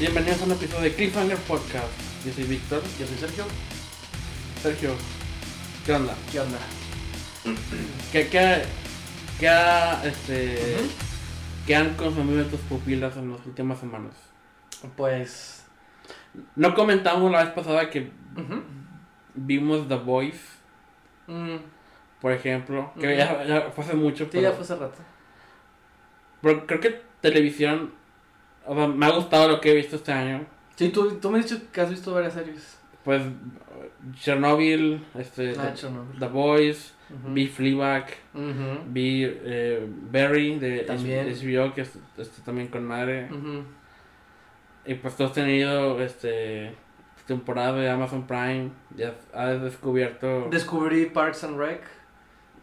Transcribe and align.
Bienvenidos 0.00 0.40
a 0.40 0.44
un 0.46 0.52
episodio 0.52 0.84
de 0.84 0.94
Cliffhanger 0.94 1.36
Podcast. 1.40 1.86
Yo 2.24 2.32
soy 2.32 2.44
Víctor. 2.44 2.82
Yo 2.98 3.06
soy 3.06 3.16
Sergio. 3.18 3.44
Sergio, 4.62 4.92
¿qué 5.84 5.92
onda? 5.92 6.14
¿Qué 6.32 6.40
onda? 6.40 6.58
¿Qué, 8.10 8.28
qué, 8.28 8.62
qué, 9.38 9.48
ha, 9.48 10.02
este, 10.04 10.76
qué 11.66 11.76
han 11.76 11.94
consumido 11.96 12.46
tus 12.46 12.60
pupilas 12.60 13.16
en 13.18 13.30
las 13.32 13.44
últimas 13.44 13.78
semanas? 13.78 14.14
Pues. 14.96 15.66
No 16.56 16.74
comentamos 16.74 17.30
la 17.30 17.44
vez 17.44 17.52
pasada 17.52 17.90
que 17.90 18.10
vimos 19.34 19.86
The 19.86 19.96
Voice, 19.96 20.60
Mm, 21.26 21.56
por 22.20 22.32
ejemplo, 22.32 22.92
que 22.98 23.16
ya, 23.16 23.44
ya 23.44 23.70
fue 23.70 23.84
hace 23.84 23.94
mucho, 23.94 24.24
sí, 24.24 24.30
pero, 24.32 24.42
ya 24.42 24.52
fue 24.52 24.62
hace 24.64 24.74
rato. 24.74 24.98
pero 26.42 26.66
creo 26.66 26.80
que 26.80 27.02
televisión, 27.20 27.92
o 28.70 28.74
sea, 28.76 28.86
me 28.86 29.06
ha 29.06 29.10
gustado 29.10 29.48
lo 29.48 29.60
que 29.60 29.72
he 29.72 29.74
visto 29.74 29.96
este 29.96 30.12
año. 30.12 30.46
Sí, 30.76 30.90
tú, 30.90 31.10
tú 31.20 31.30
me 31.30 31.40
has 31.40 31.48
dicho 31.50 31.60
que 31.72 31.80
has 31.80 31.90
visto 31.90 32.14
varias 32.14 32.34
series. 32.34 32.78
Pues 33.04 33.22
Chernobyl, 34.14 35.04
este, 35.18 35.54
Ah, 35.58 35.68
The, 35.72 35.74
Chernobyl. 35.74 36.18
The 36.18 36.28
Voice, 36.28 36.92
Ujú. 37.10 37.34
vi 37.34 37.46
Fleabag, 37.48 38.06
vi 38.86 39.24
eh, 39.24 39.86
Barry 40.12 40.58
de 40.58 40.80
También. 40.80 41.26
HBO, 41.28 41.74
que 41.74 41.80
es 41.82 41.98
este, 42.16 42.42
también 42.42 42.68
con 42.68 42.84
madre. 42.84 43.28
Y 44.86 44.94
pues 44.94 45.16
tú 45.16 45.24
has 45.24 45.32
tenido 45.32 46.00
este 46.00 46.74
temporada 47.26 47.74
de 47.74 47.88
Amazon 47.90 48.26
Prime, 48.26 48.70
ya 48.96 49.14
has 49.34 49.62
descubierto 49.62 50.48
Descubrí 50.50 51.06
Parks 51.06 51.44
and 51.44 51.58
Rec. 51.58 51.82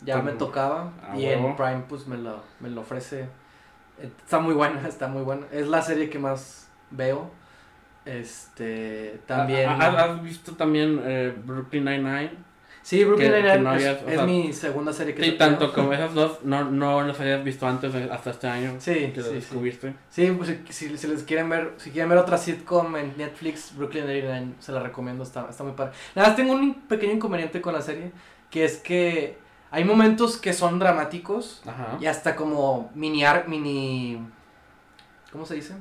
Ya 0.03 0.21
me 0.21 0.31
tocaba. 0.33 0.93
Ah, 1.01 1.17
y 1.17 1.25
en 1.25 1.55
Prime, 1.55 1.83
pues 1.89 2.05
me 2.07 2.17
lo, 2.17 2.41
me 2.59 2.69
lo 2.69 2.81
ofrece. 2.81 3.27
Está 4.01 4.39
muy 4.39 4.53
buena, 4.53 4.87
está 4.87 5.07
muy 5.07 5.23
buena. 5.23 5.47
Es 5.51 5.67
la 5.67 5.81
serie 5.81 6.09
que 6.09 6.19
más 6.19 6.69
veo. 6.91 7.31
Este. 8.05 9.19
También. 9.25 9.69
¿Ha- 9.69 9.75
ha- 9.75 10.03
¿Has 10.13 10.23
visto 10.23 10.53
también 10.55 11.01
eh, 11.03 11.33
Brooklyn 11.45 11.85
Nine-Nine? 11.85 12.31
sí, 12.81 13.03
Brooklyn 13.03 13.31
Nine-Nine 13.33 13.59
no 13.59 13.73
es, 13.75 13.85
habías- 13.85 14.03
o 14.03 14.07
es 14.07 14.15
sea, 14.15 14.25
mi 14.25 14.53
segunda 14.53 14.93
serie 14.93 15.13
que 15.13 15.21
Sí, 15.23 15.29
veo. 15.31 15.37
tanto 15.37 15.73
como 15.73 15.91
esas 15.93 16.13
dos, 16.13 16.43
no, 16.45 16.63
no 16.71 17.01
las 17.03 17.19
habías 17.19 17.43
visto 17.43 17.67
antes 17.67 17.93
hasta 17.93 18.29
este 18.29 18.47
año 18.47 18.75
Sí, 18.79 19.11
que 19.13 19.21
sí, 19.21 19.27
sí. 19.27 19.33
descubriste. 19.35 19.93
Sí, 20.09 20.31
pues 20.37 20.57
si, 20.69 20.87
si, 20.89 20.97
si 20.97 21.07
les 21.07 21.23
quieren 21.23 21.49
ver, 21.49 21.73
si 21.77 21.91
quieren 21.91 22.07
ver 22.09 22.17
otra 22.19 22.37
sitcom 22.37 22.95
en 22.95 23.13
Netflix, 23.17 23.75
Brooklyn 23.75 24.05
Nine-Nine, 24.07 24.53
se 24.59 24.71
la 24.71 24.79
recomiendo, 24.81 25.23
está, 25.23 25.47
está 25.49 25.65
muy 25.65 25.73
padre. 25.73 25.91
Nada 26.15 26.29
más 26.29 26.37
tengo 26.37 26.53
un 26.53 26.75
pequeño 26.83 27.11
inconveniente 27.13 27.59
con 27.59 27.73
la 27.73 27.81
serie, 27.81 28.11
que 28.49 28.63
es 28.63 28.77
que 28.77 29.37
hay 29.71 29.83
momentos 29.83 30.37
que 30.37 30.53
son 30.53 30.79
dramáticos 30.79 31.61
Ajá. 31.65 31.97
y 31.99 32.05
hasta 32.05 32.35
como 32.35 32.89
mini 32.95 33.23
ar, 33.23 33.47
mini, 33.47 34.19
¿cómo 35.31 35.45
se 35.45 35.55
dice? 35.55 35.75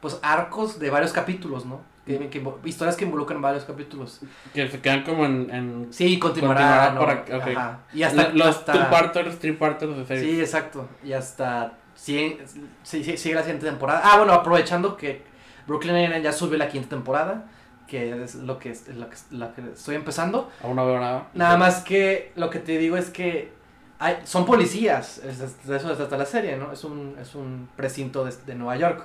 Pues 0.00 0.18
arcos 0.22 0.78
de 0.78 0.90
varios 0.90 1.12
capítulos, 1.12 1.64
¿no? 1.64 1.80
Que, 2.06 2.42
historias 2.64 2.96
que 2.96 3.06
involucran 3.06 3.40
varios 3.40 3.64
capítulos. 3.64 4.20
Que 4.52 4.68
se 4.68 4.80
quedan 4.80 5.04
como 5.04 5.24
en... 5.24 5.48
en 5.50 5.88
Sí, 5.90 6.18
continuará, 6.18 6.94
Continuará. 6.94 7.24
Ajá. 7.52 7.78
Y 7.94 8.02
hasta, 8.02 8.28
los 8.28 8.46
hasta- 8.48 8.72
two-parters, 8.74 9.38
three-parters 9.38 9.96
de 9.96 10.04
series. 10.04 10.24
Sí, 10.24 10.40
exacto. 10.40 10.86
Y 11.02 11.14
hasta 11.14 11.78
sí, 11.94 12.38
sí, 12.82 13.16
sigue 13.16 13.34
la 13.34 13.40
siguiente 13.40 13.66
temporada. 13.66 14.02
Ah, 14.04 14.18
bueno, 14.18 14.34
aprovechando 14.34 14.98
que 14.98 15.22
Brooklyn 15.66 15.94
Nine-Nine 15.94 16.22
ya 16.22 16.32
subió 16.32 16.58
la 16.58 16.68
quinta 16.68 16.90
temporada, 16.90 17.46
que 17.94 18.24
es 18.24 18.34
lo 18.36 18.58
que, 18.58 18.70
es 18.70 18.88
lo 19.30 19.54
que, 19.54 19.62
estoy 19.72 19.94
empezando. 19.96 20.50
Aún 20.62 20.76
no 20.76 20.86
veo 20.86 20.98
nada. 21.00 21.28
Nada 21.34 21.56
más 21.56 21.82
que 21.82 22.32
lo 22.36 22.50
que 22.50 22.58
te 22.58 22.78
digo 22.78 22.96
es 22.96 23.10
que 23.10 23.52
hay, 23.98 24.18
son 24.24 24.44
policías, 24.44 25.18
es- 25.18 25.40
es- 25.40 25.66
de 25.66 25.76
eso 25.76 25.94
trata 25.96 26.16
la 26.18 26.26
serie, 26.26 26.56
¿no? 26.56 26.72
Es 26.72 26.84
un, 26.84 27.16
es 27.20 27.34
un 27.34 27.68
precinto 27.76 28.24
de, 28.24 28.32
de 28.46 28.54
Nueva 28.54 28.76
York. 28.76 29.04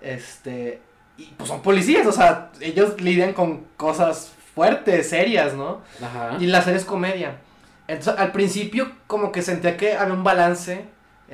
Este, 0.00 0.80
y 1.18 1.24
pues 1.36 1.48
son 1.48 1.62
policías, 1.62 2.06
o 2.06 2.12
sea, 2.12 2.50
ellos 2.60 3.00
lidian 3.00 3.32
con 3.34 3.64
cosas 3.76 4.32
fuertes, 4.54 5.08
serias, 5.10 5.54
¿no? 5.54 5.80
Ajá. 6.02 6.36
Y 6.40 6.46
la 6.46 6.62
serie 6.62 6.78
es 6.78 6.84
comedia. 6.84 7.36
Entonces, 7.88 8.14
al 8.18 8.32
principio, 8.32 8.90
como 9.06 9.32
que 9.32 9.42
sentía 9.42 9.76
que 9.76 9.94
había 9.94 10.14
un 10.14 10.24
balance 10.24 10.86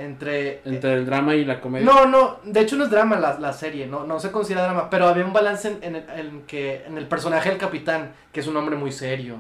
entre. 0.05 0.61
Entre 0.65 0.95
el 0.95 1.05
drama 1.07 1.35
y 1.35 1.45
la 1.45 1.61
comedia. 1.61 1.85
No, 1.85 2.07
no, 2.07 2.39
de 2.45 2.61
hecho 2.61 2.77
no 2.77 2.85
es 2.85 2.91
drama 2.91 3.19
la, 3.19 3.39
la 3.39 3.53
serie, 3.53 3.87
no, 3.87 4.05
no 4.05 4.21
se 4.21 4.31
considera 4.31 4.65
drama, 4.65 4.89
pero 4.91 5.07
había 5.09 5.25
un 5.25 5.33
balance 5.33 5.69
en, 5.69 5.83
en 5.83 5.97
el, 5.97 6.05
en 6.27 6.43
que, 6.43 6.85
en 6.87 6.97
el 6.99 7.07
personaje 7.07 7.49
del 7.51 7.59
capitán, 7.59 8.13
que 8.33 8.41
es 8.41 8.47
un 8.47 8.57
hombre 8.57 8.77
muy 8.77 8.93
serio, 8.93 9.37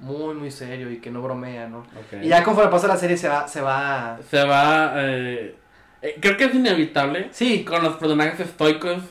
muy, 0.00 0.34
muy 0.34 0.50
serio 0.50 0.90
y 0.90 0.98
que 0.98 1.10
no 1.10 1.22
bromea, 1.22 1.68
¿no? 1.68 1.78
Ok. 1.78 2.22
Y 2.22 2.28
ya 2.28 2.42
conforme 2.42 2.70
pasa 2.70 2.86
la 2.88 2.96
serie 2.96 3.16
se 3.16 3.28
va, 3.28 3.46
se 3.46 3.60
va. 3.60 4.18
Se 4.30 4.44
va... 4.44 4.92
eh, 4.96 5.54
eh, 6.02 6.16
creo 6.20 6.36
que 6.36 6.44
es 6.44 6.54
inevitable. 6.54 7.28
Sí, 7.32 7.64
Con 7.64 7.82
los 7.82 7.96
personajes 7.96 8.40
estoicos, 8.40 9.02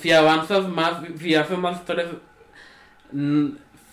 si 0.00 0.10
avanzas 0.12 0.66
más, 0.68 1.02
si 1.18 1.34
haces 1.34 1.58
más 1.58 1.76
historias, 1.76 2.08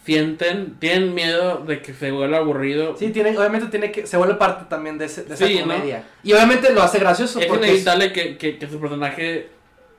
sienten, 0.05 0.75
tienen 0.79 1.13
miedo 1.13 1.59
de 1.59 1.81
que 1.81 1.93
se 1.93 2.11
vuelva 2.11 2.37
aburrido. 2.37 2.95
sí, 2.97 3.09
tiene, 3.11 3.37
obviamente 3.37 3.67
tiene 3.67 3.91
que, 3.91 4.05
se 4.05 4.17
vuelve 4.17 4.35
parte 4.35 4.65
también 4.69 4.97
de, 4.97 5.05
ese, 5.05 5.23
de 5.23 5.33
esa 5.35 5.45
Sí, 5.47 5.55
¿no? 5.55 5.61
comedia. 5.61 6.03
Y 6.23 6.33
obviamente 6.33 6.73
lo 6.73 6.81
hace 6.83 6.99
gracioso 6.99 7.39
es 7.39 7.45
porque 7.45 7.65
es- 7.65 7.69
inevitable 7.71 8.11
que, 8.13 8.37
que, 8.37 8.57
que 8.57 8.67
su 8.69 8.79
personaje 8.79 9.49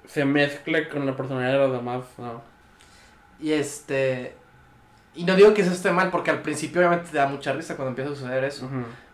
se 0.06 0.24
mezcle 0.24 0.88
con 0.88 1.06
la 1.06 1.16
personalidad 1.16 1.52
de 1.52 1.58
los 1.58 1.72
demás. 1.72 2.04
¿no? 2.18 2.42
Y 3.40 3.52
este. 3.52 4.34
Y 5.14 5.24
no 5.24 5.36
digo 5.36 5.54
que 5.54 5.62
eso 5.62 5.72
esté 5.72 5.90
mal, 5.92 6.10
porque 6.10 6.30
al 6.30 6.42
principio 6.42 6.80
obviamente 6.80 7.10
te 7.10 7.16
da 7.16 7.26
mucha 7.26 7.52
risa 7.52 7.76
cuando 7.76 7.90
empieza 7.90 8.10
a 8.10 8.14
suceder 8.14 8.44
eso. 8.44 8.68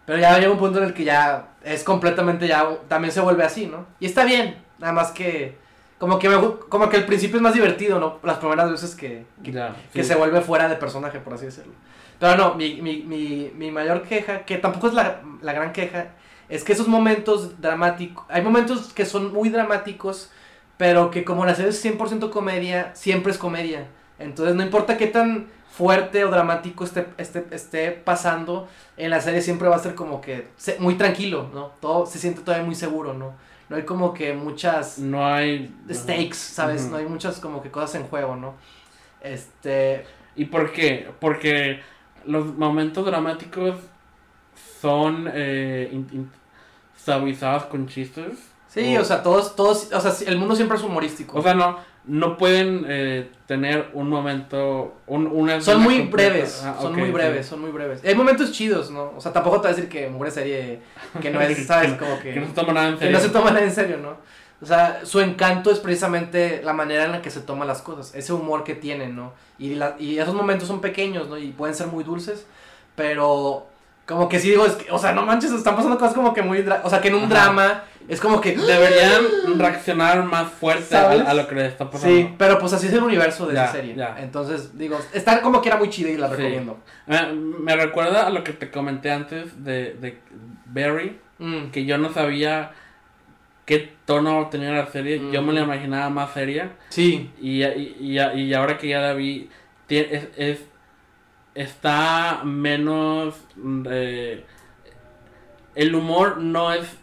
Pero 0.06 0.18
ya 0.18 0.38
llega 0.38 0.50
un 0.50 0.58
punto 0.58 0.78
en 0.78 0.86
el 0.86 0.94
que 0.94 1.04
ya 1.04 1.50
es 1.62 1.84
completamente 1.84 2.48
ya. 2.48 2.66
También 2.88 3.12
se 3.12 3.20
vuelve 3.20 3.44
así, 3.44 3.66
¿no? 3.66 3.86
Y 4.00 4.06
está 4.06 4.24
bien. 4.24 4.56
Nada 4.78 4.92
más 4.94 5.10
que. 5.12 5.56
Como 6.00 6.18
que, 6.18 6.28
me 6.30 6.36
como 6.70 6.88
que 6.88 6.96
al 6.96 7.06
principio 7.06 7.36
es 7.36 7.42
más 7.42 7.54
divertido, 7.54 8.00
¿no? 8.00 8.18
Las 8.24 8.38
primeras 8.38 8.70
veces 8.70 8.96
que, 8.96 9.26
que, 9.44 9.52
Ya, 9.52 9.76
que 9.92 10.02
sí. 10.02 10.08
se 10.08 10.16
vuelve 10.16 10.40
fuera 10.40 10.68
de 10.68 10.76
personaje, 10.76 11.20
por 11.20 11.34
así 11.34 11.46
decirlo. 11.46 11.74
Pero 12.18 12.36
no, 12.36 12.54
mi, 12.54 12.80
mi, 12.82 13.02
mi, 13.02 13.52
mi 13.54 13.70
mayor 13.70 14.02
queja, 14.02 14.46
que 14.46 14.58
tampoco 14.58 14.88
es 14.88 14.94
la, 14.94 15.22
la 15.42 15.52
gran 15.52 15.72
queja, 15.72 16.08
es 16.48 16.64
que 16.64 16.72
esos 16.72 16.88
momentos 16.88 17.60
dramáticos. 17.60 18.24
Hay 18.28 18.42
momentos 18.42 18.92
que 18.94 19.06
son 19.06 19.32
muy 19.32 19.50
dramáticos, 19.50 20.30
pero 20.78 21.10
que 21.10 21.24
como 21.24 21.44
la 21.46 21.54
serie 21.54 21.70
es 21.70 21.84
100% 21.84 22.30
comedia, 22.30 22.90
siempre 22.94 23.32
es 23.32 23.38
comedia. 23.38 23.86
Entonces 24.18 24.54
no 24.56 24.62
importa 24.62 24.96
qué 24.96 25.06
tan 25.06 25.48
fuerte 25.70 26.24
o 26.24 26.30
dramático 26.30 26.84
esté, 26.84 27.06
esté, 27.18 27.46
esté 27.52 27.90
pasando, 27.92 28.68
en 28.96 29.10
la 29.10 29.20
serie 29.20 29.42
siempre 29.42 29.68
va 29.68 29.76
a 29.76 29.80
ser 29.80 29.94
como 29.94 30.20
que 30.20 30.48
muy 30.78 30.96
tranquilo, 30.96 31.50
¿no? 31.54 31.72
Todo 31.80 32.06
se 32.06 32.18
siente 32.18 32.42
todavía 32.42 32.66
muy 32.66 32.74
seguro, 32.74 33.14
¿no? 33.14 33.34
No 33.70 33.76
hay 33.76 33.84
como 33.84 34.12
que 34.12 34.34
muchas 34.34 34.98
No 34.98 35.24
hay... 35.24 35.74
stakes, 35.90 36.34
¿sabes? 36.34 36.90
No 36.90 36.96
hay 36.96 37.06
muchas 37.06 37.38
como 37.40 37.62
que 37.62 37.70
cosas 37.70 37.94
en 37.94 38.02
juego, 38.08 38.36
¿no? 38.36 38.54
Este, 39.22 40.04
¿Y 40.36 40.46
por 40.46 40.72
qué? 40.72 41.08
Porque 41.20 41.80
los 42.26 42.56
momentos 42.58 43.06
dramáticos 43.06 43.76
son 44.80 45.30
eh, 45.32 45.88
in- 45.92 46.08
in- 46.12 46.30
suavizados 46.96 47.64
con 47.64 47.86
chistes. 47.86 48.38
sí, 48.68 48.96
O- 48.96 49.02
o 49.02 49.04
sea, 49.04 49.22
todos, 49.22 49.54
todos, 49.56 49.92
o 49.92 50.00
sea, 50.00 50.12
el 50.28 50.38
mundo 50.38 50.56
siempre 50.56 50.76
es 50.76 50.82
humorístico. 50.82 51.38
O 51.38 51.42
sea, 51.42 51.54
no, 51.54 51.78
no 52.04 52.36
pueden 52.36 52.84
eh, 52.88 53.30
tener 53.46 53.90
un 53.92 54.08
momento, 54.08 54.96
un, 55.06 55.26
una 55.26 55.60
son 55.60 55.82
muy 55.82 55.98
completa. 56.00 56.30
breves, 56.32 56.62
Ah, 56.64 56.76
son 56.80 56.96
muy 56.96 57.10
breves, 57.10 57.46
son 57.46 57.60
muy 57.60 57.70
breves. 57.70 58.02
Hay 58.04 58.14
momentos 58.14 58.52
chidos, 58.52 58.90
¿no? 58.90 59.12
O 59.16 59.20
sea, 59.20 59.32
tampoco 59.32 59.56
te 59.60 59.68
voy 59.68 59.72
a 59.72 59.74
decir 59.76 59.88
que 59.90 60.08
Mugre 60.08 60.30
Serie, 60.30 60.80
que 61.20 61.30
no 61.30 61.40
es, 61.40 61.66
¿sabes? 61.66 61.92
Como 61.94 62.18
que, 62.20 62.34
Que 62.34 62.40
no 62.40 62.46
se 62.46 62.52
toma 62.54 62.72
nada 62.72 62.88
en 62.88 62.94
que 62.94 63.00
serio. 63.00 63.18
no 63.18 63.22
se 63.24 63.28
toma 63.30 63.50
nada 63.50 63.62
en 63.64 63.72
serio, 63.72 63.98
¿no? 63.98 64.16
O 64.62 64.66
sea, 64.66 65.00
su 65.04 65.20
encanto 65.20 65.70
es 65.70 65.78
precisamente 65.78 66.60
la 66.62 66.72
manera 66.74 67.04
en 67.04 67.12
la 67.12 67.22
que 67.22 67.30
se 67.30 67.40
toman 67.40 67.66
las 67.68 67.80
cosas, 67.80 68.14
ese 68.14 68.32
humor 68.34 68.62
que 68.64 68.74
tienen, 68.74 69.16
¿no? 69.16 69.32
Y, 69.58 69.74
la, 69.74 69.96
y 69.98 70.18
esos 70.18 70.34
momentos 70.34 70.68
son 70.68 70.80
pequeños, 70.80 71.28
¿no? 71.28 71.38
Y 71.38 71.52
pueden 71.52 71.74
ser 71.74 71.86
muy 71.86 72.04
dulces, 72.04 72.46
pero 72.94 73.66
como 74.10 74.28
que 74.28 74.40
sí 74.40 74.50
digo, 74.50 74.66
es 74.66 74.72
que, 74.72 74.90
o 74.90 74.98
sea, 74.98 75.12
no 75.12 75.24
manches, 75.24 75.52
están 75.52 75.76
pasando 75.76 75.96
cosas 75.96 76.14
como 76.14 76.34
que 76.34 76.42
muy, 76.42 76.64
o 76.82 76.90
sea, 76.90 77.00
que 77.00 77.08
en 77.08 77.14
un 77.14 77.24
Ajá. 77.24 77.28
drama 77.44 77.84
es 78.08 78.20
como 78.20 78.40
que... 78.40 78.56
Deberían 78.56 79.22
reaccionar 79.56 80.24
más 80.24 80.50
fuerte 80.50 80.96
a, 80.96 81.32
lo 81.32 81.46
que 81.46 81.54
les 81.54 81.68
está 81.68 81.88
pasando. 81.88 82.16
Sí, 82.16 82.34
pero 82.36 82.58
pues 82.58 82.72
así 82.72 82.88
es 82.88 82.92
el 82.92 83.04
universo 83.04 83.46
de 83.46 83.54
Ya, 83.54 83.64
esa 83.64 83.72
serie. 83.74 83.94
ya. 83.94 84.16
Entonces, 84.18 84.76
digo, 84.76 84.98
está 85.12 85.40
como 85.42 85.62
que 85.62 85.68
era 85.68 85.78
muy 85.78 85.90
chida 85.90 86.10
y 86.10 86.16
la 86.16 86.26
Sí. 86.28 86.34
recomiendo. 86.34 86.78
Me 87.60 87.76
recuerda 87.76 88.26
a 88.26 88.30
lo 88.30 88.42
que 88.42 88.52
te 88.52 88.68
comenté 88.70 89.12
antes 89.12 89.62
de, 89.64 89.94
de 89.94 90.18
Barry, 90.66 91.18
Mm, 91.38 91.70
que 91.70 91.84
yo 91.86 91.96
no 91.96 92.12
sabía 92.12 92.72
qué 93.64 93.92
tono 94.04 94.48
tenía 94.50 94.72
la 94.72 94.86
serie. 94.88 95.22
Yo 95.32 95.40
me 95.42 95.52
la 95.52 95.60
Mm. 95.60 95.64
imaginaba 95.64 96.10
más 96.10 96.34
seria. 96.34 96.72
Sí, 96.90 97.30
Y, 97.40 97.62
y, 97.64 98.18
y, 98.18 98.18
y 98.42 98.54
ahora 98.54 98.76
que 98.76 98.88
ya 98.88 98.98
la 99.00 99.14
vi, 99.14 99.48
es, 99.88 100.26
es- 100.36 100.64
está 101.54 102.42
menos... 102.44 103.34
mm, 103.56 103.86
eh, 103.90 104.44
el 105.74 105.94
humor 105.94 106.38
no 106.38 106.72
es 106.72 106.96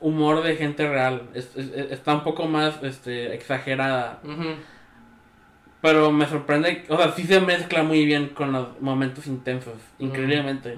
humor 0.00 0.42
de 0.42 0.56
gente 0.56 0.88
real, 0.88 1.22
es- 1.34 1.56
es- 1.56 1.72
es- 1.74 1.90
está 1.90 2.14
un 2.14 2.22
poco 2.22 2.46
más 2.46 2.80
este, 2.82 3.34
exagerada. 3.34 4.20
Pero 5.80 6.10
me 6.10 6.26
sorprende, 6.26 6.84
o 6.88 6.96
sea, 6.96 7.12
sí 7.12 7.22
se 7.24 7.40
mezcla 7.40 7.82
muy 7.84 8.04
bien 8.04 8.30
con 8.30 8.52
los 8.52 8.80
momentos 8.80 9.26
intensos, 9.28 9.74
increíblemente. 10.00 10.76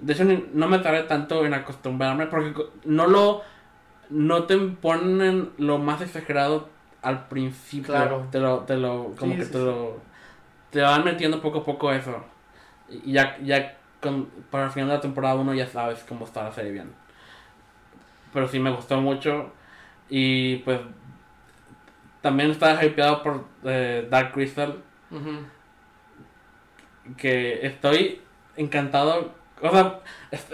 De 0.00 0.12
hecho, 0.12 0.24
no 0.52 0.68
me 0.68 0.78
tardé 0.80 1.04
tanto 1.04 1.44
en 1.46 1.54
acostumbrarme 1.54 2.26
porque 2.26 2.52
no 2.84 3.06
lo. 3.06 3.42
No 4.10 4.44
te 4.44 4.56
ponen 4.58 5.50
lo 5.58 5.78
más 5.78 6.00
exagerado 6.00 6.68
al 7.02 7.26
principio. 7.28 7.92
Claro. 7.94 8.26
Te 8.30 8.38
lo, 8.38 8.58
te 8.60 8.76
lo, 8.76 9.14
como 9.18 9.32
Sí, 9.32 9.38
que 9.38 9.44
sí, 9.46 9.52
te 9.52 9.58
sí. 9.58 9.64
lo, 9.64 10.00
te 10.70 10.80
van 10.80 11.04
metiendo 11.04 11.40
poco 11.40 11.58
a 11.58 11.64
poco 11.64 11.92
eso. 11.92 12.24
Y 12.88 13.12
ya, 13.12 13.38
ya 13.42 13.76
con, 14.00 14.26
para 14.50 14.66
el 14.66 14.70
final 14.70 14.88
de 14.88 14.94
la 14.94 15.00
temporada 15.00 15.34
1 15.36 15.54
ya 15.54 15.66
sabes 15.66 16.04
cómo 16.08 16.24
está 16.24 16.44
la 16.44 16.52
serie 16.52 16.72
bien. 16.72 16.92
Pero 18.32 18.46
sí 18.48 18.58
me 18.58 18.70
gustó 18.70 19.00
mucho. 19.00 19.52
Y 20.08 20.56
pues 20.58 20.80
también 22.20 22.50
estaba 22.50 22.84
hypeado 22.84 23.22
por 23.22 23.44
eh, 23.64 24.06
Dark 24.10 24.32
Crystal. 24.32 24.82
Que 27.16 27.64
estoy 27.66 28.20
encantado. 28.56 29.32
O 29.62 29.70
sea, 29.70 30.00
est- 30.30 30.52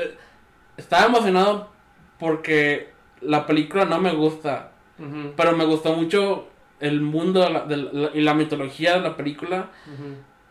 estaba 0.77 1.07
emocionado 1.07 1.71
porque 2.19 2.93
la 3.21 3.47
película 3.47 3.85
no 3.85 3.99
me 4.01 4.13
gusta, 4.15 4.71
pero 5.37 5.57
me 5.57 5.65
gustó 5.65 5.95
mucho 5.95 6.49
el 6.83 7.01
mundo 7.01 7.41
de 7.41 7.51
la- 7.51 7.65
de 7.65 7.77
la- 7.79 8.11
y 8.15 8.21
la 8.21 8.35
mitología 8.35 8.95
de 8.95 9.01
la 9.01 9.17
película, 9.17 9.71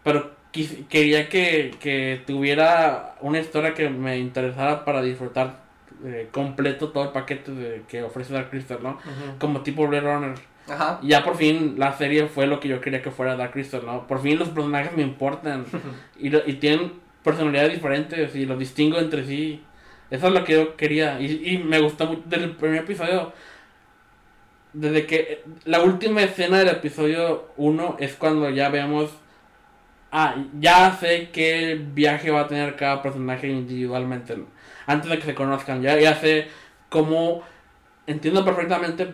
pero 0.04 0.31
quis- 0.54 0.88
quería 0.88 1.30
que, 1.30 1.75
que 1.80 2.22
tuviera 2.25 3.16
una 3.22 3.39
historia 3.39 3.74
que 3.74 3.89
me 3.89 4.18
interesara 4.18 4.83
para 4.86 5.01
disfrutar 5.01 5.62
eh, 6.04 6.30
completo 6.31 6.89
todo 6.89 7.04
el 7.04 7.10
paquete 7.12 7.51
de, 7.51 7.83
que 7.88 8.01
ofrece 8.01 8.33
Dark 8.33 8.50
Crystal, 8.50 8.80
¿no? 8.81 8.98
Como 9.38 9.62
tipo 9.62 9.86
Blade 9.88 10.01
Runner. 10.12 10.33
Ajá. 10.68 11.00
Y 11.04 11.10
ya 11.10 11.24
por 11.24 11.36
fin 11.36 11.75
la 11.78 11.94
serie 11.95 12.25
fue 12.28 12.48
lo 12.48 12.60
que 12.60 12.68
yo 12.69 12.81
quería 12.81 13.04
que 13.04 13.12
fuera 13.12 13.36
Dark 13.36 13.51
Crystal, 13.51 13.81
¿no? 13.86 14.07
Por 14.07 14.19
fin 14.22 14.39
los 14.39 14.50
personajes 14.50 14.95
me 14.98 15.04
importan. 15.04 15.66
y, 16.19 16.36
y 16.36 16.54
tienen 16.54 16.94
personalidades 17.24 17.74
diferentes 17.74 18.36
y 18.36 18.45
los 18.48 18.57
distingo 18.57 18.98
entre 18.98 19.25
sí. 19.25 19.62
Eso 20.10 20.27
es 20.27 20.34
lo 20.34 20.44
que 20.44 20.54
yo 20.54 20.75
quería. 20.75 21.19
Y, 21.22 21.54
y 21.54 21.57
me 21.60 21.80
gustó 21.80 22.07
mucho 22.07 22.24
desde 22.25 22.45
el 22.45 22.56
primer 22.56 22.80
episodio. 22.80 23.31
Desde 24.73 25.06
que 25.06 25.44
la 25.65 25.81
última 25.81 26.21
escena 26.23 26.59
del 26.59 26.69
episodio 26.69 27.50
1 27.57 27.97
es 28.00 28.15
cuando 28.15 28.50
ya 28.50 28.69
vemos. 28.69 29.12
Ah, 30.12 30.35
ya 30.59 30.97
sé 31.00 31.29
qué 31.31 31.79
viaje 31.94 32.31
va 32.31 32.41
a 32.41 32.47
tener 32.47 32.75
cada 32.75 33.01
personaje 33.01 33.47
individualmente. 33.47 34.38
Antes 34.85 35.09
de 35.09 35.18
que 35.19 35.25
se 35.25 35.35
conozcan. 35.35 35.81
Ya, 35.81 36.00
ya 36.00 36.15
sé 36.15 36.47
cómo. 36.89 37.44
Entiendo 38.07 38.45
perfectamente 38.45 39.13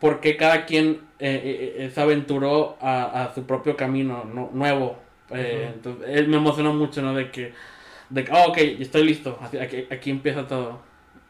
por 0.00 0.20
qué 0.20 0.36
cada 0.36 0.66
quien 0.66 1.00
eh, 1.18 1.40
eh, 1.44 1.74
eh, 1.86 1.90
se 1.90 2.00
aventuró 2.00 2.76
a, 2.80 3.24
a 3.24 3.34
su 3.34 3.44
propio 3.46 3.76
camino 3.76 4.24
nu- 4.24 4.50
nuevo. 4.52 4.98
Eh, 5.30 5.70
entonces, 5.74 6.08
él 6.10 6.28
me 6.28 6.36
emocionó 6.36 6.74
mucho, 6.74 7.02
¿no? 7.02 7.14
De 7.14 7.30
que, 7.30 7.52
de 8.10 8.24
que, 8.24 8.32
oh, 8.32 8.48
ok, 8.50 8.58
estoy 8.80 9.04
listo, 9.04 9.38
aquí, 9.60 9.86
aquí 9.90 10.10
empieza 10.10 10.46
todo. 10.46 10.80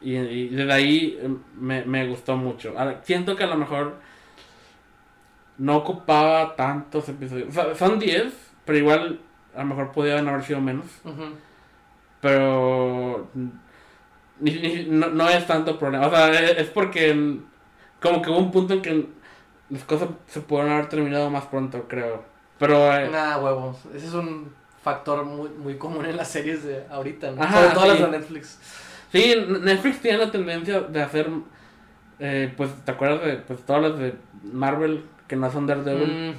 Y, 0.00 0.16
y 0.16 0.48
desde 0.48 0.72
ahí 0.72 1.18
eh, 1.20 1.28
me, 1.58 1.84
me 1.84 2.06
gustó 2.06 2.36
mucho. 2.36 2.74
Ahora, 2.78 3.00
siento 3.02 3.34
que 3.36 3.44
a 3.44 3.48
lo 3.48 3.56
mejor 3.56 3.94
no 5.58 5.76
ocupaba 5.76 6.54
tantos 6.56 7.08
episodios. 7.08 7.48
O 7.48 7.52
sea, 7.52 7.74
son 7.74 7.98
10, 7.98 8.32
pero 8.64 8.78
igual 8.78 9.20
a 9.54 9.60
lo 9.60 9.66
mejor 9.66 9.92
podían 9.92 10.28
haber 10.28 10.44
sido 10.44 10.60
menos. 10.60 10.86
Pero 12.20 13.28
ni- 14.40 14.52
ni- 14.60 14.84
no, 14.86 15.08
no 15.08 15.28
es 15.28 15.46
tanto 15.46 15.78
problema. 15.78 16.06
O 16.06 16.10
sea, 16.10 16.30
es, 16.32 16.58
es 16.58 16.68
porque 16.70 17.38
como 18.00 18.22
que 18.22 18.30
hubo 18.30 18.38
un 18.38 18.50
punto 18.50 18.74
en 18.74 18.82
que 18.82 19.06
las 19.70 19.84
cosas 19.84 20.08
se 20.26 20.40
pudieron 20.40 20.72
haber 20.72 20.88
terminado 20.88 21.30
más 21.30 21.44
pronto, 21.46 21.86
creo. 21.88 22.24
Pero 22.58 22.92
eh, 22.94 23.08
Nada, 23.10 23.38
huevos. 23.38 23.78
Ese 23.94 24.06
es 24.06 24.14
un 24.14 24.52
factor 24.82 25.24
muy, 25.24 25.48
muy 25.50 25.76
común 25.78 26.06
en 26.06 26.16
las 26.16 26.28
series 26.28 26.64
de 26.64 26.84
ahorita, 26.90 27.32
¿no? 27.32 27.42
Ajá, 27.42 27.62
Sobre 27.62 27.74
todo 27.74 27.82
sí. 27.84 27.88
las 27.88 28.00
de 28.00 28.18
Netflix. 28.18 28.58
Sí, 29.16 29.34
Netflix 29.62 30.00
tiene 30.00 30.18
la 30.18 30.30
tendencia 30.30 30.80
de 30.80 31.02
hacer, 31.02 31.28
eh, 32.18 32.52
pues, 32.56 32.70
¿te 32.84 32.90
acuerdas 32.92 33.24
de 33.24 33.36
pues, 33.36 33.60
todas 33.66 33.82
las 33.82 33.98
de 33.98 34.14
Marvel 34.52 35.02
que 35.28 35.36
no 35.36 35.50
son 35.50 35.66
Daredevil? 35.66 36.34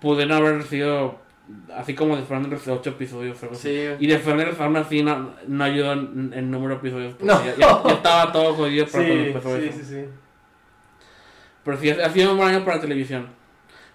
Pudieron 0.00 0.32
haber 0.36 0.62
sido 0.64 1.20
así 1.76 1.94
como 1.94 2.16
Defenders 2.16 2.64
de 2.64 2.72
8 2.72 2.90
episodios 2.90 3.42
algo 3.42 3.54
así. 3.54 3.68
Sí. 3.68 3.86
Y 4.00 4.06
Defenders 4.06 4.58
aún 4.60 4.76
así 4.76 5.02
no, 5.02 5.30
no 5.46 5.64
ayudó 5.64 5.92
en, 5.92 6.32
en 6.34 6.50
número 6.50 6.74
de 6.74 6.80
episodios. 6.80 7.14
porque 7.14 7.26
No. 7.26 7.44
Ya, 7.44 7.54
ya- 7.56 7.82
ya 7.84 7.92
estaba 7.94 8.32
todo 8.32 8.54
jodido 8.54 8.86
para 8.86 9.04
cuando 9.04 9.14
Sí, 9.24 9.28
empezó 9.28 9.56
sí, 9.58 9.64
eso. 9.68 9.78
sí, 9.78 9.84
sí. 9.84 10.04
Pero 11.64 11.76
sí, 11.76 11.90
ha 11.90 12.10
sido 12.10 12.32
un 12.32 12.38
buen 12.38 12.54
año 12.54 12.64
para 12.64 12.80
televisión. 12.80 13.26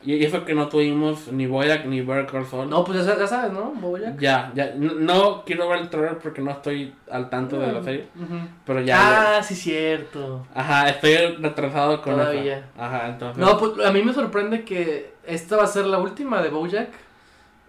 Y 0.04 0.24
eso 0.24 0.46
que 0.46 0.54
no 0.54 0.70
tuvimos 0.70 1.28
ni 1.32 1.48
Boyack 1.48 1.86
ni 1.86 2.02
Better 2.02 2.46
Saul. 2.46 2.70
No, 2.70 2.84
pues 2.86 3.04
ya, 3.06 3.18
ya 3.18 3.28
sabes, 3.28 3.52
¿no? 3.52 3.74
Ya, 4.20 4.52
ya. 4.54 4.74
No, 4.78 4.94
no 4.94 5.44
quiero 5.44 5.68
ver 5.68 5.80
el 5.80 5.90
trailer 5.90 6.18
porque 6.20 6.40
no 6.42 6.52
estoy 6.52 6.94
al 7.12 7.30
tanto 7.30 7.60
de 7.60 7.72
la 7.74 7.82
serie. 7.84 8.08
Ujú. 8.16 8.36
Pero 8.66 8.80
ya. 8.82 8.86
ya- 8.96 9.38
Ah, 9.38 9.44
sí, 9.44 9.56
cierto. 9.56 10.46
Ajá, 10.54 10.88
estoy 10.90 11.16
retrasado 11.40 12.02
con 12.02 12.14
Todavía. 12.14 12.58
eso. 12.60 12.66
Ajá, 12.78 13.08
entonces. 13.08 13.38
No, 13.44 13.58
pues 13.58 13.86
a 13.86 13.92
mí 13.92 14.04
me 14.04 14.14
sorprende 14.14 14.64
que 14.64 15.14
esta 15.26 15.58
va 15.58 15.64
a 15.64 15.68
ser 15.68 15.86
la 15.88 15.98
última 15.98 16.42
de 16.42 16.50
Bojack. 16.50 16.90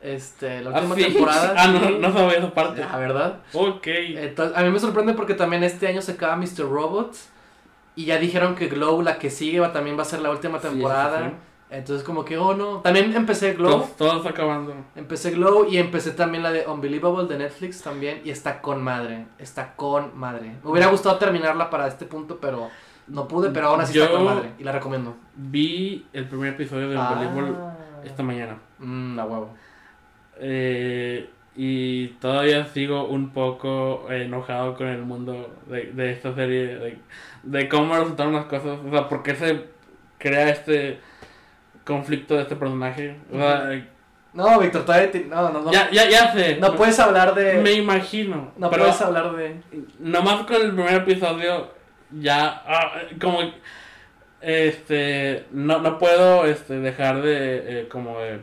Este, 0.01 0.61
la 0.61 0.71
¿Ah, 0.71 0.75
última 0.81 0.95
sí? 0.95 1.05
temporada. 1.05 1.55
Ah, 1.57 1.67
no, 1.67 1.91
no 1.99 2.13
sabía 2.13 2.39
esa 2.39 2.55
parte. 2.55 2.81
La 2.81 2.97
verdad. 2.99 3.39
Ok. 3.55 3.87
Entonces, 3.87 4.57
a 4.57 4.63
mí 4.63 4.71
me 4.71 4.79
sorprende 4.79 5.15
porque 5.15 5.35
también 5.35 5.65
este 5.65 5.89
año 5.89 6.03
se 6.03 6.13
acaba 6.13 6.37
Mr. 6.37 6.69
Robot. 6.71 7.17
Y 7.97 8.05
ya 8.05 8.19
dijeron 8.19 8.55
que 8.55 8.69
Glow, 8.69 9.03
la 9.03 9.19
que 9.19 9.29
sigue, 9.29 9.59
va, 9.59 9.73
también 9.73 9.99
va 9.99 10.03
a 10.03 10.05
ser 10.05 10.21
la 10.21 10.31
última 10.31 10.61
temporada. 10.61 11.19
sí, 11.19 11.25
sí. 11.31 11.35
Entonces, 11.71 12.03
como 12.05 12.25
que, 12.25 12.39
oh 12.39 12.55
no. 12.55 12.79
También 12.81 13.15
empecé 13.15 13.53
Glow. 13.53 13.71
Todo, 13.71 13.89
todo 13.97 14.17
está 14.19 14.31
acabando. 14.31 14.75
Empecé 14.97 15.33
Glow 15.33 15.67
y 15.69 15.77
empecé 15.77 16.13
también 16.13 16.43
la 16.43 16.51
de 16.51 16.67
Unbelievable 16.67 17.27
de 17.29 17.39
Netflix 17.39 17.83
también. 17.83 18.23
Y 18.25 18.31
está 18.31 18.61
con 18.63 18.83
madre. 18.83 19.27
Está 19.39 19.75
con 19.77 20.19
madre. 20.19 20.53
Me 20.65 20.71
hubiera 20.71 20.89
gustado 20.89 21.19
terminarla 21.19 21.69
para 21.69 21.87
este 21.87 22.07
punto, 22.07 22.39
pero 22.41 22.71
no 23.07 23.29
pude. 23.29 23.51
Pero 23.51 23.69
aún 23.69 23.81
así 23.83 23.99
está 23.99 24.11
con 24.11 24.25
madre. 24.25 24.53
Y 24.59 24.65
la 24.65 24.73
recomiendo. 24.73 25.15
Vi 25.35 26.07
el 26.13 26.27
primer 26.27 26.55
episodio 26.55 26.89
de 26.89 26.97
Ah. 26.97 27.11
Unbelievable 27.13 27.55
esta 28.05 28.23
mañana. 28.23 28.57
Mmm, 28.79 29.19
a 29.19 29.25
huevo. 29.25 29.51
Eh, 30.41 31.29
y 31.57 32.09
todavía 32.21 32.65
sigo 32.67 33.09
un 33.09 33.31
poco 33.31 34.07
enojado 34.11 34.75
con 34.75 34.87
el 34.87 35.03
mundo 35.03 35.55
de, 35.67 35.93
de 35.93 36.13
esta 36.13 36.33
serie, 36.35 36.79
de, 36.79 36.99
de 37.43 37.69
cómo 37.69 37.97
resultaron 37.97 38.33
las 38.33 38.45
cosas, 38.45 38.79
o 38.87 38.91
sea, 38.91 39.09
por 39.09 39.25
qué 39.25 39.35
se 39.35 39.65
crea 40.19 40.51
este 40.51 41.01
conflicto 41.89 42.37
de 42.37 42.43
este 42.43 42.55
personaje. 42.57 43.17
O 43.33 43.37
sea, 43.37 43.73
eh, 43.73 43.89
No, 44.35 44.61
Víctor, 44.61 44.85
todavía 44.85 45.11
te- 45.11 45.25
no, 45.25 45.51
no, 45.51 45.63
no. 45.63 45.73
ya, 45.73 45.91
ya, 45.91 46.09
ya 46.09 46.33
sé. 46.33 46.59
no 46.61 46.77
puedes 46.77 47.01
hablar 47.01 47.35
de. 47.35 47.55
Me 47.63 47.73
imagino. 47.73 48.53
no 48.59 48.71
pero 48.71 48.83
puedes 48.85 49.01
hablar 49.01 49.35
de. 49.35 49.57
nomás 49.99 50.45
con 50.45 50.57
el 50.57 50.75
primer 50.75 50.95
episodio 50.95 51.73
ya 52.11 52.63
ah, 52.67 52.93
como 53.21 53.41
este 54.41 55.47
no, 55.51 55.81
no 55.81 55.99
puedo 55.99 56.45
este 56.47 56.79
dejar 56.81 57.23
de 57.23 57.81
eh, 57.83 57.89
como 57.89 58.21
de 58.21 58.41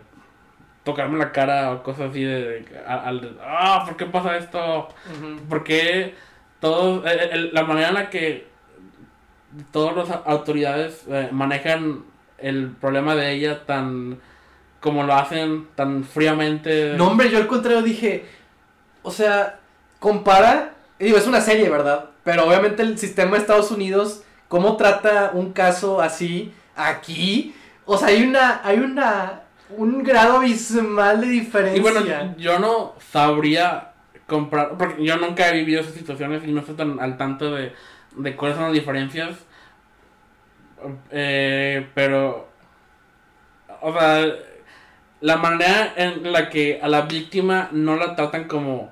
tocarme 0.83 1.17
la 1.17 1.31
cara 1.31 1.71
o 1.71 1.81
cosas 1.83 2.09
así 2.11 2.23
de, 2.23 2.41
de- 2.61 2.79
al 2.87 3.37
ah 3.41 3.83
¿por 3.85 3.95
qué 3.97 4.05
pasa 4.05 4.37
esto? 4.37 4.89
Ujú. 5.17 5.47
¿Por 5.49 5.63
qué 5.63 6.13
todos 6.59 7.05
eh, 7.05 7.29
el- 7.31 7.53
la 7.53 7.63
manera 7.63 7.87
en 7.89 7.93
la 7.95 8.09
que 8.09 8.47
todas 9.71 9.95
las 10.09 10.19
autoridades 10.25 11.05
eh, 11.09 11.29
manejan 11.31 12.03
el 12.45 12.69
problema 12.69 13.15
de 13.15 13.33
ella 13.33 13.65
tan 13.65 14.19
como 14.79 15.03
lo 15.03 15.15
hacen 15.15 15.67
tan 15.73 16.03
fríamente 16.03 16.93
No, 16.95 17.07
hombre, 17.07 17.31
yo 17.31 17.39
al 17.39 17.47
contrario 17.47 17.81
dije. 17.81 18.25
O 19.01 19.11
sea, 19.11 19.59
compara. 19.99 20.75
Digo, 20.99 21.17
es 21.17 21.25
una 21.25 21.41
serie, 21.41 21.69
¿verdad? 21.69 22.11
Pero 22.23 22.47
obviamente 22.47 22.83
el 22.83 22.97
sistema 22.99 23.31
de 23.31 23.39
Estados 23.39 23.71
Unidos, 23.71 24.23
¿cómo 24.47 24.77
trata 24.77 25.31
un 25.33 25.53
caso 25.53 26.01
así 26.01 26.53
aquí? 26.75 27.55
O 27.85 27.97
sea, 27.97 28.09
hay 28.09 28.23
una. 28.23 28.61
Hay 28.63 28.77
una. 28.77 29.41
Un 29.69 30.03
grado 30.03 30.37
abismal 30.37 31.21
de 31.21 31.27
diferencia. 31.27 31.79
Y 31.79 31.81
bueno, 31.81 32.01
yo 32.37 32.59
no 32.59 32.93
sabría 33.11 33.93
comprar, 34.27 34.77
porque 34.77 35.03
yo 35.03 35.17
nunca 35.17 35.49
he 35.49 35.53
vivido 35.53 35.81
esas 35.81 35.95
situaciones 35.95 36.43
y 36.45 36.51
no 36.51 36.59
estoy 36.59 36.75
tan 36.75 36.99
al 36.99 37.17
tanto 37.17 37.55
de, 37.55 37.73
de 38.15 38.35
cuáles 38.35 38.55
son 38.55 38.65
las 38.65 38.73
diferencias. 38.73 39.35
Eh, 41.11 41.87
pero, 41.93 42.47
o 43.81 43.93
sea, 43.93 44.25
la 45.21 45.37
manera 45.37 45.93
en 45.95 46.31
la 46.31 46.49
que 46.49 46.79
a 46.81 46.87
la 46.87 47.01
víctima 47.01 47.69
no 47.71 47.95
la 47.95 48.15
tratan 48.15 48.45
como, 48.45 48.91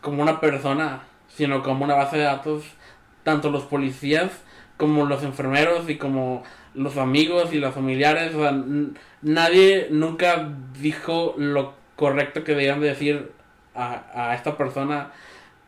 como 0.00 0.22
una 0.22 0.40
persona, 0.40 1.02
sino 1.28 1.62
como 1.62 1.84
una 1.84 1.94
base 1.94 2.18
de 2.18 2.24
datos, 2.24 2.64
tanto 3.24 3.50
los 3.50 3.64
policías 3.64 4.30
como 4.76 5.04
los 5.06 5.22
enfermeros 5.22 5.88
y 5.90 5.96
como 5.96 6.42
los 6.74 6.96
amigos 6.96 7.52
y 7.52 7.58
los 7.58 7.74
familiares, 7.74 8.34
o 8.34 8.40
sea, 8.42 8.54
nadie 9.22 9.88
nunca 9.90 10.48
dijo 10.80 11.34
lo 11.36 11.74
correcto 11.96 12.44
que 12.44 12.52
debían 12.54 12.80
de 12.80 12.88
decir 12.88 13.32
a, 13.74 14.04
a 14.30 14.34
esta 14.34 14.56
persona 14.56 15.10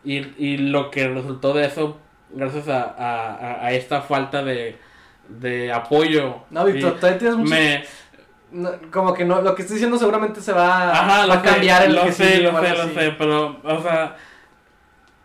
y, 0.04 0.18
y 0.42 0.56
lo 0.58 0.90
que 0.90 1.08
resultó 1.08 1.54
de 1.54 1.66
eso 1.66 1.98
gracias 2.30 2.68
a- 2.68 3.64
a 3.66 3.72
esta 3.72 4.00
falta 4.02 4.42
de, 4.44 4.78
de 5.40 5.72
apoyo. 5.72 6.44
No, 6.50 6.64
Víctor, 6.64 6.94
todavía 6.96 7.18
tienes 7.18 7.36
mucho. 7.36 7.50
me, 7.50 7.84
no, 8.52 8.70
como 8.90 9.14
que 9.14 9.24
no, 9.24 9.40
lo 9.40 9.54
que 9.54 9.62
estoy 9.62 9.74
diciendo 9.76 9.98
seguramente 9.98 10.40
se 10.40 10.52
va, 10.52 10.90
Ajá, 10.92 11.18
va 11.20 11.26
lo 11.26 11.32
a 11.34 11.42
cambiar 11.42 11.82
sé, 11.82 11.88
en 11.88 11.94
lo 11.94 12.04
que 12.04 12.12
sé, 12.12 12.24
sigue 12.36 12.42
lo 12.52 12.60
sé, 12.60 12.68
lo 12.76 12.88
sé, 12.94 13.14
pero, 13.18 13.60
o 13.62 13.82
sea, 13.82 14.16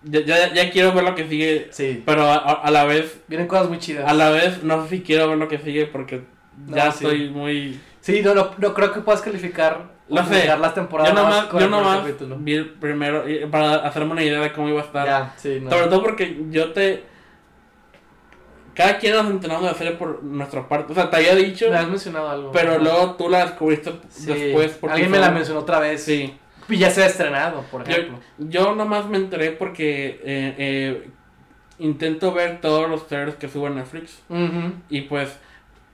ya, 0.03 0.21
ya, 0.21 0.53
ya 0.53 0.69
quiero 0.71 0.93
ver 0.93 1.03
lo 1.03 1.15
que 1.15 1.27
sigue, 1.27 1.67
Sí, 1.71 2.03
pero 2.05 2.23
a, 2.23 2.35
a- 2.37 2.71
la 2.71 2.85
vez, 2.85 3.19
vienen 3.27 3.47
cosas 3.47 3.67
muy 3.67 3.79
chidas. 3.79 4.09
a 4.09 4.13
la 4.13 4.29
vez, 4.29 4.63
no 4.63 4.83
sé 4.83 4.89
si 4.89 5.01
quiero 5.01 5.27
ver 5.29 5.37
lo 5.37 5.47
que 5.47 5.57
sigue 5.59 5.87
porque 5.87 6.23
ya 6.67 6.91
sí. 6.91 7.03
estoy 7.05 7.29
muy... 7.29 7.79
Sí, 7.99 8.21
no, 8.23 8.33
no, 8.33 8.51
no 8.57 8.73
creo 8.73 8.93
que 8.93 9.01
puedas 9.01 9.21
calificar, 9.21 9.85
Lo 10.07 10.23
sé. 10.23 10.47
las 10.47 10.73
temporadas 10.73 11.13
Yo 11.13 11.19
nomás, 11.21 11.49
yo 11.51 11.67
nomás 11.67 12.05
vi 12.39 12.53
el 12.53 12.69
primero 12.69 13.25
para 13.51 13.75
hacerme 13.85 14.11
una 14.13 14.23
idea 14.23 14.39
de 14.39 14.53
cómo 14.53 14.69
iba 14.69 14.81
a 14.81 14.85
estar. 14.85 15.05
Ya, 15.05 15.33
sí, 15.35 15.59
no. 15.61 15.69
Sobre 15.69 15.87
todo 15.87 16.01
porque 16.01 16.45
yo 16.49 16.71
te... 16.71 17.16
Cada 18.77 18.99
quien 18.99 19.13
nos 19.15 19.25
enteramos 19.31 19.67
de 19.69 19.75
serie 19.75 19.93
por 19.93 20.23
nuestra 20.23 20.67
parte. 20.69 20.91
O 20.91 20.95
sea, 20.95 21.09
te 21.09 21.17
había 21.17 21.33
dicho, 21.35 21.69
Me 21.71 21.77
has 21.77 21.87
mencionado 21.89 22.29
algo. 22.29 22.51
pero 22.51 22.77
luego 22.77 23.15
tú 23.15 23.27
la 23.27 23.43
descubriste 23.45 23.91
Sí, 24.09 24.27
después. 24.31 24.77
porque 24.79 24.93
Alguien 24.93 25.11
me 25.11 25.17
la 25.19 25.31
mencionó 25.31 25.61
otra 25.61 25.79
vez. 25.79 26.03
Sí. 26.03 26.37
Y 26.69 26.77
ya 26.77 26.91
se 26.91 27.01
ha 27.01 27.07
estrenado, 27.07 27.61
por 27.71 27.83
Yo, 27.85 27.91
ejemplo. 27.91 28.19
yo 28.37 28.75
nomás 28.75 29.07
me 29.07 29.17
enteré 29.17 29.51
porque 29.51 30.21
eh, 30.23 30.55
eh, 30.57 31.09
intento 31.79 32.33
ver 32.33 32.61
todos 32.61 32.89
los 32.89 33.07
trailers 33.07 33.35
que 33.37 33.47
suben 33.49 33.75
Netflix. 33.75 34.19
Ujú. 34.29 34.73
Y 34.89 35.01
pues 35.01 35.37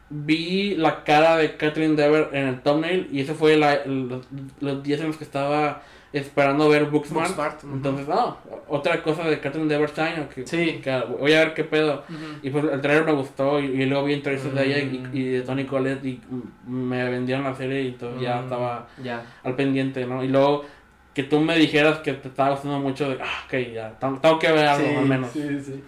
vi 0.10 0.76
la 0.76 1.04
cara 1.04 1.38
de 1.38 1.56
Catherine 1.58 1.96
Dever 1.96 2.30
en 2.34 2.48
el 2.48 2.62
thumbnail. 2.62 3.08
Y 3.12 3.22
ese 3.22 3.34
fue 3.34 3.56
la- 3.56 3.86
los, 3.86 4.26
los 4.60 4.84
días 4.84 5.00
en 5.02 5.08
los 5.08 5.18
que 5.18 5.24
estaba 5.24 5.82
esperando 6.14 6.70
ver 6.70 6.86
Booksmart. 6.86 7.30
Booksmart. 7.36 7.64
Entonces, 7.64 8.08
ah, 8.12 8.38
otra 8.68 9.02
cosa 9.02 9.24
de 9.24 9.40
Catherine 9.40 9.70
Shine. 9.88 10.28
Que, 10.34 10.46
Sí. 10.48 10.80
que 10.84 11.04
voy 11.20 11.34
a 11.34 11.40
ver 11.40 11.54
qué 11.54 11.64
pedo. 11.64 12.04
Y 12.42 12.50
pues 12.52 12.64
el 12.66 12.80
trailer 12.82 13.04
me 13.06 13.12
gustó. 13.14 13.60
Y, 13.60 13.66
y 13.66 13.86
luego 13.86 14.06
vi 14.06 14.14
entrevistas 14.14 14.54
de 14.54 14.66
ella 14.66 14.80
y, 14.80 15.00
Mm. 15.00 15.10
y 15.18 15.24
de 15.30 15.42
Tony 15.42 15.66
Collette. 15.66 16.06
Y 16.06 16.22
me 16.68 17.10
vendieron 17.10 17.44
la 17.44 17.56
serie. 17.56 17.82
Y 17.82 17.88
entonces 17.90 18.22
ya 18.22 18.38
Mm, 18.40 18.44
estaba 18.44 18.88
al 19.44 19.56
pendiente, 19.56 20.06
¿no? 20.06 20.24
Y 20.24 20.28
luego 20.28 20.64
que 21.14 21.24
tú 21.24 21.40
me 21.40 21.56
dijeras 21.58 22.00
que 22.00 22.14
te 22.14 22.28
estaba 22.28 22.52
gustando 22.52 22.80
mucho, 22.80 23.10
de, 23.10 23.18
ah, 23.22 23.44
ok, 23.46 23.54
ya, 23.74 23.92
tengo, 24.00 24.18
tengo 24.20 24.40
que 24.40 24.52
ver 24.52 24.66
algo 24.68 24.88
Sí, 24.88 24.96
al 24.96 25.06
menos. 25.06 25.30
sí, 25.32 25.60
sí. 25.64 25.84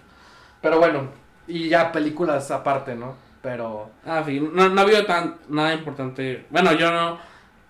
Pero 0.62 0.78
bueno, 0.80 1.08
y 1.48 1.70
ya 1.70 1.92
películas 1.92 2.50
aparte, 2.52 2.96
¿no? 2.96 3.16
Pero. 3.42 3.90
Ah, 4.06 4.24
sí, 4.26 4.40
no, 4.40 4.70
no 4.70 4.82
ha 4.82 4.84
habido 4.84 5.06
tan, 5.06 5.36
nada 5.50 5.74
importante. 5.74 6.46
Bueno, 6.50 6.74
yo 6.74 6.92
no, 6.92 7.18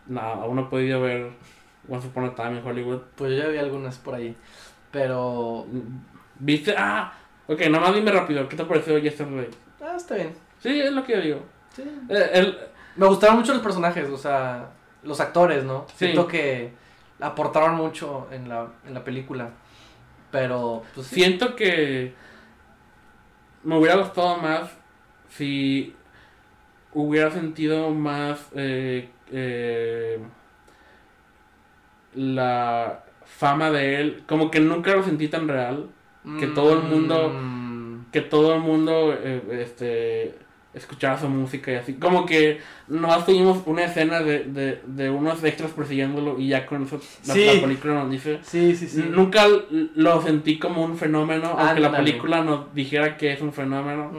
no, 0.07 0.19
aún 0.21 0.55
no 0.55 0.61
he 0.63 0.65
podido 0.65 1.01
ver 1.01 1.31
Once 1.89 2.07
Upon 2.07 2.25
a 2.25 2.35
Time 2.35 2.59
en 2.59 2.65
Hollywood. 2.65 3.01
Pues 3.15 3.31
yo 3.31 3.37
ya 3.43 3.47
vi 3.49 3.57
algunas 3.57 3.97
por 3.97 4.15
ahí. 4.15 4.35
Pero. 4.91 5.65
¿Viste? 6.39 6.75
Ah, 6.77 7.13
ok, 7.47 7.61
nomás 7.69 7.93
dime 7.95 8.11
rápido, 8.11 8.47
¿qué 8.49 8.55
te 8.55 8.65
pareció 8.65 8.97
Yesterday? 8.97 9.49
Ah, 9.81 9.93
está 9.95 10.15
bien. 10.15 10.33
Sí, 10.59 10.79
es 10.81 10.91
lo 10.91 11.03
que 11.03 11.13
yo 11.13 11.21
digo. 11.21 11.39
Sí. 11.75 11.83
Eh, 12.09 12.29
el- 12.33 12.57
Me 12.95 13.05
gustaron 13.07 13.35
mucho 13.37 13.53
los 13.53 13.61
personajes, 13.61 14.09
o 14.09 14.17
sea, 14.17 14.69
los 15.03 15.19
actores, 15.19 15.63
¿no? 15.65 15.85
Sí. 15.89 15.95
Siento 16.05 16.27
que 16.27 16.71
aportaron 17.19 17.75
mucho 17.75 18.27
en 18.31 18.47
la, 18.49 18.67
en 18.87 18.93
la 18.93 19.03
película. 19.03 19.49
Pero, 20.31 20.83
pues 20.93 21.07
sí. 21.07 21.15
siento 21.15 21.55
que 21.55 22.13
me 23.63 23.77
hubiera 23.77 23.95
gustado 23.97 24.37
más 24.37 24.69
si 25.29 25.93
hubiera 26.93 27.31
sentido 27.31 27.89
más 27.91 28.47
eh, 28.55 29.09
eh, 29.31 30.19
la 32.15 33.03
fama 33.25 33.71
de 33.71 33.99
él. 34.01 34.23
Como 34.27 34.49
que 34.51 34.59
nunca 34.59 34.95
lo 34.95 35.03
sentí 35.03 35.27
tan 35.27 35.47
real. 35.47 35.89
que 36.39 36.47
todo 36.47 36.73
el 36.73 36.79
mundo- 36.83 37.29
Mm, 37.29 38.05
Que 38.11 38.21
todo 38.21 38.55
el 38.55 38.61
mundo 38.61 39.13
eh, 39.13 39.41
este, 39.61 40.33
escuchara 40.73 41.19
su 41.19 41.27
música 41.29 41.71
y 41.71 41.75
así. 41.75 41.93
Como 41.95 42.25
que 42.25 42.59
nomás 42.87 43.25
tuvimos 43.25 43.61
una 43.67 43.83
escena 43.85 44.21
de, 44.21 44.45
de, 44.45 44.81
de 44.87 45.09
unos 45.11 45.43
extras 45.43 45.71
persiguiéndolo 45.71 46.39
y 46.39 46.47
ya 46.47 46.65
con 46.65 46.83
eso 46.83 46.99
la, 47.27 47.33
Sí. 47.35 47.45
la 47.45 47.61
película 47.61 47.93
nos 47.95 48.09
dice. 48.09 48.39
Sí, 48.41 48.75
sí, 48.75 48.87
sí. 48.87 49.05
Nunca 49.07 49.45
lo 49.95 50.21
sentí 50.21 50.57
como 50.57 50.83
un 50.83 50.97
fenómeno, 50.97 51.55
aunque 51.57 51.81
la 51.81 51.91
película 51.95 52.41
nos 52.43 52.73
dijera 52.73 53.17
que 53.17 53.33
es 53.33 53.41
un 53.41 53.53
fenómeno. 53.53 54.11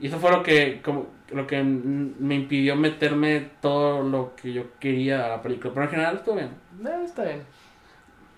Y 0.00 0.06
eso 0.06 0.18
fue 0.18 0.30
lo 0.30 0.42
que 0.42 0.80
como 0.82 1.08
lo 1.30 1.46
que 1.46 1.62
me 1.62 2.34
impidió 2.34 2.76
meterme 2.76 3.50
todo 3.60 4.02
lo 4.02 4.34
que 4.36 4.52
yo 4.52 4.64
quería 4.78 5.26
a 5.26 5.28
la 5.28 5.42
película. 5.42 5.72
Pero 5.72 5.84
en 5.84 5.90
general 5.90 6.16
estuvo 6.16 6.36
bien. 6.36 6.50
Eh, 6.84 7.02
está 7.04 7.24
bien. 7.24 7.42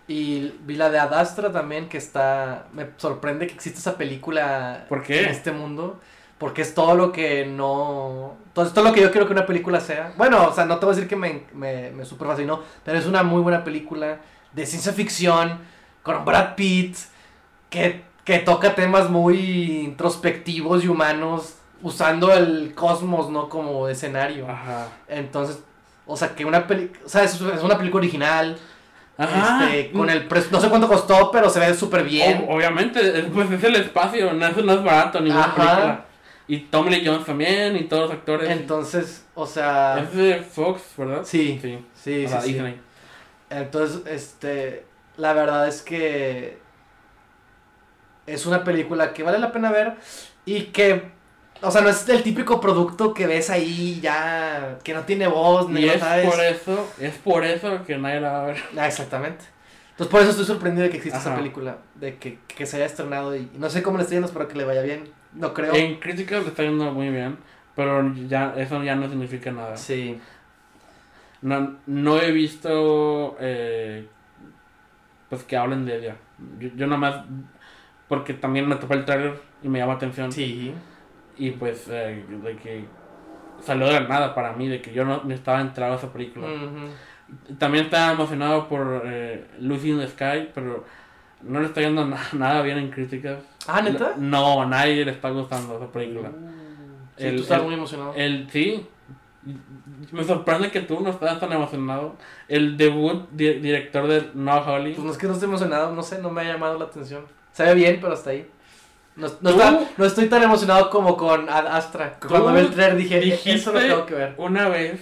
Y 0.08 0.54
vi 0.60 0.76
la 0.76 0.90
de 0.90 0.98
Adastra 0.98 1.50
también, 1.50 1.88
que 1.88 1.98
está... 1.98 2.66
Me 2.72 2.88
sorprende 2.96 3.46
que 3.46 3.54
exista 3.54 3.80
esa 3.80 3.98
película 3.98 4.86
¿Por 4.88 5.02
qué? 5.02 5.24
en 5.24 5.30
este 5.30 5.50
mundo. 5.50 6.00
Porque 6.38 6.62
es 6.62 6.74
todo 6.74 6.94
lo 6.94 7.12
que 7.12 7.44
no... 7.46 8.36
Todo, 8.52 8.66
es 8.66 8.72
todo 8.72 8.84
lo 8.84 8.92
que 8.92 9.00
yo 9.00 9.10
quiero 9.10 9.26
que 9.26 9.32
una 9.32 9.46
película 9.46 9.80
sea. 9.80 10.12
Bueno, 10.16 10.48
o 10.48 10.52
sea, 10.52 10.64
no 10.64 10.78
te 10.78 10.86
voy 10.86 10.92
a 10.92 10.96
decir 10.96 11.08
que 11.08 11.16
me, 11.16 11.44
me, 11.54 11.90
me 11.90 12.04
super 12.04 12.28
fascinó, 12.28 12.62
pero 12.84 12.98
es 12.98 13.06
una 13.06 13.22
muy 13.22 13.42
buena 13.42 13.64
película 13.64 14.20
de 14.52 14.66
ciencia 14.66 14.92
ficción 14.92 15.58
con 16.02 16.24
Brad 16.24 16.54
Pitt, 16.54 16.96
que, 17.68 18.04
que 18.24 18.38
toca 18.38 18.74
temas 18.74 19.10
muy 19.10 19.80
introspectivos 19.80 20.84
y 20.84 20.88
humanos, 20.88 21.55
usando 21.82 22.32
el 22.32 22.74
cosmos, 22.74 23.30
¿no? 23.30 23.48
Como 23.48 23.88
escenario. 23.88 24.48
Ajá. 24.48 24.88
Entonces, 25.08 25.60
o 26.06 26.16
sea, 26.16 26.34
que 26.34 26.44
una 26.44 26.66
película, 26.66 27.00
o 27.04 27.08
sea, 27.08 27.22
es, 27.24 27.34
es 27.40 27.62
una 27.62 27.76
película 27.78 28.00
original, 28.02 28.56
Ajá. 29.18 29.64
este, 29.70 29.92
con 29.92 30.08
el 30.10 30.26
precio, 30.26 30.50
no 30.52 30.60
sé 30.60 30.68
cuánto 30.68 30.88
costó, 30.88 31.30
pero 31.30 31.48
se 31.50 31.60
ve 31.60 31.74
súper 31.74 32.04
bien. 32.04 32.46
Obviamente, 32.48 33.18
es- 33.20 33.24
pues 33.32 33.50
es 33.50 33.64
el 33.64 33.76
espacio, 33.76 34.32
no, 34.32 34.46
eso 34.46 34.62
no 34.62 34.72
es 34.74 34.82
barato 34.84 35.20
ni 35.20 35.30
una 35.30 35.44
Ajá. 35.44 35.54
película. 35.54 36.04
Y 36.48 36.58
Tommy 36.58 36.90
Lee 36.90 37.02
Jones 37.04 37.24
también, 37.26 37.76
y 37.76 37.84
todos 37.84 38.04
los 38.04 38.12
actores. 38.12 38.48
Entonces, 38.50 39.24
o 39.34 39.46
sea, 39.46 39.98
es 39.98 40.14
de 40.16 40.36
Fox, 40.42 40.80
¿verdad? 40.96 41.22
sí, 41.24 41.58
Sí. 41.60 41.84
sí, 41.94 42.24
O 42.24 42.28
sí, 42.28 42.28
sea, 42.28 42.40
sí. 42.40 42.52
Disney. 42.52 42.80
Entonces, 43.50 44.02
este, 44.06 44.84
la 45.16 45.32
verdad 45.32 45.66
es 45.66 45.82
que 45.82 46.58
es 48.26 48.46
una 48.46 48.64
película 48.64 49.12
que 49.12 49.22
vale 49.22 49.38
la 49.38 49.52
pena 49.52 49.70
ver 49.70 49.94
y 50.44 50.64
que, 50.66 51.10
o 51.62 51.70
sea, 51.70 51.80
no 51.80 51.88
es 51.88 52.08
el 52.08 52.22
típico 52.22 52.60
producto 52.60 53.14
que 53.14 53.26
ves 53.26 53.50
ahí 53.50 54.00
ya, 54.00 54.78
que 54.84 54.94
no 54.94 55.02
tiene 55.02 55.26
voz, 55.26 55.68
ni 55.68 55.82
Y 55.82 55.86
no 55.86 55.92
es 55.92 56.00
sabes. 56.00 56.30
por 56.30 56.44
eso, 56.44 56.92
es 57.00 57.14
por 57.14 57.44
eso 57.44 57.84
que 57.84 57.96
nadie 57.98 58.20
la 58.20 58.32
va 58.32 58.42
a 58.42 58.46
ver. 58.46 58.56
Ah, 58.76 58.86
exactamente. 58.86 59.44
Entonces 59.90 60.10
por 60.10 60.20
eso 60.20 60.30
estoy 60.30 60.44
sorprendido 60.44 60.84
de 60.84 60.90
que 60.90 60.98
exista 60.98 61.18
esa 61.18 61.34
película, 61.34 61.78
de 61.94 62.16
que, 62.16 62.38
que 62.46 62.66
se 62.66 62.76
haya 62.76 62.84
estrenado 62.84 63.34
y 63.34 63.50
no 63.54 63.70
sé 63.70 63.82
cómo 63.82 63.96
le 63.96 64.02
está 64.02 64.14
yendo, 64.14 64.26
espero 64.26 64.46
que 64.46 64.58
le 64.58 64.64
vaya 64.64 64.82
bien. 64.82 65.08
No 65.32 65.54
creo. 65.54 65.74
En 65.74 65.98
críticas 66.00 66.42
le 66.42 66.48
está 66.48 66.62
yendo 66.62 66.92
muy 66.92 67.08
bien, 67.08 67.38
pero 67.74 68.12
ya 68.28 68.52
eso 68.56 68.82
ya 68.82 68.94
no 68.94 69.08
significa 69.08 69.50
nada. 69.50 69.76
Sí. 69.76 70.20
No, 71.40 71.76
no 71.86 72.20
he 72.20 72.30
visto 72.32 73.36
eh, 73.40 74.06
pues 75.30 75.44
que 75.44 75.56
hablen 75.56 75.86
de 75.86 75.96
ella. 75.98 76.16
Yo, 76.58 76.68
yo 76.76 76.86
nada 76.86 76.98
más 76.98 77.24
porque 78.08 78.34
también 78.34 78.68
me 78.68 78.76
topé 78.76 78.94
el 78.94 79.04
trailer 79.04 79.40
y 79.62 79.68
me 79.68 79.78
llama 79.78 79.94
atención. 79.94 80.30
Sí. 80.30 80.42
Y 80.42 80.74
pues 81.58 81.86
eh, 81.88 82.24
de 82.42 82.56
que 82.56 82.84
salió 83.62 83.86
de 83.86 83.92
la 84.00 84.08
nada 84.08 84.34
para 84.34 84.52
mí, 84.52 84.68
de 84.68 84.80
que 84.80 84.92
yo 84.92 85.04
no, 85.04 85.22
estaba 85.30 85.60
entrado 85.60 85.94
a 85.94 85.96
esa 85.96 86.12
película. 86.12 86.46
Ujú. 86.46 87.54
También 87.58 87.84
estaba 87.86 88.12
emocionado 88.12 88.68
por 88.68 89.02
eh, 89.04 89.46
Lucy 89.60 89.90
in 89.90 89.98
the 89.98 90.08
Sky, 90.08 90.50
pero 90.54 90.84
no 91.42 91.60
le 91.60 91.66
está 91.66 91.80
yendo 91.80 92.04
na- 92.06 92.20
nada 92.32 92.62
bien 92.62 92.78
en 92.78 92.90
críticas. 92.90 93.42
Ah, 93.66 93.82
¿neta? 93.82 94.14
No, 94.16 94.62
a 94.62 94.66
nadie 94.66 95.04
le 95.04 95.10
está 95.12 95.30
gustando 95.30 95.76
esa 95.76 95.90
película. 95.90 96.30
Sí, 97.16 97.24
El- 97.26 97.36
tú 97.36 97.42
estás 97.42 97.58
el- 97.58 97.64
muy 97.64 97.74
emocionado. 97.74 98.14
El 98.14 98.48
sí. 98.50 98.86
Me 100.10 100.24
sorprende 100.24 100.70
que 100.72 100.80
tú 100.80 101.00
no 101.00 101.10
estás 101.10 101.38
tan 101.38 101.52
emocionado. 101.52 102.16
El 102.48 102.76
debut 102.76 103.28
di- 103.30 103.54
director 103.60 104.06
de 104.08 104.30
No 104.34 104.56
Holly. 104.58 104.92
Pues 104.94 105.04
no 105.04 105.12
es 105.12 105.18
que 105.18 105.26
no 105.28 105.32
estoy 105.34 105.48
emocionado, 105.48 105.94
no 105.94 106.02
sé, 106.02 106.18
no 106.20 106.30
me 106.30 106.40
ha 106.40 106.44
llamado 106.44 106.78
la 106.78 106.86
atención. 106.86 107.24
Se 107.52 107.62
ve 107.64 107.74
bien, 107.74 107.98
pero 108.00 108.12
hasta 108.14 108.30
ahí. 108.30 108.46
No, 109.16 109.28
no, 109.40 109.86
no 109.96 110.04
estoy 110.04 110.26
tan 110.28 110.42
emocionado 110.42 110.90
como 110.90 111.16
con 111.16 111.48
Ad 111.48 111.66
Astra. 111.66 112.18
Cuando 112.28 112.52
vi 112.52 112.60
el 112.60 112.70
trailer 112.70 112.96
dije, 112.96 113.18
dijiste- 113.20 113.54
eso 113.54 113.72
lo 113.72 113.80
tengo 113.80 114.06
que 114.06 114.14
ver. 114.14 114.34
Una 114.36 114.68
vez 114.68 115.00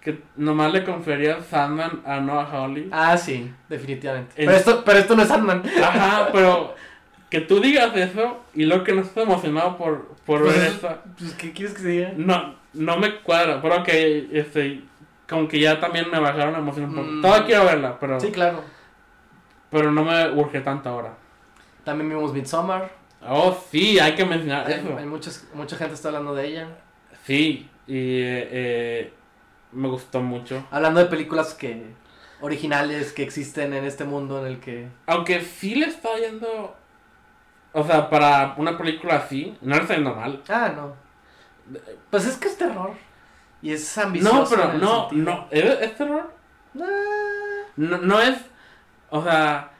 que 0.00 0.20
nomás 0.36 0.72
le 0.72 0.84
confería 0.84 1.42
Sandman 1.42 2.02
a 2.04 2.20
Noah 2.20 2.44
Hawley. 2.52 2.88
Ah, 2.92 3.16
sí, 3.16 3.50
definitivamente. 3.68 4.32
El- 4.36 4.46
Pero, 4.46 4.58
esto, 4.58 4.84
pero 4.84 4.98
esto 4.98 5.16
no 5.16 5.22
es 5.22 5.30
Ant-Man. 5.30 5.62
Ajá, 5.82 6.28
pero 6.32 6.74
que 7.30 7.40
tú 7.40 7.58
digas 7.60 7.96
eso 7.96 8.40
y 8.54 8.66
luego 8.66 8.84
que 8.84 8.92
no 8.92 9.00
estás 9.00 9.24
emocionado 9.24 9.76
por, 9.78 10.08
por 10.26 10.42
ver 10.44 10.52
Pues, 10.54 10.66
esta. 10.74 11.02
Pues, 11.18 11.32
¿qué 11.34 11.52
quieres 11.52 11.74
que 11.74 11.80
se 11.82 11.88
diga? 11.88 12.12
No, 12.16 12.54
no 12.74 12.96
me 12.98 13.16
cuadra. 13.20 13.60
Pero 13.62 13.82
que 13.82 14.28
este, 14.32 14.82
como 15.28 15.48
que 15.48 15.58
ya 15.58 15.80
también 15.80 16.10
me 16.10 16.20
bajaron 16.20 16.52
la 16.52 16.58
emoción 16.58 16.84
un 16.90 16.94
poco. 16.94 17.06
Mm. 17.08 17.22
Todavía 17.22 17.46
quiero 17.46 17.64
verla, 17.64 17.96
pero, 17.98 18.20
Sí, 18.20 18.30
claro. 18.30 18.62
pero 19.70 19.90
no 19.90 20.04
me 20.04 20.30
urge 20.30 20.60
tanto 20.60 20.88
ahora. 20.90 21.14
También 21.84 22.10
vimos 22.10 22.32
Midsommar. 22.32 22.90
Oh, 23.28 23.56
sí, 23.70 23.98
hay 23.98 24.14
que 24.14 24.24
mencionar 24.24 24.66
Hay, 24.66 24.74
eso. 24.74 24.96
hay 24.96 25.06
mucha 25.06 25.76
gente 25.76 25.94
está 25.94 26.08
hablando 26.08 26.34
de 26.34 26.46
ella. 26.46 26.68
Sí, 27.24 27.68
y 27.86 27.94
eh, 28.20 28.48
eh, 28.52 29.12
me 29.72 29.88
gustó 29.88 30.20
mucho. 30.20 30.64
Hablando 30.70 31.00
de 31.00 31.06
películas 31.06 31.54
que 31.54 31.92
originales 32.40 33.12
que 33.12 33.22
existen 33.22 33.72
en 33.74 33.84
este 33.84 34.04
mundo 34.04 34.40
en 34.40 34.52
el 34.52 34.60
que... 34.60 34.88
Aunque 35.06 35.40
sí 35.40 35.74
le 35.74 35.86
está 35.86 36.10
yendo. 36.18 36.76
O 37.72 37.84
sea, 37.84 38.08
para 38.08 38.54
una 38.58 38.76
película 38.78 39.16
así, 39.16 39.56
no 39.60 39.74
le 39.76 39.82
está 39.82 39.94
yendo 39.94 40.14
mal. 40.14 40.42
Ah, 40.48 40.72
no. 40.74 40.94
Pues 42.10 42.26
es 42.26 42.36
que 42.36 42.48
es 42.48 42.56
terror. 42.56 42.92
Y 43.62 43.72
es 43.72 43.98
ambicioso. 43.98 44.34
No, 44.36 44.48
pero 44.48 44.70
en 44.72 44.80
no, 44.80 45.08
sentido. 45.08 45.24
no. 45.24 45.48
¿Es, 45.50 45.64
es 45.80 45.96
terror? 45.96 46.32
Ah, 46.80 47.62
No, 47.76 47.98
no 47.98 48.20
es. 48.20 48.38
O 49.10 49.22
sea. 49.22 49.70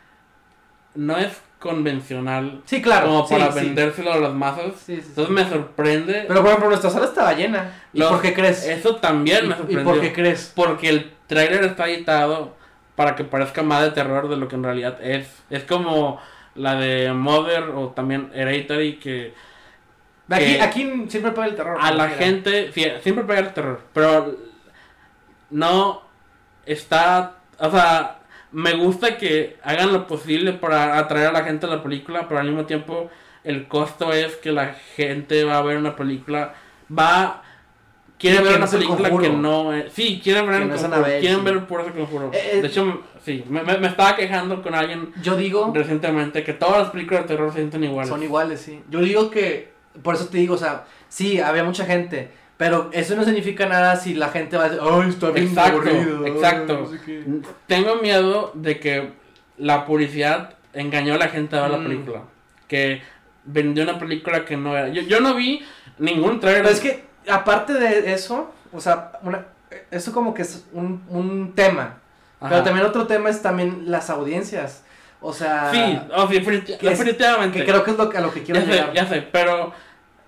No 0.94 1.16
es 1.18 1.40
convencional. 1.66 2.62
Sí, 2.64 2.80
claro. 2.80 3.06
Como 3.08 3.26
sí, 3.26 3.34
para 3.34 3.52
sí. 3.52 3.60
vendérselo 3.60 4.12
a 4.12 4.18
las 4.18 4.32
masas. 4.32 4.72
Sí, 4.84 4.96
sí, 4.96 5.02
sí. 5.02 5.06
Entonces 5.08 5.34
me 5.34 5.48
sorprende. 5.48 6.24
Pero 6.28 6.40
por 6.40 6.48
ejemplo, 6.48 6.68
nuestra 6.68 6.90
sala 6.90 7.06
estaba 7.06 7.32
llena. 7.34 7.72
¿Y 7.92 7.98
Los- 7.98 8.10
por 8.10 8.22
qué 8.22 8.32
crees? 8.32 8.64
Eso 8.64 8.96
también 8.96 9.42
me 9.48 9.50
¿Y- 9.50 9.52
¿Y 9.52 9.56
sorprendió. 9.58 9.84
por 9.92 10.00
qué 10.00 10.12
crees? 10.12 10.52
Porque 10.54 10.88
el 10.88 11.12
tráiler 11.26 11.64
está 11.64 11.88
editado 11.88 12.56
para 12.94 13.14
que 13.16 13.24
parezca 13.24 13.62
más 13.62 13.82
de 13.82 13.90
terror 13.90 14.28
de 14.28 14.36
lo 14.36 14.48
que 14.48 14.54
en 14.56 14.62
realidad 14.64 14.98
es. 15.02 15.28
Es 15.50 15.64
como 15.64 16.20
la 16.54 16.76
de 16.76 17.12
Mother 17.12 17.64
o 17.74 17.88
también 17.90 18.30
Hereditary 18.34 18.96
que 18.96 19.34
Aquí, 20.30 20.58
aquí 20.58 21.04
siempre 21.08 21.30
pega 21.32 21.46
el 21.46 21.54
terror. 21.54 21.78
a 21.80 21.92
la 21.92 22.08
gente 22.08 22.72
sí, 22.72 22.84
siempre 23.02 23.24
pega 23.24 23.40
el 23.40 23.52
terror, 23.52 23.80
pero 23.92 24.34
no 25.50 26.02
está, 26.64 27.34
o 27.58 27.70
sea, 27.70 28.15
me 28.56 28.72
gusta 28.74 29.18
que 29.18 29.56
hagan 29.62 29.92
lo 29.92 30.06
posible 30.06 30.54
para 30.54 30.96
atraer 30.98 31.26
a 31.28 31.32
la 31.32 31.44
gente 31.44 31.66
a 31.66 31.68
la 31.68 31.82
película, 31.82 32.26
pero 32.26 32.40
al 32.40 32.46
mismo 32.46 32.64
tiempo 32.64 33.10
el 33.44 33.68
costo 33.68 34.12
es 34.14 34.36
que 34.36 34.50
la 34.50 34.74
gente 34.96 35.44
va 35.44 35.58
a 35.58 35.62
ver 35.62 35.76
una 35.76 35.94
película, 35.94 36.54
va 36.90 37.42
quiere 38.18 38.42
ver 38.42 38.56
una 38.56 38.66
película 38.66 39.10
Conjuro. 39.10 39.22
que 39.22 39.36
no 39.36 39.72
es, 39.74 39.92
sí, 39.92 40.20
quieren 40.24 40.46
ver 40.46 40.60
Que 40.62 40.64
no 40.68 40.74
conjuro, 40.74 41.02
quieren 41.04 41.38
sí. 41.38 41.44
ver 41.44 41.66
por 41.66 41.80
ese 41.82 41.90
conjuro. 41.90 42.30
Eh, 42.32 42.50
eh, 42.54 42.62
de 42.62 42.68
hecho, 42.68 43.02
sí, 43.22 43.44
me, 43.48 43.62
me- 43.62 43.76
me 43.76 43.88
estaba 43.88 44.16
quejando 44.16 44.62
con 44.62 44.74
alguien 44.74 45.12
Yo 45.22 45.36
digo, 45.36 45.70
recientemente 45.74 46.42
que 46.42 46.54
todas 46.54 46.78
las 46.78 46.90
películas 46.90 47.24
de 47.24 47.28
terror 47.28 47.50
se 47.52 47.58
sienten 47.58 47.84
iguales. 47.84 48.08
son 48.08 48.22
iguales, 48.22 48.60
sí. 48.62 48.82
Yo 48.88 49.00
digo 49.00 49.30
que, 49.30 49.70
por 50.02 50.14
eso 50.14 50.28
te 50.28 50.38
digo, 50.38 50.54
o 50.54 50.58
sea, 50.58 50.86
sí, 51.08 51.40
había 51.40 51.62
mucha 51.62 51.84
gente. 51.84 52.30
Pero 52.56 52.88
eso 52.92 53.14
no 53.16 53.24
significa 53.24 53.66
nada 53.66 53.96
si 53.96 54.14
la 54.14 54.28
gente 54.28 54.56
va 54.56 54.64
a 54.64 54.68
decir, 54.70 54.82
ay, 54.90 55.08
está 55.10 55.30
bien 55.30 55.48
Exacto, 55.48 55.72
aburrido. 55.76 56.26
exacto. 56.26 56.78
no 56.80 56.86
sé 56.88 56.98
qué". 57.04 57.24
Tengo 57.66 57.96
miedo 57.96 58.50
de 58.54 58.80
que 58.80 59.10
la 59.58 59.84
publicidad 59.84 60.54
engañó 60.72 61.14
a 61.14 61.18
la 61.18 61.28
gente 61.28 61.56
a 61.56 61.62
ver 61.62 61.70
la 61.72 61.78
Mm. 61.78 61.82
película. 61.84 62.20
Que 62.68 63.02
vendió 63.44 63.84
una 63.84 63.98
película 63.98 64.44
que 64.44 64.56
no 64.56 64.76
era. 64.76 64.88
Yo, 64.88 65.02
yo 65.02 65.20
no 65.20 65.34
vi 65.34 65.62
ningún 65.98 66.40
trailer. 66.40 66.62
Pero 66.62 66.74
es 66.74 66.80
que, 66.80 67.04
aparte 67.30 67.74
de 67.74 68.12
eso, 68.12 68.52
o 68.72 68.80
sea, 68.80 69.12
una, 69.22 69.44
eso 69.90 70.12
como 70.12 70.32
que 70.34 70.42
es 70.42 70.64
un, 70.72 71.02
un 71.08 71.52
tema. 71.54 71.98
Ajá. 72.40 72.50
Pero 72.50 72.62
también 72.64 72.86
otro 72.86 73.06
tema 73.06 73.28
es 73.30 73.40
también 73.42 73.82
las 73.86 74.08
audiencias. 74.10 74.82
O 75.20 75.32
sea, 75.32 75.70
Sí, 75.72 75.98
que 76.66 76.72
es- 76.72 76.80
definitivamente. 76.98 77.58
que 77.60 77.64
creo 77.66 77.82
que 77.84 77.90
es 77.92 77.96
lo 77.96 78.10
a 78.10 78.20
lo 78.20 78.32
que 78.32 78.42
quiero 78.42 78.60
ya 78.60 78.66
sé, 78.66 78.72
llegar. 78.72 78.92
ya 78.92 79.06
sé, 79.06 79.22
pero 79.32 79.72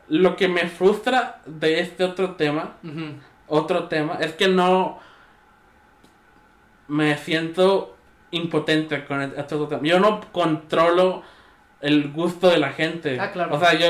lo 0.08 0.36
que 0.36 0.48
me 0.48 0.66
frustra 0.68 1.40
de 1.46 1.80
este 1.80 2.04
otro 2.04 2.32
tema, 2.36 2.74
otro 3.46 3.84
tema, 3.84 4.18
es 4.20 4.32
que 4.34 4.48
no 4.48 4.98
me 6.88 7.16
siento 7.18 7.96
impotente 8.30 9.04
con 9.04 9.20
este 9.22 9.54
otro 9.54 9.68
tema. 9.68 9.82
Yo 9.82 10.00
no 10.00 10.20
controlo 10.32 11.22
el 11.80 12.10
gusto 12.12 12.48
de 12.48 12.58
la 12.58 12.70
gente. 12.70 13.18
Ah, 13.20 13.30
claro. 13.30 13.54
O 13.54 13.60
sea, 13.60 13.74
yo... 13.74 13.86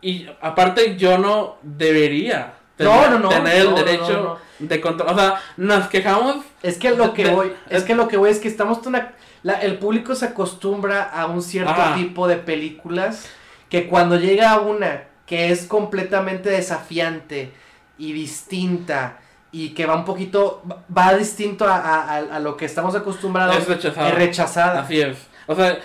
Y 0.00 0.26
aparte 0.40 0.96
yo 0.96 1.16
no 1.18 1.56
debería 1.62 2.54
No, 2.78 3.08
no, 3.08 3.18
no, 3.20 3.28
tener 3.28 3.56
el 3.66 3.74
derecho 3.74 4.38
de 4.58 4.80
control. 4.80 5.10
O 5.10 5.14
sea, 5.16 5.40
nos 5.56 5.86
quejamos 5.88 6.44
Es 6.62 6.76
que 6.76 6.90
lo 6.90 7.14
que 7.14 7.24
De- 7.24 7.30
voy, 7.34 7.52
es 7.70 7.78
es- 7.78 7.84
que 7.84 7.94
lo 7.94 8.08
que 8.08 8.16
voy 8.16 8.30
es 8.30 8.40
que 8.40 8.48
estamos 8.48 8.82
tan 8.82 9.12
el 9.60 9.78
público 9.78 10.14
se 10.14 10.26
acostumbra 10.26 11.02
a 11.04 11.26
un 11.26 11.42
cierto 11.42 11.74
tipo 11.96 12.28
de 12.28 12.36
películas 12.36 13.28
que 13.72 13.88
cuando 13.88 14.16
llega 14.18 14.60
una 14.60 15.04
que 15.24 15.50
es 15.50 15.64
completamente 15.66 16.50
desafiante 16.50 17.50
y 17.96 18.12
distinta 18.12 19.18
y 19.50 19.70
que 19.70 19.86
va 19.86 19.96
un 19.96 20.04
poquito 20.04 20.62
va- 20.94 21.14
distinto 21.14 21.66
a, 21.66 21.76
a- 21.78 22.16
a- 22.18 22.38
lo 22.38 22.54
que 22.54 22.66
estamos 22.66 22.94
acostumbrados 22.94 23.56
es 23.56 24.14
rechazada. 24.14 24.80
Así 24.82 25.00
es. 25.00 25.26
O 25.46 25.54
sea, 25.54 25.78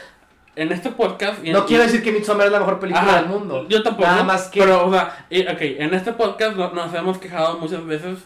en 0.58 0.72
este 0.74 0.90
podcast... 0.90 1.40
en- 1.46 1.54
No 1.54 1.66
quiero 1.66 1.84
decir 1.84 2.04
que 2.04 2.12
Midsommar 2.12 2.48
es 2.48 2.52
la 2.52 2.60
mejor 2.60 2.78
película 2.82 3.06
Ajá, 3.08 3.22
del 3.22 3.30
mundo. 3.30 3.66
Yo 3.70 3.82
tampoco. 3.82 4.10
Nada 4.10 4.24
más 4.24 4.50
que 4.50 4.60
Pero, 4.60 4.86
o 4.86 4.92
sea, 4.92 5.26
y- 5.30 5.44
ok, 5.48 5.62
en 5.62 5.94
este 5.94 6.12
podcast 6.12 6.58
no- 6.58 6.72
nos 6.74 6.94
hemos 6.94 7.18
quejado 7.20 7.58
muchas 7.58 7.86
veces 7.86 8.20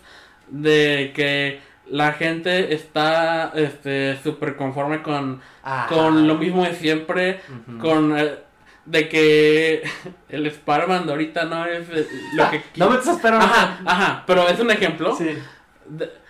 de 0.47 1.11
que 1.15 1.59
la 1.87 2.13
gente 2.13 2.73
está 2.73 3.51
este 3.53 4.17
súper 4.23 4.55
conforme 4.55 5.03
con, 5.03 5.39
con 5.87 6.27
lo 6.27 6.33
mismo 6.35 6.63
de 6.63 6.73
siempre, 6.73 7.41
con 7.79 8.17
eh, 8.17 8.39
de 8.85 9.07
que 9.09 9.83
el 10.29 10.45
Spider-Man 10.47 11.05
de 11.05 11.11
ahorita 11.11 11.45
no 11.45 11.65
es 11.65 11.87
eh, 11.89 12.07
lo 12.35 12.49
que 12.51 12.61
No 12.75 12.89
me 12.89 12.97
estás 12.97 13.15
esperando. 13.17 13.45
Ajá, 13.45 13.79
ajá, 13.85 14.23
pero 14.25 14.47
es 14.47 14.59
un 14.59 14.71
ejemplo. 14.71 15.15
Sí. 15.15 15.29
De- 15.87 16.21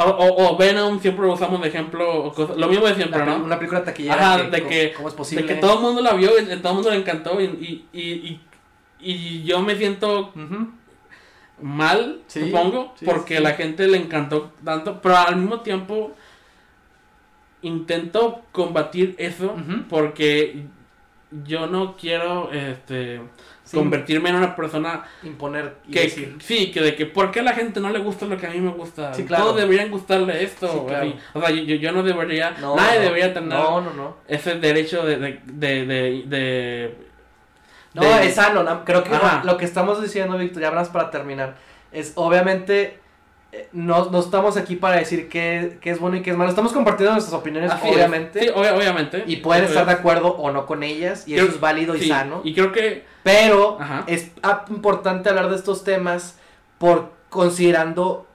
o, 0.00 0.04
o, 0.04 0.52
o 0.52 0.56
Venom 0.56 1.00
siempre 1.00 1.26
lo 1.26 1.32
usamos 1.32 1.60
de 1.60 1.66
ejemplo, 1.68 2.32
lo 2.56 2.68
mismo 2.68 2.86
de 2.86 2.94
siempre, 2.94 3.18
La 3.18 3.26
¿no? 3.26 3.44
Una 3.44 3.56
película 3.58 3.82
taquillera. 3.82 4.34
Ajá, 4.34 4.44
que, 4.44 4.50
de 4.50 4.66
que- 4.68 4.92
¿Cómo 4.94 5.08
es 5.08 5.14
posible? 5.14 5.42
De 5.44 5.54
que 5.54 5.60
todo 5.60 5.74
el 5.74 5.80
mundo 5.80 6.00
la 6.02 6.12
vio 6.14 6.30
todo 6.30 6.68
el 6.70 6.74
mundo 6.74 6.90
le 6.90 6.96
encantó 6.98 7.40
y, 7.40 7.44
y, 7.92 7.98
y, 8.00 8.40
y, 9.00 9.42
yo 9.42 9.60
me 9.60 9.74
siento 9.74 10.32
mal, 11.60 12.20
Sí, 12.28 12.42
supongo, 12.42 12.94
sí, 12.96 13.04
porque 13.04 13.38
sí. 13.38 13.42
la 13.42 13.54
gente 13.54 13.88
le 13.88 13.96
encantó 13.98 14.52
tanto, 14.64 15.00
pero 15.02 15.16
al 15.16 15.34
mismo 15.34 15.60
tiempo 15.62 16.12
intento 17.62 18.42
combatir 18.52 19.16
eso 19.18 19.56
porque 19.88 20.64
yo 21.30 21.66
no 21.66 21.96
quiero 21.96 22.50
este 22.52 23.20
Sí. 23.64 23.76
convertirme 23.76 24.30
en 24.30 24.36
una 24.36 24.56
persona 24.56 25.04
Imponer 25.22 25.76
y 25.86 25.90
que 25.92 26.00
decir. 26.04 26.36
sí, 26.40 26.70
que 26.70 26.80
de 26.80 26.96
que 26.96 27.04
por 27.04 27.30
qué 27.30 27.40
a 27.40 27.42
la 27.42 27.52
gente 27.52 27.80
no 27.80 27.90
le 27.90 27.98
gusta 27.98 28.24
lo 28.24 28.38
que 28.38 28.46
a 28.46 28.50
mí 28.50 28.60
me 28.62 28.70
gusta. 28.70 29.12
Sí, 29.12 29.26
claro. 29.26 29.44
Todos 29.44 29.56
deberían 29.58 29.90
gustarle 29.90 30.42
esto. 30.42 30.66
Sí, 30.72 30.78
claro. 30.88 31.12
O 31.34 31.40
sea, 31.40 31.50
yo, 31.50 31.74
yo 31.74 31.92
no 31.92 32.02
debería, 32.02 32.52
No, 32.62 32.74
nadie 32.76 32.98
no. 33.00 33.04
debería 33.04 33.34
tener 33.34 33.50
No, 33.50 33.82
no, 33.82 34.16
ese 34.26 34.54
derecho 34.54 35.04
de, 35.04 35.18
de, 35.18 35.40
de, 35.44 35.84
de, 35.84 36.22
de- 36.26 36.96
No, 37.92 38.02
de- 38.02 38.26
es 38.26 38.34
sano. 38.36 38.62
no, 38.62 38.84
creo 38.86 39.04
que 39.04 39.14
Ajá. 39.14 39.42
lo 39.44 39.58
que 39.58 39.66
estamos 39.66 40.00
diciendo, 40.00 40.38
Víctor, 40.38 40.62
ya 40.62 40.70
más 40.70 40.88
para 40.88 41.10
terminar, 41.10 41.56
es 41.92 42.12
obviamente 42.14 42.98
no, 43.72 44.10
no 44.10 44.18
estamos 44.20 44.56
aquí 44.56 44.76
para 44.76 44.96
decir 44.96 45.28
qué, 45.28 45.78
qué 45.80 45.90
es 45.90 45.98
bueno 45.98 46.16
y 46.16 46.22
qué 46.22 46.30
es 46.30 46.36
malo. 46.36 46.50
Estamos 46.50 46.72
compartiendo 46.72 47.12
nuestras 47.14 47.38
opiniones, 47.40 47.70
Así 47.70 47.88
es. 47.88 47.94
obviamente. 47.94 48.40
Sí, 48.40 48.48
obvia- 48.54 48.74
obviamente. 48.76 49.24
Y 49.26 49.36
pueden 49.36 49.64
estar 49.64 49.86
de 49.86 49.92
acuerdo 49.92 50.28
o 50.36 50.50
no 50.50 50.66
con 50.66 50.82
ellas, 50.82 51.26
y 51.26 51.32
Creo- 51.32 51.46
eso 51.46 51.54
es 51.54 51.60
válido 51.60 51.96
y 51.96 52.06
sano. 52.08 52.40
Y 52.44 52.54
creo 52.54 52.72
que. 52.72 53.04
Pero 53.22 53.78
Ajá. 53.80 54.04
es 54.06 54.30
importante 54.68 55.28
hablar 55.28 55.48
de 55.50 55.56
estos 55.56 55.82
temas 55.84 56.38
por 56.78 57.12
considerando 57.30 58.26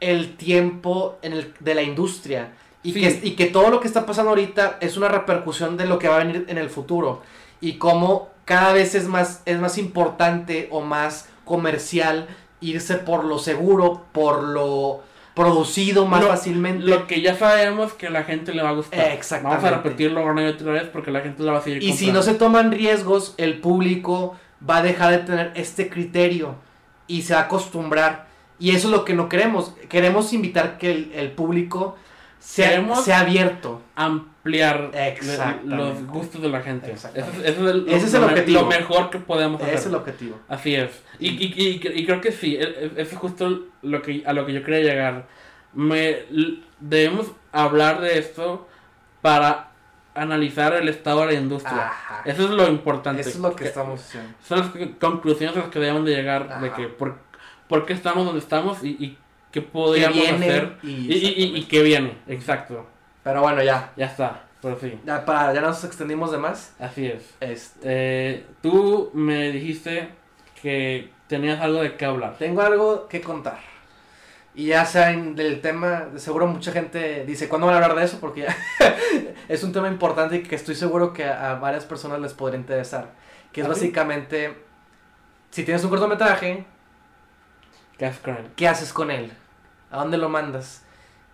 el 0.00 0.36
tiempo 0.36 1.18
en 1.22 1.32
el, 1.32 1.54
de 1.60 1.74
la 1.74 1.82
industria. 1.82 2.52
Y, 2.82 2.92
Sí. 2.92 3.00
que, 3.00 3.20
y 3.28 3.30
que 3.32 3.46
todo 3.46 3.70
lo 3.70 3.80
que 3.80 3.88
está 3.88 4.06
pasando 4.06 4.30
ahorita 4.30 4.78
es 4.80 4.96
una 4.96 5.08
repercusión 5.08 5.76
de 5.76 5.86
lo 5.86 5.98
que 5.98 6.08
va 6.08 6.16
a 6.16 6.18
venir 6.24 6.46
en 6.48 6.58
el 6.58 6.70
futuro. 6.70 7.22
Y 7.60 7.74
cómo 7.74 8.30
cada 8.44 8.72
vez 8.72 8.94
es 8.94 9.06
más, 9.08 9.42
es 9.46 9.58
más 9.58 9.76
importante 9.78 10.68
o 10.70 10.80
más 10.80 11.28
comercial 11.44 12.28
irse 12.60 12.96
por 12.96 13.24
lo 13.24 13.38
seguro, 13.38 14.02
por 14.12 14.42
lo 14.42 15.00
producido 15.34 16.06
más 16.06 16.20
Lo- 16.20 16.28
fácilmente. 16.28 16.84
Lo 16.84 17.06
que 17.06 17.20
ya 17.22 17.36
sabemos 17.36 17.92
que 17.92 18.08
a 18.08 18.10
la 18.10 18.24
gente 18.24 18.52
le 18.52 18.62
va 18.62 18.70
a 18.70 18.72
gustar. 18.72 19.12
Exactamente. 19.12 19.64
Vamos 19.64 19.78
a 19.78 19.82
repetirlo 19.82 20.24
una 20.26 20.42
y 20.42 20.46
otra 20.46 20.72
vez 20.72 20.84
porque 20.92 21.10
la 21.12 21.20
gente 21.20 21.42
la 21.44 21.52
va 21.52 21.58
a 21.58 21.62
seguir 21.62 21.82
Y 21.82 21.92
si 21.92 22.10
no 22.10 22.22
se 22.22 22.34
toman 22.34 22.72
riesgos, 22.72 23.34
el 23.36 23.58
público 23.60 24.36
va 24.68 24.78
a 24.78 24.82
dejar 24.82 25.12
de 25.12 25.18
tener 25.18 25.52
este 25.54 25.88
criterio 25.88 26.56
y 27.06 27.22
se 27.22 27.34
va 27.34 27.40
a 27.40 27.42
acostumbrar. 27.44 28.26
Y 28.58 28.70
eso 28.70 28.88
es 28.88 28.92
lo 28.92 29.04
que 29.04 29.14
no 29.14 29.28
queremos. 29.28 29.74
Queremos 29.88 30.32
invitar 30.32 30.78
que 30.78 30.90
el, 30.90 31.12
el 31.14 31.30
público 31.30 31.96
sea, 32.40 32.96
sea 32.96 33.20
abierto. 33.20 33.80
Ampliar 34.48 34.90
los 35.64 36.06
gustos 36.06 36.42
de 36.42 36.48
la 36.48 36.60
gente. 36.62 36.86
Ese 36.92 37.08
Exactamente. 37.08 37.40
es, 37.48 37.54
ese 37.54 37.64
es 37.64 37.70
el, 37.70 37.88
Ese 37.88 38.06
es 38.06 38.12
lo 38.12 38.18
el 38.18 38.24
me- 38.24 38.30
objetivo. 38.32 38.60
Lo 38.62 38.66
mejor 38.68 39.10
que 39.10 39.18
podemos 39.18 39.60
hacer. 39.60 39.74
Ese 39.74 39.82
es 39.82 39.86
el 39.88 39.94
objetivo. 39.94 40.38
Así 40.48 40.74
es. 40.74 40.90
Y, 41.18 41.28
y, 41.28 41.54
y, 41.56 42.00
y 42.00 42.06
creo 42.06 42.20
que 42.20 42.32
sí, 42.32 42.56
e- 42.56 42.62
e- 42.62 42.92
eso 42.96 43.12
es 43.12 43.16
justo 43.18 43.62
lo 43.82 44.02
que, 44.02 44.22
a 44.26 44.32
lo 44.32 44.46
que 44.46 44.52
yo 44.52 44.62
quería 44.64 44.80
llegar. 44.80 45.26
Me, 45.74 46.24
debemos 46.80 47.32
hablar 47.52 48.00
de 48.00 48.18
esto 48.18 48.66
para 49.20 49.70
analizar 50.14 50.72
el 50.74 50.88
estado 50.88 51.20
de 51.20 51.26
la 51.26 51.32
industria. 51.34 51.86
Ajá. 51.88 52.22
Eso 52.24 52.44
es 52.44 52.50
lo 52.50 52.66
importante. 52.68 53.20
Eso 53.20 53.30
es 53.30 53.36
lo 53.38 53.50
que 53.54 53.64
Que- 53.64 53.68
estamos 53.68 54.00
haciendo. 54.00 54.30
Son 54.46 54.58
las 54.58 54.68
conclusiones 54.98 55.56
a 55.56 55.60
las 55.60 55.68
que 55.68 55.78
debemos 55.78 56.04
de 56.04 56.14
llegar 56.14 56.60
de 56.60 56.72
que 56.72 56.88
por, 56.88 57.18
por 57.68 57.86
qué 57.86 57.92
estamos 57.92 58.24
donde 58.24 58.40
estamos 58.40 58.82
y, 58.82 58.88
y 58.98 59.18
qué 59.52 59.62
podríamos 59.62 60.18
hacer. 60.18 60.78
y, 60.82 61.12
y, 61.14 61.56
y 61.56 61.62
qué 61.64 61.82
viene, 61.82 62.14
exacto. 62.26 62.86
Pero 63.28 63.42
bueno, 63.42 63.62
ya. 63.62 63.92
Ya 63.94 64.06
está, 64.06 64.40
por 64.62 64.78
fin. 64.78 64.98
Ya, 65.04 65.22
para, 65.26 65.52
ya 65.52 65.60
nos 65.60 65.84
extendimos 65.84 66.32
de 66.32 66.38
más. 66.38 66.72
Así 66.78 67.08
es. 67.08 67.34
Este, 67.40 67.78
Eh, 67.82 68.46
tú 68.62 69.10
me 69.12 69.52
dijiste 69.52 70.08
que 70.62 71.12
tenías 71.26 71.60
algo 71.60 71.82
de 71.82 71.94
qué 71.98 72.06
hablar. 72.06 72.36
tengo 72.38 72.62
algo 72.62 73.06
que 73.06 73.20
contar. 73.20 73.58
Y 74.54 74.68
ya 74.68 74.86
saben 74.86 75.34
del 75.34 75.60
tema, 75.60 76.06
seguro 76.16 76.46
mucha 76.46 76.72
gente 76.72 77.26
dice, 77.26 77.50
¿cuándo 77.50 77.66
van 77.66 77.76
a 77.76 77.84
hablar 77.84 77.98
de 77.98 78.04
eso? 78.06 78.18
Porque 78.18 78.40
ya 78.40 78.56
es 79.48 79.62
un 79.62 79.74
tema 79.74 79.88
importante 79.88 80.36
y 80.36 80.42
que 80.42 80.54
estoy 80.56 80.74
seguro 80.74 81.12
que 81.12 81.26
a, 81.26 81.50
a 81.50 81.54
varias 81.56 81.84
personas 81.84 82.20
les 82.20 82.32
podría 82.32 82.58
interesar. 82.58 83.10
Que 83.52 83.60
es 83.60 83.68
básicamente, 83.68 84.56
si 85.50 85.64
tienes 85.64 85.84
un 85.84 85.90
cortometraje, 85.90 86.64
¿Qué 87.98 88.06
haces 88.06 88.20
con 88.22 88.36
él? 88.38 88.50
¿qué 88.56 88.68
haces 88.68 88.90
con 88.94 89.10
él? 89.10 89.30
¿A 89.90 89.98
dónde 89.98 90.16
lo 90.16 90.30
mandas? 90.30 90.82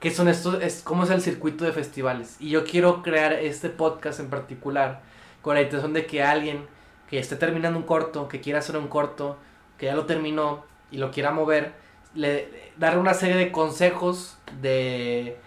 Qué 0.05 0.11
son 0.11 0.29
estos, 0.29 0.63
es, 0.63 0.83
cómo 0.83 1.05
es 1.05 1.11
el 1.11 1.23
circuito 1.23 1.65
de 1.65 1.73
festivales. 1.73 2.37
Y 2.39 2.51
yo 2.51 2.65
quiero 2.65 3.03
crear 3.03 3.33
este 3.33 3.71
podcast 3.71 4.21
en 4.21 4.29
particular 4.29 5.01
con 5.41 5.55
la 5.55 5.63
intención 5.63 5.95
de 5.95 6.05
que 6.05 6.23
alguien 6.23 6.67
que 7.09 7.19
esté 7.19 7.37
terminando 7.37 7.79
un 7.79 7.87
corto, 7.87 8.29
que 8.29 8.43
quiera 8.43 8.59
hacer 8.59 8.77
un 8.77 8.89
corto, 8.89 9.39
que 9.79 9.87
ya 9.87 9.95
lo 9.95 10.05
terminó 10.05 10.67
y 10.91 10.99
lo 10.99 11.11
quiera 11.11 11.31
mover, 11.31 11.73
le, 12.15 12.51
darle 12.77 13.01
una 13.01 13.15
serie 13.15 13.37
de 13.37 13.51
consejos 13.51 14.37
de, 14.61 15.39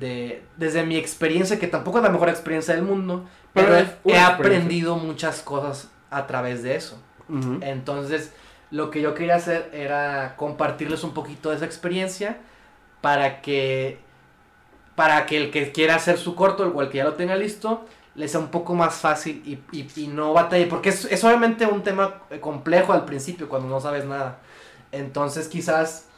de, 0.00 0.42
desde 0.56 0.84
mi 0.84 0.96
experiencia, 0.96 1.60
que 1.60 1.68
tampoco 1.68 1.98
es 1.98 2.02
la 2.02 2.10
mejor 2.10 2.28
experiencia 2.28 2.74
del 2.74 2.82
mundo, 2.82 3.24
pero, 3.52 3.68
Pero 4.02 4.16
he, 4.16 4.18
aprendido 4.18 4.96
muchas 4.96 5.42
cosas 5.42 5.92
a 6.10 6.26
través 6.26 6.64
de 6.64 6.74
eso. 6.74 7.00
Entonces, 7.60 8.32
lo 8.72 8.90
que 8.90 9.00
yo 9.00 9.14
quería 9.14 9.36
hacer 9.36 9.70
era 9.72 10.34
compartirles 10.36 11.04
un 11.04 11.14
poquito 11.14 11.50
de 11.50 11.56
esa 11.56 11.66
experiencia 11.66 12.38
para 13.02 13.42
que 13.42 13.98
para 14.94 15.26
que 15.26 15.36
el 15.36 15.50
que 15.50 15.72
quiera 15.72 15.96
hacer 15.96 16.16
su 16.16 16.34
corto 16.34 16.64
el 16.64 16.88
que 16.88 16.98
ya 16.98 17.04
lo 17.04 17.14
tenga 17.14 17.36
listo 17.36 17.84
le 18.14 18.28
sea 18.28 18.40
un 18.40 18.48
poco 18.48 18.74
más 18.74 18.94
fácil 18.94 19.42
y, 19.44 19.58
y, 19.76 19.88
y 19.96 20.06
no 20.06 20.32
batalle 20.32 20.66
porque 20.66 20.90
es, 20.90 21.04
es 21.06 21.22
obviamente 21.24 21.66
un 21.66 21.82
tema 21.82 22.22
eh, 22.30 22.40
complejo 22.40 22.92
al 22.92 23.04
principio 23.04 23.48
cuando 23.48 23.68
no 23.68 23.80
sabes 23.80 24.04
nada. 24.04 24.38
Entonces 24.92 25.48
quizás 25.48 26.08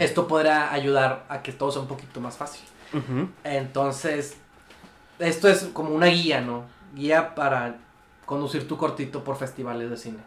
esto 0.00 0.26
podrá 0.28 0.72
ayudar 0.72 1.24
a 1.28 1.42
que 1.42 1.52
todo 1.52 1.70
sea 1.72 1.82
un 1.82 1.88
poquito 1.88 2.20
más 2.20 2.36
fácil. 2.36 2.64
Entonces 3.44 4.36
esto 5.18 5.48
es 5.48 5.64
como 5.72 5.90
una 5.90 6.06
guía 6.06 6.40
no 6.40 6.64
guía 6.94 7.34
para 7.34 7.76
conducir 8.26 8.68
tu 8.68 8.76
cortito 8.76 9.24
por 9.24 9.36
festivales 9.36 9.88
de 9.90 9.96
cine. 9.96 10.18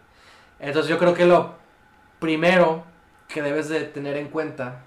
Entonces 0.60 0.90
yo 0.90 0.98
creo 0.98 1.14
que 1.14 1.26
lo 1.26 1.56
primero 2.20 2.84
que 3.28 3.42
debes 3.42 3.70
de 3.70 3.82
tener 3.82 4.18
en 4.18 4.30
cuenta 4.30 4.82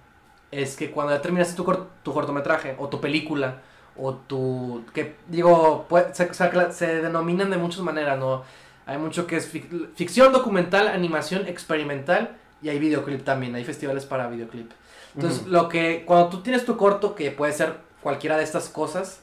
es 0.50 0.76
que 0.76 0.90
cuando 0.90 1.14
ya 1.14 1.20
terminaste 1.22 1.54
tu, 1.54 1.64
cor- 1.64 1.88
tu 2.02 2.12
cortometraje 2.12 2.74
o 2.78 2.88
tu 2.88 3.00
película 3.00 3.60
o 3.96 4.14
tu 4.14 4.84
que 4.94 5.16
digo 5.28 5.86
puede- 5.88 6.14
se, 6.14 6.32
se- 6.32 6.72
se 6.72 6.86
denominan 7.02 7.50
de 7.50 7.56
muchas 7.58 7.80
maneras 7.80 8.18
no 8.18 8.44
hay 8.86 8.96
mucho 8.96 9.26
que 9.26 9.36
es 9.36 9.52
fic- 9.52 9.88
ficción 9.94 10.32
documental 10.32 10.88
animación 10.88 11.46
experimental 11.46 12.36
y 12.62 12.70
hay 12.70 12.78
videoclip 12.78 13.24
también 13.24 13.54
hay 13.54 13.64
festivales 13.64 14.04
para 14.06 14.28
videoclip. 14.28 14.70
Entonces 15.14 15.46
lo 15.46 15.68
que 15.68 16.04
cuando 16.06 16.28
tú 16.28 16.42
tienes 16.42 16.64
tu 16.64 16.76
corto 16.76 17.14
que 17.14 17.30
puede 17.30 17.52
ser 17.52 17.74
cualquiera 18.02 18.36
de 18.36 18.44
estas 18.44 18.68
cosas 18.68 19.20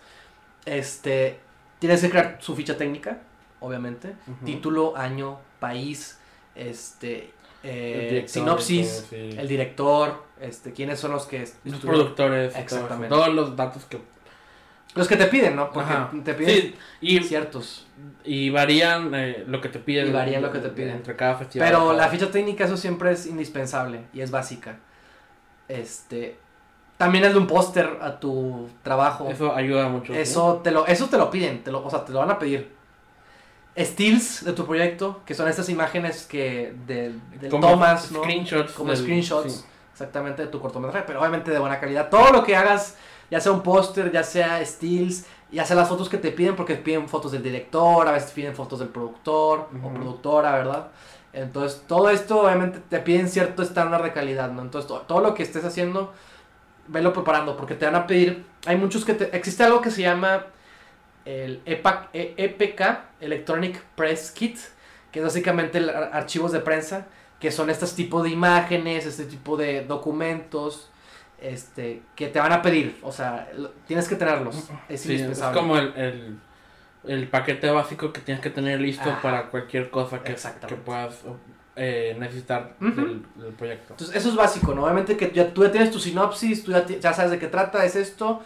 este 0.65 1.39
tienes 1.79 2.01
que 2.01 2.09
crear 2.09 2.38
su 2.41 2.55
ficha 2.55 2.77
técnica 2.77 3.19
obviamente 3.61 4.15
título 4.43 4.95
año 4.97 5.39
país 5.59 6.19
este 6.55 7.31
eh, 7.63 7.93
El 8.03 8.09
director, 8.09 8.29
sinopsis 8.29 9.05
sí. 9.09 9.29
el 9.38 9.47
director 9.47 10.23
este 10.39 10.73
quiénes 10.73 10.99
son 10.99 11.11
los 11.11 11.25
que 11.25 11.39
Los 11.39 11.49
estuvieron- 11.49 11.81
productores. 11.81 12.53
todo. 12.53 12.61
Exactamente. 12.61 13.07
Todos 13.09 13.33
los 13.33 13.55
datos 13.55 13.85
que. 13.85 13.99
los 14.95 15.07
que 15.07 15.15
te 15.17 15.25
piden 15.27 15.55
no 15.55 15.71
porque 15.71 15.91
Ajá. 15.93 16.11
te 16.23 16.33
piden 16.33 16.55
Sí, 16.55 16.75
y, 17.01 17.19
ciertos 17.21 17.85
y 18.23 18.49
varían 18.49 19.13
eh, 19.13 19.43
lo 19.47 19.59
que 19.61 19.69
te 19.69 19.79
piden. 19.79 20.07
Y 20.07 20.11
varían 20.11 20.41
lo 20.41 20.51
que 20.51 20.59
te 20.59 20.69
piden. 20.69 20.91
Entre 20.97 21.15
cada 21.15 21.35
festival. 21.35 21.67
pero 21.67 21.79
cada- 21.87 21.93
la 21.93 22.07
ficha 22.09 22.31
técnica 22.31 22.65
eso 22.65 22.77
siempre 22.77 23.11
es 23.11 23.25
indispensable 23.27 24.01
y 24.13 24.21
es 24.21 24.31
básica 24.31 24.77
este 25.67 26.37
también 26.97 27.25
es 27.25 27.33
de 27.33 27.39
un 27.39 27.47
póster 27.47 27.97
a 28.01 28.19
tu 28.21 28.69
trabajo 28.81 29.27
Eso 29.29 29.53
ayuda 29.53 29.89
mucho. 29.89 30.13
¿sí? 30.13 30.19
Eso 30.19 30.61
te 30.63 30.71
lo, 30.71 30.87
eso 30.87 31.07
te 31.09 31.17
lo 31.17 31.29
piden, 31.29 31.61
te 31.61 31.69
lo, 31.71 31.85
o 31.85 31.89
sea, 31.89 32.05
te 32.05 32.13
lo 32.13 32.19
van 32.19 32.31
a 32.31 32.39
pedir. 32.39 32.73
Stills 33.77 34.45
de 34.45 34.53
tu 34.53 34.65
proyecto, 34.65 35.19
que 35.25 35.33
son 35.33 35.49
estas 35.49 35.67
imágenes 35.67 36.25
que 36.25 36.73
de, 36.87 37.13
de 37.41 37.49
Como 37.49 37.67
tomas, 37.71 38.09
¿no? 38.13 38.21
Screenshots. 38.23 38.71
Como 38.71 38.91
del- 38.91 38.99
screenshots, 39.01 39.53
sí. 39.53 39.65
Exactamente 39.95 40.41
de 40.41 40.49
tu 40.49 40.60
cortometraje, 40.60 41.05
pero 41.08 41.21
obviamente 41.21 41.51
de 41.51 41.58
buena 41.60 41.79
calidad. 41.79 42.10
Todo 42.10 42.31
lo 42.34 42.43
que 42.43 42.53
hagas, 42.53 42.97
ya 43.31 43.39
sea 43.39 43.53
un 43.53 43.62
póster, 43.63 44.12
ya 44.12 44.23
sea 44.23 44.63
stills, 44.65 45.25
ya 45.51 45.63
sea 45.63 45.77
las 45.77 45.88
fotos 45.88 46.10
que 46.10 46.17
te 46.17 46.31
piden, 46.34 46.58
porque 46.58 46.75
te 46.75 46.81
piden 46.81 47.08
fotos 47.08 47.31
del 47.31 47.41
director, 47.41 48.05
a 48.05 48.12
veces 48.12 48.29
te 48.29 48.36
piden 48.36 48.53
fotos 48.55 48.79
del 48.79 48.89
productor 48.89 49.69
o 49.81 49.89
productora, 49.93 50.51
¿verdad? 50.51 50.88
Entonces, 51.31 51.81
todo 51.88 52.10
esto 52.10 52.41
obviamente 52.41 52.79
te 52.89 52.99
piden 52.99 53.29
cierto 53.29 53.63
estándar 53.63 54.03
de 54.03 54.12
calidad, 54.12 54.51
¿no? 54.51 54.63
Entonces, 54.63 54.88
to- 54.89 55.01
todo 55.08 55.21
lo 55.21 55.34
que 55.34 55.43
estés 55.43 55.63
haciendo, 55.63 56.13
velo 56.88 57.13
preparando, 57.13 57.55
porque 57.55 57.75
te 57.75 57.86
van 57.86 57.95
a 57.95 58.05
pedir, 58.05 58.45
hay 58.65 58.75
muchos 58.75 59.05
que 59.05 59.13
te, 59.13 59.34
existe 59.36 59.63
algo 59.63 59.79
que 59.79 59.91
se 59.91 60.01
llama 60.01 60.47
el 61.23 61.62
EPA 61.65 62.10
E- 62.12 62.34
EPK, 62.38 62.99
Electronic 63.21 63.81
Press 63.95 64.31
Kit, 64.31 64.58
que 65.12 65.19
es 65.19 65.25
básicamente 65.25 65.77
el 65.77 65.89
ar- 65.89 66.10
archivos 66.13 66.51
de 66.51 66.60
prensa, 66.60 67.05
que 67.39 67.51
son 67.51 67.69
estos 67.69 67.95
tipos 67.95 68.23
de 68.23 68.29
imágenes, 68.29 69.05
este 69.05 69.25
tipo 69.25 69.57
de 69.57 69.85
documentos, 69.85 70.89
este, 71.39 72.01
que 72.15 72.27
te 72.27 72.39
van 72.39 72.53
a 72.53 72.61
pedir, 72.61 72.97
o 73.01 73.11
sea, 73.11 73.49
tienes 73.87 74.07
que 74.07 74.15
tenerlos, 74.15 74.69
es 74.89 75.01
Sí, 75.01 75.15
es 75.15 75.39
como 75.53 75.77
el, 75.77 75.93
el, 75.95 76.39
el 77.03 77.27
paquete 77.27 77.69
básico 77.69 78.11
que 78.13 78.21
tienes 78.21 78.41
que 78.41 78.49
tener 78.49 78.79
listo 78.79 79.09
Ajá. 79.09 79.21
para 79.21 79.49
cualquier 79.49 79.89
cosa 79.89 80.23
que, 80.23 80.35
que 80.67 80.75
puedas 80.75 81.21
eh, 81.75 82.15
necesitar 82.17 82.75
del, 82.79 83.25
del 83.35 83.53
proyecto. 83.53 83.93
Entonces, 83.93 84.15
eso 84.15 84.29
es 84.29 84.35
básico, 84.35 84.73
¿no? 84.73 84.85
Obviamente 84.85 85.17
que 85.17 85.31
ya, 85.31 85.53
tú 85.53 85.63
ya 85.63 85.71
tienes 85.71 85.91
tu 85.91 85.99
sinopsis, 85.99 86.63
tú 86.63 86.71
ya, 86.71 86.85
ya 86.85 87.13
sabes 87.13 87.31
de 87.31 87.39
qué 87.39 87.47
trata, 87.47 87.83
es 87.83 87.97
esto, 87.97 88.41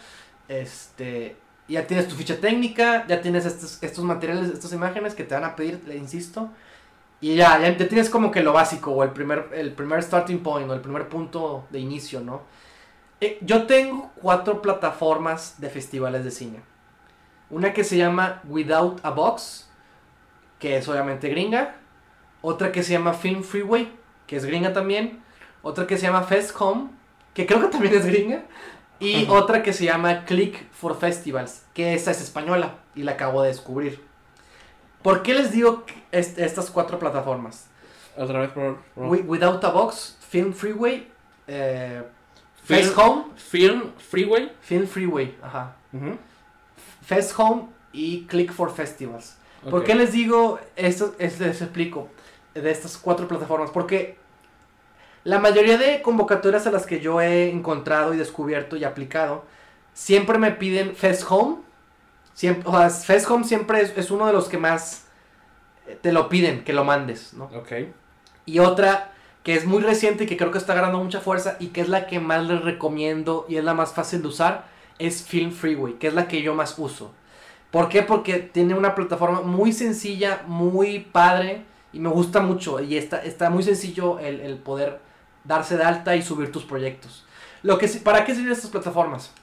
este, 0.48 1.38
ya 1.68 1.86
tienes 1.86 2.08
tu 2.08 2.16
ficha 2.16 2.38
técnica, 2.38 3.06
ya 3.08 3.22
tienes 3.22 3.46
estos, 3.46 3.82
estos 3.84 4.04
materiales, 4.04 4.50
estas 4.50 4.74
imágenes 4.74 5.14
que 5.14 5.24
te 5.24 5.36
van 5.36 5.44
a 5.44 5.56
pedir, 5.56 5.80
le 5.88 5.96
insisto, 5.96 6.50
y 7.22 7.36
ya, 7.36 7.60
ya, 7.60 7.78
tienes 7.78 8.10
como 8.10 8.32
que 8.32 8.42
lo 8.42 8.54
básico, 8.54 8.92
o 8.92 9.04
el 9.04 9.12
primer, 9.12 9.50
el 9.54 9.74
primer 9.74 10.02
starting 10.02 10.40
point, 10.40 10.70
o 10.70 10.74
el 10.74 10.82
primer 10.82 11.10
punto 11.10 11.66
de 11.70 11.80
inicio, 11.80 12.22
¿no? 12.22 12.44
Eh, 13.22 13.38
yo 13.42 13.66
tengo 13.66 14.12
cuatro 14.22 14.62
plataformas 14.62 15.60
de 15.60 15.70
festivales 15.70 16.24
de 16.24 16.32
cine. 16.32 16.62
Una 17.50 17.74
que 17.74 17.84
se 17.84 17.98
llama 17.98 18.42
Without 18.48 19.04
a 19.04 19.10
Box, 19.10 19.70
que 20.60 20.78
es 20.78 20.88
obviamente 20.88 21.28
gringa. 21.30 21.76
Otra 22.42 22.72
que 22.72 22.84
se 22.84 22.94
llama 22.94 23.14
Film 23.14 23.44
Freeway, 23.44 23.92
que 24.26 24.38
es 24.38 24.46
gringa 24.46 24.72
también. 24.72 25.22
Otra 25.62 25.88
que 25.88 25.98
se 25.98 26.04
llama 26.04 26.24
Fest 26.24 26.56
Home, 26.60 26.90
que 27.34 27.46
creo 27.46 27.60
que 27.60 27.68
también 27.68 27.96
es 27.96 28.06
gringa. 28.06 28.44
Y 29.00 29.28
otra 29.30 29.64
que 29.64 29.74
se 29.74 29.86
llama 29.86 30.26
Click 30.26 30.70
for 30.72 30.98
Festivals, 30.98 31.66
que 31.74 31.94
esa 31.94 32.12
es 32.12 32.22
española 32.22 32.76
y 32.96 33.04
la 33.04 33.14
acabo 33.14 33.42
de 33.42 33.48
descubrir. 33.50 34.09
¿Por 35.02 35.22
qué 35.24 35.34
les 35.34 35.52
digo 35.52 35.84
est- 36.12 36.38
estas 36.40 36.70
cuatro 36.70 37.00
plataformas? 37.00 37.68
Otra 38.18 38.40
vez 38.40 38.52
por... 38.52 38.78
Wi- 38.96 39.22
Without 39.26 39.64
a 39.64 39.70
Box, 39.70 40.18
Film 40.30 40.54
Freeway, 40.54 41.08
eh, 41.48 42.04
Film- 42.64 42.82
Fest 42.84 42.98
Home, 42.98 43.26
Film 43.38 43.92
Freeway. 43.98 44.52
Film 44.62 44.88
Freeway, 44.88 45.38
ajá. 45.42 45.76
Ujú. 45.94 46.18
Fest 47.06 47.34
Home 47.40 47.68
y 47.94 48.26
Click 48.26 48.52
for 48.52 48.72
Festivals. 48.74 49.36
¿Por 49.70 49.84
qué 49.84 49.96
les 49.96 50.12
digo 50.12 50.60
esto? 50.76 51.16
Es, 51.20 51.40
les 51.40 51.62
explico 51.62 52.08
de 52.54 52.70
estas 52.72 52.98
cuatro 52.98 53.28
plataformas. 53.28 53.72
Porque 53.72 54.18
la 55.24 55.40
mayoría 55.40 55.78
de 55.78 56.02
convocatorias 56.02 56.66
a 56.68 56.72
las 56.72 56.86
que 56.86 57.00
yo 57.02 57.20
he 57.20 57.50
encontrado 57.50 58.14
y 58.14 58.18
descubierto 58.18 58.76
y 58.78 58.84
aplicado, 58.86 59.44
siempre 59.94 60.38
me 60.38 60.52
piden 60.52 60.96
Fest 60.96 61.24
Home. 61.30 61.58
Siempre, 62.40 62.70
o 62.70 62.72
sea, 62.72 62.90
Fest 62.90 63.30
Home 63.30 63.44
siempre 63.44 63.82
es, 63.82 63.98
es 63.98 64.12
uno 64.12 64.26
de 64.26 64.32
los 64.32 64.48
que 64.48 64.58
más 64.58 65.04
eh, 65.86 66.00
te 66.02 66.14
lo 66.14 66.30
piden, 66.30 66.64
que 66.64 66.72
lo 66.72 66.86
mandes, 66.86 67.34
¿no? 67.34 67.50
Ok. 67.54 67.74
Y 68.46 68.60
otra 68.60 69.12
que 69.44 69.56
es 69.56 69.66
muy 69.66 69.82
reciente 69.82 70.24
y 70.24 70.28
que 70.28 70.38
creo 70.38 70.50
que 70.50 70.58
está 70.58 70.74
ganando 70.74 71.04
mucha 71.04 71.20
fuerza 71.20 71.58
y 71.60 71.68
que 71.68 71.82
es 71.82 71.90
la 71.90 72.08
que 72.08 72.22
más 72.22 72.46
les 72.46 72.62
recomiendo 72.62 73.46
y 73.50 73.58
es 73.58 73.64
la 73.66 73.74
más 73.74 73.92
fácil 73.92 74.22
de 74.22 74.30
usar, 74.30 74.68
es 75.00 75.22
Film 75.22 75.52
Freeway, 75.52 75.96
que 75.96 76.08
es 76.08 76.14
la 76.14 76.30
que 76.30 76.42
yo 76.42 76.56
más 76.56 76.76
uso. 76.80 77.12
¿Por 77.72 77.90
qué? 77.90 78.04
Porque 78.04 78.38
tiene 78.40 78.74
una 78.74 78.96
plataforma 78.96 79.42
muy 79.42 79.74
sencilla, 79.74 80.44
muy 80.48 81.00
padre 81.00 81.66
y 81.92 82.00
me 82.00 82.08
gusta 82.08 82.40
mucho 82.40 82.80
y 82.80 82.96
está, 82.96 83.22
está 83.22 83.50
muy 83.50 83.64
sencillo 83.64 84.18
el, 84.20 84.40
el 84.40 84.60
poder 84.60 85.02
darse 85.44 85.76
de 85.76 85.84
alta 85.84 86.16
y 86.16 86.22
subir 86.22 86.54
tus 86.54 86.64
proyectos. 86.64 87.26
Lo 87.64 87.78
que, 87.78 87.90
¿Para 87.90 88.24
qué 88.24 88.34
sirven 88.34 88.54
estas 88.54 88.72
plataformas? 88.72 89.34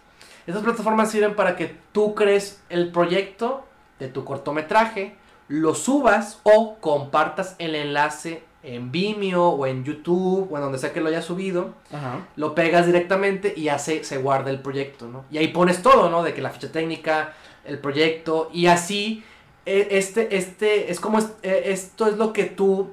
Estas 0.46 0.62
plataformas 0.62 1.11
sirven 1.11 1.35
para 1.35 1.56
que 1.56 1.74
tú 1.92 2.14
crees 2.14 2.62
el 2.68 2.90
proyecto 2.92 3.64
de 3.98 4.09
tu 4.09 4.24
cortometraje, 4.24 5.16
lo 5.48 5.74
subas 5.74 6.40
o 6.44 6.76
compartas 6.80 7.56
el 7.59 7.74
enlace 7.74 8.42
en 8.62 8.90
Vimeo 8.90 9.48
o 9.50 9.66
en 9.66 9.85
YouTube 9.85 10.48
o 10.50 10.56
en 10.56 10.62
donde 10.62 10.78
sea 10.78 10.92
que 10.92 11.00
lo 11.00 11.09
hayas 11.09 11.24
subido, 11.24 11.74
Ajá. 11.92 12.26
lo 12.37 12.54
pegas 12.54 12.87
directamente 12.87 13.54
y 13.56 13.64
ya 13.64 13.78
se, 13.78 14.02
se 14.04 14.18
guarda 14.18 14.50
el 14.50 14.61
proyecto, 14.61 15.06
¿no? 15.09 15.24
Y 15.30 15.38
ahí 15.38 15.48
pones 15.48 15.82
todo, 15.82 16.11
¿no? 16.11 16.22
De 16.24 16.35
que 16.35 16.42
la 16.42 16.50
ficha 16.50 16.70
técnica, 16.72 17.32
el 17.64 17.78
proyecto 17.78 18.50
y 18.52 18.66
así 18.66 19.24
eh, 19.66 19.88
este, 19.92 20.37
este, 20.37 20.90
es 20.90 21.00
como, 21.00 21.18
eh, 21.42 21.62
esto 21.66 22.06
es 22.06 22.16
lo 22.16 22.32
que 22.32 22.44
tú 22.44 22.90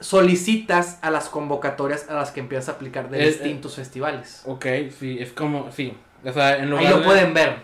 solicitas 0.00 0.98
a 1.02 1.10
las 1.10 1.28
convocatorias 1.28 2.08
a 2.08 2.14
las 2.14 2.30
que 2.30 2.40
empiezas 2.40 2.68
a 2.68 2.72
aplicar 2.72 3.10
de 3.10 3.22
Eh, 3.22 3.26
distintos 3.28 3.76
festivales. 3.76 4.42
Ok, 4.46 4.66
sí, 4.98 5.18
es 5.20 5.32
como, 5.32 5.70
sí. 5.70 5.96
O 6.24 6.32
sea, 6.32 6.56
en 6.58 6.70
lugar 6.70 6.84
Ahí 6.86 6.90
lo 6.92 6.98
de- 7.00 7.04
pueden 7.04 7.34
ver. 7.34 7.56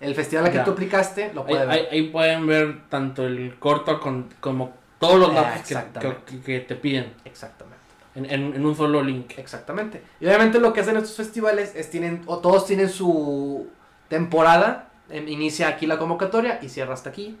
El 0.00 0.14
festival 0.14 0.46
al 0.46 0.52
que 0.52 0.58
tú 0.60 0.70
aplicaste 0.72 1.32
lo 1.34 1.42
Ahí, 1.42 1.46
pueden 1.48 1.68
ver. 1.68 1.78
ahí- 1.78 1.86
ahí 1.90 2.02
pueden 2.10 2.46
ver 2.46 2.80
tanto 2.88 3.26
el 3.26 3.56
corto 3.58 3.98
con, 4.00 4.28
como 4.40 4.72
todos 4.98 5.18
los 5.18 5.34
datos 5.34 5.52
que, 5.54 5.58
exactamente. 5.60 6.22
que- 6.26 6.40
que 6.40 6.60
te 6.60 6.74
piden. 6.76 7.12
Exactamente. 7.24 7.78
En, 8.14 8.24
en- 8.26 8.54
en 8.54 8.66
un 8.66 8.74
solo 8.76 9.02
link. 9.02 9.32
Exactamente. 9.38 10.02
Y 10.20 10.26
obviamente 10.26 10.58
lo 10.60 10.72
que 10.72 10.80
hacen 10.80 10.96
estos 10.96 11.16
festivales 11.16 11.74
es 11.76 11.90
tienen, 11.90 12.22
o 12.26 12.38
todos 12.38 12.66
tienen 12.66 12.88
su 12.88 13.68
temporada, 14.08 14.88
em, 15.10 15.28
inicia 15.28 15.68
aquí 15.68 15.86
la 15.86 15.98
convocatoria 15.98 16.58
y 16.62 16.68
cierra 16.68 16.94
hasta 16.94 17.10
aquí. 17.10 17.36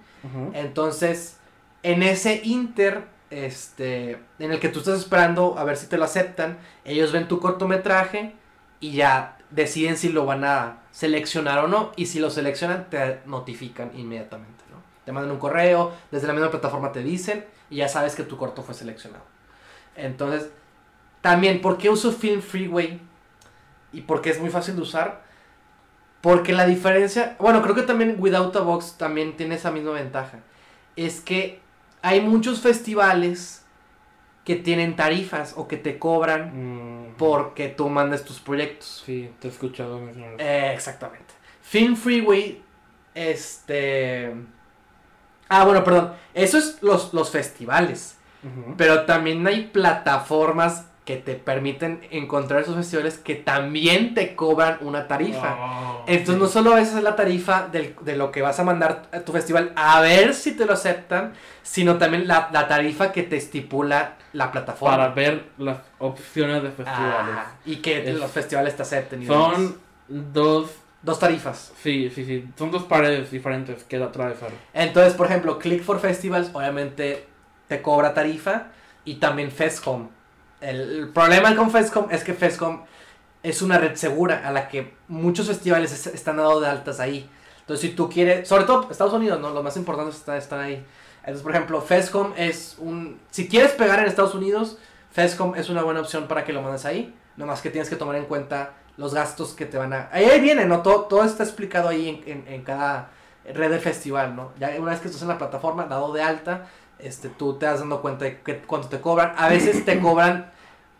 Entonces, 0.54 1.36
en 1.82 2.02
ese 2.02 2.40
inter, 2.44 3.04
este, 3.30 4.18
en 4.38 4.52
el 4.52 4.58
que 4.60 4.68
tú 4.68 4.80
estás 4.80 4.98
esperando 4.98 5.56
a 5.58 5.64
ver 5.64 5.76
si 5.76 5.86
te 5.86 5.96
lo 5.96 6.04
aceptan, 6.04 6.58
ellos 6.84 7.12
ven 7.12 7.28
tu 7.28 7.40
cortometraje 7.40 8.34
y 8.80 8.92
ya 8.92 9.37
deciden 9.50 9.96
si 9.96 10.10
lo 10.10 10.26
van 10.26 10.44
a 10.44 10.78
seleccionar 10.90 11.58
o 11.60 11.68
no. 11.68 11.92
Y 11.96 12.06
si 12.06 12.18
lo 12.18 12.30
seleccionan, 12.30 12.88
te 12.90 13.20
notifican 13.26 13.90
inmediatamente, 13.94 14.64
¿no? 14.70 14.76
Te 15.04 15.12
mandan 15.12 15.32
un 15.32 15.38
correo, 15.38 15.92
desde 16.10 16.26
la 16.26 16.32
misma 16.32 16.50
plataforma 16.50 16.92
te 16.92 17.02
dicen 17.02 17.44
y 17.70 17.76
ya 17.76 17.88
sabes 17.88 18.14
que 18.14 18.24
tu 18.24 18.36
corto 18.36 18.62
fue 18.62 18.74
seleccionado. 18.74 19.24
Entonces, 19.96 20.50
también, 21.20 21.60
¿por 21.60 21.78
qué 21.78 21.90
uso 21.90 22.12
Film 22.12 22.40
Freeway? 22.40 23.00
Y 23.92 24.02
porque 24.02 24.30
es 24.30 24.40
muy 24.40 24.50
fácil 24.50 24.76
de 24.76 24.82
usar. 24.82 25.22
Porque 26.20 26.52
la 26.52 26.66
diferencia, 26.66 27.36
bueno, 27.38 27.62
creo 27.62 27.74
que 27.74 27.82
también 27.82 28.16
Without 28.18 28.54
a 28.56 28.60
Box 28.60 28.96
también 28.98 29.36
tiene 29.36 29.54
esa 29.54 29.70
misma 29.70 29.92
ventaja. 29.92 30.40
Es 30.96 31.20
que 31.20 31.60
hay 32.02 32.20
muchos 32.20 32.60
festivales 32.60 33.57
que 34.48 34.56
tienen 34.56 34.96
tarifas 34.96 35.52
o 35.58 35.68
que 35.68 35.76
te 35.76 35.98
cobran 35.98 36.52
Mm, 36.54 37.16
porque 37.18 37.68
tú 37.68 37.90
mandes 37.90 38.24
tus 38.24 38.40
proyectos. 38.40 39.02
Sí, 39.04 39.30
te 39.38 39.48
he 39.48 39.50
escuchado 39.50 40.00
mencionar. 40.00 40.36
Eh, 40.38 40.72
exactamente. 40.72 41.34
Film 41.60 41.94
Freeway, 41.94 42.62
este... 43.14 44.32
Ah, 45.50 45.66
bueno, 45.66 45.84
perdón. 45.84 46.14
Eso 46.32 46.56
es 46.56 46.78
los, 46.80 47.12
los 47.12 47.28
festivales. 47.30 48.16
Pero 48.78 49.04
también 49.04 49.46
hay 49.46 49.64
plataformas 49.64 50.86
que 51.08 51.16
te 51.16 51.36
permiten 51.36 52.06
encontrar 52.10 52.60
esos 52.60 52.76
festivales 52.76 53.16
que 53.16 53.34
también 53.34 54.12
te 54.12 54.36
cobran 54.36 54.76
una 54.82 55.08
tarifa. 55.08 55.56
Oh, 55.58 56.04
Entonces 56.06 56.34
sí. 56.34 56.40
no 56.42 56.46
solo 56.48 56.76
esa 56.76 56.98
es 56.98 57.02
la 57.02 57.16
tarifa 57.16 57.66
del- 57.72 57.94
de 58.02 58.14
lo 58.14 58.30
que 58.30 58.42
vas 58.42 58.60
a 58.60 58.64
mandar 58.64 59.04
a 59.10 59.20
tu 59.20 59.32
festival 59.32 59.72
a 59.74 60.02
ver 60.02 60.34
si 60.34 60.52
te 60.52 60.66
lo 60.66 60.74
aceptan, 60.74 61.32
sino 61.62 61.96
también 61.96 62.28
la, 62.28 62.50
la 62.52 62.68
tarifa 62.68 63.10
que 63.10 63.22
te 63.22 63.38
estipula 63.38 64.16
la 64.34 64.52
plataforma. 64.52 64.98
Para 64.98 65.08
ver 65.14 65.44
las 65.56 65.78
opciones 65.98 66.62
de 66.62 66.68
festivales. 66.72 67.34
Ah, 67.38 67.52
y 67.64 67.76
que 67.76 68.10
Es- 68.10 68.18
los 68.18 68.30
festivales 68.30 68.76
te 68.76 68.82
acepten. 68.82 69.22
y 69.22 69.24
demás. 69.24 69.54
Son 69.54 69.78
dos, 70.08 70.70
dos 71.00 71.18
tarifas. 71.18 71.72
sí, 71.82 72.12
sí, 72.14 72.26
sí, 72.26 72.44
son 72.58 72.70
dos 72.70 72.82
paredes 72.82 73.30
diferentes 73.30 73.82
que 73.84 73.96
atravesar. 73.96 74.50
Entonces, 74.74 75.14
por 75.14 75.24
ejemplo, 75.24 75.58
Click 75.58 75.82
for 75.82 76.00
Festivals 76.00 76.50
obviamente 76.52 77.24
te 77.66 77.80
cobra 77.80 78.12
tarifa 78.12 78.66
y 79.06 79.14
también 79.14 79.50
Festcom. 79.50 80.00
El, 80.02 80.08
el 80.60 81.08
problema 81.14 81.54
con 81.56 81.70
Festcom 81.70 82.06
es 82.10 82.24
que 82.24 82.34
Festcom 82.34 82.84
es 83.42 83.62
una 83.62 83.78
red 83.78 83.94
segura 83.94 84.42
a 84.46 84.52
la 84.52 84.68
que 84.68 84.94
muchos 85.08 85.46
festivales 85.46 85.92
es- 85.92 86.06
están 86.08 86.36
dados 86.38 86.60
de 86.62 86.68
altas 86.68 87.00
ahí. 87.00 87.28
Entonces, 87.60 87.90
si 87.90 87.94
tú 87.96 88.08
quieres, 88.08 88.48
sobre 88.48 88.64
todo 88.64 88.88
Estados 88.90 89.12
Unidos, 89.12 89.40
¿no? 89.40 89.50
Lo 89.50 89.62
más 89.62 89.76
importante 89.76 90.10
está, 90.16 90.36
están 90.36 90.60
ahí. 90.60 90.84
Entonces, 91.20 91.42
por 91.42 91.52
ejemplo, 91.52 91.80
Festcom 91.82 92.32
es 92.36 92.76
un... 92.78 93.20
Si 93.30 93.48
quieres 93.48 93.72
pegar 93.72 93.98
en 94.00 94.06
Estados 94.06 94.34
Unidos, 94.34 94.78
Festcom 95.12 95.54
es 95.54 95.68
una 95.68 95.82
buena 95.82 96.00
opción 96.00 96.26
para 96.26 96.44
que 96.44 96.52
lo 96.52 96.62
mandes 96.62 96.84
ahí. 96.86 97.14
Nomás 97.36 97.60
que 97.60 97.70
tienes 97.70 97.88
que 97.90 97.96
tomar 97.96 98.16
en 98.16 98.24
cuenta 98.24 98.72
los 98.96 99.14
gastos 99.14 99.52
que 99.52 99.66
te 99.66 99.76
van 99.78 99.92
a... 99.92 100.08
Ahí, 100.10 100.24
ahí 100.24 100.40
viene, 100.40 100.64
¿no? 100.64 100.82
Todo, 100.82 101.02
todo 101.02 101.22
está 101.24 101.42
explicado 101.44 101.88
ahí 101.88 102.22
en, 102.26 102.38
en- 102.38 102.48
en 102.52 102.62
cada 102.64 103.10
red 103.54 103.70
de 103.70 103.78
festival, 103.78 104.34
¿no? 104.34 104.52
Ya 104.58 104.70
una 104.78 104.90
vez 104.90 105.00
que 105.00 105.06
estás 105.08 105.22
en 105.22 105.28
la 105.28 105.38
plataforma, 105.38 105.84
dado 105.84 106.12
de 106.12 106.22
alta, 106.22 106.66
este, 106.98 107.28
tú 107.28 107.54
te 107.54 107.66
das 107.66 107.80
dando 107.80 108.00
cuenta 108.02 108.24
de 108.24 108.40
que, 108.40 108.58
cuánto 108.60 108.88
te 108.88 109.00
cobran. 109.00 109.34
A 109.36 109.48
veces 109.48 109.84
te 109.84 110.00
cobran 110.00 110.50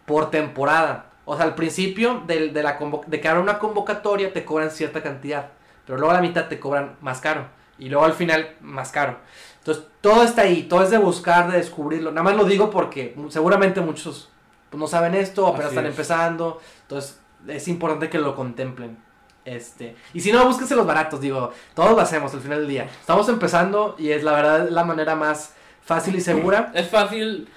por 0.07 0.31
temporada. 0.31 1.07
O 1.25 1.37
sea, 1.37 1.45
al 1.45 1.55
principio 1.55 2.23
del- 2.27 2.53
de, 2.55 2.63
la 2.63 2.79
de 3.07 3.21
que 3.21 3.29
abra 3.29 3.41
una 3.43 3.59
convocatoria 3.59 4.33
te 4.33 4.45
cobran 4.45 4.71
cierta 4.71 5.03
cantidad, 5.03 5.51
pero 5.87 5.99
luego 5.99 6.11
a 6.13 6.15
la 6.15 6.23
mitad 6.23 6.49
te 6.49 6.59
cobran 6.59 6.97
más 7.01 7.21
caro 7.21 7.47
y 7.79 7.89
luego 7.89 8.05
al 8.07 8.15
final 8.15 8.57
más 8.61 8.91
caro. 8.91 9.19
Entonces, 9.59 9.85
todo 10.01 10.23
está 10.23 10.43
ahí, 10.43 10.63
todo 10.63 10.83
es 10.83 10.91
de 10.91 10.99
buscar, 10.99 11.51
de 11.51 11.59
descubrirlo. 11.59 12.11
Nada 12.11 12.23
más 12.23 12.37
lo 12.37 12.45
digo 12.45 12.71
porque 12.71 13.15
seguramente 13.29 13.81
muchos 13.83 14.31
pues, 14.71 14.81
no 14.81 14.87
saben 14.87 15.15
esto, 15.15 15.47
apenas 15.47 15.67
Así 15.67 15.75
están 15.75 15.85
es. 15.87 15.91
empezando. 15.91 16.61
Entonces, 16.83 17.21
es 17.47 17.69
importante 17.69 18.09
que 18.09 18.19
lo 18.19 18.35
contemplen. 18.35 18.97
Este, 19.45 19.97
y 20.13 20.21
si 20.21 20.31
no, 20.33 20.45
búsquense 20.47 20.75
los 20.77 20.87
baratos, 20.87 21.21
digo, 21.21 21.53
todos 21.75 21.93
lo 21.93 22.01
hacemos 22.01 22.33
al 22.35 22.41
final 22.41 22.61
del 22.61 22.69
día. 22.69 22.85
Estamos 22.85 23.29
empezando 23.29 23.95
y 23.99 24.11
es 24.11 24.23
la 24.23 24.33
verdad 24.33 24.69
la 24.71 24.85
manera 24.85 25.15
más 25.15 25.55
fácil 25.89 26.15
y 26.17 26.21
segura. 26.21 26.71
Es 26.75 26.89
fácil 26.89 27.49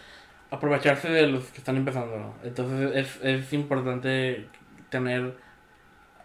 aprovecharse 0.50 1.10
de 1.10 1.28
los 1.28 1.46
que 1.46 1.58
están 1.60 1.76
empezando, 1.78 2.18
¿no? 2.18 2.34
Entonces 2.44 2.92
es, 2.96 3.20
es 3.24 3.54
importante 3.54 4.48
tener 4.90 5.38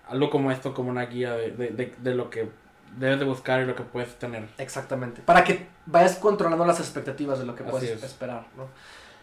algo 0.08 0.30
como 0.30 0.50
esto 0.52 0.72
como 0.72 0.90
una 0.90 1.06
guía 1.06 1.34
de, 1.34 1.50
de, 1.50 1.68
de- 1.70 1.94
de 1.98 2.14
lo 2.14 2.30
que 2.30 2.48
debes 2.96 3.18
de 3.18 3.24
buscar 3.24 3.60
y 3.62 3.66
lo 3.66 3.74
que 3.74 3.82
puedes 3.82 4.14
tener. 4.18 4.48
Exactamente. 4.58 5.20
Para 5.22 5.42
que 5.44 5.66
vayas 5.86 6.16
controlando 6.16 6.64
las 6.64 6.78
expectativas 6.80 7.38
de 7.40 7.44
lo 7.46 7.54
que 7.54 7.62
Así 7.64 7.70
puedes 7.72 7.90
es. 7.90 8.02
esperar, 8.04 8.46
¿no? 8.56 8.68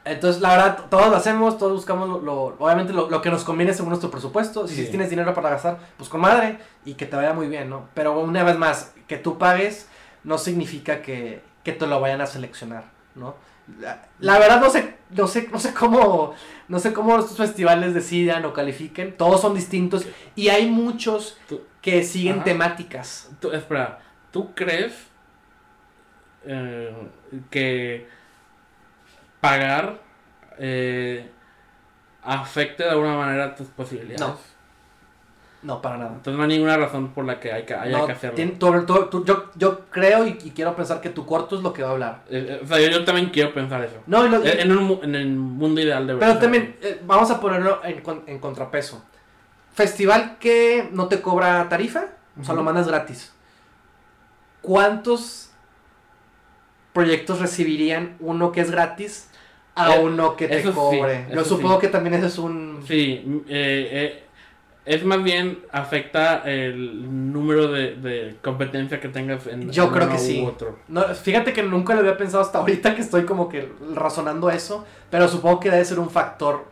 Entonces, 0.05 0.41
la 0.41 0.49
verdad, 0.49 0.77
todos 0.89 1.09
lo 1.09 1.15
hacemos, 1.15 1.57
todos 1.57 1.71
buscamos 1.73 2.09
lo, 2.09 2.19
lo- 2.21 2.55
obviamente 2.59 2.91
lo, 2.91 3.09
lo 3.09 3.21
que 3.21 3.29
nos 3.29 3.45
conviene 3.45 3.73
según 3.73 3.89
nuestro 3.91 4.11
presupuesto. 4.11 4.67
Si 4.67 4.75
Sí. 4.75 4.89
tienes 4.89 5.09
dinero 5.09 5.33
para 5.33 5.49
gastar, 5.51 5.79
pues 5.97 6.09
con 6.09 6.19
madre 6.19 6.57
y 6.83 6.95
que 6.95 7.05
te 7.05 7.15
vaya 7.15 7.31
muy 7.33 7.47
bien, 7.47 7.69
¿no? 7.69 7.87
Pero 7.93 8.19
una 8.19 8.43
vez 8.43 8.57
más, 8.57 8.93
que 9.07 9.15
tú 9.17 9.37
pagues 9.37 9.87
no 10.25 10.37
significa 10.37 11.01
que, 11.01 11.41
que 11.63 11.71
te 11.73 11.87
lo 11.87 11.99
vayan 11.99 12.21
a 12.21 12.25
seleccionar, 12.27 12.85
¿no? 13.15 13.35
La, 13.79 14.05
la 14.19 14.39
verdad 14.39 14.59
no 14.59 14.69
sé, 14.69 14.97
no 15.11 15.25
sé, 15.27 15.47
no 15.49 15.57
sé 15.59 15.73
cómo, 15.73 16.35
no 16.67 16.79
sé 16.79 16.91
cómo 16.91 17.17
estos 17.17 17.37
festivales 17.37 17.93
decidan 17.93 18.43
o 18.45 18.51
califiquen. 18.53 19.15
Todos 19.15 19.39
son 19.41 19.55
distintos 19.55 20.05
y 20.35 20.49
hay 20.49 20.69
muchos 20.69 21.37
que 21.81 22.03
siguen 22.03 22.35
Ajá. 22.35 22.43
temáticas. 22.43 23.29
Tú- 23.39 23.51
espera, 23.53 23.99
¿tú 24.31 24.53
crees 24.53 24.93
eh, 26.45 26.93
que 27.49 28.07
pagar 29.39 29.99
eh, 30.57 31.29
afecte 32.21 32.83
de 32.83 32.89
alguna 32.89 33.15
manera 33.15 33.55
tus 33.55 33.67
posibilidades? 33.67 34.19
No. 34.19 34.52
No, 35.63 35.81
para 35.81 35.97
nada. 35.97 36.11
Entonces 36.15 36.35
no 36.37 36.43
hay 36.43 36.49
ninguna 36.49 36.75
razón 36.75 37.09
por 37.13 37.23
la 37.23 37.39
que 37.39 37.51
hay 37.53 37.63
que, 37.63 37.73
haya 37.73 37.97
No, 37.99 38.05
que 38.05 38.11
hacerlo. 38.11 38.37
tien- 38.37 38.57
tú- 38.59 38.85
tú- 38.85 39.05
tú- 39.09 39.23
yo, 39.25 39.45
yo 39.55 39.85
creo 39.89 40.27
y, 40.27 40.37
y 40.43 40.51
quiero 40.51 40.75
pensar 40.75 40.99
que 40.99 41.09
tu 41.09 41.25
corto 41.25 41.55
es 41.55 41.63
lo 41.63 41.71
que 41.71 41.81
va 41.83 41.89
a 41.89 41.91
hablar. 41.93 42.21
Eh, 42.29 42.45
eh, 42.49 42.61
o 42.63 42.67
sea, 42.67 42.79
yo, 42.81 42.89
yo 42.89 43.05
también 43.05 43.29
quiero 43.29 43.53
pensar 43.53 43.81
eso. 43.83 43.95
No, 44.05 44.27
lo- 44.27 44.43
En, 44.43 44.71
un 44.77 44.99
en 45.03 45.15
el 45.15 45.27
mundo 45.35 45.79
ideal 45.79 46.05
de 46.05 46.15
pero 46.17 46.37
también 46.37 46.75
eh, 46.81 46.99
vamos 47.05 47.31
a 47.31 47.39
ponerlo 47.39 47.79
en, 47.85 48.03
en 48.27 48.39
contrapeso. 48.39 49.01
Festival 49.73 50.35
que 50.39 50.89
no 50.91 51.07
te 51.07 51.21
cobra 51.21 51.67
tarifa, 51.69 52.07
o 52.39 52.43
sea, 52.43 52.53
lo 52.55 52.61
mandas 52.63 52.87
gratis. 52.87 53.33
¿Cuántos 54.61 55.49
proyectos 56.93 57.39
recibirían 57.39 58.15
uno 58.19 58.51
que 58.51 58.61
es 58.61 58.71
gratis 58.71 59.29
a 59.75 59.95
Eh, 59.95 59.99
uno 60.03 60.35
que 60.35 60.47
te 60.47 60.59
eso 60.59 60.69
sí, 60.69 60.75
cobre? 60.75 61.25
Yo 61.33 61.43
supongo 61.43 61.75
sí. 61.75 61.81
que 61.81 61.87
también 61.87 62.13
ese 62.15 62.27
es 62.27 62.37
un... 62.37 62.83
Sí, 62.87 63.43
eh, 63.47 63.89
eh, 63.91 64.22
es 64.85 65.05
más 65.05 65.23
bien 65.23 65.59
afecta 65.71 66.41
el 66.45 67.31
número 67.31 67.71
de, 67.71 67.95
de 67.95 68.35
competencia 68.41 68.99
que 68.99 69.07
tengas 69.07 69.47
en 69.47 69.71
Yo 69.71 69.85
en 69.85 69.89
creo 69.91 70.03
uno 70.07 70.13
que 70.13 70.19
sí. 70.19 70.41
u 70.41 70.47
otro. 70.47 70.79
No, 70.87 71.03
fíjate 71.15 71.53
que 71.53 71.63
nunca 71.63 71.93
lo 71.93 72.01
había 72.01 72.17
pensado 72.17 72.43
hasta 72.43 72.57
ahorita 72.59 72.95
que 72.95 73.01
estoy 73.01 73.23
como 73.23 73.47
que 73.47 73.71
razonando 73.95 74.49
eso, 74.49 74.85
pero 75.09 75.27
supongo 75.27 75.59
que 75.59 75.71
debe 75.71 75.85
ser 75.85 75.99
un 75.99 76.09
factor 76.09 76.65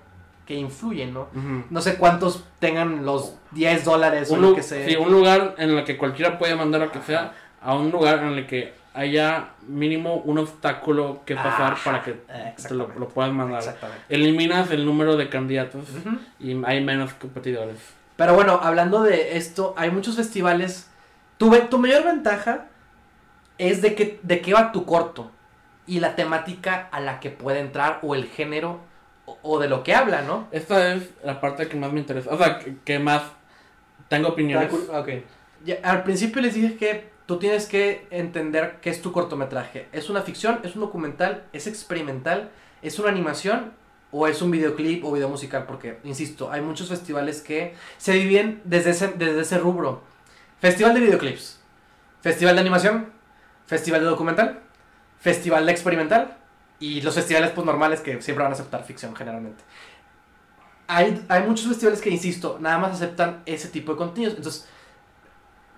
que 0.46 0.56
influye, 0.56 1.08
¿no? 1.08 1.30
No 1.70 1.82
sé 1.82 1.96
cuántos 1.96 2.44
tengan 2.60 3.06
los 3.06 3.36
10 3.52 3.86
dólares 3.86 4.30
o 4.32 4.38
lo 4.38 4.54
que 4.56 4.64
sea. 4.64 4.86
sí, 4.86 4.96
un 4.96 5.12
lugar 5.12 5.56
en 5.58 5.70
el 5.70 5.84
que 5.86 5.98
cualquiera 5.98 6.38
puede 6.38 6.56
mandar 6.56 6.82
lo 6.82 6.92
que 6.92 7.00
sea, 7.00 7.34
a 7.62 7.76
un 7.76 7.92
lugar 7.92 8.20
en 8.24 8.34
el 8.34 8.46
que 8.48 8.74
haya 8.94 9.52
mínimo 9.68 10.16
un 10.16 10.40
obstáculo 10.40 11.22
que 11.26 11.36
pasar 11.36 11.74
Ajá, 11.74 11.84
para 11.86 12.04
que 12.04 12.14
te 12.68 12.74
lo, 12.74 12.90
lo 13.00 13.08
puedas 13.08 13.32
mandar. 13.32 13.60
Exactamente. 13.60 14.04
Eliminas 14.10 14.70
el 14.72 14.86
número 14.86 15.16
de 15.16 15.30
candidatos 15.30 15.86
y 16.40 16.62
hay 16.66 16.84
menos 16.84 17.14
competidores. 17.14 17.78
Pero 18.22 18.36
bueno, 18.36 18.60
hablando 18.62 19.02
de 19.02 19.36
esto, 19.36 19.74
hay 19.76 19.90
muchos 19.90 20.16
festivales. 20.16 20.88
Tu, 21.40 21.50
tu 21.72 21.80
mayor 21.80 22.04
ventaja 22.04 22.68
es 23.58 23.82
de 23.82 23.96
que 23.96 24.20
de 24.22 24.42
qué 24.42 24.54
va 24.54 24.72
tu 24.72 24.86
corto 24.86 25.32
y 25.88 26.02
la 26.02 26.16
temática 26.16 26.88
a 26.92 27.00
la 27.00 27.20
que 27.20 27.32
puede 27.32 27.62
entrar 27.62 27.98
o 28.04 28.14
el 28.14 28.28
género 28.28 28.80
o, 29.26 29.40
o 29.42 29.58
de 29.58 29.68
lo 29.68 29.82
que 29.82 29.96
habla, 29.96 30.22
¿no? 30.22 30.48
Esta 30.52 30.94
es 30.94 31.10
la 31.24 31.42
parte 31.42 31.68
que 31.68 31.76
más 31.78 31.92
me 31.92 32.00
interesa. 32.00 32.30
O 32.30 32.38
sea, 32.38 32.60
que, 32.60 32.76
que 32.86 33.00
más 33.00 33.24
tengo 34.08 34.30
opiniones. 34.30 34.72
Ok. 34.72 35.10
Ya, 35.66 35.78
al 35.82 36.04
principio 36.04 36.44
les 36.44 36.54
dije 36.54 36.78
que 36.78 37.10
tú 37.26 37.40
tienes 37.40 37.66
que 37.66 38.06
entender 38.12 38.78
qué 38.84 38.92
es 38.92 39.02
tu 39.02 39.12
cortometraje. 39.12 39.88
¿Es 39.94 40.12
una 40.12 40.22
ficción? 40.22 40.60
¿Es 40.62 40.76
un 40.76 40.82
documental? 40.82 41.46
¿Es 41.54 41.66
experimental? 41.66 42.52
¿Es 42.84 43.00
una 43.00 43.10
animación? 43.10 43.72
¿O 44.12 44.28
es 44.28 44.42
un 44.42 44.52
videoclip 44.52 45.06
o 45.06 45.12
video 45.14 45.30
musical? 45.30 45.66
Porque, 45.66 46.00
insisto, 46.04 46.52
hay 46.52 46.62
muchos 46.62 46.90
festivales 46.90 47.42
que 47.42 47.76
se 47.98 48.14
dividen 48.14 48.62
desde 48.66 48.92
ese, 48.92 49.08
desde 49.10 49.42
ese 49.42 49.58
rubro. 49.58 50.04
Festival 50.60 50.94
de 50.94 51.00
videoclips. 51.00 51.60
Festival 52.22 52.56
de 52.56 52.62
animación. 52.62 53.12
Festival 53.68 54.02
de 54.02 54.08
documental. 54.08 54.60
Festival 55.20 55.66
de 55.66 55.72
experimental. 55.72 56.38
y 56.82 57.00
los 57.02 57.14
festivales 57.14 57.52
pues 57.52 57.66
normales 57.66 58.02
que 58.02 58.22
siempre 58.22 58.44
van 58.44 58.52
a 58.52 58.56
aceptar 58.56 58.84
ficción 58.84 59.16
generalmente. 59.16 59.64
Hay, 60.88 61.24
hay 61.30 61.44
muchos 61.44 61.68
festivales 61.68 62.02
que, 62.02 62.10
insisto, 62.10 62.58
nada 62.60 62.80
más 62.80 62.94
aceptan 62.94 63.44
ese 63.46 63.70
tipo 63.70 63.94
de 63.94 63.98
contenidos. 64.00 64.36
Entonces, 64.36 64.68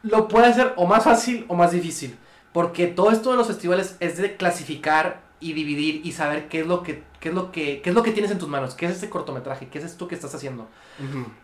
lo 0.02 0.28
puede 0.28 0.48
hacer 0.48 0.74
o 0.78 0.88
más 0.88 1.04
fácil 1.04 1.46
o 1.50 1.56
más 1.56 1.72
difícil. 1.72 2.18
Porque 2.54 2.88
todo 2.88 3.12
esto 3.12 3.32
de 3.32 3.38
los 3.38 3.48
festivales 3.48 3.98
es 4.00 4.18
de 4.18 4.38
clasificar 4.38 5.22
y 5.40 5.54
dividir 5.54 6.06
y 6.06 6.14
saber 6.14 6.48
qué 6.48 6.62
es 6.62 6.68
lo 6.68 6.82
que, 6.84 7.04
qué 7.24 7.30
es 7.30 7.36
lo 7.36 7.54
que, 7.54 7.82
qué 7.82 7.90
es 7.90 7.96
lo 7.96 8.04
que 8.04 8.12
tienes 8.12 8.32
en 8.32 8.38
tus 8.38 8.50
manos, 8.50 8.76
qué 8.76 8.86
es 8.86 8.92
este 8.92 9.10
cortometraje, 9.10 9.70
qué 9.70 9.80
es 9.80 9.86
esto 9.86 10.10
que 10.10 10.16
estás 10.16 10.36
haciendo. 10.36 10.68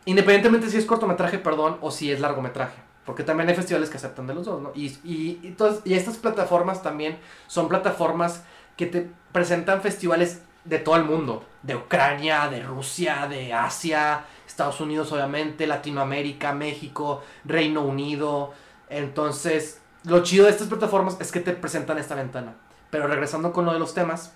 Independientemente 0.03 0.69
si 0.69 0.75
es 0.75 0.83
cortometraje, 0.83 1.39
perdón, 1.39 1.77
o 1.79 1.89
si 1.89 2.11
es 2.11 2.19
largometraje. 2.19 2.75
Porque 3.05 3.23
también 3.23 3.47
hay 3.47 3.55
festivales 3.55 3.89
que 3.89 3.95
aceptan 3.95 4.27
de 4.27 4.33
los 4.33 4.45
dos, 4.45 4.61
¿no? 4.61 4.73
Y, 4.75 4.87
y, 5.05 5.39
y, 5.41 5.55
y 5.85 5.93
estas 5.93 6.17
plataformas 6.17 6.83
también 6.83 7.17
son 7.47 7.69
plataformas 7.69 8.43
que 8.75 8.87
te 8.87 9.09
presentan 9.31 9.81
festivales 9.81 10.41
de 10.65 10.79
todo 10.79 10.97
el 10.97 11.05
mundo. 11.05 11.45
De 11.63 11.77
Ucrania, 11.77 12.49
de 12.49 12.61
Rusia, 12.61 13.27
de 13.29 13.53
Asia, 13.53 14.25
Estados 14.45 14.81
Unidos 14.81 15.13
obviamente, 15.13 15.65
Latinoamérica, 15.65 16.51
México, 16.53 17.23
Reino 17.45 17.83
Unido. 17.83 18.51
Entonces, 18.89 19.79
lo 20.03 20.23
chido 20.23 20.43
de 20.43 20.51
estas 20.51 20.67
plataformas 20.67 21.15
es 21.21 21.31
que 21.31 21.39
te 21.39 21.53
presentan 21.53 21.97
esta 21.97 22.15
ventana. 22.15 22.55
Pero 22.89 23.07
regresando 23.07 23.53
con 23.53 23.63
lo 23.63 23.71
de 23.71 23.79
los 23.79 23.93
temas, 23.93 24.33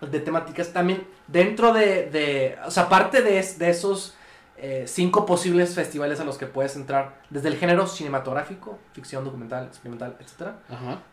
de 0.00 0.20
temáticas, 0.20 0.72
también 0.72 1.06
dentro 1.26 1.72
de, 1.72 2.10
de 2.10 2.58
o 2.64 2.70
sea, 2.70 2.84
aparte 2.84 3.22
de, 3.22 3.42
de 3.42 3.70
esos 3.70 4.16
eh, 4.58 4.84
cinco 4.86 5.26
posibles 5.26 5.74
festivales 5.74 6.18
a 6.20 6.24
los 6.24 6.38
que 6.38 6.46
puedes 6.46 6.76
entrar, 6.76 7.20
desde 7.28 7.48
el 7.48 7.56
género 7.56 7.86
cinematográfico, 7.86 8.78
ficción, 8.92 9.22
documental, 9.22 9.66
experimental, 9.66 10.16
etc. 10.18 10.52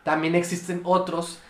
También 0.02 0.34
existen 0.34 0.80
otros 0.84 1.40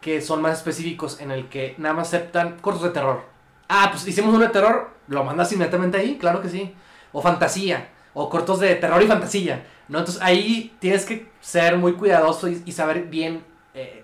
que 0.00 0.20
son 0.20 0.42
más 0.42 0.58
específicos 0.58 1.20
en 1.20 1.30
el 1.30 1.48
que 1.48 1.76
nada 1.78 1.94
más 1.94 2.08
aceptan 2.08 2.58
cortos 2.58 2.82
de 2.82 2.90
terror. 2.90 3.22
Ah, 3.68 3.88
pues 3.92 4.06
hicimos 4.08 4.34
uno 4.34 4.44
de 4.44 4.50
terror, 4.50 4.90
lo 5.06 5.22
mandas 5.22 5.52
inmediatamente 5.52 5.96
ahí, 5.96 6.18
claro 6.18 6.42
que 6.42 6.48
sí. 6.48 6.74
O 7.12 7.22
fantasía, 7.22 7.88
o 8.14 8.28
cortos 8.28 8.58
de 8.58 8.74
terror 8.74 9.00
y 9.00 9.06
fantasía, 9.06 9.64
¿no? 9.88 10.00
Entonces 10.00 10.20
ahí 10.22 10.76
tienes 10.80 11.06
que 11.06 11.30
ser 11.40 11.76
muy 11.76 11.92
cuidadoso 11.92 12.48
y, 12.48 12.72
saber 12.72 13.04
bien 13.04 13.44
eh, 13.74 14.03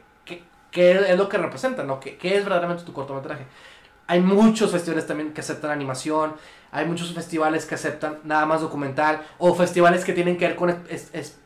qué, 0.71 0.93
es 0.93 1.19
lo 1.19 1.29
que 1.29 1.39
representa, 1.39 1.83
¿no? 1.85 2.01
¿Qué, 2.01 2.17
¿Qué, 2.17 2.37
es 2.37 2.45
verdaderamente 2.45 2.85
tu 2.85 2.93
cortometraje? 2.93 3.45
Hay 4.07 4.21
muchos 4.21 4.73
festivales 4.73 5.07
también 5.07 5.33
que 5.33 5.41
aceptan 5.41 5.71
animación, 5.71 6.35
hay 6.73 6.87
muchos 6.87 7.13
festivales 7.13 7.65
que 7.65 7.75
aceptan 7.75 8.19
nada 8.25 8.47
más 8.47 8.61
documental, 8.61 9.23
o 9.39 9.55
festivales 9.55 10.05
que 10.05 10.13
tienen 10.13 10.37
que 10.37 10.49
ver 10.49 10.57
con 10.57 10.71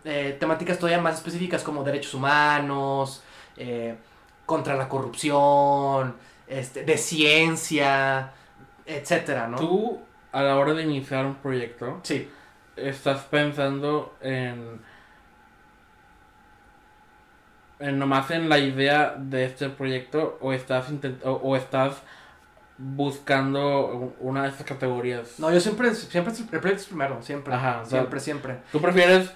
eh, 0.05 0.37
temáticas 0.39 0.79
todavía 0.79 1.01
más 1.01 1.17
específicas 1.17 1.63
como 1.63 1.83
derechos 1.85 2.15
humanos, 2.15 3.23
eh, 3.57 3.95
contra 4.47 4.77
la 4.77 4.89
corrupción, 4.89 6.15
este, 6.47 6.85
de 6.85 6.99
ciencia, 6.99 8.33
etcétera, 8.85 9.49
¿no? 9.49 9.57
Tú, 9.57 10.01
a 10.33 10.43
la 10.43 10.57
hora 10.57 10.75
de 10.75 10.83
iniciar 10.83 11.25
un 11.25 11.37
proyecto, 11.37 12.01
sí. 12.03 12.29
estás 12.77 13.23
pensando 13.25 14.17
en, 14.21 14.61
en 14.61 14.81
nomás 17.93 18.31
en 18.31 18.49
la 18.49 18.59
idea 18.59 19.15
de 19.19 19.45
este 19.45 19.69
proyecto 19.69 20.39
o 20.41 20.53
estás 20.53 20.91
intent 20.91 21.21
o, 21.25 21.57
estás 21.57 22.03
buscando 22.77 24.15
una 24.21 24.45
de 24.45 24.49
estas 24.49 24.67
categorías. 24.67 25.39
No, 25.39 25.53
yo 25.53 25.61
siempre, 25.61 25.95
siempre 25.95 26.33
el 26.33 26.61
proyecto 26.61 26.83
es 26.83 26.87
primero, 26.87 27.23
siempre. 27.23 27.55
Ajá, 27.55 27.85
siempre, 27.85 28.21
siempre. 28.21 28.57
Tú 28.73 28.81
prefieres 28.81 29.31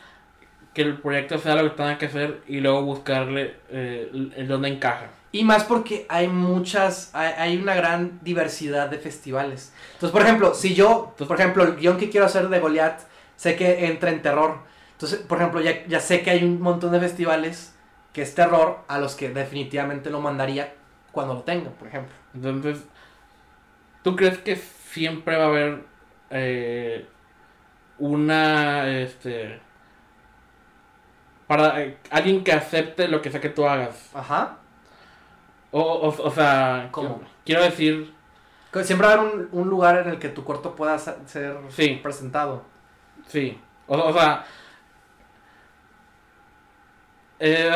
que 0.74 0.82
el 0.82 0.98
proyecto 0.98 1.38
sea 1.38 1.54
lo 1.54 1.64
que 1.70 1.76
tenga 1.76 1.98
que 1.98 2.06
hacer 2.06 2.42
y 2.46 2.60
luego 2.60 2.82
buscarle 2.82 3.56
eh, 3.70 4.10
el 4.36 4.48
dónde 4.48 4.68
encaja. 4.68 5.08
Y 5.30 5.44
más 5.44 5.64
porque 5.64 6.06
hay 6.08 6.26
muchas, 6.28 7.10
hay, 7.14 7.58
una 7.58 7.74
gran 7.74 8.18
diversidad 8.22 8.88
de 8.88 8.98
festivales. 8.98 9.74
Entonces, 9.94 10.10
por 10.10 10.22
ejemplo, 10.22 10.54
si 10.54 10.74
yo, 10.74 11.14
por 11.18 11.38
ejemplo, 11.38 11.64
el 11.64 11.76
guion 11.76 11.98
que 11.98 12.08
quiero 12.08 12.24
hacer 12.24 12.48
de 12.48 12.60
Goliath, 12.60 13.00
sé 13.36 13.54
que 13.54 13.86
entra 13.86 14.10
en 14.10 14.22
terror. 14.22 14.60
Entonces, 14.92 15.18
por 15.18 15.38
ejemplo, 15.38 15.60
ya, 15.60 15.86
ya 15.86 16.00
sé 16.00 16.22
que 16.22 16.30
hay 16.30 16.44
un 16.44 16.60
montón 16.62 16.92
de 16.92 17.00
festivales 17.00 17.74
que 18.12 18.22
es 18.22 18.34
terror 18.34 18.80
a 18.88 18.98
los 18.98 19.14
que 19.14 19.30
definitivamente 19.30 20.10
lo 20.10 20.20
mandaría 20.20 20.74
cuando 21.12 21.34
lo 21.34 21.42
tenga, 21.42 21.70
por 21.70 21.88
ejemplo. 21.88 22.14
Entonces, 22.34 22.84
¿tú 24.02 24.16
crees 24.16 24.38
que 24.38 24.56
siempre 24.56 25.36
va 25.36 25.44
a 25.44 25.48
haber 25.48 25.84
eh, 26.30 27.06
una, 27.98 28.88
este, 28.88 29.60
para 31.46 31.82
eh, 31.82 31.96
alguien 32.10 32.44
que 32.44 32.52
acepte 32.52 33.08
lo 33.08 33.20
que 33.22 33.30
sea 33.30 33.40
que 33.40 33.48
tú 33.48 33.66
hagas. 33.66 34.10
Ajá. 34.14 34.58
O, 35.70 35.80
o, 35.80 36.08
o 36.08 36.30
sea, 36.30 36.88
¿cómo? 36.92 37.20
Quiero 37.44 37.62
decir... 37.62 38.16
Siempre 38.82 39.06
va 39.06 39.14
a 39.14 39.16
haber 39.16 39.32
un, 39.32 39.48
un, 39.52 39.68
lugar 39.68 39.96
en 39.96 40.10
el 40.10 40.18
que 40.18 40.28
tu 40.28 40.44
corto 40.44 40.76
pueda 40.76 40.98
ser 40.98 41.56
sí. 41.70 41.98
presentado. 42.02 42.62
Sí. 43.26 43.58
O, 43.86 43.96
o 43.96 44.12
sea... 44.12 44.44
Eh, 47.40 47.70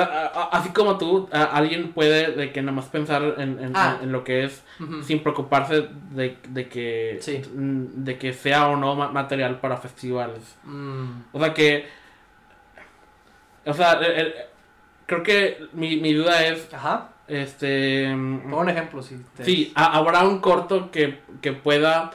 así 0.51 0.71
como 0.71 0.99
tú, 0.99 1.29
alguien 1.31 1.93
puede 1.93 2.33
de 2.33 2.53
que 2.53 2.63
nada 2.63 2.73
más 2.73 2.87
pensar 2.87 3.37
en, 3.39 3.61
en, 3.61 3.73
ah. 3.77 3.99
en 4.03 4.11
lo 4.11 4.25
que 4.25 4.45
es 4.45 4.65
sin 5.05 5.23
preocuparse 5.23 5.89
de, 6.11 6.37
de 6.49 6.69
que 6.69 7.19
sí. 7.21 7.43
de 7.55 8.19
que 8.19 8.33
sea 8.33 8.69
o 8.69 8.77
no 8.77 8.97
material 8.97 9.61
para 9.61 9.77
festivales. 9.77 10.57
Mm. 10.65 11.11
O 11.33 11.39
sea 11.39 11.55
que 11.55 12.03
o 13.65 13.75
sea, 13.75 14.01
creo 15.07 15.23
que 15.23 15.59
mi, 15.73 15.97
mi 15.97 16.13
duda 16.13 16.45
es. 16.47 16.73
Ajá. 16.73 17.09
Este. 17.29 18.09
Pongo 18.11 18.61
un 18.61 18.69
ejemplo, 18.69 19.03
sí. 19.03 19.21
Sí, 19.43 19.73
habrá 19.75 20.25
un 20.25 20.41
corto 20.41 20.91
que, 20.91 21.21
que 21.41 21.53
pueda 21.53 22.11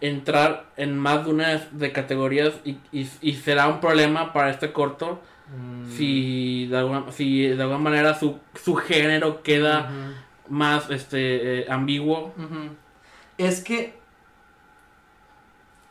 entrar 0.00 0.66
en 0.76 0.98
más 0.98 1.24
de 1.24 1.30
una 1.30 1.56
de 1.70 1.92
categorías 1.92 2.54
y, 2.64 2.76
y, 2.90 3.08
y 3.20 3.34
será 3.34 3.68
un 3.68 3.80
problema 3.80 4.32
para 4.32 4.50
este 4.50 4.72
corto 4.72 5.22
mm. 5.56 5.90
si, 5.96 6.66
de 6.66 6.78
alguna, 6.78 7.12
si 7.12 7.48
de 7.48 7.62
alguna 7.62 7.78
manera 7.78 8.18
su, 8.18 8.38
su 8.54 8.74
género 8.74 9.42
queda 9.42 9.90
más 10.48 10.90
este 10.90 11.60
eh, 11.60 11.66
ambiguo. 11.68 12.34
Es 13.38 13.62
que 13.62 14.00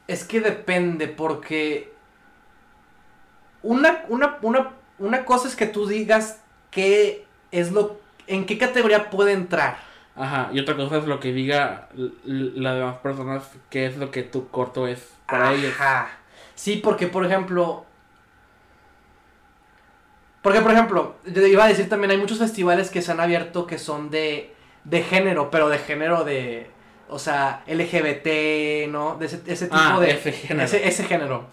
es 0.07 0.25
que 0.25 0.41
depende 0.41 1.07
porque 1.07 1.93
una, 3.63 4.03
una, 4.09 4.37
una 4.41 4.71
una 5.01 5.25
cosa 5.25 5.47
es 5.47 5.55
que 5.55 5.65
tú 5.65 5.87
digas 5.87 6.41
qué 6.69 7.25
es 7.51 7.71
lo, 7.71 7.99
en 8.27 8.45
qué 8.45 8.57
categoría 8.57 9.09
puede 9.09 9.33
entrar. 9.33 9.77
Ajá, 10.15 10.49
y 10.53 10.59
otra 10.59 10.75
cosa 10.75 10.97
es 10.97 11.05
lo 11.05 11.19
que 11.19 11.33
diga 11.33 11.89
las 12.25 12.75
demás 12.75 12.97
personas, 12.97 13.43
qué 13.69 13.87
es 13.87 13.97
lo 13.97 14.11
que 14.11 14.23
tu 14.23 14.49
corto 14.49 14.87
es 14.87 15.11
para 15.27 15.53
ellos. 15.53 15.73
Ajá. 15.79 16.09
Sí, 16.53 16.77
porque 16.77 17.07
por 17.07 17.25
ejemplo, 17.25 17.85
porque 20.41 20.61
por 20.61 20.71
ejemplo, 20.71 21.15
iba 21.25 21.65
a 21.65 21.67
decir 21.67 21.87
también, 21.89 22.11
hay 22.11 22.17
muchos 22.17 22.39
festivales 22.39 22.89
que 22.89 23.01
se 23.01 23.11
han 23.11 23.19
abierto 23.19 23.67
que 23.67 23.77
son 23.77 24.09
de, 24.09 24.53
de 24.83 25.03
género, 25.03 25.51
pero 25.51 25.69
de 25.69 25.77
género 25.77 26.23
de, 26.23 26.69
o 27.11 27.19
sea, 27.19 27.63
LGBT, 27.67 28.89
¿no? 28.89 29.17
De 29.17 29.25
ese, 29.25 29.41
ese 29.45 29.65
tipo 29.65 29.77
ah, 29.77 29.99
de... 29.99 30.11
Ese 30.11 30.31
género. 30.31 30.65
Ese, 30.65 30.87
ese 30.87 31.03
género. 31.03 31.47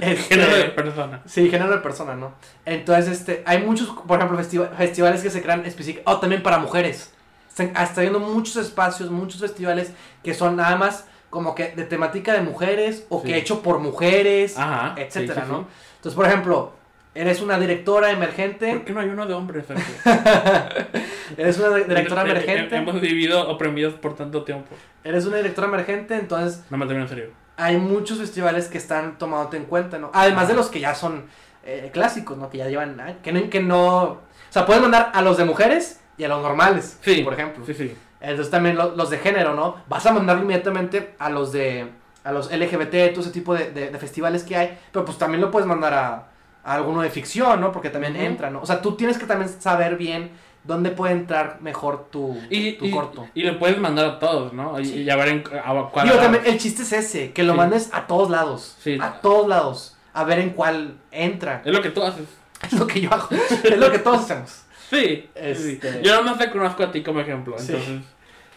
Este, 0.00 0.16
género 0.34 0.56
de 0.56 0.64
persona. 0.64 1.22
Sí, 1.24 1.48
género 1.48 1.70
de 1.70 1.78
persona, 1.78 2.16
¿no? 2.16 2.34
Entonces, 2.66 3.20
este, 3.20 3.42
hay 3.46 3.62
muchos, 3.62 3.88
por 3.88 4.18
ejemplo, 4.18 4.36
festivales 4.76 5.22
que 5.22 5.30
se 5.30 5.40
crean 5.40 5.64
específicos, 5.64 6.02
oh, 6.12 6.18
también 6.18 6.42
para 6.42 6.58
mujeres. 6.58 7.12
Está 7.56 8.00
viendo 8.00 8.18
muchos 8.18 8.56
espacios, 8.56 9.10
muchos 9.10 9.40
festivales 9.40 9.92
que 10.24 10.34
son 10.34 10.56
nada 10.56 10.74
más 10.74 11.06
como 11.30 11.54
que 11.54 11.68
de 11.68 11.84
temática 11.84 12.32
de 12.32 12.40
mujeres 12.40 13.06
o 13.08 13.22
que 13.22 13.36
hecho 13.36 13.62
por 13.62 13.78
mujeres, 13.78 14.58
Ajá, 14.58 14.94
etcétera, 14.96 15.44
¿no? 15.46 15.68
Entonces, 15.96 16.16
por 16.16 16.26
ejemplo, 16.26 16.72
Eres 17.14 17.40
una 17.40 17.58
directora 17.60 18.10
emergente. 18.10 18.72
¿Por 18.72 18.84
qué 18.84 18.92
no 18.92 19.00
hay 19.00 19.08
uno 19.08 19.24
de 19.26 19.34
hombres? 19.34 19.66
Eres 21.36 21.58
una 21.58 21.76
directora 21.76 22.22
emergente. 22.22 22.74
Hemos 22.74 23.00
vivido 23.00 23.48
oprimidos 23.48 23.94
por 23.94 24.16
tanto 24.16 24.42
tiempo. 24.42 24.74
Eres 25.04 25.24
una 25.24 25.36
directora 25.36 25.68
emergente, 25.68 26.16
entonces. 26.16 26.64
No 26.70 26.76
me 26.76 26.92
en 26.92 27.08
serio. 27.08 27.30
Hay 27.56 27.76
muchos 27.76 28.18
festivales 28.18 28.66
que 28.66 28.78
están 28.78 29.16
tomándote 29.16 29.56
en 29.56 29.66
cuenta, 29.66 29.96
¿no? 29.98 30.10
Además 30.12 30.48
de 30.48 30.54
los 30.54 30.68
que 30.68 30.80
ya 30.80 30.96
son 30.96 31.26
eh, 31.64 31.90
clásicos, 31.92 32.36
¿no? 32.36 32.50
Que 32.50 32.58
ya 32.58 32.68
llevan. 32.68 33.18
Que 33.22 33.32
no, 33.32 33.48
que 33.48 33.62
no. 33.62 34.02
O 34.02 34.20
sea, 34.50 34.66
puedes 34.66 34.82
mandar 34.82 35.12
a 35.14 35.22
los 35.22 35.36
de 35.36 35.44
mujeres 35.44 36.00
y 36.18 36.24
a 36.24 36.28
los 36.28 36.42
normales. 36.42 36.98
Sí. 37.00 37.22
Por 37.22 37.34
ejemplo. 37.34 37.64
Sí, 37.64 37.74
sí. 37.74 37.96
Entonces 38.20 38.50
también 38.50 38.76
los 38.76 39.08
de 39.10 39.18
género, 39.18 39.54
¿no? 39.54 39.76
Vas 39.88 40.04
a 40.06 40.12
mandarlo 40.12 40.42
inmediatamente 40.42 41.14
a 41.20 41.30
los 41.30 41.52
de. 41.52 41.86
A 42.24 42.32
los 42.32 42.50
LGBT, 42.50 43.12
todo 43.12 43.20
ese 43.20 43.30
tipo 43.30 43.54
de, 43.54 43.70
de 43.70 43.98
festivales 43.98 44.42
que 44.42 44.56
hay. 44.56 44.78
Pero 44.90 45.04
pues 45.04 45.16
también 45.16 45.42
lo 45.42 45.50
puedes 45.50 45.68
mandar 45.68 45.94
a 45.94 46.33
alguno 46.64 47.02
de 47.02 47.10
ficción, 47.10 47.60
¿no? 47.60 47.70
Porque 47.72 47.90
también 47.90 48.16
entra, 48.16 48.50
¿no? 48.50 48.60
O 48.62 48.66
sea, 48.66 48.80
tú 48.80 48.96
tienes 48.96 49.18
que 49.18 49.26
también 49.26 49.48
saber 49.60 49.96
bien 49.96 50.30
dónde 50.64 50.90
puede 50.90 51.12
entrar 51.12 51.58
mejor 51.60 52.06
tu, 52.10 52.38
tu 52.78 52.90
corto. 52.90 53.28
Y 53.34 53.42
le 53.42 53.52
puedes 53.52 53.78
mandar 53.78 54.06
a 54.06 54.18
todos, 54.18 54.52
¿no? 54.52 54.80
Y, 54.80 54.84
y 54.88 55.10
a 55.10 55.16
ver 55.16 55.28
en 55.28 55.42
cuál. 55.42 56.08
Digo, 56.08 56.16
también 56.18 56.44
el 56.46 56.58
chiste 56.58 56.82
es 56.82 56.92
ese, 56.92 57.32
que 57.32 57.42
lo 57.42 57.54
mandes 57.54 57.90
a 57.92 58.06
todos 58.06 58.30
lados. 58.30 58.76
Sí. 58.80 58.98
A 59.00 59.20
todos 59.20 59.46
lados. 59.46 59.96
A 60.14 60.24
ver 60.24 60.38
en 60.38 60.50
cuál 60.50 60.96
entra. 61.10 61.60
Es 61.64 61.72
lo 61.72 61.82
que 61.82 61.90
tú 61.90 62.02
haces. 62.02 62.26
Es 62.64 62.72
lo 62.72 62.86
que 62.86 62.98
yo 63.02 63.12
hago. 63.12 63.28
es 63.62 63.76
lo 63.76 63.90
que 63.90 63.98
todos 63.98 64.20
hacemos. 64.22 64.62
Sí. 64.88 65.28
Este... 65.34 66.00
Yo 66.02 66.22
no 66.22 66.34
me 66.34 66.50
conozco 66.50 66.84
a 66.84 66.90
ti 66.90 67.02
como 67.02 67.20
ejemplo, 67.20 67.56
entonces. 67.58 68.00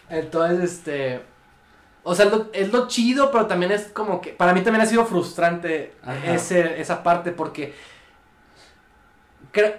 Entonces, 0.08 0.60
este. 0.72 1.20
O 2.04 2.14
sea, 2.14 2.26
lo- 2.26 2.48
es 2.54 2.72
lo 2.72 2.88
chido, 2.88 3.30
pero 3.30 3.46
también 3.46 3.72
es 3.72 3.88
como 3.88 4.20
que. 4.22 4.30
Para 4.30 4.54
mí 4.54 4.62
también 4.62 4.82
ha 4.82 4.86
sido 4.86 5.04
frustrante 5.04 5.92
ese, 6.24 6.80
esa 6.80 7.02
parte, 7.02 7.32
porque. 7.32 7.74
Creo- 9.58 9.74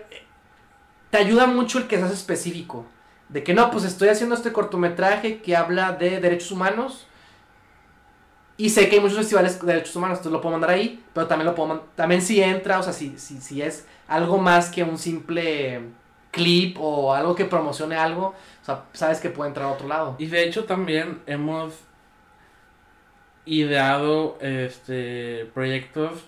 te 1.10 1.18
ayuda 1.18 1.48
mucho 1.48 1.80
el 1.80 1.88
que 1.88 1.98
seas 1.98 2.12
específico. 2.12 2.86
De 3.30 3.44
que 3.44 3.54
no, 3.54 3.70
pues 3.72 3.84
estoy 3.84 4.10
haciendo 4.10 4.36
este 4.36 4.52
cortometraje 4.52 5.42
que 5.42 5.56
habla 5.56 5.92
de 5.94 6.20
derechos 6.20 6.52
humanos. 6.52 7.08
Y 8.58 8.70
sé 8.72 8.90
que 8.90 8.96
hay 8.96 9.02
muchos 9.02 9.18
festivales 9.18 9.62
de 9.62 9.68
derechos 9.68 9.96
humanos, 9.96 10.18
entonces 10.18 10.34
lo 10.34 10.42
puedo 10.42 10.52
mandar 10.52 10.72
ahí, 10.72 11.02
pero 11.14 11.28
también 11.28 11.46
lo 11.48 11.56
puedo 11.56 11.80
también 11.96 12.22
si 12.22 12.42
entra, 12.42 12.78
o 12.80 12.84
sea, 12.84 12.92
si, 12.92 13.18
si, 13.18 13.40
si 13.40 13.62
es 13.62 13.88
algo 14.08 14.38
más 14.38 14.70
que 14.70 14.84
un 14.84 14.98
simple 14.98 15.82
clip 16.32 16.76
o 16.80 17.14
algo 17.14 17.36
que 17.36 17.46
promocione 17.46 17.96
algo, 17.96 18.28
o 18.62 18.66
sea, 18.66 18.84
sabes 18.92 19.20
que 19.22 19.30
puede 19.30 19.48
entrar 19.50 19.68
a 19.68 19.72
otro 19.72 19.88
lado. 19.88 20.16
Y 20.20 20.26
de 20.28 20.44
hecho 20.44 20.66
también 20.66 21.22
hemos 21.26 21.74
ideado 23.46 24.38
este 24.42 25.50
proyectos 25.54 26.24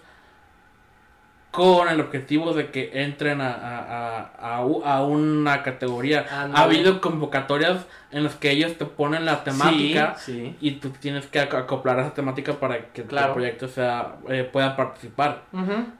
con 1.51 1.89
el 1.89 1.99
objetivo 1.99 2.53
de 2.53 2.69
que 2.71 2.91
entren 3.03 3.41
a, 3.41 3.51
a, 3.53 4.31
a, 4.39 4.57
a 4.95 5.03
una 5.05 5.63
categoría. 5.63 6.25
Ha 6.31 6.63
habido 6.63 7.01
convocatorias 7.01 7.85
en 8.11 8.23
las 8.23 8.35
que 8.35 8.51
ellos 8.51 8.77
te 8.77 8.85
ponen 8.85 9.25
la 9.25 9.43
temática 9.43 10.15
Sí, 10.17 10.55
y 10.61 10.71
tú 10.79 10.91
tienes 10.91 11.27
que 11.27 11.41
ac- 11.41 11.53
acoplar 11.57 11.99
esa 11.99 12.13
temática 12.13 12.53
para 12.53 12.87
que 12.93 13.03
Claro. 13.03 13.27
el 13.27 13.33
proyecto 13.33 13.67
sea 13.67 14.15
eh, 14.29 14.49
pueda 14.49 14.77
participar. 14.77 15.41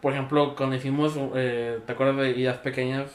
Por 0.02 0.14
ejemplo, 0.14 0.56
cuando 0.56 0.78
hicimos, 0.78 1.14
eh, 1.36 1.80
¿te 1.86 1.91
acuerdas 1.91 2.16
de 2.18 2.30
Ideas 2.32 2.58
Pequeñas? 2.60 3.12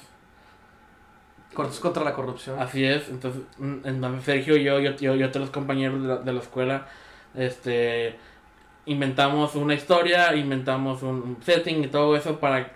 Cortos 1.54 1.80
contra 1.80 2.04
la 2.04 2.12
corrupción. 2.12 2.58
Así 2.60 2.84
es, 2.84 3.08
entonces, 3.08 3.40
entonces 3.84 4.24
Sergio 4.24 4.56
y 4.58 4.64
yo, 4.64 4.78
yo, 4.78 4.94
yo 4.96 5.14
y 5.14 5.22
otros 5.22 5.48
compañeros 5.48 6.02
de 6.02 6.08
la, 6.08 6.16
de 6.16 6.32
la 6.34 6.40
escuela, 6.40 6.86
este, 7.34 8.16
inventamos 8.86 9.54
una 9.54 9.74
historia, 9.74 10.34
inventamos 10.34 11.02
un 11.02 11.38
setting 11.44 11.84
y 11.84 11.88
todo 11.88 12.16
eso 12.16 12.38
para 12.38 12.70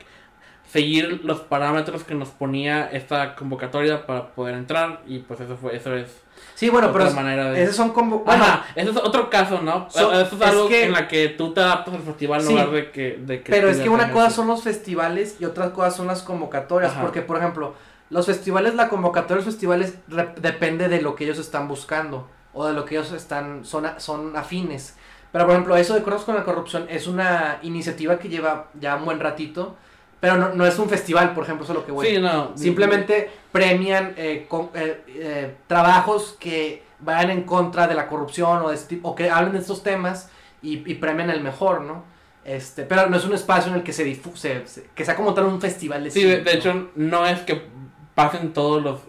seguir 0.70 1.20
los 1.24 1.40
parámetros 1.40 2.04
que 2.04 2.14
nos 2.14 2.28
ponía 2.28 2.88
esta 2.92 3.34
convocatoria 3.34 4.06
para 4.06 4.28
poder 4.34 4.54
entrar 4.54 5.00
y 5.06 5.18
pues 5.20 5.40
eso 5.40 5.56
fue, 5.56 5.74
eso 5.76 5.94
es 5.96 6.22
Sí, 6.54 6.68
bueno, 6.70 6.88
otra 6.88 7.04
pero 7.04 7.14
manera 7.16 7.50
de... 7.50 7.62
esos 7.62 7.74
son 7.76 7.90
como... 7.90 8.20
Bueno, 8.20 8.44
Ajá, 8.44 8.66
ese 8.76 8.90
es 8.90 8.96
otro 8.96 9.28
caso, 9.30 9.60
¿no? 9.62 9.88
So- 9.90 10.12
eso 10.12 10.36
es 10.36 10.40
es 10.40 10.42
algo 10.48 10.68
que- 10.68 10.84
en 10.84 10.92
la 10.92 11.08
que 11.08 11.28
tú 11.30 11.52
te 11.52 11.60
adaptas 11.60 11.94
al 11.94 12.02
festival 12.02 12.40
en 12.42 12.46
Sí. 12.46 12.52
lugar 12.52 12.70
de 12.70 12.90
que... 12.92 13.16
De 13.18 13.42
que 13.42 13.50
pero 13.50 13.68
es 13.68 13.78
que 13.78 13.88
una 13.88 14.12
cosa 14.12 14.30
son 14.30 14.46
los 14.46 14.62
festivales 14.62 15.36
y 15.40 15.44
otra 15.44 15.72
cosa 15.72 15.90
son 15.90 16.06
las 16.06 16.22
convocatorias. 16.22 16.92
Ajá. 16.92 17.02
Porque, 17.02 17.22
por 17.22 17.36
ejemplo, 17.38 17.74
los 18.10 18.26
festivales, 18.26 18.74
la 18.74 18.88
convocatoria 18.88 19.36
de 19.40 19.46
los 19.46 19.54
festivales 19.54 19.98
depende 20.36 20.88
de 20.88 21.02
lo 21.02 21.14
que 21.16 21.24
ellos 21.24 21.38
están 21.38 21.66
buscando 21.68 22.28
o 22.52 22.66
de 22.66 22.72
lo 22.74 22.84
que 22.84 22.96
ellos 22.96 23.12
están, 23.12 23.64
son, 23.64 23.86
a- 23.86 24.00
son 24.00 24.36
afines. 24.36 24.96
Pero, 25.32 25.44
por 25.46 25.52
ejemplo, 25.54 25.76
eso 25.76 25.94
de 25.94 26.02
Cortos 26.02 26.24
con 26.24 26.34
la 26.34 26.44
Corrupción 26.44 26.86
es 26.88 27.06
una 27.06 27.58
iniciativa 27.62 28.18
que 28.18 28.28
lleva 28.28 28.66
ya 28.80 28.96
un 28.96 29.04
buen 29.04 29.20
ratito, 29.20 29.76
pero 30.18 30.36
no, 30.36 30.50
no 30.54 30.66
es 30.66 30.78
un 30.78 30.88
festival, 30.88 31.32
por 31.34 31.44
ejemplo, 31.44 31.64
eso 31.64 31.72
es 31.72 31.78
lo 31.78 31.86
que 31.86 31.92
voy. 31.92 32.06
Sí, 32.06 32.18
no. 32.20 32.52
Simplemente 32.56 33.30
premian 33.52 34.14
eh, 34.16 34.46
con- 34.48 34.70
eh, 34.74 35.02
eh, 35.08 35.54
trabajos 35.66 36.36
que 36.38 36.82
vayan 36.98 37.30
en 37.30 37.42
contra 37.44 37.86
de 37.86 37.94
la 37.94 38.06
corrupción 38.08 38.62
o, 38.62 38.68
de 38.68 38.74
este 38.74 38.96
tipo- 38.96 39.10
o 39.10 39.14
que 39.14 39.30
hablen 39.30 39.52
de 39.52 39.60
estos 39.60 39.82
temas 39.82 40.28
y, 40.62 40.78
y 40.90 40.94
premian 40.96 41.30
el 41.30 41.40
mejor, 41.42 41.80
¿no? 41.82 42.04
Este, 42.44 42.82
pero 42.84 43.08
no 43.08 43.16
es 43.16 43.24
un 43.24 43.34
espacio 43.34 43.70
en 43.70 43.78
el 43.78 43.84
que 43.84 43.92
se 43.92 44.02
difuse, 44.02 44.64
que 44.94 45.04
sea 45.04 45.14
como 45.14 45.32
tal 45.34 45.44
un 45.44 45.60
festival 45.60 46.04
de 46.04 46.10
Sí, 46.10 46.20
cine, 46.20 46.36
de, 46.36 46.42
de 46.42 46.52
¿no? 46.52 46.58
hecho, 46.58 46.90
no 46.96 47.26
es 47.26 47.40
que 47.40 47.62
pasen 48.14 48.52
todos 48.52 48.82
los. 48.82 49.00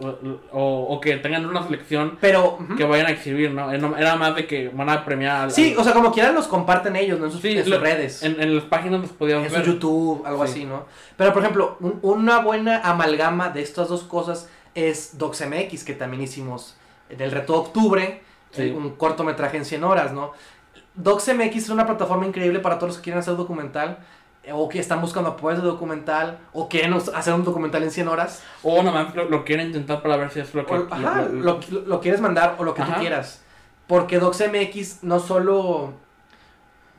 O, 0.52 0.86
o 0.89 1.02
que 1.02 1.18
tengan 1.18 1.45
una 1.45 1.64
selección 1.64 2.18
Pero, 2.22 2.58
que 2.78 2.84
vayan 2.86 3.08
a 3.08 3.12
exhibir, 3.12 3.52
¿no? 3.52 3.72
Era 3.72 4.16
más 4.16 4.36
de 4.36 4.47
que 4.47 4.70
van 4.70 4.89
a 4.89 5.04
premiar. 5.04 5.36
al- 5.43 5.52
sí, 5.52 5.74
al- 5.74 5.80
o 5.80 5.84
sea, 5.84 5.93
como 5.93 6.12
quieran 6.12 6.34
los 6.36 6.47
comparten 6.47 6.95
ellos, 6.95 7.20
¿no? 7.20 7.26
En 7.26 7.32
sus, 7.32 7.41
Sí, 7.41 7.49
en 7.58 7.64
sus 7.64 7.70
lo- 7.74 7.80
redes. 7.80 8.24
En, 8.24 8.39
en 8.41 8.56
las 8.56 8.66
páginas 8.66 9.02
los 9.02 9.12
podíamos 9.12 9.45
en 9.45 9.52
su 9.52 9.58
ver. 9.58 9.66
YouTube, 9.66 10.24
algo 10.26 10.45
Sí. 10.45 10.52
así, 10.52 10.66
¿no? 10.66 10.86
Pero, 11.18 11.34
por 11.34 11.41
ejemplo, 11.41 11.78
un- 11.82 11.99
una 12.02 12.39
buena 12.39 12.82
amalgama 12.84 13.49
de 13.49 13.62
estas 13.62 13.89
dos 13.89 14.04
cosas 14.04 14.49
es 14.76 15.18
DocsMX, 15.18 15.84
que 15.84 15.93
también 15.93 16.24
hicimos 16.24 16.78
del 17.10 17.32
reto 17.32 17.54
de 17.54 17.60
octubre, 17.60 18.22
Sí. 18.52 18.64
eh, 18.64 18.72
un 18.74 18.91
cortometraje 18.91 19.58
en 19.58 19.66
100 19.66 19.84
horas, 19.84 20.14
¿no? 20.14 20.32
DocsMX 20.95 21.56
es 21.56 21.70
una 21.70 21.86
plataforma 21.86 22.26
increíble 22.26 22.60
para 22.60 22.76
todos 22.78 22.89
los 22.89 22.97
que 22.97 23.04
quieren 23.04 23.20
hacer 23.20 23.36
documental, 23.36 23.97
eh, 23.97 24.04
o 24.52 24.68
que 24.70 24.80
están 24.80 25.02
buscando 25.02 25.30
apoyos 25.32 25.62
de 25.62 25.68
documental, 25.68 26.39
o 26.54 26.68
quieren 26.68 26.94
hacer 26.94 27.34
un 27.34 27.44
documental 27.44 27.84
en 27.84 27.92
100 27.92 28.08
horas, 28.08 28.42
O 28.64 28.82
nomás 28.82 29.14
lo, 29.14 29.26
lo 29.26 29.46
quieren 29.46 29.68
intentar 29.68 30.02
para 30.02 30.18
ver 30.18 30.32
si 30.32 30.39
es 30.39 30.54
lo 30.56 30.66
que. 30.66 30.74
o, 30.74 30.88
ajá, 30.89 31.22
lo- 31.24 31.30
lo, 31.42 31.60
lo- 31.70 31.82
lo 31.82 32.02
quieres 32.02 32.22
mandar 32.22 32.56
o 32.58 32.64
lo 32.64 32.74
que 32.74 32.82
tú 32.82 32.92
Ajá. 32.92 33.00
quieras. 33.00 33.42
Porque 33.88 34.20
DocsMX 34.20 35.04
no 35.04 35.20
solo... 35.20 35.94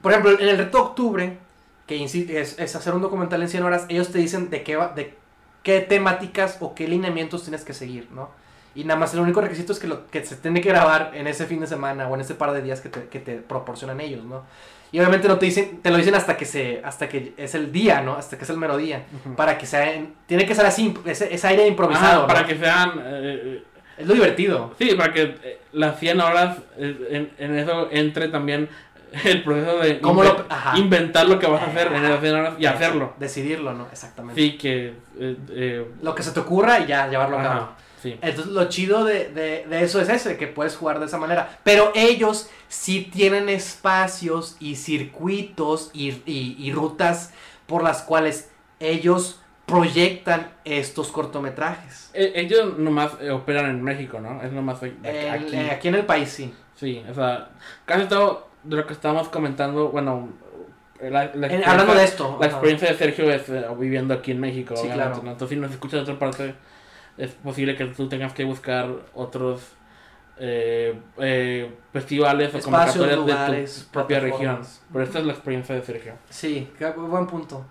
Por 0.02 0.12
ejemplo, 0.12 0.32
en 0.38 0.48
el 0.48 0.58
reto 0.58 0.78
de 0.78 0.84
octubre, 0.84 1.38
que 1.86 2.02
es, 2.04 2.58
es 2.58 2.76
hacer 2.76 2.94
un 2.94 3.02
documental 3.02 3.40
en 3.42 3.48
100 3.48 3.62
horas, 3.64 3.86
ellos 3.88 4.10
te 4.10 4.18
dicen 4.18 4.50
de 4.50 4.62
qué, 4.62 4.76
va- 4.76 4.88
de 4.88 5.16
qué 5.62 5.80
temáticas 5.80 6.58
o 6.60 6.74
qué 6.74 6.86
lineamientos 6.88 7.42
tienes 7.42 7.64
que 7.64 7.72
seguir, 7.72 8.08
¿no? 8.12 8.30
Y 8.74 8.84
nada 8.84 8.98
más 8.98 9.12
el 9.14 9.20
único 9.20 9.40
requisito 9.40 9.72
es 9.72 9.78
que, 9.78 9.86
lo, 9.86 10.06
que 10.08 10.24
se 10.24 10.36
tiene 10.36 10.60
que 10.60 10.68
grabar 10.70 11.12
en 11.14 11.26
ese 11.26 11.46
fin 11.46 11.60
de 11.60 11.66
semana 11.66 12.08
o 12.08 12.14
en 12.14 12.20
ese 12.22 12.34
par 12.34 12.52
de 12.52 12.62
días 12.62 12.80
que 12.80 12.88
te, 12.88 13.08
que 13.08 13.20
te 13.20 13.36
proporcionan 13.36 14.00
ellos, 14.00 14.24
¿no? 14.24 14.42
Y 14.92 14.98
obviamente 14.98 15.26
no 15.26 15.38
te 15.38 15.46
dicen, 15.46 15.80
te 15.82 15.90
lo 15.90 15.96
dicen 15.96 16.14
hasta 16.14 16.36
que 16.36 16.44
se, 16.44 16.80
hasta 16.84 17.08
que 17.08 17.32
es 17.38 17.54
el 17.54 17.72
día, 17.72 18.02
¿no? 18.02 18.14
Hasta 18.14 18.36
que 18.36 18.44
es 18.44 18.50
el 18.50 18.58
mero 18.58 18.76
día. 18.76 19.02
Para 19.36 19.56
que 19.58 19.64
sea, 19.66 19.92
en- 19.94 20.12
tiene 20.26 20.44
que 20.46 20.54
ser 20.54 20.66
así, 20.66 20.94
ese, 21.06 21.32
ese 21.34 21.46
aire 21.48 21.66
improvisado, 21.66 22.26
para 22.26 22.44
que 22.46 22.56
sean. 22.56 22.92
eh, 23.02 23.62
Es 23.96 24.06
lo 24.06 24.14
divertido. 24.14 24.74
sí, 24.78 24.94
para 24.94 25.12
que 25.12 25.22
eh, 25.42 25.60
las 25.72 25.98
100 25.98 26.20
horas 26.20 26.58
eh, 26.76 27.06
en, 27.10 27.30
en 27.38 27.58
eso 27.58 27.88
entre 27.90 28.28
también 28.28 28.68
el 29.24 29.42
proceso 29.42 29.78
de 29.78 30.00
¿Cómo 30.00 30.24
inven- 30.24 30.44
lo- 30.72 30.78
inventar 30.78 31.26
lo 31.28 31.38
que 31.38 31.46
vas 31.46 31.62
a 31.62 31.66
hacer 31.66 31.88
en 31.88 32.04
esas 32.04 32.20
100 32.20 32.34
horas 32.34 32.54
y 32.58 32.66
hacerlo. 32.66 33.14
Decidirlo, 33.18 33.72
¿no? 33.74 33.86
Exactamente. 33.90 34.40
Sí, 34.40 34.56
que. 34.58 34.94
eh, 35.18 35.36
eh, 35.50 35.86
Lo 36.02 36.14
que 36.14 36.22
se 36.22 36.32
te 36.32 36.40
ocurra 36.40 36.80
y 36.80 36.86
ya 36.86 37.08
llevarlo 37.08 37.38
a 37.38 37.42
cabo. 37.42 37.68
Sí. 38.02 38.18
Entonces 38.20 38.52
lo 38.52 38.68
chido 38.68 39.04
de, 39.04 39.28
de, 39.30 39.64
de 39.68 39.82
eso 39.84 40.00
es 40.00 40.08
ese, 40.08 40.36
que 40.36 40.46
puedes 40.48 40.76
jugar 40.76 40.98
de 41.00 41.06
esa 41.06 41.18
manera. 41.18 41.58
Pero 41.62 41.92
ellos 41.94 42.50
sí 42.68 43.08
tienen 43.12 43.48
espacios 43.48 44.56
y 44.60 44.76
circuitos 44.76 45.90
y, 45.94 46.10
y- 46.26 46.56
y 46.58 46.72
rutas 46.72 47.32
por 47.66 47.82
las 47.82 48.02
cuales 48.02 48.50
ellos 48.80 49.38
proyectan 49.66 50.50
estos 50.64 51.10
cortometrajes. 51.12 52.10
Eh, 52.14 52.32
ellos 52.34 52.76
nomás 52.78 53.12
eh, 53.20 53.30
operan 53.30 53.70
en 53.70 53.82
México, 53.82 54.20
¿no? 54.20 54.42
Es 54.42 54.52
nomás 54.52 54.82
El- 54.82 54.96
aquí. 55.30 55.54
eh, 55.56 55.70
aquí 55.70 55.88
en 55.88 55.94
el 55.94 56.04
país 56.04 56.28
sí. 56.28 56.52
Sí, 56.74 57.02
o 57.08 57.14
sea, 57.14 57.50
casi 57.86 58.06
todo 58.06 58.48
de 58.64 58.76
lo 58.76 58.86
que 58.86 58.92
estábamos 58.92 59.28
comentando, 59.28 59.88
bueno, 59.90 60.28
la, 61.00 61.10
la 61.10 61.22
En- 61.24 61.28
experiencia- 61.44 61.70
hablando 61.70 61.94
de 61.94 62.04
esto. 62.04 62.36
La 62.40 62.46
experiencia 62.46 62.88
de 62.90 62.98
Sergio 62.98 63.30
es 63.30 63.48
eh, 63.48 63.64
viviendo 63.78 64.14
aquí 64.14 64.32
en 64.32 64.40
México, 64.40 64.76
Sí, 64.76 64.88
claro. 64.88 65.20
¿no? 65.22 65.32
Entonces, 65.32 65.48
si 65.50 65.56
nos 65.60 65.70
escuchas 65.70 65.98
de 66.04 66.12
otra 66.12 66.18
parte, 66.18 66.54
es 67.16 67.32
posible 67.32 67.76
que 67.76 67.86
tú 67.86 68.08
tengas 68.08 68.32
que 68.32 68.44
buscar 68.44 68.88
otros 69.14 69.60
eh, 70.38 70.98
eh, 71.18 71.72
festivales 71.92 72.54
o 72.54 72.60
convocatorias 72.60 73.26
de 73.26 73.64
tu 73.66 73.90
propia 73.90 74.20
región. 74.20 74.60
Pero 74.92 75.04
esta 75.04 75.18
es 75.18 75.26
la 75.26 75.32
experiencia 75.32 75.74
de 75.74 75.82
Sergio. 75.82 76.14
Sí, 76.30 76.70
buen 76.96 77.26
punto. 77.26 77.64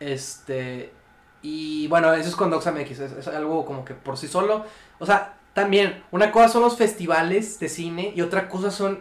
Este. 0.00 0.92
Y 1.40 1.86
bueno, 1.86 2.12
eso 2.12 2.28
es 2.28 2.36
con 2.36 2.50
DoxaMX. 2.50 2.90
Es, 2.90 3.12
es 3.12 3.28
algo 3.28 3.64
como 3.64 3.84
que 3.84 3.94
por 3.94 4.16
sí 4.16 4.26
solo. 4.26 4.64
O 4.98 5.06
sea, 5.06 5.34
también, 5.54 6.02
una 6.10 6.32
cosa 6.32 6.48
son 6.48 6.62
los 6.62 6.76
festivales 6.76 7.60
de 7.60 7.68
cine 7.68 8.12
y 8.14 8.20
otra 8.20 8.48
cosa 8.48 8.70
son. 8.70 9.00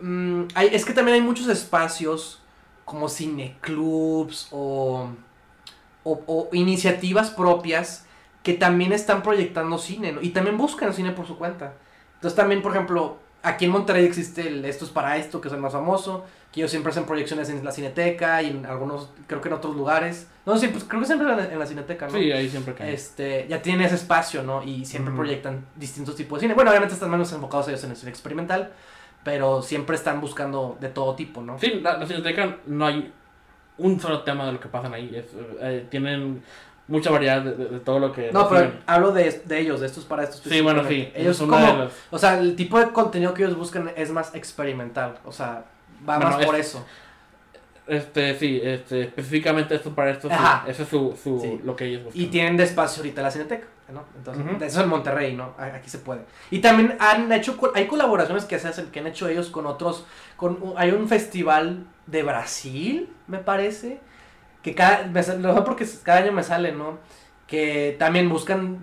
mm, 0.00 0.48
hay, 0.54 0.68
es 0.72 0.84
que 0.84 0.92
también 0.92 1.14
hay 1.14 1.20
muchos 1.20 1.48
espacios 1.48 2.40
como 2.84 3.08
cineclubs 3.08 4.48
o, 4.50 5.08
o, 6.02 6.22
o 6.26 6.48
iniciativas 6.52 7.30
propias 7.30 8.06
que 8.42 8.54
también 8.54 8.92
están 8.92 9.22
proyectando 9.22 9.78
cine 9.78 10.12
¿no? 10.12 10.20
y 10.22 10.30
también 10.30 10.56
buscan 10.56 10.92
cine 10.92 11.12
por 11.12 11.26
su 11.26 11.36
cuenta. 11.36 11.74
Entonces 12.14 12.36
también, 12.36 12.62
por 12.62 12.72
ejemplo, 12.72 13.18
aquí 13.42 13.64
en 13.64 13.70
Monterrey 13.70 14.04
existe 14.04 14.48
el 14.48 14.64
Esto 14.64 14.84
es 14.84 14.90
para 14.90 15.16
esto, 15.16 15.40
que 15.40 15.48
es 15.48 15.54
el 15.54 15.60
más 15.60 15.72
famoso, 15.72 16.24
que 16.52 16.60
ellos 16.60 16.70
siempre 16.70 16.90
hacen 16.90 17.04
proyecciones 17.04 17.48
en 17.48 17.64
la 17.64 17.72
Cineteca 17.72 18.42
y 18.42 18.50
en 18.50 18.66
algunos, 18.66 19.10
creo 19.26 19.40
que 19.40 19.48
en 19.48 19.54
otros 19.54 19.74
lugares. 19.74 20.28
No, 20.44 20.56
sí, 20.58 20.68
pues 20.68 20.84
creo 20.84 21.00
que 21.00 21.06
siempre 21.06 21.28
en 21.30 21.36
la, 21.36 21.44
en 21.44 21.58
la 21.58 21.66
Cineteca, 21.66 22.06
¿no? 22.06 22.12
Sí, 22.12 22.30
ahí 22.30 22.48
siempre 22.48 22.74
que. 22.74 22.92
Este, 22.92 23.46
ya 23.48 23.62
tienen 23.62 23.86
ese 23.86 23.96
espacio, 23.96 24.42
¿no? 24.42 24.62
Y 24.62 24.84
siempre 24.84 25.14
proyectan 25.14 25.64
distintos 25.76 26.14
tipos 26.16 26.38
de 26.38 26.44
cine. 26.44 26.54
Bueno, 26.54 26.70
obviamente 26.70 26.94
están 26.94 27.10
menos 27.10 27.32
enfocados 27.32 27.68
ellos 27.68 27.82
en 27.84 27.90
el 27.90 27.96
cine 27.96 28.10
experimental, 28.10 28.72
pero 29.24 29.62
siempre 29.62 29.96
están 29.96 30.20
buscando 30.20 30.76
de 30.80 30.88
todo 30.88 31.14
tipo, 31.14 31.42
¿no? 31.42 31.58
Sí, 31.58 31.80
la, 31.82 31.96
la 31.96 32.06
Cineteca 32.06 32.58
no 32.66 32.86
hay 32.86 33.12
un 33.78 33.98
solo 33.98 34.22
tema 34.22 34.46
de 34.46 34.52
lo 34.52 34.60
que 34.60 34.68
pasan 34.68 34.94
ahí. 34.94 35.10
Es, 35.14 35.26
eh, 35.60 35.86
tienen 35.90 36.42
mucha 36.88 37.10
variedad 37.10 37.42
de, 37.42 37.52
de- 37.54 37.64
de 37.66 37.80
todo 37.80 37.98
lo 37.98 38.12
que. 38.12 38.30
No, 38.32 38.48
pero 38.48 38.72
hablo 38.86 39.12
de, 39.12 39.42
de 39.44 39.58
ellos, 39.60 39.80
de 39.80 39.86
estos 39.86 40.04
para 40.04 40.24
estos. 40.24 40.40
Sí, 40.40 40.60
bueno, 40.60 40.86
sí. 40.88 41.10
Ellos 41.14 41.40
es 41.40 41.46
como, 41.46 41.56
las- 41.58 41.92
o 42.10 42.18
sea, 42.18 42.38
el 42.38 42.54
tipo 42.56 42.78
de 42.78 42.90
contenido 42.92 43.32
que 43.34 43.44
ellos 43.44 43.56
buscan 43.56 43.90
es 43.96 44.10
más 44.10 44.34
experimental, 44.34 45.18
o 45.24 45.32
sea, 45.32 45.64
va 46.08 46.16
Bueno, 46.16 46.30
más 46.32 46.40
es- 46.40 46.46
por 46.46 46.56
eso. 46.56 46.84
Este, 47.86 48.38
sí, 48.38 48.60
este, 48.62 49.02
específicamente 49.02 49.74
esto 49.74 49.92
para 49.92 50.10
esto, 50.12 50.28
sí, 50.28 50.34
Ajá. 50.34 50.64
ese 50.68 50.84
es 50.84 50.88
su, 50.88 51.18
su, 51.20 51.40
Sí. 51.40 51.60
lo 51.64 51.74
que 51.74 51.86
ellos 51.86 52.04
buscan. 52.04 52.22
Y 52.22 52.26
tienen 52.26 52.56
de 52.56 52.62
espacio 52.64 53.00
ahorita 53.02 53.22
la 53.22 53.30
Cineteca. 53.30 53.66
¿no? 53.92 54.04
Entonces, 54.16 54.44
eso 54.72 54.80
en 54.80 54.88
Monterrey, 54.88 55.34
¿no? 55.36 55.52
Aquí 55.58 55.90
se 55.90 55.98
puede. 55.98 56.22
Y 56.50 56.60
también 56.60 56.96
han 56.98 57.30
hecho, 57.30 57.58
hay 57.74 57.86
colaboraciones 57.86 58.46
que 58.46 58.58
se 58.58 58.68
hacen, 58.68 58.86
que 58.86 59.00
han 59.00 59.06
hecho 59.06 59.28
ellos 59.28 59.50
con 59.50 59.66
otros, 59.66 60.06
con, 60.36 60.58
hay 60.76 60.92
un 60.92 61.08
festival 61.08 61.84
de 62.06 62.22
Brasil, 62.22 63.10
me 63.26 63.36
parece, 63.38 64.00
que 64.62 64.74
cada, 64.74 65.06
lo 65.38 65.64
porque 65.64 65.86
cada 66.02 66.20
año 66.20 66.32
me 66.32 66.42
sale, 66.42 66.72
¿no? 66.72 66.98
Que 67.46 67.96
también 67.98 68.28
buscan 68.28 68.80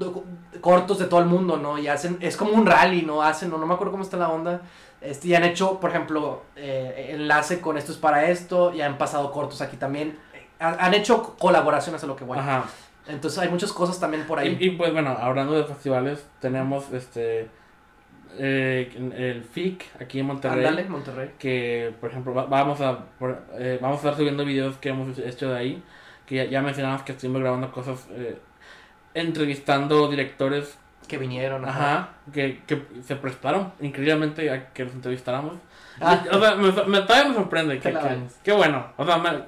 cortos 0.62 1.00
de 1.00 1.06
todo 1.06 1.20
el 1.22 1.26
mundo, 1.26 1.58
¿no? 1.58 1.78
Y 1.78 1.88
hacen, 1.88 2.18
es 2.22 2.38
como 2.38 2.52
un 2.52 2.66
rally, 2.66 3.02
¿no? 3.02 3.24
Hacen, 3.24 3.50
no, 3.50 3.58
no 3.58 3.66
me 3.66 3.74
acuerdo 3.74 3.92
cómo 3.92 4.04
está 4.04 4.18
la 4.18 4.30
onda. 4.30 4.62
Este, 5.02 5.30
y 5.30 5.36
han 5.36 5.44
hecho, 5.46 5.80
por 5.80 5.90
ejemplo, 5.90 6.44
eh, 6.56 7.12
enlace 7.14 7.62
con 7.62 7.78
esto 7.78 7.92
es 7.92 7.98
para 7.98 8.30
esto, 8.30 8.74
y 8.74 8.82
han 8.82 8.98
pasado 8.98 9.32
cortos 9.32 9.62
aquí 9.62 9.78
también. 9.78 10.20
Eh, 10.34 10.48
Han, 10.60 10.76
han 10.80 10.94
hecho 10.94 11.36
colaboraciones 11.40 12.04
a 12.04 12.08
lo 12.08 12.16
que 12.16 12.26
voy. 12.26 12.38
Ajá. 12.38 12.66
Entonces 13.08 13.40
hay 13.40 13.50
muchas 13.50 13.72
cosas 13.74 14.00
también 14.00 14.28
por 14.28 14.38
ahí. 14.38 14.58
Y, 14.60 14.68
y, 14.68 14.72
pues 14.72 14.92
bueno, 14.94 15.18
hablando 15.20 15.54
de 15.54 15.64
festivales, 15.64 16.28
tenemos 16.40 16.92
este 16.92 17.50
eh, 18.38 18.92
el 19.18 19.44
FIC 19.44 19.86
aquí 20.02 20.20
en 20.20 20.26
Monterrey. 20.28 20.86
Monterrey. 20.88 21.32
Que 21.40 21.94
por 22.00 22.10
ejemplo 22.12 22.34
va- 22.34 22.46
vamos 22.46 22.80
a 22.82 22.98
por- 23.20 23.44
eh, 23.58 23.78
vamos 23.82 23.98
a 23.98 24.00
estar 24.00 24.16
subiendo 24.18 24.46
videos 24.46 24.78
que 24.78 24.90
hemos 24.90 25.18
hecho 25.20 25.50
de 25.52 25.58
ahí. 25.58 25.84
Que 26.26 26.36
ya, 26.36 26.46
ya 26.46 26.62
mencionamos 26.62 27.02
que 27.04 27.14
estuvimos 27.14 27.42
grabando 27.42 27.72
cosas 27.72 28.08
eh, 28.12 28.38
entrevistando 29.14 30.08
directores 30.10 30.78
Que 31.08 31.18
vinieron. 31.18 31.66
Ajá, 31.68 32.10
que, 32.32 32.62
que 32.68 32.84
se 33.04 33.16
prestaron 33.16 33.72
increíblemente 33.82 34.50
a 34.52 34.70
que 34.74 34.84
los 34.86 34.94
entrevistáramos. 34.94 35.56
Ah. 36.00 36.24
Y, 36.24 36.28
o 36.36 36.40
sea, 36.40 36.56
me, 36.56 36.72
me, 36.72 37.02
todavía 37.02 37.30
me 37.30 37.36
sorprende. 37.36 37.80
Que, 37.80 37.92
que- 38.44 38.52
bueno. 38.54 38.86
O 38.96 39.06
sea, 39.06 39.18
me- 39.18 39.44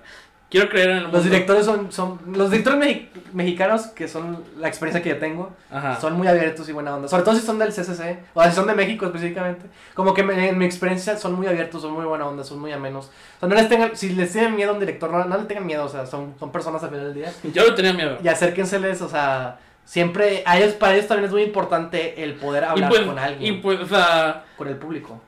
quiero 0.52 0.70
creer 0.70 0.90
en 0.92 0.98
el 0.98 1.02
mundo. 1.04 1.18
Los 1.18 1.26
directores 1.26 1.66
son, 1.66 1.92
son 1.92 2.20
los 2.28 2.52
directores 2.52 2.80
mexi- 2.80 3.08
mexicanos, 3.34 3.88
que 3.88 4.08
son 4.08 4.44
la 4.60 4.68
experiencia 4.68 5.02
que 5.02 5.10
yo 5.10 5.18
tengo, 5.18 5.52
Ajá. 5.72 6.00
son 6.00 6.14
muy 6.14 6.28
abiertos 6.28 6.70
y 6.70 6.74
buena 6.74 6.94
onda. 6.96 7.08
Sobre 7.08 7.24
todo 7.24 7.34
si 7.36 7.42
son 7.42 7.58
del 7.58 7.72
CCC, 7.74 8.20
o 8.34 8.44
si 8.44 8.52
son 8.52 8.68
de 8.68 8.74
México 8.76 9.06
específicamente. 9.06 9.66
Como 9.96 10.14
que 10.14 10.22
me- 10.24 10.50
en 10.50 10.58
mi 10.58 10.66
experiencia 10.66 11.18
son 11.18 11.34
muy 11.34 11.48
abiertos, 11.48 11.82
son 11.82 11.94
muy 11.94 12.06
buena 12.06 12.28
onda, 12.28 12.44
son 12.44 12.60
muy 12.60 12.72
amenos. 12.72 13.06
O 13.38 13.40
sea, 13.40 13.50
no 13.50 13.56
les 13.56 13.68
tengan, 13.70 13.96
si 13.96 14.10
les 14.10 14.32
tienen 14.32 14.56
miedo 14.56 14.72
a 14.72 14.74
un 14.74 14.80
director, 14.80 15.10
no, 15.10 15.24
no 15.26 15.38
le 15.38 15.46
tengan 15.46 15.66
miedo, 15.66 15.86
o 15.86 15.90
sea, 15.90 16.06
son, 16.06 16.36
son 16.38 16.52
personas 16.52 16.84
al 16.84 16.90
final 16.90 17.06
del 17.06 17.14
día. 17.16 17.34
Yo 17.54 17.66
le 17.66 17.72
tenía 17.72 17.94
miedo. 17.94 18.18
Y 18.24 18.28
acérquenseles, 18.28 19.02
o 19.02 19.08
sea, 19.10 19.58
siempre, 19.86 20.44
a 20.46 20.58
ellos, 20.60 20.74
para 20.74 20.94
ellos 20.96 21.08
también 21.08 21.26
es 21.26 21.32
muy 21.32 21.44
importante 21.44 22.24
el 22.24 22.34
poder 22.36 22.66
hablar 22.66 22.90
pues, 22.90 23.02
con 23.02 23.18
alguien, 23.18 23.54
y 23.56 23.58
pues, 23.60 23.80
o 23.80 23.88
sea, 23.88 24.44
con 24.58 24.68
el 24.68 24.76
público. 24.76 25.22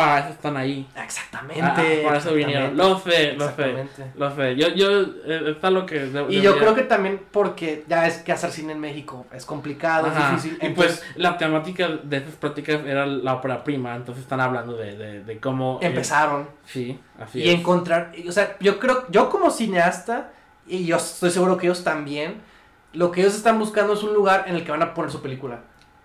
Para 0.00 0.18
eso 0.20 0.28
están 0.30 0.56
ahí. 0.56 0.88
Exactamente. 0.96 1.62
Ah, 1.62 1.74
para 2.04 2.18
eso 2.18 2.32
vinieron. 2.34 2.76
Lo 2.76 2.98
sé, 2.98 3.32
lo 3.34 3.48
sé. 3.54 3.86
Lo 4.16 4.34
sé. 4.34 4.56
Yo, 4.56 4.68
yo, 4.68 5.02
eh, 5.26 5.42
está 5.52 5.70
lo 5.70 5.86
que. 5.86 5.98
de- 6.00 6.26
Y 6.32 6.40
yo 6.40 6.56
creo 6.58 6.74
que 6.74 6.82
también 6.82 7.20
porque 7.30 7.84
ya 7.88 8.06
es 8.06 8.18
que 8.18 8.32
hacer 8.32 8.50
cine 8.50 8.72
en 8.72 8.80
México 8.80 9.26
es 9.32 9.44
complicado, 9.44 10.06
Ajá. 10.08 10.34
es 10.36 10.42
difícil. 10.42 10.58
Y 10.62 10.66
entonces, 10.66 11.00
pues 11.04 11.16
la 11.16 11.36
temática 11.38 11.88
de 12.02 12.16
esas 12.18 12.34
prácticas 12.34 12.84
era 12.84 13.06
la 13.06 13.34
ópera 13.34 13.62
prima, 13.64 13.94
entonces 13.94 14.22
están 14.22 14.40
hablando 14.40 14.76
de, 14.76 14.96
de, 14.96 15.24
de 15.24 15.38
cómo... 15.40 15.78
eh, 15.82 15.86
empezaron. 15.86 16.48
sí, 16.64 16.98
así 17.18 17.40
y 17.40 17.48
es. 17.50 17.54
encontrar, 17.60 18.12
y, 18.16 18.28
o 18.28 18.32
sea, 18.32 18.56
yo 18.60 18.78
creo, 18.78 19.04
yo 19.10 19.28
como 19.30 19.50
cineasta, 19.50 20.30
y 20.66 20.84
yo 20.86 20.96
estoy 20.96 21.30
seguro 21.30 21.56
que 21.56 21.66
ellos 21.66 21.82
también, 21.84 22.40
lo 22.92 23.10
que 23.10 23.20
ellos 23.20 23.34
están 23.34 23.58
buscando 23.58 23.92
es 23.92 24.02
un 24.02 24.14
lugar 24.14 24.44
en 24.48 24.56
el 24.56 24.64
que 24.64 24.70
van 24.70 24.82
a 24.82 24.94
poner 24.94 25.10
su 25.10 25.20
película. 25.22 25.60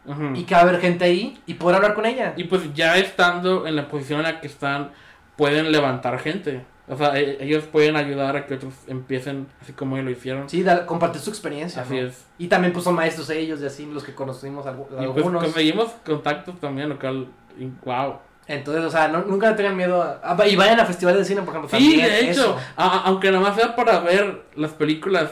Ujú. 0.07 0.35
Y 0.35 0.43
que 0.43 0.53
va 0.53 0.61
a 0.61 0.63
haber 0.63 0.79
gente 0.79 1.05
ahí 1.05 1.39
y 1.45 1.55
poder 1.55 1.77
hablar 1.77 1.93
con 1.95 2.05
ella. 2.05 2.33
Y 2.37 2.45
pues 2.45 2.73
ya 2.73 2.97
estando 2.97 3.65
en 3.67 3.75
la 3.75 3.87
posición 3.87 4.19
en 4.19 4.25
la 4.25 4.39
que 4.41 4.47
están, 4.47 4.91
pueden 5.35 5.71
levantar 5.71 6.19
gente. 6.19 6.63
O 6.87 6.95
sea, 6.95 7.17
e- 7.19 7.43
ellos 7.43 7.63
pueden 7.63 7.95
ayudar 7.95 8.35
a 8.37 8.45
que 8.45 8.53
otros 8.53 8.73
empiecen 8.87 9.47
así 9.61 9.73
como 9.73 9.95
ellos 9.95 10.05
lo 10.05 10.11
hicieron. 10.11 10.47
Sí, 10.49 10.63
compartir 10.85 11.19
su 11.21 11.31
experiencia. 11.31 11.81
así 11.81 11.95
¿no? 11.99 12.07
es. 12.07 12.25
Y 12.37 12.47
también 12.47 12.71
pues 12.73 12.83
son 12.83 12.93
maestros 12.93 13.29
ellos 13.31 13.59
y 13.61 13.65
así, 13.65 13.85
los 13.87 14.03
que 14.03 14.13
conocimos 14.13 14.65
algu- 14.67 14.85
Y 14.91 14.95
pues 14.95 15.01
algunos. 15.17 15.43
conseguimos 15.43 15.89
contactos 16.05 16.59
también, 16.59 16.89
lo 16.89 16.99
cual, 16.99 17.27
wow. 17.83 18.17
Entonces, 18.47 18.83
o 18.85 18.91
sea, 18.91 19.07
no- 19.07 19.23
nunca 19.23 19.55
tengan 19.55 19.75
miedo 19.75 20.03
a... 20.03 20.47
y 20.47 20.55
vayan 20.55 20.79
a 20.79 20.85
festivales 20.85 21.21
de 21.21 21.25
cine, 21.25 21.41
por 21.41 21.55
ejemplo. 21.55 21.75
Sí, 21.79 21.97
también, 21.97 22.05
de 22.07 22.29
hecho, 22.31 22.55
a- 22.77 22.99
aunque 23.05 23.31
nada 23.31 23.41
más 23.43 23.55
sea 23.55 23.75
para 23.75 23.99
ver 24.01 24.43
las 24.55 24.71
películas, 24.73 25.31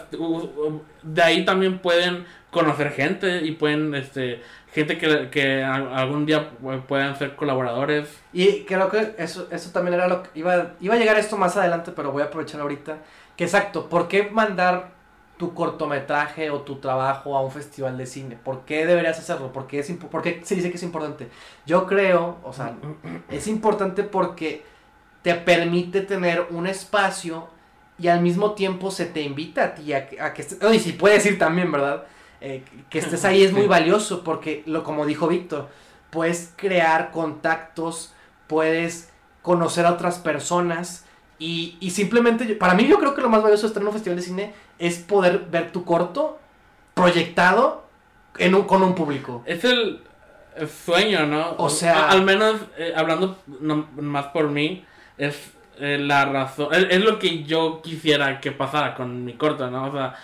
de 1.04 1.22
ahí 1.22 1.46
también 1.46 1.78
pueden 1.78 2.26
conocer 2.54 2.92
gente 2.92 3.40
y 3.44 3.52
pueden, 3.54 3.94
este, 3.96 4.42
gente 4.74 4.98
que, 4.98 5.30
que 5.30 5.64
a- 5.64 5.98
algún 5.98 6.26
día 6.26 6.52
pu- 6.62 6.82
puedan 6.84 7.18
ser 7.18 7.36
colaboradores. 7.36 8.08
Y 8.32 8.64
creo 8.64 8.90
que 8.90 9.16
eso, 9.18 9.48
eso 9.52 9.72
también 9.72 9.96
era 9.96 10.08
lo 10.08 10.24
que 10.24 10.30
iba, 10.40 10.74
iba 10.80 10.94
a 10.96 10.98
llegar 10.98 11.18
esto 11.20 11.36
más 11.38 11.58
adelante, 11.58 11.92
pero 11.94 12.12
voy 12.14 12.22
a 12.22 12.26
aprovechar 12.28 12.62
ahorita. 12.62 13.00
Que 13.36 13.44
exacto, 13.46 13.90
¿por 13.90 14.08
qué 14.08 14.30
mandar 14.32 14.92
tu 15.38 15.54
cortometraje 15.54 16.50
o 16.52 16.62
tu 16.62 16.76
trabajo 16.78 17.36
a 17.36 17.42
un 17.42 17.52
festival 17.52 17.98
de 17.98 18.06
cine? 18.06 18.38
¿Por 18.42 18.62
qué 18.66 18.86
deberías 18.86 19.20
hacerlo? 19.20 19.52
¿Por 19.52 19.68
qué, 19.68 19.80
es 19.80 19.92
por 19.92 20.22
qué 20.22 20.42
se 20.46 20.56
dice 20.56 20.70
que 20.70 20.78
es 20.78 20.84
importante? 20.84 21.28
Yo 21.66 21.86
creo, 21.88 22.38
o 22.44 22.54
sea, 22.54 22.76
es 23.30 23.48
importante 23.48 24.04
porque 24.04 24.64
te 25.22 25.36
permite 25.36 26.02
tener 26.02 26.48
un 26.52 26.68
espacio 26.68 27.48
y 27.98 28.08
al 28.08 28.22
mismo 28.22 28.54
tiempo 28.54 28.92
se 28.92 29.06
te 29.06 29.22
invita 29.22 29.64
a 29.64 29.76
ti 29.76 29.94
a, 29.94 30.08
que- 30.08 30.20
a 30.22 30.34
que 30.34 30.46
y 30.74 30.80
si 30.80 30.94
puedes 30.94 31.26
ir 31.26 31.38
también, 31.40 31.72
¿verdad? 31.72 32.04
Eh, 32.46 32.64
que 32.90 33.00
estés 33.00 33.24
ahí 33.24 33.42
es 33.42 33.54
muy 33.54 33.68
valioso 33.68 34.22
porque, 34.24 34.64
lo, 34.66 34.84
como 34.84 35.06
dijo 35.06 35.28
Víctor, 35.30 35.70
puedes 36.10 36.52
crear 36.58 37.12
contactos, 37.12 38.14
puedes 38.48 39.10
conocer 39.42 39.86
a 39.86 39.94
otras 39.94 40.20
personas 40.20 41.06
y, 41.40 41.78
y 41.80 41.92
simplemente, 41.92 42.46
yo- 42.46 42.60
para 42.60 42.74
mí 42.74 42.86
yo 42.86 43.00
creo 43.00 43.16
que 43.16 43.22
lo 43.22 43.30
más 43.30 43.42
valioso 43.42 43.62
de 43.64 43.68
estar 43.70 43.82
en 43.82 43.88
un 43.88 43.94
festival 43.94 44.18
de 44.18 44.24
cine 44.24 44.54
es 44.78 45.00
poder 45.00 45.46
ver 45.50 45.72
tu 45.72 45.86
corto 45.86 46.38
proyectado 46.94 47.86
en 48.38 48.56
un, 48.56 48.64
con 48.64 48.84
un 48.84 48.94
público. 48.96 49.42
Es 49.46 49.64
el, 49.64 50.02
el 50.56 50.68
sueño, 50.68 51.26
¿no? 51.26 51.56
O 51.58 51.70
sea- 51.70 52.08
A- 52.08 52.12
al 52.12 52.24
menos 52.24 52.58
eh, 52.78 52.94
hablando 52.96 53.38
no- 53.62 53.88
más 53.96 54.28
por 54.28 54.50
mí, 54.50 54.86
es 55.18 55.52
eh, 55.80 55.98
la 55.98 56.26
razón, 56.26 56.74
es, 56.74 56.88
es 56.90 57.04
lo 57.04 57.18
que 57.20 57.44
yo 57.44 57.82
quisiera 57.82 58.40
que 58.40 58.52
pasara 58.52 58.96
con 58.96 59.24
mi 59.26 59.34
corto, 59.34 59.70
¿no? 59.72 59.88
O 59.88 59.92
sea, 59.92 60.16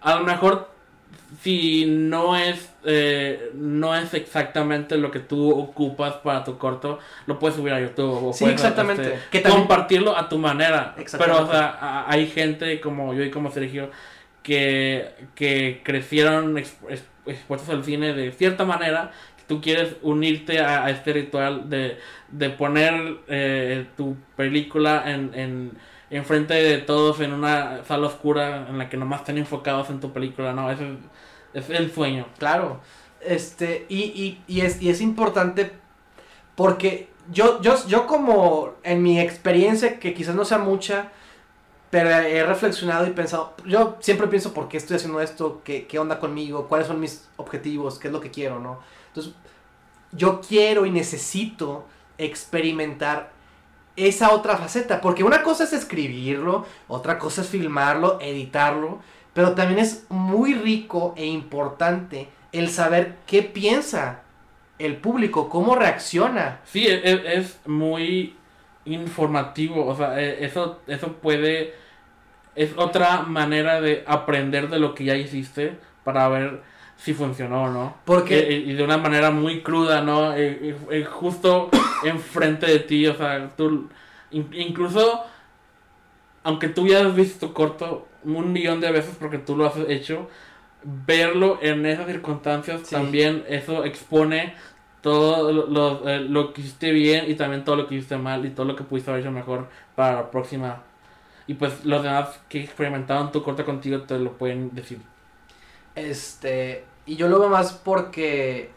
a 0.00 0.14
lo 0.16 0.24
mejor 0.24 0.70
si 1.42 1.84
no 1.86 2.36
es 2.36 2.70
eh, 2.84 3.50
no 3.54 3.94
es 3.94 4.14
exactamente 4.14 4.96
lo 4.96 5.10
que 5.10 5.18
tú 5.20 5.50
ocupas 5.50 6.14
para 6.14 6.42
tu 6.44 6.56
corto, 6.58 6.98
lo 7.26 7.38
puedes 7.38 7.56
subir 7.56 7.72
a 7.74 7.80
YouTube 7.80 8.28
o 8.28 8.32
Sí, 8.32 8.44
puedes 8.44 8.54
exactamente. 8.60 9.02
este, 9.02 9.18
Que 9.30 9.40
también- 9.40 9.60
compartirlo 9.62 10.16
a 10.16 10.28
tu 10.28 10.38
manera. 10.38 10.94
Pero 11.18 11.42
o 11.44 11.50
sea, 11.50 11.76
a- 11.80 12.10
hay 12.10 12.26
gente 12.28 12.80
como 12.80 13.12
yo 13.14 13.22
y 13.24 13.30
como 13.30 13.50
Sergio 13.50 13.90
que, 14.42 15.10
que 15.34 15.82
crecieron 15.84 16.54
exp- 16.56 16.80
exp- 16.88 17.02
expuestos 17.26 17.68
al 17.70 17.84
cine 17.84 18.14
de 18.14 18.32
cierta 18.32 18.64
manera. 18.64 19.10
Tú 19.46 19.60
quieres 19.60 19.96
unirte 20.02 20.60
a, 20.60 20.84
a 20.84 20.90
este 20.90 21.12
ritual 21.12 21.68
de, 21.70 21.96
de 22.30 22.50
poner 22.50 23.16
eh, 23.28 23.86
tu 23.96 24.16
película 24.36 25.04
en, 25.10 25.30
en, 25.34 25.72
enfrente 26.10 26.54
de 26.54 26.78
todos 26.78 27.20
en 27.20 27.32
una 27.32 27.84
sala 27.84 28.06
oscura 28.06 28.66
en 28.68 28.78
la 28.78 28.88
que 28.88 28.96
nomás 28.96 29.20
estén 29.20 29.38
enfocados 29.38 29.90
en 29.90 30.00
tu 30.00 30.12
película. 30.12 30.52
No, 30.52 30.70
es 30.70 30.80
el 31.70 31.92
sueño. 31.92 32.26
Claro. 32.38 32.80
Este, 33.20 33.86
y, 33.88 34.04
y, 34.04 34.42
y 34.46 34.60
es, 34.60 34.80
y 34.80 34.90
es 34.90 35.00
importante 35.00 35.72
porque 36.54 37.08
yo, 37.30 37.60
yo, 37.60 37.74
yo 37.86 38.06
como 38.06 38.74
en 38.82 39.02
mi 39.02 39.20
experiencia, 39.20 39.98
que 39.98 40.14
quizás 40.14 40.34
no 40.34 40.44
sea 40.44 40.58
mucha, 40.58 41.12
pero 41.90 42.10
he 42.10 42.44
reflexionado 42.44 43.06
y 43.06 43.10
pensado, 43.10 43.54
yo 43.64 43.96
siempre 44.00 44.26
pienso 44.26 44.52
por 44.52 44.68
qué 44.68 44.76
estoy 44.76 44.96
haciendo 44.96 45.20
esto, 45.20 45.62
qué, 45.64 45.86
qué 45.86 45.98
onda 45.98 46.18
conmigo, 46.18 46.68
cuáles 46.68 46.86
son 46.86 47.00
mis 47.00 47.28
objetivos, 47.36 47.98
qué 47.98 48.08
es 48.08 48.12
lo 48.12 48.20
que 48.20 48.30
quiero, 48.30 48.60
¿no? 48.60 48.80
Entonces, 49.08 49.32
yo 50.12 50.40
quiero 50.40 50.86
y 50.86 50.90
necesito 50.90 51.86
experimentar 52.18 53.30
esa 53.98 54.32
otra 54.32 54.56
faceta, 54.56 55.00
porque 55.00 55.24
una 55.24 55.42
cosa 55.42 55.64
es 55.64 55.72
escribirlo, 55.72 56.66
otra 56.88 57.18
cosa 57.18 57.42
es 57.42 57.48
filmarlo, 57.48 58.18
editarlo, 58.20 59.00
pero 59.34 59.52
también 59.54 59.80
es 59.80 60.06
muy 60.08 60.54
rico 60.54 61.14
e 61.16 61.26
importante 61.26 62.28
el 62.52 62.68
saber 62.70 63.16
qué 63.26 63.42
piensa 63.42 64.22
el 64.78 64.96
público, 64.96 65.48
cómo 65.48 65.74
reacciona. 65.74 66.60
Sí, 66.64 66.86
es, 66.86 67.02
es- 67.04 67.24
es 67.24 67.60
muy 67.66 68.36
informativo, 68.84 69.86
o 69.86 69.96
sea, 69.96 70.20
eh, 70.20 70.44
eso, 70.44 70.80
eso 70.86 71.12
puede, 71.14 71.74
es 72.54 72.72
otra 72.76 73.22
manera 73.22 73.80
de 73.80 74.04
aprender 74.06 74.68
de 74.68 74.78
lo 74.78 74.94
que 74.94 75.04
ya 75.04 75.16
hiciste 75.16 75.78
para 76.04 76.28
ver 76.28 76.62
si 76.98 77.14
funcionó 77.14 77.64
o 77.64 77.70
no. 77.70 77.94
Porque 78.04 78.38
Eh, 78.40 78.64
y 78.66 78.72
de 78.74 78.84
una 78.84 78.98
manera 78.98 79.30
muy 79.30 79.62
cruda, 79.62 80.02
¿no? 80.02 80.34
Eh, 80.34 80.58
eh, 80.62 80.76
eh, 80.90 81.04
justo 81.04 81.70
enfrente 82.04 82.66
de 82.66 82.80
ti, 82.80 83.06
o 83.06 83.14
sea, 83.16 83.48
tú, 83.56 83.88
in- 84.32 84.50
incluso, 84.52 85.24
aunque 86.44 86.68
tú 86.68 86.86
ya 86.86 87.00
has 87.06 87.14
visto 87.14 87.48
tu 87.48 87.52
corto 87.54 88.06
un 88.24 88.52
millón 88.52 88.80
de 88.80 88.90
veces 88.90 89.16
porque 89.18 89.38
tú 89.38 89.56
lo 89.56 89.66
has 89.66 89.76
hecho, 89.88 90.28
verlo 90.84 91.58
en 91.62 91.86
esas 91.86 92.06
circunstancias 92.06 92.82
Sí. 92.84 92.94
también, 92.94 93.44
eso 93.48 93.84
expone 93.84 94.54
todo 95.02 95.52
lo, 95.52 95.66
lo, 95.68 96.08
eh, 96.08 96.20
lo 96.20 96.52
que 96.52 96.62
hiciste 96.62 96.90
bien 96.92 97.30
y 97.30 97.34
también 97.34 97.64
todo 97.64 97.76
lo 97.76 97.86
que 97.86 97.94
hiciste 97.96 98.16
mal 98.16 98.44
y 98.44 98.50
todo 98.50 98.66
lo 98.66 98.76
que 98.76 98.84
pudiste 98.84 99.10
haber 99.10 99.22
hecho 99.22 99.32
mejor 99.32 99.68
para 99.94 100.16
la 100.16 100.30
próxima. 100.30 100.82
Y 101.46 101.54
pues 101.54 101.84
los 101.84 102.02
demás 102.02 102.40
que 102.48 102.62
experimentaron 102.64 103.32
tu 103.32 103.42
corto 103.42 103.64
contigo 103.64 104.02
te 104.02 104.18
lo 104.18 104.32
pueden 104.32 104.74
decir. 104.74 104.98
Este, 106.00 106.84
Y 107.06 107.16
yo 107.16 107.28
lo 107.28 107.38
veo 107.40 107.48
más 107.48 107.72
porque 107.72 108.70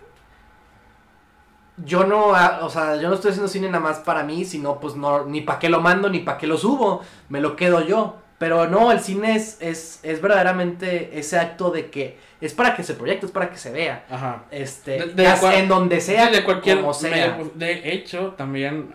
yo 1.84 2.03
no, 2.03 2.36
ah, 2.36 2.59
o 2.63 2.69
sea, 2.69 2.97
yo 2.97 3.09
no 3.09 3.15
estoy 3.15 3.32
haciendo 3.32 3.47
cine 3.49 3.67
nada 3.67 3.80
más 3.84 3.99
para 3.99 4.24
mí, 4.24 4.45
sino 4.45 4.80
pues 4.80 4.95
no, 4.95 5.26
ni 5.26 5.41
para 5.41 5.59
qué 5.59 5.69
lo 5.69 5.82
mando, 5.82 6.09
ni 6.09 6.19
para 6.19 6.38
qué 6.38 6.47
lo 6.47 6.57
subo, 6.57 7.01
me 7.30 7.41
lo 7.41 7.55
quedo 7.55 7.82
yo. 7.86 8.17
Pero 8.38 8.67
no, 8.67 8.91
el 8.91 8.99
cine 8.99 9.36
es, 9.36 9.57
es, 9.61 9.99
es 10.01 10.19
verdaderamente 10.19 11.19
ese 11.19 11.38
acto 11.38 11.69
de 11.69 11.91
que 11.91 12.17
es 12.41 12.53
para 12.55 12.76
que 12.76 12.84
se 12.84 12.95
proyecte, 12.95 13.28
es 13.28 13.32
para 13.32 13.51
que 13.51 13.57
se 13.57 13.72
vea. 13.72 14.03
Ajá. 14.09 14.45
Este, 14.49 14.97
De- 14.97 15.13
de 15.13 15.24
ya 15.24 15.39
cual- 15.39 15.53
en 15.55 15.67
donde 15.67 16.01
sea, 16.01 16.30
de 16.32 16.43
cualquier 16.43 16.78
como 16.80 16.91
sea. 16.93 17.36
medio. 17.38 17.51
De 17.53 17.93
hecho, 17.93 18.34
también, 18.38 18.91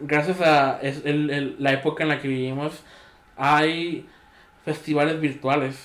gracias 0.00 0.40
a 0.40 0.78
es- 0.80 1.04
el- 1.04 1.28
el- 1.30 1.56
la 1.58 1.72
época 1.72 2.02
en 2.02 2.08
la 2.08 2.18
que 2.20 2.28
vivimos, 2.28 2.82
hay 3.36 4.08
festivales 4.64 5.20
virtuales 5.20 5.76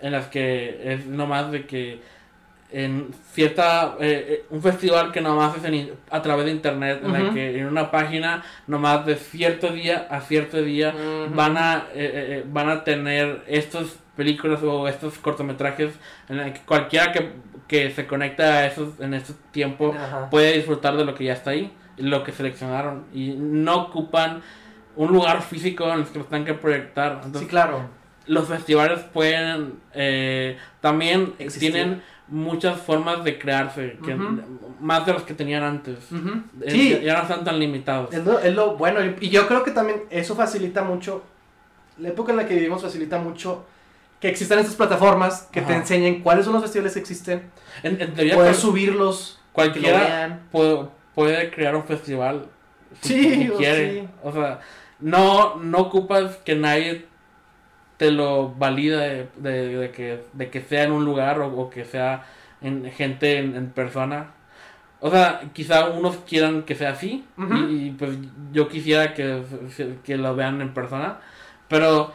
en 0.00 0.12
las 0.12 0.26
que 0.26 0.92
es 0.92 1.06
nomás 1.06 1.50
de 1.50 1.66
que 1.66 2.00
en 2.72 3.10
cierta 3.32 3.94
eh, 4.00 4.26
eh, 4.28 4.44
un 4.50 4.60
festival 4.60 5.12
que 5.12 5.20
nomás 5.20 5.56
es 5.56 5.64
en 5.64 5.92
a 6.10 6.20
través 6.20 6.46
de 6.46 6.50
internet 6.50 7.00
en 7.04 7.12
la 7.12 7.32
que 7.32 7.60
en 7.60 7.66
una 7.66 7.90
página 7.90 8.42
nomás 8.66 9.06
de 9.06 9.14
cierto 9.14 9.68
día 9.70 10.08
a 10.10 10.20
cierto 10.20 10.60
día 10.62 10.92
van 11.32 11.56
a 11.56 11.76
eh, 11.76 11.80
eh, 11.94 12.26
eh, 12.28 12.44
van 12.46 12.68
a 12.68 12.82
tener 12.82 13.44
estas 13.46 13.96
películas 14.16 14.62
o 14.62 14.88
estos 14.88 15.16
cortometrajes 15.18 15.92
en 16.28 16.40
el 16.40 16.52
que 16.54 16.60
cualquiera 16.60 17.12
que, 17.12 17.30
que 17.68 17.90
se 17.92 18.06
conecta 18.06 18.44
a 18.44 18.66
esos 18.66 18.98
en 18.98 19.14
este 19.14 19.34
tiempo 19.52 19.94
puede 20.30 20.54
disfrutar 20.54 20.96
de 20.96 21.04
lo 21.04 21.14
que 21.14 21.24
ya 21.24 21.34
está 21.34 21.50
ahí, 21.50 21.72
lo 21.98 22.24
que 22.24 22.32
seleccionaron 22.32 23.04
y 23.14 23.34
no 23.36 23.76
ocupan 23.76 24.42
un 24.96 25.12
lugar 25.12 25.42
físico 25.42 25.84
en 25.92 26.00
el 26.00 26.06
que 26.06 26.18
lo 26.18 26.24
tengan 26.24 26.46
que 26.46 26.54
proyectar. 26.54 27.12
Entonces, 27.16 27.42
Sí, 27.42 27.46
claro. 27.46 27.82
Los 28.26 28.48
festivales 28.48 29.00
pueden 29.12 29.74
eh, 29.94 30.58
también 30.80 31.34
Existir. 31.38 31.72
tienen 31.72 32.02
muchas 32.28 32.80
formas 32.80 33.22
de 33.22 33.38
crearse, 33.38 33.98
que, 34.04 34.16
más 34.80 35.06
de 35.06 35.12
los 35.12 35.22
que 35.22 35.32
tenían 35.34 35.62
antes. 35.62 36.10
Ujú. 36.10 36.42
Eh, 36.62 36.70
Sí, 36.70 36.90
ya, 36.90 36.98
ya 37.00 37.14
no 37.16 37.22
están 37.22 37.44
tan 37.44 37.58
limitados. 37.58 38.12
Es 38.12 38.24
lo, 38.24 38.38
es 38.40 38.52
lo 38.54 38.76
bueno, 38.76 38.98
y 39.20 39.28
yo 39.30 39.46
creo 39.46 39.62
que 39.62 39.70
también 39.70 40.02
eso 40.10 40.34
facilita 40.34 40.82
mucho, 40.82 41.22
la 41.98 42.08
época 42.08 42.32
en 42.32 42.38
la 42.38 42.46
que 42.46 42.54
vivimos 42.54 42.82
facilita 42.82 43.18
mucho 43.18 43.64
que 44.20 44.28
existan 44.28 44.58
estas 44.58 44.74
plataformas 44.74 45.48
que 45.52 45.60
te 45.60 45.74
enseñen 45.74 46.22
cuáles 46.22 46.44
son 46.46 46.54
los 46.54 46.62
festivales 46.62 46.94
que 46.94 47.00
existen, 47.00 47.42
En, 47.82 48.00
en 48.00 48.34
cual- 48.34 48.54
subirlos, 48.54 49.40
cualquiera 49.52 50.40
puede, 50.50 50.86
puede 51.14 51.50
crear 51.50 51.76
un 51.76 51.84
festival 51.84 52.46
si, 53.02 53.12
Sí, 53.14 53.30
si 53.34 53.48
quiere. 53.50 53.92
sí. 54.02 54.08
O 54.24 54.32
sea, 54.32 54.60
no, 55.00 55.56
no 55.56 55.78
ocupas 55.78 56.36
que 56.38 56.54
nadie 56.56 57.04
te 57.96 58.10
lo 58.10 58.50
valida 58.50 59.00
de, 59.00 59.28
de- 59.36 59.76
de 59.78 59.90
que, 59.90 60.24
de 60.32 60.50
que 60.50 60.60
sea 60.60 60.84
en 60.84 60.92
un 60.92 61.04
lugar 61.04 61.40
o, 61.40 61.48
o 61.58 61.70
que 61.70 61.84
sea 61.84 62.24
en 62.62 62.90
gente 62.92 63.38
en, 63.38 63.56
en 63.56 63.70
persona. 63.70 64.32
O 65.00 65.10
sea, 65.10 65.42
quizá 65.52 65.90
unos 65.90 66.16
quieran 66.28 66.62
que 66.62 66.74
sea 66.74 66.90
así 66.90 67.24
y, 67.38 67.86
y, 67.88 67.90
pues 67.92 68.16
yo 68.52 68.68
quisiera 68.68 69.14
que, 69.14 69.42
que 70.04 70.16
lo 70.16 70.34
vean 70.34 70.60
en 70.62 70.72
persona, 70.74 71.18
pero 71.68 72.12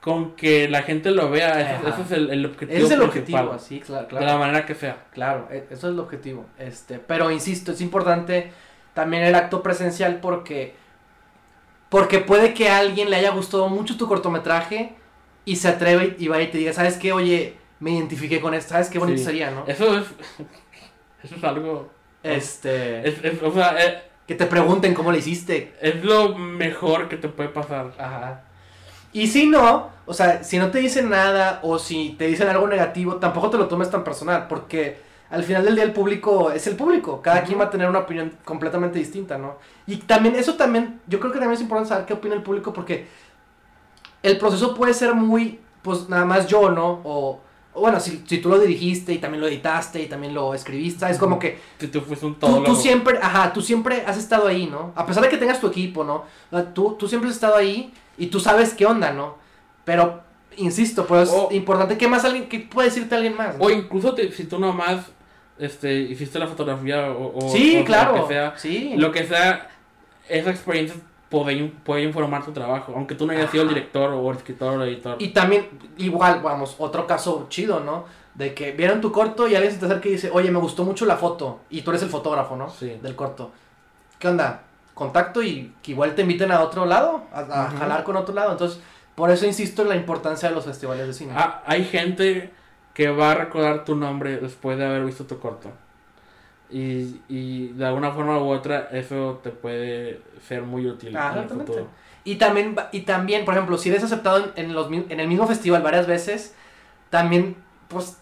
con 0.00 0.32
que 0.36 0.68
la 0.68 0.82
gente 0.82 1.10
lo 1.10 1.30
vea, 1.30 1.78
ese, 1.88 2.02
es 2.02 2.10
el, 2.12 2.30
el 2.30 2.46
objetivo 2.46 2.76
Ese 2.76 2.94
es 2.94 3.00
el 3.00 3.08
principal, 3.10 3.46
objetivo, 3.48 3.58
sí, 3.58 3.80
claro, 3.80 4.06
de 4.06 4.12
la 4.14 4.20
claro. 4.20 4.38
manera 4.38 4.66
que 4.66 4.74
sea. 4.74 4.96
Claro, 5.12 5.48
e- 5.50 5.66
eso 5.70 5.88
es 5.88 5.94
el 5.94 6.00
objetivo. 6.00 6.46
Este, 6.58 6.98
pero 6.98 7.30
insisto, 7.30 7.72
es 7.72 7.80
importante 7.80 8.52
también 8.94 9.22
el 9.24 9.34
acto 9.34 9.62
presencial 9.62 10.16
porque 10.20 10.74
porque 11.88 12.18
puede 12.18 12.54
que 12.54 12.68
a 12.68 12.78
alguien 12.78 13.10
le 13.10 13.16
haya 13.16 13.30
gustado 13.30 13.68
mucho 13.68 13.96
tu 13.96 14.08
cortometraje 14.08 14.94
y 15.44 15.56
se 15.56 15.68
atreve 15.68 16.16
y, 16.18 16.28
vaya 16.28 16.44
y 16.44 16.50
te 16.50 16.58
diga, 16.58 16.72
¿sabes 16.72 16.96
qué? 16.96 17.12
Oye, 17.12 17.54
me 17.80 17.90
identifiqué 17.92 18.40
con 18.40 18.54
esto, 18.54 18.70
¿sabes 18.70 18.88
qué 18.88 18.98
bonito 18.98 19.18
Sí. 19.18 19.24
sería, 19.24 19.50
no? 19.50 19.64
Eso 19.66 19.98
es, 19.98 20.04
eso 21.22 21.34
es 21.36 21.44
algo 21.44 21.90
Este, 22.22 23.06
Es, 23.08 23.22
es- 23.22 23.42
o 23.42 23.52
sea, 23.52 23.76
es, 23.78 23.94
que 24.26 24.34
te 24.34 24.46
pregunten 24.46 24.94
cómo 24.94 25.12
le 25.12 25.18
hiciste. 25.18 25.74
es 25.80 26.02
lo 26.02 26.34
mejor 26.36 27.08
que 27.08 27.16
te 27.18 27.28
puede 27.28 27.50
pasar. 27.50 27.92
Ajá. 27.98 28.44
Y 29.12 29.26
si 29.28 29.46
no, 29.46 29.90
o 30.06 30.14
sea, 30.14 30.42
si 30.42 30.58
no 30.58 30.70
te 30.70 30.78
dicen 30.78 31.10
nada 31.10 31.60
o 31.62 31.78
si 31.78 32.14
te 32.18 32.26
dicen 32.26 32.48
algo 32.48 32.66
negativo, 32.66 33.16
tampoco 33.16 33.50
te 33.50 33.58
lo 33.58 33.68
tomes 33.68 33.90
tan 33.90 34.02
personal, 34.02 34.46
porque 34.48 34.96
al 35.30 35.44
final 35.44 35.64
del 35.64 35.74
día 35.74 35.84
el 35.84 35.92
público 35.92 36.50
es 36.50 36.66
el 36.66 36.74
público, 36.76 37.20
cada 37.22 37.44
quien 37.44 37.60
va 37.60 37.64
a 37.64 37.70
tener 37.70 37.88
una 37.88 38.00
opinión 38.00 38.32
completamente 38.44 38.98
distinta, 38.98 39.36
¿no? 39.38 39.58
Y 39.86 39.96
también, 39.98 40.34
eso 40.36 40.54
también, 40.54 41.00
yo 41.06 41.20
creo 41.20 41.30
que 41.32 41.38
también 41.38 41.54
es 41.56 41.60
importante 41.60 41.90
saber 41.90 42.06
qué 42.06 42.14
opina 42.14 42.34
el 42.34 42.42
público, 42.42 42.72
porque 42.72 43.06
el 44.24 44.38
proceso 44.38 44.74
puede 44.74 44.92
ser 44.94 45.14
muy, 45.14 45.60
pues 45.82 46.08
nada 46.08 46.24
más 46.24 46.48
yo, 46.48 46.70
¿no? 46.70 47.00
O, 47.04 47.40
bueno, 47.76 47.98
si, 48.00 48.22
si 48.26 48.38
tú 48.38 48.48
lo 48.48 48.58
dirigiste 48.58 49.12
y 49.12 49.18
también 49.18 49.40
lo 49.40 49.48
editaste 49.48 50.00
y 50.02 50.06
también 50.06 50.32
lo 50.32 50.54
escribiste, 50.54 51.08
es 51.10 51.18
como 51.18 51.38
que 51.38 51.58
Si 51.78 51.88
tú 51.88 52.00
fuiste 52.00 52.24
un 52.26 52.34
Tú, 52.34 52.46
todo 52.46 52.62
tú 52.62 52.74
siempre, 52.76 53.18
ajá, 53.20 53.52
tú 53.52 53.60
siempre 53.60 54.02
has 54.06 54.16
estado 54.16 54.46
ahí, 54.46 54.66
¿no? 54.66 54.92
A 54.96 55.04
pesar 55.06 55.22
de 55.24 55.28
que 55.28 55.36
tengas 55.36 55.60
tu 55.60 55.66
equipo, 55.68 56.02
¿no? 56.04 56.24
Tú, 56.72 56.96
tú 56.98 57.06
siempre 57.08 57.28
has 57.30 57.36
estado 57.36 57.56
ahí 57.56 57.92
y 58.16 58.26
tú 58.28 58.40
sabes 58.40 58.74
qué 58.74 58.86
onda, 58.86 59.12
¿no? 59.12 59.36
Pero, 59.84 60.22
insisto, 60.56 61.04
pues 61.06 61.28
O- 61.30 61.48
es 61.50 61.56
importante 61.56 61.98
que 61.98 62.06
más 62.08 62.24
alguien, 62.24 62.48
que 62.48 62.60
puede 62.60 62.88
decirte 62.88 63.14
alguien 63.16 63.36
más. 63.36 63.58
¿no? 63.58 63.64
O 63.64 63.70
incluso 63.70 64.14
te- 64.14 64.30
si 64.32 64.44
tú 64.44 64.58
nomás 64.58 65.04
este, 65.58 65.92
hiciste 66.00 66.38
la 66.38 66.46
fotografía 66.46 67.10
o, 67.10 67.36
o- 67.46 67.50
sí, 67.52 67.78
o 67.80 67.84
claro. 67.84 68.16
lo 68.16 68.26
que 68.28 68.34
sea, 68.34 68.54
sí. 68.56 68.94
lo 68.96 69.12
que 69.12 69.24
sea, 69.26 69.68
esa 70.28 70.50
experiencia 70.50 70.96
puede, 71.42 71.56
in- 71.56 71.70
puede 71.70 72.02
informar 72.02 72.44
tu 72.44 72.52
trabajo, 72.52 72.92
aunque 72.94 73.14
tú 73.14 73.26
no 73.26 73.32
hayas 73.32 73.50
sido 73.50 73.64
el 73.64 73.70
director 73.70 74.12
o 74.12 74.30
el 74.30 74.36
escritor 74.36 74.78
o 74.78 74.82
el 74.82 74.88
editor. 74.88 75.16
Y 75.18 75.28
también, 75.28 75.68
igual, 75.98 76.40
vamos, 76.42 76.76
otro 76.78 77.06
caso 77.06 77.46
chido, 77.48 77.80
¿no? 77.80 78.04
De 78.34 78.54
que 78.54 78.72
vieron 78.72 79.00
tu 79.00 79.10
corto 79.10 79.48
y 79.48 79.54
alguien 79.54 79.72
se 79.72 79.78
te 79.78 79.86
acerca 79.86 80.08
y 80.08 80.12
dice, 80.12 80.30
oye, 80.32 80.50
me 80.50 80.58
gustó 80.58 80.84
mucho 80.84 81.06
la 81.06 81.16
foto. 81.16 81.60
Y 81.70 81.82
tú 81.82 81.90
eres 81.90 82.02
el 82.02 82.08
fotógrafo, 82.08 82.56
¿no? 82.56 82.70
Sí. 82.70 82.98
Del 83.02 83.16
corto. 83.16 83.50
¿Qué 84.18 84.28
onda? 84.28 84.62
Contacto 84.94 85.42
y 85.42 85.74
que 85.82 85.90
igual 85.90 86.14
te 86.14 86.22
inviten 86.22 86.52
a 86.52 86.60
otro 86.60 86.86
lado, 86.86 87.24
a, 87.32 87.70
jalar 87.78 88.04
con 88.04 88.16
otro 88.16 88.34
lado. 88.34 88.52
Entonces, 88.52 88.80
por 89.14 89.30
eso 89.30 89.46
insisto 89.46 89.82
en 89.82 89.88
la 89.88 89.96
importancia 89.96 90.48
de 90.48 90.54
los 90.54 90.64
festivales 90.64 91.06
de 91.06 91.12
cine. 91.12 91.32
Ah, 91.36 91.62
hay 91.66 91.84
gente 91.84 92.52
que 92.94 93.10
va 93.10 93.32
a 93.32 93.34
recordar 93.34 93.84
tu 93.84 93.96
nombre 93.96 94.36
después 94.38 94.78
de 94.78 94.86
haber 94.86 95.04
visto 95.04 95.24
tu 95.24 95.38
corto. 95.38 95.70
Y, 96.70 97.20
y 97.28 97.68
de 97.68 97.86
alguna 97.86 98.10
forma 98.12 98.38
u 98.38 98.48
otra 98.48 98.88
eso 98.90 99.40
te 99.42 99.50
puede 99.50 100.20
ser 100.46 100.62
muy 100.62 100.86
útil 100.86 101.14
Ah, 101.16 101.30
en 101.32 101.38
el 101.38 101.44
exactamente. 101.44 101.72
futuro. 101.72 101.90
Y 102.24 102.36
también, 102.36 102.74
y 102.90 103.00
también, 103.02 103.44
por 103.44 103.54
ejemplo, 103.54 103.76
si 103.78 103.90
eres 103.90 104.02
aceptado 104.02 104.52
en, 104.56 104.64
en 104.66 104.74
los, 104.74 104.88
mi- 104.90 105.06
en 105.08 105.20
el 105.20 105.28
mismo 105.28 105.46
festival 105.46 105.82
varias 105.82 106.06
veces, 106.06 106.54
también, 107.10 107.56
pues, 107.88 108.16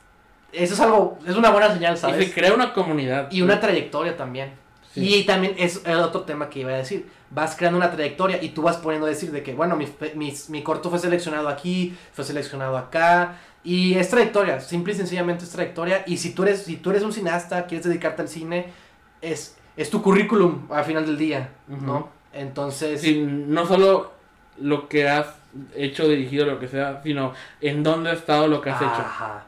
eso 0.53 0.75
es 0.75 0.81
algo, 0.81 1.19
es 1.27 1.37
una 1.37 1.51
buena 1.51 1.73
señal, 1.73 1.95
Y 1.95 1.99
¿sabes? 1.99 2.27
se 2.27 2.35
crea 2.35 2.53
una 2.53 2.73
comunidad. 2.75 3.31
Y 3.31 3.43
una 3.43 3.61
trayectoria 3.61 4.17
también. 4.17 4.53
Sí. 4.93 5.21
Y 5.21 5.25
también 5.25 5.55
es 5.57 5.83
el 5.87 5.99
otro 6.01 6.23
tema 6.23 6.51
que 6.51 6.61
iba 6.61 6.71
a 6.73 6.77
decir. 6.77 7.09
Vas 7.31 7.57
creando 7.57 7.79
una 7.79 7.91
trayectoria 7.91 8.43
y 8.43 8.51
tú 8.51 8.61
vas 8.61 8.77
poniendo 8.77 9.07
a 9.07 9.09
decir 9.11 9.31
de 9.33 9.43
que, 9.43 9.55
bueno, 9.55 9.77
mi, 9.77 9.89
mis- 10.17 10.51
mi 10.51 10.63
corto 10.63 10.91
fue 10.91 10.99
seleccionado 10.99 11.49
aquí, 11.49 11.97
fue 12.13 12.25
seleccionado 12.25 12.77
acá. 12.77 13.39
Y 13.65 13.95
es 13.95 14.09
trayectoria, 14.11 14.61
simple 14.61 14.93
y 14.93 14.97
sencillamente 14.97 15.45
es 15.45 15.51
trayectoria. 15.51 16.03
Y 16.07 16.17
si 16.17 16.33
tú 16.35 16.43
eres, 16.43 16.65
si 16.65 16.77
tú 16.77 16.91
eres 16.91 17.03
un 17.03 17.13
cineasta, 17.13 17.67
quieres 17.67 17.87
dedicarte 17.87 18.23
al 18.23 18.29
cine, 18.29 18.67
es, 19.21 19.57
es 19.77 19.89
tu 19.89 20.03
currículum 20.03 20.67
al 20.71 20.85
final 20.85 21.07
del 21.07 21.17
día, 21.17 21.51
¿no? 21.69 22.09
Entonces... 22.33 23.01
Sí, 23.01 23.23
no 23.25 23.67
solo 23.67 24.13
lo 24.59 24.89
que 24.89 25.09
has 25.09 25.27
hecho, 25.77 26.09
dirigido, 26.09 26.45
lo 26.47 26.59
que 26.59 26.67
sea, 26.67 27.01
sino 27.05 27.33
en 27.61 27.83
dónde 27.83 28.11
ha 28.11 28.15
estado 28.15 28.49
lo 28.49 28.61
que 28.61 28.71
has 28.71 28.81
hecho. 28.83 28.91
Ajá. 28.91 29.45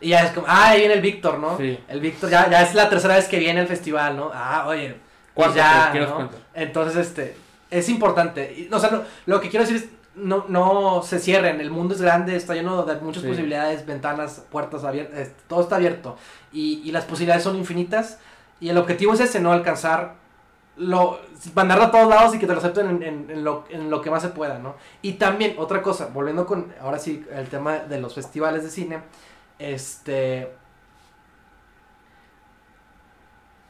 Y 0.00 0.10
ya 0.10 0.24
es 0.24 0.32
como, 0.32 0.46
ah, 0.48 0.68
ahí 0.70 0.78
viene 0.80 0.94
el 0.94 1.00
Víctor, 1.00 1.38
¿no? 1.38 1.58
Sí. 1.58 1.78
El 1.88 2.00
Víctor 2.00 2.30
ya, 2.30 2.48
ya 2.48 2.62
es 2.62 2.74
la 2.74 2.88
tercera 2.88 3.16
vez 3.16 3.26
que 3.26 3.38
viene 3.38 3.60
al 3.60 3.66
festival, 3.66 4.16
¿no? 4.16 4.30
Ah, 4.32 4.64
oye. 4.68 4.94
pues 5.34 5.48
¿Cuántas 5.52 5.92
ya, 5.92 6.00
¿no? 6.00 6.30
Entonces, 6.54 7.06
este, 7.08 7.36
es 7.70 7.88
importante. 7.88 8.68
O 8.72 8.78
sea, 8.78 8.90
no- 8.90 9.02
lo 9.26 9.40
que 9.40 9.48
quiero 9.50 9.66
decir 9.66 9.82
es, 9.82 9.97
no, 10.18 10.44
no 10.48 11.02
se 11.02 11.18
cierren, 11.18 11.60
el 11.60 11.70
mundo 11.70 11.94
es 11.94 12.00
grande, 12.02 12.36
está 12.36 12.54
lleno 12.54 12.84
de 12.84 12.96
muchas 13.00 13.22
Sí. 13.22 13.28
posibilidades, 13.28 13.86
ventanas, 13.86 14.44
puertas 14.50 14.84
abiertas, 14.84 15.30
todo 15.48 15.62
está 15.62 15.76
abierto. 15.76 16.16
Y, 16.52 16.82
y 16.84 16.92
las 16.92 17.04
posibilidades 17.04 17.42
son 17.44 17.56
infinitas. 17.56 18.18
Y 18.60 18.68
el 18.70 18.78
objetivo 18.78 19.14
es 19.14 19.20
ese, 19.20 19.40
¿no? 19.40 19.52
Alcanzar 19.52 20.14
lo, 20.76 21.20
mandarlo 21.54 21.84
a 21.84 21.90
todos 21.90 22.08
lados 22.08 22.34
y 22.34 22.38
que 22.38 22.46
te 22.46 22.52
lo 22.52 22.58
acepten 22.58 22.88
en, 22.88 23.02
en- 23.02 23.30
en 23.30 23.44
lo, 23.44 23.64
en 23.70 23.90
lo 23.90 24.00
que 24.00 24.10
más 24.10 24.22
se 24.22 24.28
pueda, 24.28 24.58
¿no? 24.58 24.74
Y 25.02 25.12
también, 25.14 25.54
otra 25.58 25.82
cosa, 25.82 26.06
volviendo 26.12 26.46
con, 26.46 26.72
ahora 26.80 26.98
sí, 26.98 27.24
el 27.32 27.48
tema 27.48 27.78
de 27.78 28.00
los 28.00 28.14
festivales 28.14 28.62
de 28.64 28.70
cine, 28.70 29.00
este... 29.58 30.52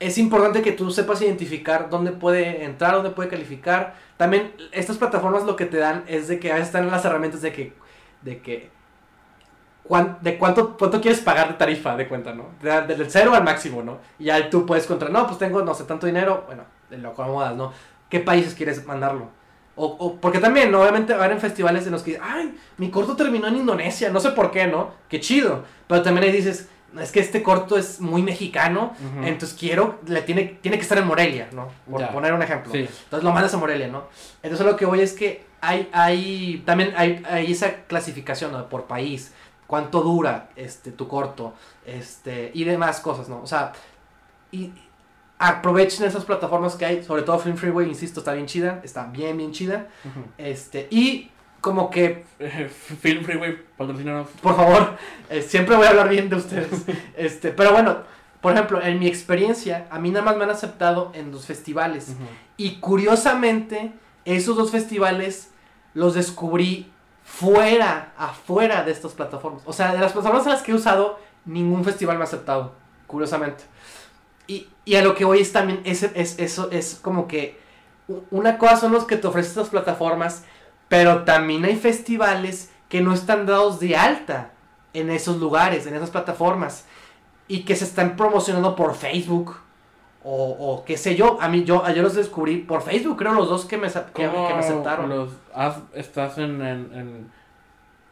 Es 0.00 0.16
importante 0.18 0.62
que 0.62 0.72
tú 0.72 0.90
sepas 0.92 1.20
identificar 1.22 1.90
dónde 1.90 2.12
puede 2.12 2.64
entrar, 2.64 2.94
dónde 2.94 3.10
puede 3.10 3.28
calificar. 3.28 3.94
También 4.16 4.52
estas 4.70 4.96
plataformas 4.96 5.44
lo 5.44 5.56
que 5.56 5.66
te 5.66 5.78
dan 5.78 6.04
es 6.06 6.28
de 6.28 6.38
que 6.38 6.50
a 6.52 6.54
veces 6.54 6.68
están 6.68 6.88
las 6.88 7.04
herramientas 7.04 7.42
de 7.42 7.52
que, 7.52 7.72
de 8.22 8.40
que, 8.40 8.70
de 10.20 10.38
cuánto, 10.38 10.76
cuánto 10.76 11.00
quieres 11.00 11.20
pagar 11.20 11.48
de 11.48 11.54
tarifa 11.54 11.96
de 11.96 12.06
cuenta, 12.06 12.34
¿no? 12.34 12.46
De- 12.62 12.94
Del 12.94 13.10
cero 13.10 13.32
al 13.34 13.42
máximo, 13.42 13.82
¿no? 13.82 13.98
Y 14.18 14.24
ya 14.24 14.50
tú 14.50 14.66
puedes 14.66 14.86
contra, 14.86 15.08
no, 15.08 15.26
pues 15.26 15.38
tengo, 15.38 15.62
no 15.62 15.74
sé, 15.74 15.84
tanto 15.84 16.06
dinero, 16.06 16.44
bueno, 16.46 16.64
lo 16.90 17.08
acomodas, 17.10 17.56
¿no? 17.56 17.72
¿Qué 18.10 18.20
países 18.20 18.54
quieres 18.54 18.84
mandarlo? 18.86 19.28
O, 19.76 19.86
o- 19.86 20.16
porque 20.20 20.38
también, 20.40 20.70
¿no? 20.70 20.80
obviamente, 20.82 21.14
van 21.14 21.32
en 21.32 21.40
festivales 21.40 21.86
en 21.86 21.92
los 21.92 22.02
que, 22.02 22.18
ay, 22.22 22.54
mi 22.76 22.90
corto 22.90 23.16
terminó 23.16 23.46
en 23.48 23.56
Indonesia, 23.56 24.10
no 24.10 24.20
sé 24.20 24.30
por 24.30 24.50
qué, 24.50 24.66
¿no? 24.66 24.90
Qué 25.08 25.20
chido. 25.20 25.64
Pero 25.86 26.02
también 26.02 26.24
ahí 26.26 26.32
dices, 26.32 26.68
es 26.98 27.12
que 27.12 27.20
este 27.20 27.42
corto 27.42 27.76
es 27.76 28.00
muy 28.00 28.22
mexicano, 28.22 28.94
entonces 29.22 29.56
quiero, 29.58 29.98
le 30.06 30.22
tiene, 30.22 30.44
tiene 30.60 30.76
que 30.78 30.82
estar 30.82 30.98
en 30.98 31.06
Morelia, 31.06 31.48
¿no? 31.52 31.68
Por 31.90 32.00
Ya. 32.00 32.10
poner 32.12 32.32
un 32.32 32.42
ejemplo. 32.42 32.72
Sí. 32.72 32.78
Entonces 32.78 33.22
lo 33.24 33.32
mandas 33.32 33.52
a 33.54 33.58
Morelia, 33.58 33.88
¿no? 33.88 34.04
Entonces 34.42 34.66
lo 34.66 34.74
que 34.76 34.86
voy 34.86 35.00
es 35.00 35.12
que 35.12 35.44
hay, 35.60 35.88
hay, 35.92 36.62
también 36.64 36.94
hay, 36.96 37.22
hay 37.28 37.52
esa 37.52 37.82
clasificación, 37.86 38.52
¿no? 38.52 38.68
Por 38.68 38.84
país, 38.84 39.32
cuánto 39.66 40.00
dura 40.00 40.48
este, 40.56 40.90
tu 40.92 41.08
corto, 41.08 41.52
este, 41.84 42.50
y 42.54 42.64
demás 42.64 43.00
cosas, 43.00 43.28
¿no? 43.28 43.42
O 43.42 43.46
sea, 43.46 43.72
y 44.50 44.72
aprovechen 45.38 46.06
esas 46.06 46.24
plataformas 46.24 46.74
que 46.74 46.84
hay, 46.86 47.02
sobre 47.04 47.22
todo 47.22 47.38
Film 47.38 47.56
Freeway, 47.56 47.86
insisto, 47.88 48.20
está 48.20 48.32
bien 48.32 48.46
chida, 48.46 48.80
está 48.82 49.04
bien, 49.06 49.36
bien 49.36 49.52
chida, 49.52 49.86
este, 50.36 50.88
y 50.90 51.30
como 51.60 51.90
que 51.90 52.24
Eh, 52.38 52.70
Film 53.00 53.24
Freeway, 53.24 53.58
patrocínanos. 53.76 54.28
por 54.42 54.56
favor, 54.56 54.96
eh, 55.30 55.42
siempre 55.42 55.76
voy 55.76 55.86
a 55.86 55.90
hablar 55.90 56.08
bien 56.08 56.28
de 56.28 56.36
ustedes. 56.36 56.68
Este, 57.16 57.50
pero 57.50 57.72
bueno, 57.72 57.98
por 58.40 58.52
ejemplo, 58.52 58.80
en 58.82 58.98
mi 59.00 59.08
experiencia, 59.08 59.86
a 59.90 59.98
mí 59.98 60.10
nada 60.10 60.24
más 60.24 60.36
me 60.36 60.44
han 60.44 60.50
aceptado 60.50 61.10
en 61.14 61.32
dos 61.32 61.46
festivales. 61.46 62.14
Y 62.56 62.76
curiosamente, 62.76 63.92
esos 64.24 64.56
dos 64.56 64.70
festivales 64.70 65.50
los 65.94 66.14
descubrí 66.14 66.90
fuera, 67.24 68.12
afuera 68.16 68.84
de 68.84 68.92
estas 68.92 69.12
plataformas. 69.12 69.62
O 69.66 69.72
sea, 69.72 69.92
de 69.92 69.98
las 69.98 70.12
plataformas 70.12 70.46
en 70.46 70.52
las 70.52 70.62
que 70.62 70.70
he 70.72 70.74
usado, 70.74 71.18
ningún 71.44 71.84
festival 71.84 72.16
me 72.16 72.22
ha 72.22 72.26
aceptado, 72.26 72.74
curiosamente. 73.08 73.64
Y, 74.46 74.68
y 74.84 74.94
a 74.94 75.02
lo 75.02 75.14
que 75.14 75.24
voy 75.24 75.40
es 75.40 75.52
también, 75.52 75.80
es, 75.84 76.02
es, 76.04 76.38
eso 76.38 76.70
es 76.70 76.98
como 77.02 77.26
que 77.28 77.58
una 78.30 78.56
cosa 78.56 78.76
son 78.76 78.92
los 78.92 79.04
que 79.04 79.16
te 79.16 79.26
ofrecen 79.26 79.50
estas 79.50 79.68
plataformas, 79.68 80.44
pero 80.88 81.24
también 81.24 81.64
hay 81.64 81.76
festivales 81.76 82.70
que 82.88 83.00
no 83.00 83.12
están 83.12 83.46
dados 83.46 83.80
de 83.80 83.96
alta 83.96 84.50
en 84.94 85.10
esos 85.10 85.36
lugares, 85.38 85.86
en 85.86 85.94
esas 85.94 86.10
plataformas, 86.10 86.86
y 87.46 87.60
que 87.64 87.76
se 87.76 87.84
están 87.84 88.16
promocionando 88.16 88.74
por 88.76 88.94
Facebook. 88.94 89.56
O, 90.24 90.50
o 90.58 90.84
qué 90.84 90.96
sé 90.96 91.14
yo, 91.14 91.38
a 91.40 91.48
mí 91.48 91.64
yo 91.64 91.84
ayer 91.84 92.02
los 92.02 92.14
descubrí 92.14 92.58
por 92.58 92.82
Facebook, 92.82 93.16
creo 93.16 93.32
los 93.34 93.48
dos 93.48 93.64
que 93.64 93.76
me, 93.78 93.88
que, 93.88 94.00
¿Cómo 94.12 94.48
que 94.48 94.54
me 94.54 94.60
aceptaron. 94.60 95.08
los 95.08 95.30
has- 95.54 95.78
estás 95.94 96.36
en, 96.38 96.60
en, 96.60 96.90
en- 96.92 97.32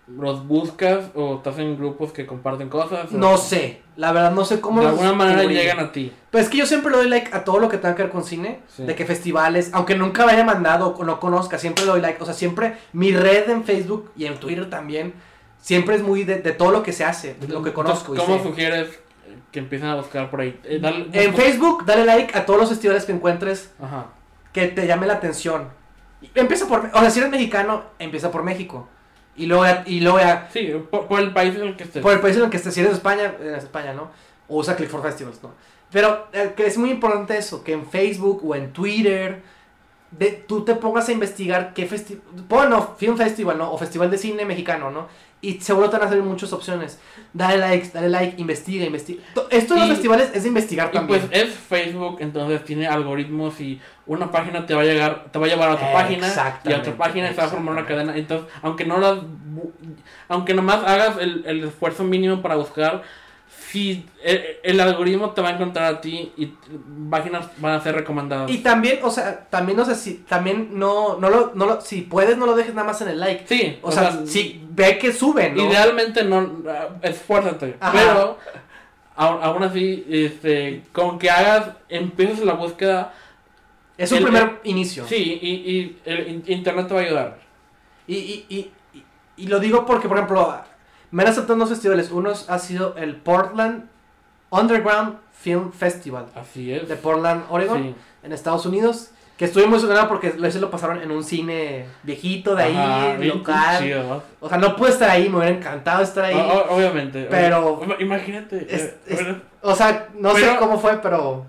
los 0.07 0.47
buscas 0.47 1.07
o 1.15 1.37
estás 1.37 1.59
en 1.59 1.77
grupos 1.77 2.13
que 2.13 2.27
comparten 2.27 2.69
cosas? 2.69 3.13
o- 3.13 3.17
No 3.17 3.37
sé, 3.39 3.83
la 3.97 4.13
verdad 4.13 4.31
no 4.31 4.45
sé 4.45 4.61
cómo 4.61 4.81
de 4.81 4.89
alguna 4.89 5.13
manera 5.13 5.39
descubrí. 5.41 5.57
llegan 5.59 5.81
a 5.81 5.91
ti. 5.93 6.13
Pues 6.31 6.45
es 6.45 6.51
que 6.51 6.59
yo 6.59 6.67
siempre 6.67 6.91
le 6.93 6.99
doy 6.99 7.09
like 7.09 7.31
a 7.35 7.43
todo 7.45 7.59
lo 7.59 7.69
que 7.69 7.77
tenga 7.79 7.97
que 7.97 8.03
ver 8.05 8.13
con 8.13 8.23
cine, 8.23 8.61
Sí. 8.69 8.85
de 8.85 8.95
que 8.95 9.05
festivales, 9.05 9.71
aunque 9.73 9.97
nunca 9.97 10.25
me 10.25 10.33
haya 10.33 10.45
mandado 10.45 10.95
o 10.97 11.05
no 11.05 11.19
conozca, 11.19 11.59
siempre 11.59 11.85
le 11.85 11.91
doy 11.91 12.01
like. 12.01 12.23
O 12.23 12.25
sea, 12.25 12.35
siempre 12.35 12.77
mi 12.93 13.13
red 13.13 13.51
en 13.51 13.65
Facebook 13.65 14.13
y 14.17 14.27
en 14.27 14.37
Twitter 14.39 14.71
también, 14.71 15.15
siempre 15.61 15.97
es 15.97 16.03
muy 16.03 16.23
de, 16.23 16.39
de 16.39 16.53
todo 16.53 16.71
lo 16.71 16.83
que 16.85 16.93
se 16.93 17.05
hace, 17.05 17.35
de 17.35 17.49
lo 17.49 17.63
que 17.63 17.73
conozco. 17.73 18.15
¿Cómo 18.15 18.41
sugieres 18.41 19.01
que 19.51 19.59
empiecen 19.59 19.89
a 19.89 19.97
buscar 19.97 20.31
por 20.31 20.41
ahí? 20.41 20.61
Eh, 20.63 20.79
dale- 20.81 21.09
En 21.13 21.35
Facebook, 21.35 21.85
dale 21.85 22.05
like 22.05 22.39
a 22.39 22.47
todos 22.47 22.61
los 22.61 22.69
festivales 22.69 23.05
que 23.07 23.13
encuentres 23.13 23.73
Ajá. 23.83 24.07
que 24.53 24.69
te 24.69 24.87
llame 24.87 25.09
la 25.09 25.15
atención. 25.15 25.69
Empieza 26.35 26.67
por, 26.69 26.91
o 26.95 27.01
sea, 27.01 27.11
si 27.11 27.19
eres 27.19 27.31
mexicano, 27.33 27.83
empieza 27.99 28.31
por 28.31 28.45
México. 28.45 28.89
Y 29.37 29.47
luego, 29.47 29.65
ya- 29.65 29.83
y 29.87 30.01
luego 30.01 30.19
ya, 30.19 30.49
Sí, 30.53 30.73
por, 30.91 31.07
por 31.07 31.21
el 31.21 31.33
país 31.33 31.55
en 31.57 31.63
el 31.63 31.77
que 31.77 31.85
estés. 31.85 32.03
por 32.03 32.13
el 32.13 32.21
país 32.21 32.37
en 32.37 32.45
el 32.45 32.51
que 32.51 32.57
estés, 32.57 32.73
si 32.75 32.81
eres 32.81 32.93
de 32.93 32.97
España, 32.97 33.35
eres 33.39 33.53
de 33.53 33.59
España, 33.59 33.93
¿no? 33.93 34.11
O 34.49 34.59
usa 34.59 34.77
Click 34.77 34.89
for 34.89 35.03
Festivals, 35.03 35.43
¿no? 35.43 35.51
Pero 35.93 36.27
eh, 36.33 36.53
que 36.57 36.67
es 36.67 36.79
muy 36.79 36.91
importante 36.91 37.37
eso, 37.37 37.63
que 37.63 37.73
en 37.73 37.87
Facebook 37.87 38.43
o 38.45 38.55
en 38.55 38.73
Twitter, 38.73 39.43
de, 40.11 40.31
tú 40.47 40.65
te 40.65 40.75
pongas 40.75 41.09
a 41.09 41.13
investigar 41.13 41.75
qué 41.75 41.87
festival, 41.87 42.23
bueno, 42.49 42.95
Film 42.97 43.17
Festival, 43.17 43.59
¿no? 43.59 43.73
O 43.73 43.77
Festival 43.79 44.11
de 44.11 44.19
Cine 44.19 44.45
Mexicano, 44.45 44.91
¿no? 44.91 45.09
Y 45.43 45.61
seguro 45.61 45.91
te 45.91 45.99
van 45.99 46.07
a 46.07 46.09
salir 46.09 46.25
muchas 46.25 46.53
opciones. 46.53 46.99
Dale 47.33 47.59
like, 47.59 47.91
dale 47.93 48.09
like, 48.09 48.41
investiga, 48.41 48.85
investiga. 48.87 49.23
To- 49.35 49.49
Esto 49.51 49.75
de 49.75 49.81
los 49.81 49.89
Y- 49.91 49.93
festivales 49.93 50.31
es 50.35 50.43
de 50.43 50.49
investigar 50.49 50.89
Y 50.91 50.97
también. 50.97 51.21
pues 51.29 51.41
es 51.43 51.55
Facebook, 51.55 52.17
entonces 52.21 52.65
tiene 52.65 52.87
algoritmos 52.87 53.61
y 53.61 53.81
una 54.07 54.31
página 54.31 54.65
te 54.67 54.75
va 54.75 54.81
a 54.81 54.85
llegar, 54.85 55.27
te 55.31 55.39
va 55.39 55.47
a 55.47 55.49
llevar 55.49 55.69
a 55.71 55.75
otra 55.75 55.93
página 55.93 56.27
y 56.65 56.73
a 56.73 56.79
otra 56.79 56.97
página 56.97 57.31
y 57.31 57.35
se 57.35 57.41
va 57.41 57.45
a 57.45 57.49
formar 57.49 57.75
una 57.75 57.87
cadena. 57.87 58.17
Entonces, 58.17 58.49
aunque 58.63 58.85
no 58.87 58.99
las 58.99 59.19
aunque 60.29 60.55
nomás 60.55 60.83
hagas 60.85 61.19
el, 61.19 61.45
el 61.47 61.65
esfuerzo 61.65 62.03
mínimo 62.05 62.43
para 62.43 62.57
buscar, 62.57 63.03
si 63.71 64.07
el, 64.23 64.43
el 64.63 64.81
algoritmo 64.81 65.31
te 65.31 65.41
va 65.43 65.49
a 65.49 65.53
encontrar 65.53 65.95
a 65.95 66.01
ti 66.01 66.33
y 66.37 66.53
páginas 67.11 67.47
van 67.59 67.75
a 67.75 67.81
ser 67.81 67.95
recomendadas. 67.95 68.51
Y 68.51 68.59
también, 68.59 69.01
o 69.03 69.11
sea, 69.11 69.47
también, 69.51 69.77
no 69.79 69.85
sé 69.85 69.95
si, 69.95 70.15
también 70.29 70.71
no, 70.79 71.17
no 71.19 71.29
lo, 71.31 71.53
no 71.55 71.67
lo, 71.67 71.81
si 71.81 72.03
puedes, 72.03 72.37
no 72.37 72.47
lo 72.47 72.55
dejes 72.55 72.75
nada 72.75 72.87
más 72.87 73.01
en 73.03 73.09
el 73.09 73.21
like. 73.21 73.45
sí, 73.47 73.79
O, 73.83 73.91
sea, 73.93 74.21
si 74.27 74.65
ve 74.71 74.99
que 74.99 75.13
suben, 75.13 75.55
¿no? 75.57 75.65
Idealmente 75.69 76.25
no, 76.25 76.63
esfuérzate, 77.03 77.77
Ajá. 77.81 77.93
pero 77.93 78.39
aún, 79.17 79.43
aún 79.43 79.63
así, 79.65 80.05
este, 80.09 80.83
con 80.93 81.19
que 81.19 81.31
hagas, 81.31 81.71
empieces 81.89 82.45
la 82.45 82.55
búsqueda, 82.55 83.15
Es 83.97 84.11
un 84.13 84.19
el- 84.19 84.25
primer 84.25 84.61
inicio. 84.65 85.07
sí, 85.07 85.39
y, 85.43 85.49
y 85.71 85.99
el 86.05 86.29
in- 86.29 86.45
internet 86.47 86.89
te 86.89 86.95
va 86.95 87.01
a 87.01 87.05
ayudar. 87.05 87.39
Y, 88.07 88.15
y, 88.17 88.47
y- 88.49 88.71
y 89.39 89.47
lo 89.49 89.59
digo 89.59 89.85
porque, 89.87 90.09
por 90.09 90.17
ejemplo, 90.19 90.63
me 91.11 91.23
han 91.23 91.29
aceptado 91.29 91.55
en 91.55 91.59
dos 91.61 91.69
festivales. 91.71 92.11
Uno 92.11 92.33
ha 92.49 92.59
sido 92.59 92.95
el 92.97 93.17
Portland 93.17 93.85
Underground 94.51 95.17
Film 95.33 95.73
Festival 95.73 96.27
Así 96.35 96.73
es. 96.73 96.89
de 96.89 96.97
Portland, 96.97 97.45
Oregon, 97.51 97.83
Sí. 97.83 97.95
en 98.23 98.33
Estados 98.33 98.67
Unidos. 98.67 99.11
Que 99.37 99.45
estuve 99.45 99.67
muy 99.67 99.75
emocionado 99.77 100.09
porque 100.09 100.35
ese 100.43 100.61
lo 100.61 100.71
pasaron 100.71 101.03
en 101.03 101.11
un 101.11 101.23
cine 101.23 101.85
viejito 102.05 102.55
de 102.55 102.63
ahí, 102.63 102.75
Ajá, 102.75 103.19
local. 103.23 103.79
chido, 103.85 104.03
¿no? 104.05 104.23
O 104.41 104.49
sea, 104.49 104.57
no 104.57 104.75
pude 104.77 104.89
estar 104.89 105.11
ahí, 105.11 105.29
me 105.29 105.37
hubiera 105.37 105.55
encantado 105.55 106.03
estar 106.03 106.25
ahí. 106.25 106.35
O- 106.35 106.75
obviamente. 106.75 107.27
Pero- 107.31 107.83
Ima- 107.85 108.01
Imagínate. 108.01 108.67
Es- 108.75 108.95
eh. 109.09 109.43
O 109.61 109.75
sea, 109.75 110.09
no 110.19 110.35
sé 110.35 110.57
cómo 110.59 110.79
fue, 110.79 110.97
pero 111.03 111.45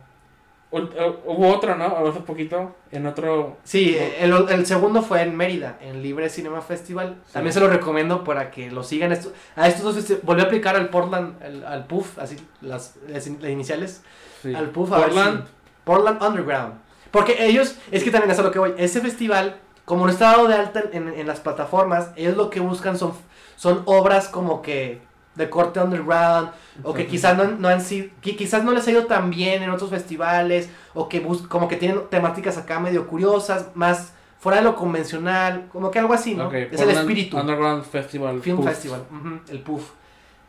Hubo 0.70 1.48
otro, 1.48 1.76
¿no? 1.76 1.86
Hace 2.08 2.20
poquito, 2.20 2.76
en 2.92 3.06
otro... 3.08 3.58
sí, 3.64 3.98
el, 4.20 4.34
el 4.50 4.66
segundo 4.66 5.02
fue 5.02 5.22
en 5.22 5.36
Mérida, 5.36 5.78
en 5.82 6.02
Libre 6.04 6.30
Cinema 6.30 6.62
Festival. 6.62 7.16
Sí. 7.26 7.34
También 7.34 7.54
se 7.54 7.60
lo 7.62 7.68
recomiendo 7.70 8.24
para 8.26 8.52
que 8.52 8.70
lo 8.70 8.84
sigan. 8.84 9.12
Esto, 9.14 9.32
a 9.56 9.68
estos 9.70 9.84
dos 9.84 9.96
festi- 9.98 10.20
volví 10.24 10.42
a 10.42 10.46
aplicar 10.46 10.76
al 10.76 10.90
Portland, 10.90 11.42
el- 11.42 11.64
al 11.66 11.86
PUF, 11.88 12.20
así, 12.20 12.36
las, 12.62 12.96
las 13.08 13.26
in- 13.28 13.38
las 13.42 13.52
iniciales. 13.52 14.02
Sí. 14.42 14.54
Al 14.54 14.70
PUF, 14.72 14.90
Portland. 14.90 15.46
si- 15.46 15.52
Portland 15.86 16.22
Underground. 16.22 16.74
Porque 17.12 17.46
ellos, 17.46 17.78
es 17.92 18.04
que 18.04 18.12
también 18.12 18.32
es 18.32 18.40
a 18.40 18.42
lo 18.44 18.52
que 18.52 18.60
voy. 18.60 18.74
Ese 18.78 19.00
festival, 19.00 19.58
como 19.86 20.06
no 20.06 20.12
está 20.12 20.32
dado 20.32 20.48
de 20.50 20.56
alta 20.56 20.84
en, 20.92 21.08
en 21.08 21.28
las 21.28 21.40
plataformas, 21.40 22.10
ellos 22.18 22.36
lo 22.36 22.50
que 22.50 22.60
buscan 22.60 22.98
son, 22.98 23.14
son 23.56 23.84
obras 23.86 24.28
como 24.28 24.62
que 24.62 25.00
de 25.38 25.50
corte 25.50 25.80
underground, 25.80 26.50
o 26.84 26.94
que 26.94 27.08
quizás 27.08 27.38
no, 27.38 27.46
no 27.46 27.68
han 27.70 27.82
sido, 27.82 28.10
que 28.22 28.36
quizás 28.36 28.64
no 28.64 28.72
les 28.72 28.88
ha 28.88 28.92
ido 28.92 29.06
tan 29.06 29.30
bien 29.30 29.64
en 29.64 29.70
otros 29.70 29.90
festivales, 29.90 30.70
o 30.94 31.08
que 31.08 31.20
bus 31.20 31.44
como 31.48 31.68
que 31.68 31.76
tienen 31.78 32.02
temáticas 32.10 32.58
acá 32.58 32.80
medio 32.80 33.08
curiosas, 33.08 33.68
más 33.76 34.14
fuera 34.40 34.58
de 34.58 34.64
lo 34.64 34.76
convencional, 34.76 35.68
como 35.72 35.92
que 35.92 36.00
algo 36.00 36.14
así, 36.14 36.36
¿no? 36.36 36.52
Es 36.52 36.82
el 36.82 36.90
espíritu. 36.90 37.38
Underground 37.38 37.84
Festival. 37.84 38.42
Film 38.42 38.58
Puff. 38.58 38.66
Festival, 38.66 39.02
el 39.50 39.60
PUF. 39.62 39.92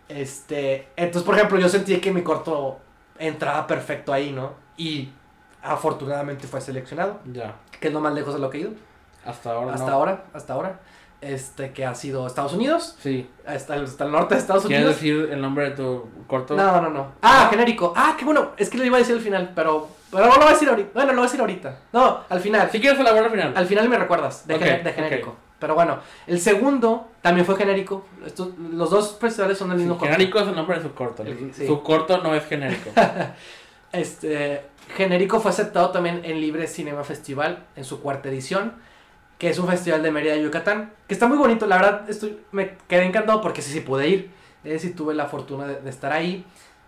Este, 0.08 0.88
entonces, 0.96 1.22
por 1.22 1.34
ejemplo, 1.34 1.58
yo 1.58 1.68
sentí 1.68 1.96
que 1.98 2.10
mi 2.12 2.22
corto 2.22 2.78
entraba 3.18 3.66
perfecto 3.66 4.12
ahí, 4.12 4.32
¿no? 4.32 4.52
Y 4.76 5.10
afortunadamente 5.62 6.46
fue 6.46 6.60
seleccionado, 6.60 7.20
Ya. 7.32 7.56
que 7.78 7.88
es 7.88 7.94
lo 7.94 8.00
más 8.00 8.14
lejos 8.14 8.34
de 8.34 8.40
lo 8.40 8.48
que 8.48 8.58
he 8.58 8.60
ido. 8.62 8.70
Hasta 9.24 9.52
ahora 9.52 9.74
hasta 9.74 9.86
no. 9.86 9.92
ahora, 9.92 10.24
hasta 10.32 10.52
ahora. 10.54 10.80
Este, 11.20 11.72
que 11.72 11.84
ha 11.84 11.96
sido 11.96 12.26
Estados 12.28 12.52
Unidos, 12.52 12.96
Sí. 13.00 13.28
hasta 13.44 13.74
el, 13.74 13.84
hasta 13.84 14.04
el 14.04 14.12
norte 14.12 14.34
de 14.36 14.40
Estados 14.40 14.64
¿Quieres 14.66 14.84
Unidos. 14.86 15.00
decir 15.02 15.32
el 15.32 15.40
nombre 15.40 15.70
de 15.70 15.76
tu 15.76 16.08
corto? 16.28 16.54
No, 16.54 16.80
no, 16.80 16.90
no. 16.90 17.12
Ah, 17.22 17.48
genérico. 17.50 17.92
Ah, 17.96 18.14
qué 18.16 18.24
bueno. 18.24 18.52
Es 18.56 18.70
que 18.70 18.78
lo 18.78 18.84
iba 18.84 18.96
a 18.96 19.00
decir 19.00 19.16
al 19.16 19.20
final, 19.20 19.50
pero, 19.52 19.88
pero 20.12 20.26
no 20.26 20.32
lo 20.34 20.38
voy 20.38 20.48
a 20.48 20.52
decir 20.52 20.68
ahorita. 20.68 20.90
Bueno, 20.94 21.08
lo 21.10 21.16
voy 21.16 21.22
a 21.24 21.26
decir 21.26 21.40
ahorita. 21.40 21.78
No, 21.92 22.20
al 22.28 22.40
final. 22.40 22.70
Si 22.70 22.80
quieres 22.80 23.00
elaborar 23.00 23.24
al 23.24 23.30
final. 23.32 23.52
Al 23.56 23.66
final 23.66 23.88
me 23.88 23.98
recuerdas, 23.98 24.46
de, 24.46 24.54
Ok, 24.54 24.60
gené- 24.62 24.82
de 24.84 24.92
genérico. 24.92 25.34
Pero 25.58 25.74
bueno, 25.74 25.98
el 26.28 26.38
segundo 26.40 27.08
también 27.20 27.44
fue 27.44 27.56
genérico. 27.56 28.06
Estos, 28.24 28.56
los 28.56 28.88
dos 28.90 29.16
festivales 29.20 29.58
son 29.58 29.70
del 29.70 29.78
Sí, 29.78 29.82
mismo 29.86 29.98
corto. 29.98 30.12
genérico 30.14 30.38
es 30.38 30.46
el 30.46 30.54
nombre 30.54 30.76
de 30.76 30.82
su 30.84 30.94
corto. 30.94 31.24
El- 31.24 31.52
sí. 31.52 31.66
Su 31.66 31.82
corto 31.82 32.18
no 32.18 32.32
es 32.36 32.44
genérico. 32.46 32.90
Este, 33.92 34.62
genérico 34.96 35.40
fue 35.40 35.50
aceptado 35.50 35.90
también 35.90 36.20
en 36.24 36.40
Libre 36.40 36.66
Cinema 36.66 37.04
Festival 37.04 37.64
en 37.74 37.84
su 37.84 38.00
cuarta 38.02 38.28
edición, 38.28 38.74
que 39.38 39.48
es 39.48 39.58
un 39.58 39.68
festival 39.68 40.02
de 40.02 40.10
Mérida, 40.10 40.36
Yucatán, 40.36 40.92
que 41.06 41.14
está 41.14 41.28
muy 41.28 41.38
bonito, 41.38 41.66
la 41.66 41.76
verdad 41.76 42.10
estoy, 42.10 42.38
me 42.52 42.76
quedé 42.88 43.04
encantado 43.04 43.40
porque 43.40 43.62
sí, 43.62 43.72
sí 43.72 43.80
pude 43.80 44.08
ir, 44.08 44.30
eh, 44.64 44.78
sí 44.78 44.90
tuve 44.90 45.14
la 45.14 45.26
fortuna 45.26 45.66
de, 45.66 45.80
de 45.80 45.90
estar 45.90 46.12
ahí, 46.12 46.44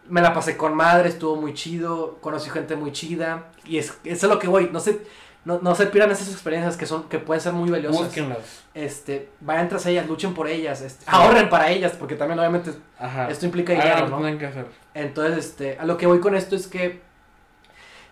me 0.08 0.20
la 0.20 0.34
pasé 0.34 0.56
con 0.56 0.74
madre, 0.74 1.08
estuvo 1.08 1.36
muy 1.36 1.54
chido, 1.54 2.18
conocí 2.20 2.50
gente 2.50 2.74
muy 2.74 2.92
chida, 2.92 3.50
y 3.64 3.78
es, 3.78 3.96
eso 4.04 4.26
es 4.26 4.32
lo 4.32 4.38
que 4.40 4.48
voy, 4.48 4.68
no 4.72 4.80
se, 4.80 5.00
no, 5.44 5.60
no 5.62 5.74
se 5.74 5.86
pierdan 5.86 6.10
esas 6.10 6.32
experiencias 6.32 6.76
que 6.76 6.86
son, 6.86 7.04
que 7.08 7.18
pueden 7.20 7.40
ser 7.40 7.52
muy 7.52 7.70
valiosas, 7.70 8.06
Búsquenlas. 8.06 8.64
este, 8.74 9.28
vayan 9.40 9.68
tras 9.68 9.86
ellas, 9.86 10.08
luchen 10.08 10.34
por 10.34 10.48
ellas, 10.48 10.80
este, 10.82 11.04
ahorren 11.06 11.48
para 11.48 11.70
ellas, 11.70 11.92
porque 11.98 12.16
también 12.16 12.38
obviamente 12.40 12.72
Ajá. 12.98 13.30
esto 13.30 13.46
implica 13.46 13.72
dinero, 13.72 14.08
¿no? 14.08 14.38
que 14.38 14.46
hacer. 14.46 14.66
Entonces, 14.92 15.46
este, 15.46 15.78
a 15.78 15.84
lo 15.84 15.96
que 15.96 16.06
voy 16.06 16.18
con 16.18 16.34
esto 16.34 16.56
es 16.56 16.66
que 16.66 17.00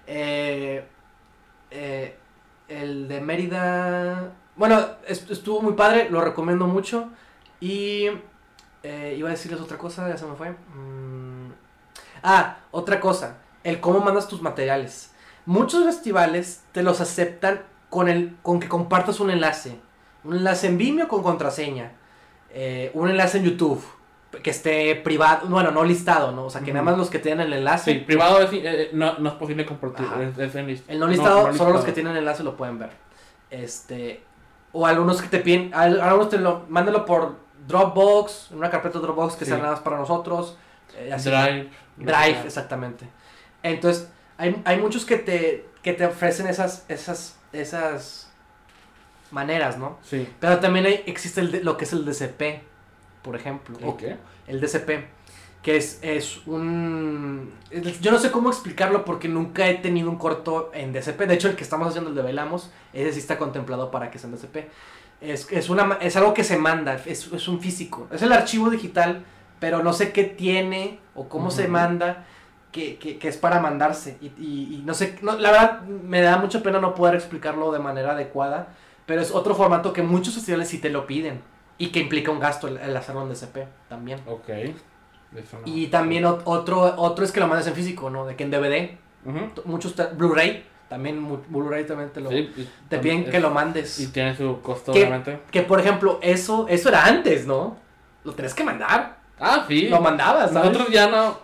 eh, 0.06 0.84
eh, 1.70 2.16
el 2.68 3.08
de 3.08 3.20
Mérida, 3.20 4.32
bueno, 4.56 4.80
est- 5.06 5.30
estuvo 5.30 5.60
muy 5.62 5.72
padre, 5.74 6.08
lo 6.10 6.20
recomiendo 6.20 6.66
mucho. 6.66 7.08
Y 7.60 8.06
eh, 8.82 9.14
iba 9.18 9.28
a 9.28 9.32
decirles 9.32 9.60
otra 9.60 9.78
cosa, 9.78 10.08
ya 10.08 10.16
se 10.16 10.26
me 10.26 10.36
fue. 10.36 10.50
Mm, 10.50 11.52
Ah, 12.22 12.58
otra 12.72 12.98
cosa, 13.00 13.38
el 13.64 13.80
cómo 13.80 14.00
mandas 14.00 14.26
tus 14.28 14.42
materiales. 14.42 15.12
Muchos 15.46 15.84
festivales 15.84 16.62
te 16.72 16.82
los 16.82 17.00
aceptan 17.00 17.62
con, 17.90 18.08
el, 18.08 18.36
con 18.42 18.58
que 18.60 18.68
compartas 18.68 19.20
un 19.20 19.30
enlace. 19.30 19.78
Un 20.24 20.36
enlace 20.36 20.66
en 20.66 20.78
Vimeo 20.78 21.08
con 21.08 21.22
contraseña. 21.22 21.92
eh, 22.50 22.90
un 22.94 23.08
enlace 23.08 23.38
en 23.38 23.44
YouTube. 23.44 23.82
Que 24.42 24.50
esté 24.50 24.94
privado, 24.96 25.48
bueno, 25.48 25.70
no 25.70 25.84
listado, 25.84 26.32
¿no? 26.32 26.44
O 26.44 26.50
sea, 26.50 26.60
que 26.60 26.72
nada 26.72 26.84
más 26.84 26.98
los 26.98 27.08
que 27.08 27.18
tienen 27.18 27.46
el 27.46 27.52
enlace. 27.54 27.92
Sí, 27.92 27.98
privado 28.00 28.42
es, 28.42 28.50
eh, 28.52 28.90
no, 28.92 29.18
no 29.18 29.30
es 29.30 29.34
posible 29.36 29.64
compartir. 29.64 30.06
Es, 30.20 30.38
es 30.38 30.54
en 30.54 30.66
list- 30.66 30.84
El 30.86 30.98
no 30.98 31.06
listado, 31.06 31.54
solo 31.54 31.72
los 31.72 31.84
que 31.84 31.92
tienen 31.92 32.12
el 32.12 32.18
enlace 32.18 32.42
lo 32.44 32.54
pueden 32.56 32.78
ver. 32.78 32.90
Este. 33.50 34.22
O 34.72 34.86
algunos 34.86 35.22
que 35.22 35.28
te 35.28 35.38
piden. 35.38 35.72
al- 35.74 36.00
Algunos 36.00 36.28
te 36.28 36.38
lo. 36.38 36.66
Mándalo 36.68 37.06
por 37.06 37.36
Dropbox. 37.66 38.50
Una 38.50 38.70
carpeta 38.70 38.98
Dropbox 38.98 39.34
que 39.36 39.44
Sí. 39.46 39.50
sea 39.50 39.58
nada 39.58 39.70
más 39.72 39.80
para 39.80 39.96
nosotros. 39.96 40.56
eh, 40.96 41.12
así. 41.12 41.30
Drive. 41.30 41.70
Drive, 41.96 42.42
exactamente. 42.44 43.08
Entonces, 43.62 44.08
hay, 44.36 44.60
hay 44.64 44.78
muchos 44.78 45.04
que 45.04 45.16
te, 45.16 45.66
que 45.82 45.92
te 45.94 46.04
ofrecen 46.06 46.46
esas, 46.48 46.84
esas, 46.88 47.38
esas 47.52 48.30
maneras, 49.30 49.78
¿no? 49.78 49.98
Sí. 50.02 50.28
Pero 50.40 50.58
también 50.60 50.86
hay- 50.86 51.02
existe 51.06 51.40
el 51.40 51.64
lo 51.64 51.76
que 51.76 51.84
es 51.84 51.92
el 51.92 52.04
DCP, 52.04 52.62
por 53.22 53.36
ejemplo. 53.36 53.76
¿El 54.46 54.60
DCP, 54.60 54.90
que 55.62 55.76
es, 55.76 55.98
es 56.02 56.46
un... 56.46 57.52
es- 57.70 58.00
Yo 58.00 58.10
no 58.12 58.18
sé 58.18 58.30
cómo 58.30 58.48
explicarlo 58.48 59.04
porque 59.04 59.28
nunca 59.28 59.68
he 59.68 59.74
tenido 59.74 60.10
un 60.10 60.16
corto 60.16 60.70
en 60.74 60.92
DCP. 60.92 61.20
De 61.26 61.34
hecho, 61.34 61.48
el 61.48 61.56
que 61.56 61.64
estamos 61.64 61.88
haciendo, 61.88 62.10
el 62.10 62.16
de 62.16 62.22
Velamos, 62.22 62.70
ese 62.92 63.12
sí 63.12 63.18
está 63.18 63.38
contemplado 63.38 63.90
para 63.90 64.10
que 64.10 64.18
sea 64.18 64.30
en 64.30 64.36
DCP. 64.36 64.56
Es, 65.20 65.50
es, 65.50 65.68
una, 65.68 65.98
es 66.00 66.16
algo 66.16 66.32
que 66.32 66.44
se 66.44 66.56
manda, 66.56 66.94
es, 67.06 67.30
es 67.32 67.48
un 67.48 67.60
físico. 67.60 68.06
Es 68.12 68.22
el 68.22 68.32
archivo 68.32 68.70
digital, 68.70 69.24
pero 69.58 69.82
no 69.82 69.92
sé 69.92 70.12
qué 70.12 70.24
tiene 70.24 71.00
o 71.14 71.28
cómo 71.28 71.50
se 71.50 71.66
manda, 71.68 72.24
que, 72.70 72.98
que, 72.98 73.18
que 73.18 73.28
es 73.28 73.36
para 73.36 73.58
mandarse. 73.60 74.16
Y, 74.20 74.26
y- 74.38 74.74
y 74.76 74.82
no 74.86 74.94
sé, 74.94 75.18
no, 75.22 75.36
la 75.36 75.50
verdad 75.50 75.82
me 75.82 76.20
da 76.20 76.36
mucha 76.38 76.62
pena 76.62 76.78
no 76.80 76.94
poder 76.94 77.16
explicarlo 77.16 77.72
de 77.72 77.80
manera 77.80 78.12
adecuada, 78.12 78.68
pero 79.06 79.20
es 79.20 79.32
otro 79.32 79.54
formato 79.56 79.92
que 79.92 80.02
muchos 80.02 80.34
festivales 80.34 80.68
sí 80.68 80.78
te 80.78 80.90
lo 80.90 81.06
piden 81.06 81.40
y 81.78 81.88
que 81.88 82.00
implica 82.00 82.30
un 82.30 82.40
gasto 82.40 82.68
el, 82.68 82.76
el 82.78 82.96
hacerlo 82.96 83.22
en 83.22 83.28
DCP 83.30 83.56
también. 83.88 84.20
Ok. 84.26 84.48
Eso 84.48 85.58
no. 85.58 85.62
Y 85.66 85.86
también 85.88 86.24
ot- 86.24 86.42
otro, 86.44 86.80
otro 86.96 87.24
es 87.24 87.32
que 87.32 87.40
lo 87.40 87.46
mandes 87.46 87.66
en 87.66 87.74
físico, 87.74 88.10
¿no? 88.10 88.26
De 88.26 88.34
que 88.36 88.44
en 88.44 88.50
DVD, 88.50 88.90
muchos, 89.64 89.94
Blu-ray, 90.16 90.64
también 90.88 91.24
Blu-ray 91.48 91.86
también 91.86 92.10
te 92.10 92.20
lo... 92.20 92.30
Sí, 92.30 92.50
y- 92.56 92.68
te 92.88 92.98
piden 92.98 93.24
es- 93.24 93.30
que 93.30 93.40
lo 93.40 93.50
mandes. 93.50 94.00
Y 94.00 94.06
tiene 94.08 94.34
su 94.36 94.60
costo, 94.62 94.92
¿Qué? 94.92 95.00
obviamente. 95.00 95.40
Que 95.50 95.62
por 95.62 95.78
ejemplo, 95.80 96.18
eso, 96.22 96.66
eso 96.68 96.88
era 96.88 97.04
antes, 97.04 97.46
¿no? 97.46 97.76
Lo 98.24 98.32
tenés 98.32 98.54
que 98.54 98.64
mandar. 98.64 99.18
Ah, 99.38 99.64
sí. 99.68 99.88
Lo 99.88 100.00
mandabas, 100.00 100.50
¿sabes? 100.52 100.70
Nosotros 100.72 100.92
ya 100.92 101.08
no. 101.08 101.36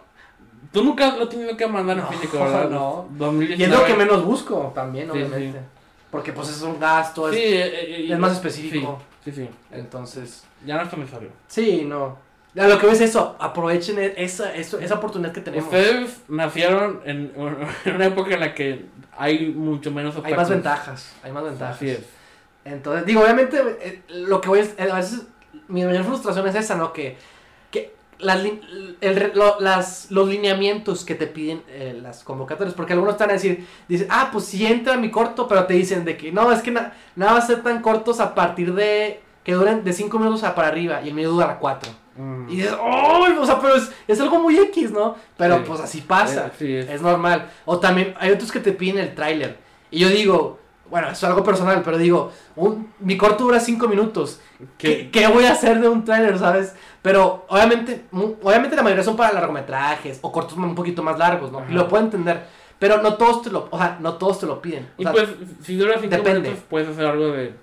Tú 0.72 0.82
nunca 0.82 1.14
lo 1.14 1.24
has 1.24 1.28
tenido 1.28 1.56
que 1.56 1.66
mandar 1.68 1.96
No, 1.98 2.02
en 2.06 2.08
físico, 2.14 2.38
¿verdad? 2.42 2.68
no. 2.68 3.06
2019. 3.10 3.56
Y 3.56 3.62
es 3.62 3.70
lo 3.70 3.84
que 3.86 3.94
menos 3.94 4.24
busco 4.24 4.72
también, 4.74 5.04
Sí, 5.06 5.10
obviamente. 5.12 5.60
Porque 6.10 6.32
pues 6.32 6.48
es 6.48 6.62
un 6.62 6.80
gasto, 6.80 7.30
Sí, 7.30 7.36
es- 7.38 7.44
eh, 7.44 8.06
eh, 8.06 8.12
es 8.12 8.18
más 8.18 8.32
específico. 8.32 8.98
Sí, 9.24 9.32
sí, 9.32 9.48
entonces... 9.70 10.44
Ya 10.66 10.76
no 10.76 10.82
es 10.82 10.96
necesario. 10.96 11.30
Sí, 11.48 11.84
no. 11.86 12.18
A 12.56 12.68
lo 12.68 12.78
que 12.78 12.86
ves 12.86 13.00
es 13.00 13.10
eso, 13.10 13.36
aprovechen 13.40 13.98
e- 13.98 14.14
esa, 14.16 14.54
eso- 14.54 14.78
esa 14.78 14.94
oportunidad 14.94 15.32
que 15.32 15.40
tenemos. 15.40 15.64
Ustedes 15.66 16.20
nacieron 16.28 17.00
en, 17.04 17.32
en 17.84 17.94
una 17.94 18.06
época 18.06 18.34
en 18.34 18.40
la 18.40 18.54
que 18.54 18.84
hay 19.16 19.48
mucho 19.48 19.90
menos 19.90 20.14
Hay 20.16 20.20
más 20.22 20.30
obstáculos. 20.30 20.48
ventajas, 20.50 21.12
hay 21.24 21.32
más 21.32 21.42
ventajas. 21.44 21.76
Así 21.76 21.90
es. 21.90 22.00
Entonces, 22.64 23.06
digo, 23.06 23.22
obviamente, 23.22 23.60
eh, 23.80 24.02
lo 24.08 24.40
que 24.40 24.48
voy 24.48 24.60
es, 24.60 24.74
eh, 24.78 24.88
a 24.90 24.94
veces, 24.96 25.22
mi 25.68 25.84
mayor 25.84 26.04
frustración 26.04 26.46
es 26.46 26.54
esa, 26.54 26.76
¿no? 26.76 26.92
Que 26.92 27.16
las, 28.24 28.42
li- 28.42 28.60
el 29.00 29.16
re- 29.16 29.32
lo- 29.34 29.60
las, 29.60 30.10
los 30.10 30.28
lineamientos 30.28 31.04
que 31.04 31.14
te 31.14 31.26
piden 31.26 31.62
eh, 31.68 31.98
las 32.02 32.24
convocatorias, 32.24 32.74
porque 32.74 32.92
algunos 32.94 33.14
están 33.14 33.30
a 33.30 33.34
decir, 33.34 33.66
dicen, 33.88 34.08
ah, 34.10 34.30
pues 34.32 34.46
sí 34.46 34.66
entra 34.66 34.96
mi 34.96 35.10
corto, 35.10 35.46
pero 35.46 35.64
te 35.66 35.74
dicen 35.74 36.04
de 36.04 36.16
que 36.16 36.32
no, 36.32 36.50
es 36.50 36.60
que 36.62 36.70
na- 36.70 36.92
nada 37.16 37.32
va 37.32 37.38
a 37.38 37.42
ser 37.46 37.62
tan 37.62 37.80
cortos 37.82 38.20
a 38.20 38.34
partir 38.34 38.74
de, 38.74 39.20
que 39.44 39.52
duren 39.52 39.84
de 39.84 39.92
5 39.92 40.18
minutos 40.18 40.42
a 40.44 40.54
para 40.54 40.68
arriba, 40.68 41.00
y 41.04 41.08
el 41.08 41.14
mío 41.14 41.30
dura 41.30 41.58
4. 41.58 41.92
Mm. 42.16 42.48
Y 42.48 42.56
dices, 42.56 42.72
¡oh! 42.80 43.26
O 43.40 43.44
sea, 43.46 43.60
pero 43.60 43.74
es, 43.76 43.90
es 44.08 44.20
algo 44.20 44.38
muy 44.40 44.56
X, 44.58 44.90
¿no? 44.92 45.16
Pero 45.36 45.56
Sí. 45.58 45.62
pues 45.66 45.80
así 45.80 46.00
pasa. 46.00 46.46
Eh, 46.46 46.50
sí, 46.58 46.72
es. 46.74 46.88
Es 46.88 47.02
normal. 47.02 47.50
O 47.64 47.78
también 47.80 48.14
hay 48.18 48.30
otros 48.30 48.50
que 48.52 48.60
te 48.60 48.72
piden 48.72 48.98
el 48.98 49.14
tráiler. 49.14 49.58
Y 49.90 49.98
yo 50.00 50.08
digo, 50.08 50.60
bueno, 50.90 51.06
eso 51.08 51.14
es 51.16 51.24
algo 51.24 51.42
personal, 51.42 51.82
pero 51.84 51.98
digo, 51.98 52.30
un, 52.56 52.92
mi 53.00 53.16
corto 53.16 53.44
dura 53.44 53.58
5 53.60 53.88
minutos. 53.88 54.40
¿Qué, 54.78 55.10
¿Qué? 55.10 55.20
qué 55.22 55.26
voy 55.28 55.44
a 55.44 55.52
hacer 55.52 55.80
de 55.80 55.88
un 55.88 56.04
tráiler, 56.04 56.38
sabes? 56.38 56.74
Pero 57.02 57.44
obviamente, 57.48 58.04
obviamente 58.12 58.76
la 58.76 58.82
mayoría 58.82 59.04
son 59.04 59.16
para 59.16 59.32
largometrajes 59.32 60.18
o 60.22 60.30
cortos 60.32 60.56
un 60.56 60.74
poquito 60.74 61.02
más 61.02 61.18
largos, 61.18 61.50
¿no? 61.52 61.58
Ajá. 61.60 61.70
Y 61.70 61.74
lo 61.74 61.88
puedo 61.88 62.04
entender. 62.04 62.44
Pero 62.78 63.00
no 63.02 63.14
todos 63.14 63.42
te 63.42 63.50
lo, 63.50 63.68
o 63.70 63.78
sea, 63.78 63.96
no 64.00 64.14
todos 64.14 64.40
te 64.40 64.46
lo 64.46 64.60
piden. 64.60 64.88
O 64.98 65.02
Y 65.02 65.04
sea, 65.04 65.12
pues, 65.12 65.28
si 65.62 65.76
dura 65.76 65.94
5 65.98 66.08
depende. 66.14 66.40
minutos, 66.40 66.64
puedes 66.68 66.88
hacer 66.88 67.06
algo 67.06 67.28
de 67.32 67.54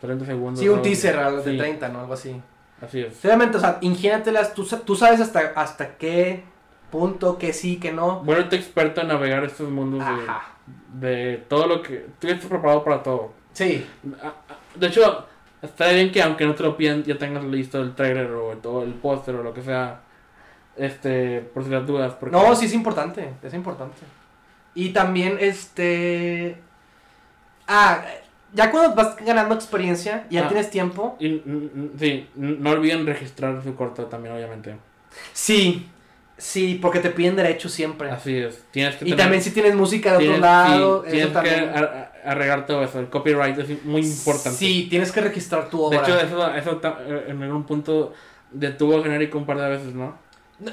30 0.00 0.24
segundos. 0.26 0.60
sí, 0.60 0.68
un 0.68 0.74
algo 0.74 0.82
teaser 0.82 1.16
así. 1.18 1.26
a 1.26 1.30
los 1.30 1.44
de 1.44 1.52
Sí, 1.52 1.58
30, 1.58 1.88
¿no? 1.88 2.00
Algo 2.00 2.14
así. 2.14 2.40
Así 2.80 3.00
es. 3.00 3.24
Obviamente, 3.24 3.56
o 3.58 3.60
sea, 3.60 3.78
ingénatelas, 3.82 4.54
tú, 4.54 4.64
tú 4.84 4.96
sabes 4.96 5.20
hasta, 5.20 5.52
hasta 5.56 5.96
qué 5.96 6.44
punto, 6.90 7.36
que 7.38 7.52
sí, 7.52 7.78
que 7.78 7.92
no. 7.92 8.20
Bueno, 8.20 8.48
te 8.48 8.56
experto 8.56 9.00
en 9.00 9.08
navegar 9.08 9.44
estos 9.44 9.68
mundos 9.70 10.02
Ajá. 10.02 10.16
de, 10.16 10.22
de 10.94 11.44
todo 11.48 11.66
lo 11.66 11.82
que... 11.82 12.06
Tú 12.18 12.26
ya 12.28 12.34
estás 12.34 12.48
preparado 12.48 12.82
para 12.84 13.02
todo. 13.02 13.32
Sí, 13.52 13.84
De 14.74 14.86
hecho, 14.86 15.26
está 15.62 15.90
bien 15.90 16.12
que 16.12 16.22
aunque 16.22 16.46
no 16.46 16.54
te 16.54 16.62
lo 16.62 16.76
pidan, 16.76 17.02
ya 17.04 17.18
tengas 17.18 17.44
listo 17.44 17.80
el 17.80 17.94
trailer 17.94 18.30
o 18.32 18.56
todo 18.58 18.82
el 18.84 18.94
póster 18.94 19.34
o 19.34 19.42
lo 19.42 19.52
que 19.52 19.62
sea. 19.62 20.00
Este, 20.76 21.40
por 21.40 21.64
si 21.64 21.70
las 21.70 21.86
dudas. 21.86 22.14
Porque... 22.14 22.34
No, 22.36 22.54
sí 22.54 22.66
es 22.66 22.72
importante, 22.74 23.28
es 23.42 23.54
importante. 23.54 23.98
Y 24.74 24.90
también, 24.90 25.36
este... 25.40 26.56
Ah, 27.66 28.04
ya 28.52 28.70
cuando 28.70 28.94
vas 28.94 29.16
ganando 29.16 29.54
experiencia, 29.54 30.26
ya 30.30 30.44
Ah. 30.44 30.48
tienes 30.48 30.70
tiempo. 30.70 31.16
Y, 31.20 31.42
sí, 31.98 32.28
no 32.34 32.70
olviden 32.70 33.06
registrar 33.06 33.62
su 33.62 33.74
corto 33.74 34.06
también, 34.06 34.34
obviamente. 34.34 34.76
Sí, 35.32 35.88
sí, 36.40 36.78
porque 36.80 36.98
te 37.00 37.10
piden 37.10 37.36
derechos 37.36 37.70
siempre. 37.72 38.10
Así 38.10 38.36
es. 38.36 38.64
Tienes 38.70 38.96
que 38.96 39.04
Y 39.04 39.10
tener- 39.10 39.18
también 39.18 39.42
si 39.42 39.50
tienes 39.52 39.74
música 39.74 40.16
de 40.18 40.28
otro 40.28 40.40
lado, 40.40 41.04
sí, 41.04 41.10
tienes 41.12 41.36
que 41.36 41.50
ar- 41.50 42.12
arreglar 42.24 42.66
todo 42.66 42.82
eso. 42.82 42.98
El 42.98 43.08
copyright 43.08 43.58
es 43.58 43.84
muy 43.84 44.00
importante. 44.02 44.58
Sí, 44.58 44.86
tienes 44.90 45.12
que 45.12 45.20
registrar 45.20 45.68
tu 45.70 45.78
De 45.90 45.98
obra. 45.98 46.02
hecho, 46.08 46.18
eso, 46.20 46.54
eso 46.54 46.80
eh, 47.06 47.26
en 47.28 47.42
algún 47.42 47.64
punto 47.64 48.12
detuvo 48.50 49.02
genérico 49.02 49.38
un 49.38 49.46
par 49.46 49.58
de 49.58 49.68
veces, 49.68 49.94
¿no? 49.94 50.18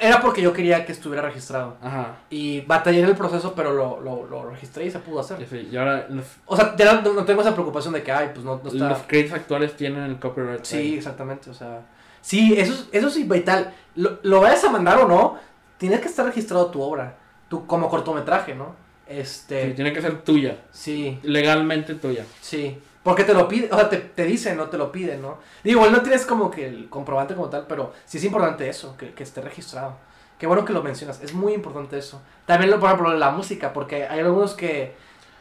Era 0.01 0.19
porque 0.19 0.41
yo 0.41 0.51
quería 0.51 0.85
que 0.85 0.91
estuviera 0.91 1.21
registrado. 1.21 1.77
Ajá. 1.81 2.17
Y 2.29 2.59
batallé 2.61 2.99
en 2.99 3.05
el 3.05 3.15
proceso, 3.15 3.53
pero 3.55 3.71
lo, 3.71 4.01
lo, 4.01 4.25
lo 4.27 4.49
registré 4.49 4.85
y 4.85 4.91
se 4.91 4.99
pudo 4.99 5.21
hacer. 5.21 5.37
Sí, 5.49 5.69
y 5.71 5.77
ahora 5.77 6.07
los, 6.09 6.25
O 6.45 6.57
sea, 6.57 6.75
ya 6.75 6.99
no, 7.01 7.13
no 7.13 7.23
tengo 7.23 7.39
esa 7.41 7.53
preocupación 7.53 7.93
de 7.93 8.03
que, 8.03 8.11
ay, 8.11 8.31
pues 8.33 8.45
no, 8.45 8.59
no 8.61 8.69
está... 8.69 8.89
los 8.89 8.99
créditos 9.07 9.35
actuales 9.35 9.77
tienen 9.77 10.03
el 10.03 10.19
copyright. 10.19 10.65
Sí, 10.65 10.77
ahí. 10.77 10.93
exactamente, 10.95 11.49
o 11.49 11.53
sea... 11.53 11.83
Sí, 12.19 12.55
eso, 12.57 12.73
es- 12.73 12.89
eso 12.91 13.09
sí, 13.09 13.23
vital. 13.23 13.73
Lo, 13.95 14.19
lo 14.23 14.41
vayas 14.41 14.61
a 14.65 14.69
mandar 14.71 14.97
o 14.97 15.07
no, 15.07 15.39
tienes 15.77 15.99
que 16.01 16.07
estar 16.07 16.25
registrado 16.25 16.67
tu 16.71 16.81
obra. 16.81 17.17
Tu, 17.49 17.65
como 17.65 17.89
cortometraje, 17.89 18.55
¿no? 18.55 18.75
Sí, 19.07 19.13
Este... 19.19 19.71
tiene 19.71 19.93
que 19.93 20.01
ser 20.01 20.21
tuya. 20.23 20.57
Sí, 20.71 21.19
Legalmente 21.23 21.95
tuya. 21.95 22.25
sí. 22.41 22.77
Porque 23.03 23.23
te 23.23 23.33
lo 23.33 23.47
piden, 23.47 23.71
o 23.71 23.77
sea, 23.77 23.87
te, 23.89 23.95
te 23.99 24.25
dicen, 24.25 24.57
no 24.57 24.65
te 24.67 24.77
lo 24.77 24.91
piden, 24.91 25.21
¿no? 25.21 25.37
Digo, 25.63 25.77
igual 25.79 25.93
no 25.93 26.01
tienes 26.01 26.25
como 26.25 26.51
que 26.51 26.67
el 26.67 26.89
comprobante 26.89 27.35
como 27.35 27.47
tal, 27.49 27.65
pero 27.65 27.93
sí 28.03 28.17
es 28.17 28.23
importante 28.25 28.67
eso, 28.67 28.97
que, 28.97 29.13
que 29.13 29.23
esté 29.23 29.39
registrado. 29.39 29.95
Qué 30.37 30.45
bueno 30.45 30.65
que 30.65 30.73
lo 30.73 30.83
mencionas, 30.83 31.21
es 31.23 31.33
muy 31.33 31.53
importante 31.53 31.97
eso. 31.97 32.21
También, 32.45 32.69
lo, 32.69 32.81
por 32.81 32.89
ejemplo, 32.89 33.13
la 33.15 33.31
música, 33.31 33.71
porque 33.71 34.03
hay 34.07 34.19
algunos 34.19 34.55
que, 34.55 34.93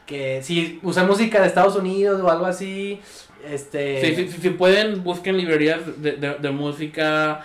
que 0.07 0.45
si 0.45 0.79
usan 0.85 1.09
música 1.09 1.41
de 1.41 1.49
Estados 1.49 1.75
Unidos 1.75 2.21
o 2.23 2.31
algo 2.31 2.47
así, 2.47 3.01
este... 3.45 4.01
Sí, 4.01 4.15
sí, 4.15 4.29
sí, 4.29 4.39
sí, 4.43 4.51
pueden, 4.51 5.03
busquen 5.03 5.37
librerías 5.37 5.81
de, 6.01 6.13
de, 6.13 6.35
de 6.35 6.51
música 6.53 7.45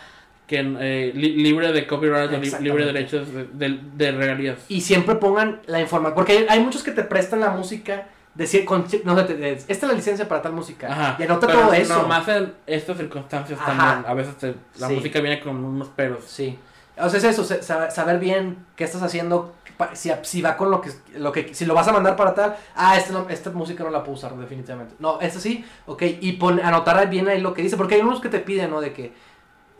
que 0.52 0.60
eh, 0.80 1.12
li- 1.16 1.38
libre 1.42 1.72
de 1.72 1.88
copyright 1.88 2.32
o 2.34 2.38
li- 2.38 2.52
libre 2.60 2.86
de 2.86 2.92
derechos 2.94 3.34
de, 3.34 3.46
de, 3.54 3.80
de 3.96 4.12
regalías. 4.12 4.58
Y 4.68 4.82
siempre 4.82 5.16
pongan 5.16 5.62
la 5.66 5.80
información. 5.80 6.14
Porque 6.16 6.34
hay, 6.34 6.46
hay 6.50 6.60
muchos 6.60 6.84
que 6.84 6.92
te 6.92 7.04
prestan 7.04 7.40
la 7.40 7.50
música. 7.52 8.08
Decir, 8.34 8.64
con, 8.64 8.86
no 9.04 9.18
sé, 9.18 9.24
te- 9.26 9.34
te- 9.36 9.52
esta 9.54 9.74
es 9.74 9.84
la 9.84 9.94
licencia 9.94 10.28
para 10.28 10.42
tal 10.42 10.54
música. 10.54 10.88
Ajá. 10.92 11.16
Y 11.20 11.24
anota 11.24 11.48
todo 11.48 11.74
eso. 11.74 12.02
Nomás 12.02 12.28
en 12.30 12.54
estas 12.68 12.98
circunstancias 12.98 13.60
Ajá. 13.60 13.76
también. 13.76 14.10
A 14.10 14.14
veces 14.14 14.38
te- 14.38 14.56
la 14.80 14.88
Sí. 14.88 14.94
música 14.96 15.20
viene 15.20 15.40
con 15.42 15.64
unos 15.64 15.88
peros. 15.90 16.24
Sí. 16.26 16.58
O 16.98 17.10
sea, 17.10 17.18
es 17.18 17.24
eso, 17.24 17.44
sa- 17.44 17.62
sa- 17.62 17.90
saber 17.90 18.20
bien 18.20 18.58
qué 18.76 18.84
estás 18.84 19.02
haciendo, 19.02 19.56
si, 19.94 20.12
si 20.22 20.42
va 20.42 20.56
con 20.56 20.70
lo 20.72 20.80
que, 20.82 20.92
lo 21.18 21.32
que, 21.32 21.54
si 21.54 21.66
lo 21.66 21.74
vas 21.74 21.88
a 21.88 21.94
mandar 21.94 22.16
para 22.16 22.34
tal, 22.36 22.56
ah, 22.76 22.96
esta, 22.98 23.12
no- 23.14 23.28
esta 23.30 23.50
música 23.50 23.84
no 23.84 23.90
la 23.90 24.04
puedo 24.04 24.18
usar 24.18 24.36
definitivamente. 24.38 24.94
No, 25.00 25.20
esta 25.20 25.40
sí, 25.40 25.66
ok, 25.88 26.04
y 26.22 26.34
pon, 26.34 26.60
anotar 26.62 27.10
bien 27.10 27.28
ahí 27.28 27.42
lo 27.42 27.54
que 27.54 27.64
dice, 27.64 27.76
porque 27.78 27.96
hay 27.96 28.02
unos 28.02 28.22
que 28.22 28.30
te 28.30 28.40
piden, 28.40 28.70
¿no? 28.70 28.80
De 28.82 28.94
que, 28.94 29.12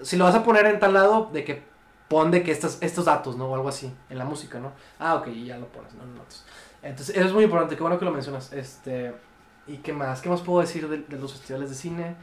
si 0.04 0.18
lo 0.18 0.26
vas 0.26 0.36
a 0.36 0.44
poner 0.44 0.66
en 0.66 0.80
tal 0.80 0.94
lado, 0.94 1.30
de 1.32 1.44
que 1.44 1.64
pon 2.08 2.30
de 2.30 2.44
que 2.44 2.52
estos, 2.52 2.78
estos 2.82 3.06
datos, 3.06 3.38
¿no? 3.38 3.46
O 3.46 3.56
algo 3.56 3.70
así, 3.70 3.94
en 4.10 4.18
la 4.18 4.26
música, 4.26 4.60
¿no? 4.60 4.74
Ah, 5.00 5.16
ok, 5.16 5.28
ya 5.30 5.58
lo 5.58 5.68
pones, 5.68 5.94
no, 5.94 6.06
no 6.06 6.16
notas. 6.16 6.44
Entonces, 6.82 7.16
eso 7.16 7.28
es 7.28 7.34
muy 7.34 7.46
importante, 7.46 7.76
qué 7.76 7.82
bueno 7.82 7.98
que 7.98 8.06
lo 8.06 8.12
mencionas. 8.12 8.52
Este, 8.52 9.14
¿y 9.68 9.78
qué 9.78 9.94
más? 9.94 10.22
¿Qué 10.22 10.30
más 10.30 10.42
puedo 10.42 10.62
decir 10.62 10.90
de, 10.90 10.98
de 10.98 11.18
los 11.18 11.32
festivales 11.32 11.70
de 11.70 11.76
cine? 11.76 12.16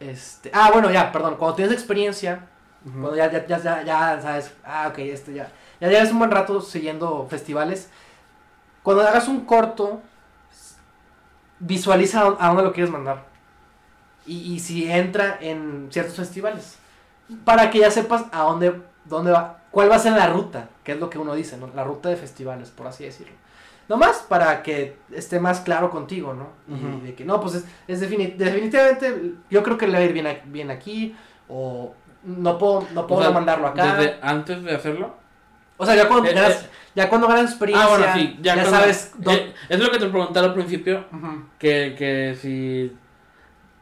Este, 0.00 0.50
ah, 0.54 0.70
bueno, 0.72 0.90
ya, 0.90 1.12
perdón, 1.12 1.36
cuando 1.36 1.56
tienes 1.56 1.74
experiencia, 1.74 2.46
cuando 2.82 3.16
ya, 3.16 3.30
ya, 3.30 3.46
ya, 3.46 3.58
ya, 3.58 3.84
ya 3.84 4.20
sabes, 4.22 4.54
ah, 4.64 4.88
ok, 4.88 4.98
este 4.98 5.34
ya. 5.34 5.50
ya 5.80 5.88
llevas 5.88 6.12
un 6.12 6.18
buen 6.18 6.30
rato 6.30 6.60
siguiendo 6.60 7.26
festivales. 7.28 7.90
Cuando 8.82 9.02
hagas 9.02 9.26
un 9.28 9.40
corto, 9.40 10.00
visualiza 11.58 12.22
a, 12.22 12.36
a 12.38 12.48
dónde 12.48 12.62
lo 12.62 12.72
quieres 12.72 12.92
mandar. 12.92 13.24
Y, 14.24 14.54
y 14.54 14.60
si 14.60 14.90
entra 14.90 15.38
en 15.40 15.88
ciertos 15.90 16.16
festivales. 16.16 16.78
Para 17.44 17.70
que 17.70 17.78
ya 17.80 17.90
sepas 17.90 18.24
a 18.32 18.42
dónde, 18.42 18.80
dónde 19.04 19.32
va, 19.32 19.58
cuál 19.70 19.90
va 19.90 19.96
a 19.96 20.00
ser 20.00 20.12
la 20.12 20.28
ruta, 20.28 20.68
que 20.84 20.92
es 20.92 21.00
lo 21.00 21.10
que 21.10 21.18
uno 21.18 21.34
dice, 21.34 21.56
¿no? 21.56 21.68
La 21.74 21.84
ruta 21.84 22.08
de 22.08 22.16
festivales, 22.16 22.70
por 22.70 22.86
así 22.86 23.04
decirlo. 23.04 23.34
Nomás 23.88 24.18
para 24.28 24.62
que 24.62 24.96
esté 25.12 25.38
más 25.38 25.60
claro 25.60 25.90
contigo, 25.90 26.34
¿no? 26.34 26.48
Y 26.74 27.06
de 27.06 27.14
que 27.14 27.24
no, 27.24 27.40
pues 27.40 27.54
es, 27.56 27.64
es 27.86 28.02
defini- 28.02 28.34
definitivamente, 28.36 29.34
yo 29.50 29.62
creo 29.62 29.78
que 29.78 29.86
le 29.86 29.92
va 29.94 29.98
a 30.00 30.02
ir 30.04 30.12
bien, 30.12 30.26
a- 30.26 30.40
bien 30.44 30.70
aquí, 30.70 31.14
o 31.48 31.94
no 32.24 32.58
puedo, 32.58 32.86
no 32.92 33.06
puedo 33.06 33.20
O 33.20 33.24
sea, 33.24 33.32
mandarlo 33.32 33.68
acá. 33.68 33.94
Desde 33.96 34.18
antes 34.22 34.62
de 34.64 34.74
hacerlo. 34.74 35.14
O 35.76 35.86
sea, 35.86 35.94
ya 35.94 36.08
cuando, 36.08 36.28
Eh, 36.28 36.34
ganas, 36.34 36.62
eh. 36.64 36.68
ya 36.96 37.08
cuando 37.08 37.28
ganas 37.28 37.50
experiencia, 37.50 37.86
Ah, 37.86 37.90
bueno, 37.90 38.06
sí. 38.14 38.36
Ya, 38.40 38.54
ya, 38.56 38.62
cuando- 38.62 38.80
sabes 38.80 39.12
dónde... 39.18 39.40
eh, 39.42 39.54
es 39.68 39.78
lo 39.78 39.90
que 39.90 39.98
te 39.98 40.06
pregunté 40.08 40.38
al 40.38 40.54
principio. 40.54 41.04
Que, 41.58 41.94
que 41.96 42.36
si. 42.40 42.96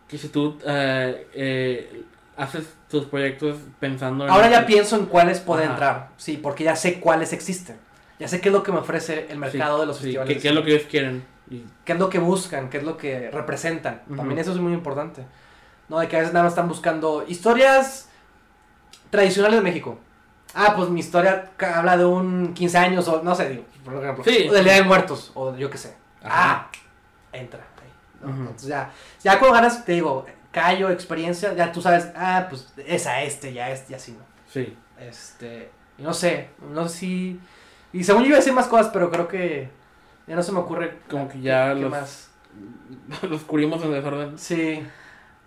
Que 0.08 0.18
si 0.18 0.28
tú 0.28 0.58
eh, 0.66 1.28
eh, 1.32 2.04
haces 2.36 2.74
tus 3.00 3.06
proyectos 3.06 3.58
pensando 3.80 4.24
en. 4.24 4.30
Ahora 4.30 4.48
ya 4.50 4.66
pienso 4.66 4.96
en 4.96 5.06
cuáles 5.06 5.40
puede 5.40 5.64
Ajá. 5.64 5.72
entrar, 5.72 6.08
sí, 6.16 6.36
porque 6.36 6.64
ya 6.64 6.76
sé 6.76 7.00
cuáles 7.00 7.32
existen. 7.32 7.76
Ya 8.18 8.28
sé 8.28 8.40
qué 8.40 8.48
es 8.48 8.52
lo 8.52 8.62
que 8.62 8.70
me 8.72 8.78
ofrece 8.78 9.26
el 9.28 9.38
mercado 9.38 9.76
Sí, 9.76 9.80
de 9.80 9.86
los 9.86 9.96
sí, 9.96 10.02
festivales. 10.04 10.42
¿Qué 10.42 10.48
es 10.48 10.54
lo 10.54 10.62
que 10.64 10.74
ellos 10.74 10.86
quieren? 10.88 11.24
Y- 11.50 11.64
qué 11.84 11.92
es 11.94 11.98
lo 11.98 12.08
que 12.08 12.18
buscan, 12.18 12.70
qué 12.70 12.78
es 12.78 12.84
lo 12.84 12.96
que 12.96 13.30
representan. 13.30 14.02
También 14.16 14.38
eso 14.38 14.52
es 14.52 14.58
muy 14.58 14.72
importante. 14.72 15.24
No, 15.88 15.98
de 15.98 16.08
que 16.08 16.16
a 16.16 16.20
veces 16.20 16.32
nada 16.32 16.44
más 16.44 16.52
están 16.52 16.68
buscando 16.68 17.24
historias 17.28 18.08
tradicionales 19.10 19.58
de 19.58 19.62
México. 19.64 19.98
Ah, 20.54 20.74
pues 20.76 20.88
mi 20.88 21.00
historia 21.00 21.50
habla 21.58 21.96
de 21.96 22.04
un 22.04 22.54
15 22.54 22.78
años 22.78 23.08
o 23.08 23.22
no 23.22 23.34
sé, 23.34 23.50
digo, 23.50 23.64
por 23.84 23.94
ejemplo. 24.02 24.24
Sí. 24.24 24.46
O 24.48 24.52
del 24.52 24.64
Día 24.64 24.74
de 24.74 24.82
Muertos 24.84 25.32
o 25.34 25.54
yo 25.56 25.68
qué 25.68 25.78
sé. 25.78 25.94
Ajá. 26.22 26.68
Ah, 26.70 26.70
entra. 27.32 27.60
ahí. 27.60 28.30
Entonces 28.30 28.68
ya, 28.68 28.90
ya 29.22 29.38
cuando 29.38 29.54
ganas, 29.56 29.84
te 29.84 29.92
digo, 29.92 30.24
callo, 30.54 30.88
experiencia, 30.90 31.52
ya 31.52 31.70
tú 31.72 31.82
sabes, 31.82 32.10
ah, 32.16 32.46
pues 32.48 32.72
es 32.86 33.06
a 33.06 33.22
este, 33.22 33.52
ya 33.52 33.70
este, 33.70 33.92
y 33.92 33.96
así, 33.96 34.12
¿no? 34.12 34.24
Sí. 34.48 34.74
Este, 34.98 35.70
no 35.98 36.14
sé, 36.14 36.48
no 36.72 36.88
sé 36.88 36.96
si... 36.98 37.40
Y 37.92 38.04
según 38.04 38.22
yo 38.22 38.28
iba 38.28 38.36
a 38.36 38.40
decir 38.40 38.52
más 38.54 38.66
cosas, 38.68 38.88
pero 38.92 39.10
creo 39.10 39.28
que 39.28 39.68
ya 40.26 40.34
no 40.34 40.42
se 40.42 40.52
me 40.52 40.60
ocurre. 40.60 40.98
Como 41.10 41.28
que 41.28 41.40
ya 41.40 41.74
¿qué 41.74 41.80
los- 41.80 41.90
más? 41.90 42.30
Los 43.28 43.42
cubrimos 43.42 43.82
en 43.82 43.92
desorden. 43.92 44.38
Sí. 44.38 44.82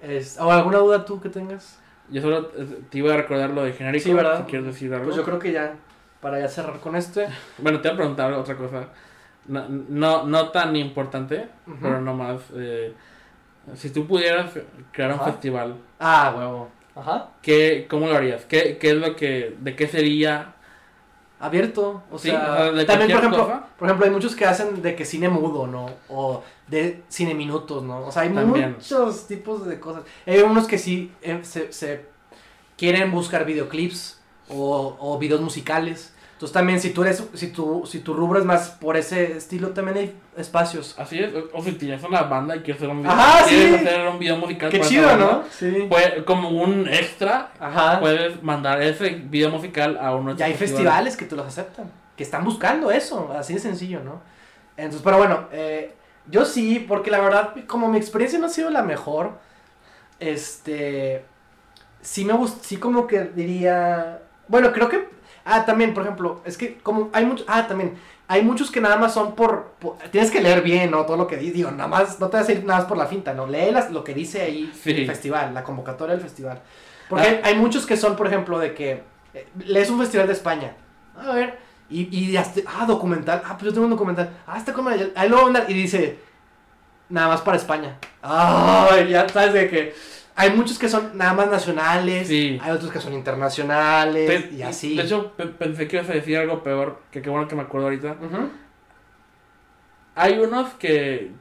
Es, 0.01 0.37
¿O 0.39 0.51
alguna 0.51 0.77
duda 0.79 1.05
tú 1.05 1.19
que 1.21 1.29
tengas? 1.29 1.79
Yo 2.09 2.21
solo 2.21 2.51
eh, 2.57 2.79
te 2.89 2.97
iba 2.99 3.13
a 3.13 3.17
recordar 3.17 3.49
lo 3.49 3.63
de 3.63 3.73
genérico. 3.73 4.03
Sí, 4.03 4.13
¿verdad? 4.13 4.39
Si 4.45 4.49
quieres 4.51 4.67
decir 4.67 4.93
algo. 4.93 5.05
Pues 5.05 5.15
yo 5.15 5.23
creo 5.23 5.39
que 5.39 5.51
ya, 5.51 5.73
para 6.21 6.39
ya 6.39 6.47
cerrar 6.49 6.79
con 6.79 6.95
este. 6.95 7.27
Bueno, 7.57 7.79
te 7.81 7.87
voy 7.87 7.95
a 7.95 7.97
preguntar 7.97 8.31
otra 8.33 8.55
cosa. 8.57 8.89
No, 9.47 9.65
no, 9.69 10.25
no 10.25 10.49
tan 10.49 10.75
importante, 10.75 11.47
pero 11.81 12.01
nomás. 12.01 12.41
Eh, 12.55 12.93
si 13.75 13.89
tú 13.89 14.07
pudieras 14.07 14.51
crear 14.91 15.11
un 15.11 15.19
Ajá. 15.19 15.31
festival, 15.31 15.75
Ah, 15.99 16.33
huevo. 16.37 16.69
Ajá. 16.95 17.29
¿qué, 17.41 17.85
¿cómo 17.89 18.07
lo 18.07 18.15
harías? 18.15 18.45
¿Qué, 18.45 18.77
¿Qué 18.79 18.89
es 18.91 18.95
lo 18.95 19.15
que. 19.15 19.55
¿De 19.59 19.75
qué 19.75 19.87
sería? 19.87 20.53
Abierto. 21.39 22.01
O 22.11 22.17
Sí, 22.17 22.29
sea, 22.29 22.71
de 22.71 22.85
también, 22.85 23.11
por 23.11 23.19
ejemplo, 23.19 23.43
cosa. 23.45 23.67
por 23.77 23.87
ejemplo, 23.87 24.05
hay 24.05 24.11
muchos 24.11 24.35
que 24.35 24.45
hacen 24.45 24.81
de 24.81 24.95
que 24.95 25.05
cine 25.05 25.29
mudo, 25.29 25.67
¿no? 25.67 25.85
O 26.09 26.43
de 26.67 27.03
cine 27.09 27.35
minutos, 27.35 27.83
¿no? 27.83 28.07
O 28.07 28.11
sea, 28.11 28.23
hay 28.23 28.29
También. 28.33 28.73
muchos 28.73 29.27
tipos 29.27 29.65
de 29.67 29.79
cosas. 29.79 30.03
Hay 30.25 30.39
unos 30.39 30.65
que 30.67 30.79
sí 30.79 31.11
eh, 31.21 31.39
se, 31.43 31.71
se 31.71 32.05
quieren 32.77 33.11
buscar 33.11 33.45
videoclips 33.45 34.19
o, 34.49 34.97
o 34.99 35.19
videos 35.19 35.41
musicales. 35.41 36.13
Entonces 36.37 36.53
también 36.53 36.79
si 36.79 36.91
tú 36.91 37.01
eres, 37.01 37.23
si 37.33 37.47
tu, 37.47 37.83
si 37.87 38.01
tu 38.01 38.13
rubro 38.13 38.37
es 38.37 38.45
más 38.45 38.69
por 38.69 38.95
ese 38.95 39.37
estilo, 39.37 39.69
también 39.69 39.97
hay 39.97 40.15
espacios. 40.37 40.93
Así 40.99 41.17
es. 41.17 41.33
O, 41.51 41.63
si 41.63 41.71
tienes 41.71 42.03
una 42.03 42.21
banda 42.21 42.55
y 42.55 42.59
quieres 42.59 42.75
hacer 42.75 42.91
un 42.91 43.01
video, 43.01 43.11
Ajá, 43.11 43.43
sí. 43.45 43.73
hacer 43.73 44.07
un 44.07 44.19
video 44.19 44.37
musical. 44.37 44.69
Qué 44.69 44.79
chido, 44.81 45.17
¿no? 45.17 45.45
Sí. 45.49 45.87
Pues, 45.89 46.21
como 46.27 46.49
un 46.49 46.87
extra, 46.87 47.53
Ajá. 47.59 47.99
puedes 47.99 48.43
mandar 48.43 48.79
ese 48.83 49.09
video 49.09 49.49
musical 49.49 49.97
a 49.99 50.13
uno 50.15 50.33
de 50.35 50.37
Ya 50.37 50.45
hay 50.45 50.53
festivales 50.53 51.17
que 51.17 51.25
te 51.25 51.35
los 51.35 51.47
aceptan, 51.47 51.91
que 52.15 52.21
están 52.21 52.43
buscando 52.43 52.91
eso, 52.91 53.33
así 53.35 53.55
de 53.55 53.59
sencillo, 53.59 54.03
¿no? 54.03 54.21
Entonces, 54.77 55.01
pero 55.03 55.17
bueno, 55.17 55.47
eh, 55.51 55.95
yo 56.27 56.45
sí, 56.45 56.85
porque 56.87 57.09
la 57.09 57.19
verdad, 57.19 57.55
como 57.65 57.87
mi 57.87 57.97
experiencia 57.97 58.37
no 58.37 58.45
ha 58.45 58.49
sido 58.49 58.69
la 58.69 58.83
mejor, 58.83 59.39
este, 60.19 61.25
sí 61.99 62.25
me 62.25 62.33
gusta, 62.33 62.59
sí 62.63 62.77
como 62.77 63.07
que 63.07 63.23
diría, 63.23 64.21
bueno, 64.47 64.71
creo 64.71 64.87
que, 64.87 65.16
ah, 65.47 65.65
también, 65.65 65.93
por 65.93 66.03
ejemplo, 66.03 66.41
es 66.45 66.57
que 66.57 66.77
como 66.77 67.09
hay 67.13 67.25
muchos, 67.25 67.45
ah, 67.49 67.65
también, 67.67 67.95
hay 68.27 68.41
muchos 68.43 68.69
que 68.69 68.81
nada 68.81 68.97
más 68.97 69.13
son 69.13 69.35
por, 69.35 69.71
por- 69.79 69.97
tienes 70.11 70.29
que 70.31 70.41
leer 70.41 70.61
bien, 70.61 70.91
¿no? 70.91 71.05
Todo 71.05 71.17
lo 71.17 71.27
que 71.27 71.37
dice, 71.37 71.53
digo, 71.53 71.71
nada 71.71 71.87
más, 71.87 72.19
no 72.19 72.27
te 72.27 72.37
vas 72.37 72.49
a 72.49 72.51
ir 72.51 72.63
nada 72.65 72.79
más 72.81 72.87
por 72.87 72.97
la 72.97 73.05
finta, 73.07 73.33
¿no? 73.33 73.47
Lee 73.47 73.71
las- 73.71 73.89
lo 73.91 74.03
que 74.03 74.13
dice 74.13 74.41
ahí 74.41 74.71
Sí. 74.83 74.91
el 74.91 75.07
festival, 75.07 75.53
la 75.53 75.63
convocatoria 75.63 76.13
del 76.15 76.23
festival. 76.23 76.59
Porque 77.09 77.25
Ah. 77.25 77.29
hay, 77.45 77.53
hay 77.53 77.55
muchos 77.59 77.85
que 77.85 77.95
son, 77.97 78.15
por 78.17 78.27
ejemplo, 78.27 78.59
de 78.59 78.73
que 78.73 79.03
eh, 79.33 79.47
lees 79.65 79.89
un 79.89 79.99
festival 79.99 80.27
de 80.27 80.33
España, 80.33 80.73
a 81.17 81.33
ver, 81.33 81.57
y, 81.89 82.13
y 82.15 82.35
hasta, 82.37 82.61
ah, 82.65 82.85
documental, 82.85 83.41
ah, 83.45 83.53
pues 83.57 83.63
yo 83.65 83.71
tengo 83.73 83.85
un 83.85 83.91
documental, 83.91 84.29
ah, 84.45 84.57
está 84.57 84.73
como, 84.73 84.89
ahí 84.89 85.29
lo 85.29 85.35
voy 85.35 85.39
a 85.39 85.43
mandar, 85.43 85.65
y 85.69 85.73
dice, 85.73 86.19
nada 87.09 87.29
más 87.29 87.41
para 87.41 87.55
España. 87.57 87.97
Ay, 88.21 89.09
ya 89.09 89.27
sabes 89.29 89.53
de 89.53 89.69
que 89.69 89.95
hay 90.39 90.51
muchos 90.51 90.77
que 90.79 90.87
son 90.87 91.17
nada 91.17 91.33
más 91.33 91.49
nacionales, 91.49 92.27
Sí. 92.27 92.59
hay 92.61 92.71
otros 92.71 92.91
que 92.91 92.99
son 93.01 93.11
internacionales, 93.13 94.29
Pe- 94.45 94.53
y 94.55 94.61
así. 94.61 94.95
De 94.95 95.03
hecho, 95.03 95.31
pe- 95.33 95.47
pensé 95.47 95.87
que 95.87 95.97
ibas 95.97 96.09
a 96.09 96.13
decir 96.13 96.37
algo 96.37 96.63
peor, 96.63 97.01
que 97.11 97.21
qué 97.21 97.29
bueno 97.29 97.47
que 97.47 97.55
me 97.55 97.63
acuerdo 97.63 97.87
ahorita. 97.87 98.15
Ujú. 98.21 98.49
Hay 100.15 100.39
unos 100.39 100.73
que, 100.75 101.31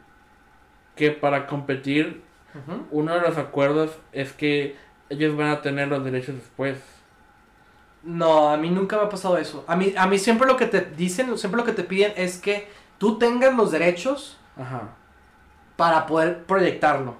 que 0.96 1.10
para 1.10 1.46
competir, 1.46 2.22
uno 2.90 3.14
de 3.14 3.20
los 3.20 3.36
acuerdos 3.36 3.90
es 4.12 4.32
que 4.32 4.76
ellos 5.10 5.36
van 5.36 5.48
a 5.50 5.60
tener 5.60 5.88
los 5.88 6.02
derechos 6.02 6.34
después. 6.36 6.78
No, 8.02 8.48
a 8.50 8.56
mí 8.56 8.70
nunca 8.70 8.96
me 8.96 9.02
ha 9.02 9.08
pasado 9.10 9.36
eso. 9.36 9.62
A 9.68 9.76
mí, 9.76 9.92
a 9.96 10.06
mí 10.06 10.18
siempre 10.18 10.46
lo 10.46 10.56
que 10.56 10.66
te 10.66 10.80
dicen, 10.80 11.36
siempre 11.36 11.58
lo 11.60 11.66
que 11.66 11.72
te 11.72 11.82
piden 11.84 12.12
es 12.16 12.38
que 12.38 12.68
tú 12.98 13.18
tengas 13.18 13.54
los 13.54 13.72
derechos 13.72 14.38
Ajá. 14.56 14.84
para 15.76 16.06
poder 16.06 16.44
proyectarlo. 16.44 17.16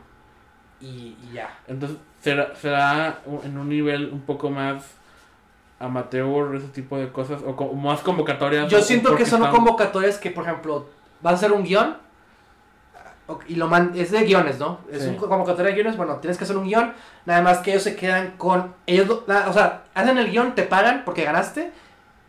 Y, 0.81 1.16
y 1.22 1.31
ya. 1.35 1.49
Entonces, 1.66 1.99
será, 2.20 2.55
será 2.57 3.20
en 3.45 3.57
un 3.59 3.68
nivel 3.68 4.11
un 4.12 4.20
poco 4.20 4.51
más 4.51 4.85
amateur, 5.79 6.55
ese 6.57 6.68
tipo 6.68 6.97
de 6.99 7.11
cosas, 7.12 7.43
o 7.47 7.55
co- 7.57 7.72
más 7.74 8.01
convocatorias. 8.01 8.70
Yo 8.70 8.81
siento 8.83 9.14
que 9.16 9.27
son 9.27 9.47
convocatorias 9.51 10.18
que, 10.18 10.31
por 10.31 10.45
ejemplo, 10.45 10.87
vas 11.22 11.33
a 11.33 11.37
hacer 11.37 11.53
un 11.53 11.62
guion 11.64 11.97
y 13.49 13.57
lo 13.57 13.66
man 13.66 13.93
es 13.97 14.12
de 14.12 14.24
guiones, 14.24 14.59
¿no? 14.61 14.79
Es 14.91 15.03
Sí. 15.03 15.09
un 15.09 15.16
convocatoria 15.16 15.70
de 15.70 15.74
guiones, 15.74 15.97
bueno, 15.97 16.16
tienes 16.16 16.39
que 16.39 16.45
hacer 16.45 16.57
un 16.57 16.64
guion, 16.64 16.93
nada 17.24 17.43
más 17.43 17.59
que 17.59 17.72
ellos 17.72 17.83
se 17.83 17.97
quedan 17.97 18.35
con 18.37 18.72
ellos, 18.87 19.09
o 19.11 19.53
sea, 19.53 19.83
hacen 19.95 20.16
el 20.18 20.31
guion, 20.31 20.55
te 20.55 20.62
pagan 20.62 21.03
porque 21.05 21.24
ganaste, 21.24 21.72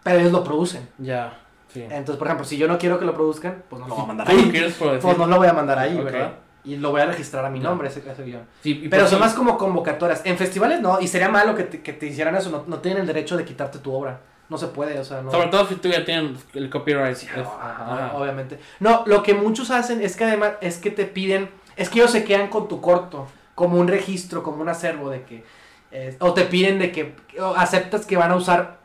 pero 0.04 0.20
ellos 0.20 0.32
lo 0.32 0.43
producen. 0.43 0.89
Ya, 0.98 1.38
sí. 1.72 1.84
Entonces, 1.84 2.16
por 2.18 2.28
ejemplo, 2.28 2.45
si 2.45 2.58
yo 2.58 2.68
no 2.68 2.80
quiero 2.80 2.98
que 2.98 3.06
lo 3.06 3.14
produzcan, 3.14 3.62
pues 3.70 3.80
no 3.80 3.88
lo 3.88 3.93
voy 3.95 4.04
a 4.04 4.08
mandar 4.08 4.28
ahí. 4.30 4.70
Pues 4.80 5.18
no 5.18 5.28
lo 5.28 5.38
voy 5.38 5.48
a 5.48 5.54
mandar 5.54 5.78
ahí. 5.80 5.95
¿verdad? 5.98 6.34
Y 6.68 6.76
lo 6.78 6.91
voy 6.91 7.01
a 7.01 7.05
registrar 7.05 7.45
a 7.45 7.49
mi 7.49 7.59
nombre 7.59 7.88
ese, 7.88 8.03
ese 8.11 8.24
guion. 8.24 8.41
Sí, 8.61 8.88
Pero 8.89 9.03
por 9.03 9.09
son 9.09 9.20
más 9.22 9.34
como 9.34 9.57
convocatorias. 9.57 10.22
En 10.26 10.38
festivales 10.38 10.82
no, 10.82 10.99
y 10.99 11.07
sería 11.07 11.30
malo 11.30 11.55
que 11.55 11.63
te, 11.63 11.82
que 11.82 11.93
te 11.93 12.07
hicieran 12.07 12.36
eso. 12.36 12.49
No, 12.49 12.65
no 12.68 12.80
tienen 12.80 13.01
el 13.01 13.07
derecho 13.07 13.38
de 13.38 13.45
quitarte 13.45 13.80
tu 13.80 13.93
obra. 13.93 14.20
No 14.49 14.57
se 14.57 14.68
puede, 14.68 14.99
o 14.99 15.03
sea, 15.05 15.22
no. 15.22 15.32
Sobre 15.32 15.47
todo 15.47 15.65
si 15.68 15.76
tú 15.76 15.89
ya 15.89 16.03
tienes 16.05 16.39
el 16.53 16.70
copyright. 16.70 17.15
es- 17.15 17.28
Ajá, 17.38 18.05
ajá. 18.07 18.11
obviamente. 18.18 18.59
No, 18.80 19.03
lo 19.05 19.24
que 19.24 19.34
muchos 19.34 19.72
hacen 19.72 20.01
es 20.01 20.15
que 20.15 20.26
además 20.26 20.53
es 20.61 20.78
que 20.78 20.91
te 20.91 21.05
piden, 21.05 21.49
es 21.78 21.89
que 21.89 21.99
ellos 21.99 22.11
se 22.11 22.24
quedan 22.24 22.47
con 22.49 22.68
tu 22.68 22.82
corto, 22.82 23.28
como 23.55 23.78
un 23.80 23.88
registro, 23.88 24.43
como 24.43 24.61
un 24.61 24.70
acervo 24.70 25.09
de 25.09 25.24
que, 25.24 25.43
eh, 25.91 26.15
o 26.20 26.34
te 26.34 26.43
piden 26.43 26.80
de 26.80 26.91
que 26.91 27.15
o 27.39 27.55
aceptas 27.55 28.05
que 28.05 28.18
van 28.18 28.32
a 28.32 28.36
usar 28.36 28.78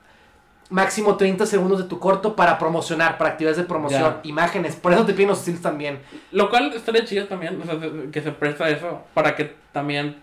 máximo 0.72 1.16
30 1.16 1.46
segundos 1.46 1.78
de 1.78 1.84
tu 1.84 1.98
corto 1.98 2.34
para 2.34 2.58
promocionar, 2.58 3.18
para 3.18 3.30
actividades 3.30 3.58
de 3.58 3.64
promoción, 3.64 4.16
imágenes, 4.24 4.74
por 4.76 4.92
eso 4.92 5.04
te 5.06 5.12
piden 5.12 5.28
los 5.28 5.38
stills 5.40 5.60
también. 5.62 6.00
Lo 6.32 6.50
cual 6.50 6.72
estaría 6.74 7.04
chido 7.04 7.26
también, 7.26 7.60
o 7.60 7.64
sea, 7.64 7.78
se- 7.78 8.10
que 8.10 8.20
se 8.22 8.32
presta 8.32 8.68
eso 8.68 9.02
para 9.14 9.36
que 9.36 9.54
también 9.72 10.16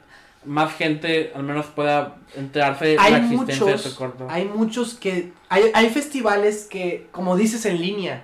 más 0.45 0.73
gente 0.73 1.31
al 1.35 1.43
menos 1.43 1.65
pueda 1.67 2.15
enterarse 2.35 2.95
Hay 2.99 3.11
la 3.11 3.17
existencia 3.19 3.65
muchos, 3.65 3.83
de 3.83 3.89
tu 3.89 3.95
corto. 3.95 4.27
hay 4.29 4.45
muchos 4.45 4.93
que, 4.95 5.31
hay, 5.49 5.63
hay 5.73 5.89
festivales 5.89 6.65
que, 6.69 7.07
como 7.11 7.35
dices 7.35 7.65
en 7.65 7.79
línea, 7.81 8.23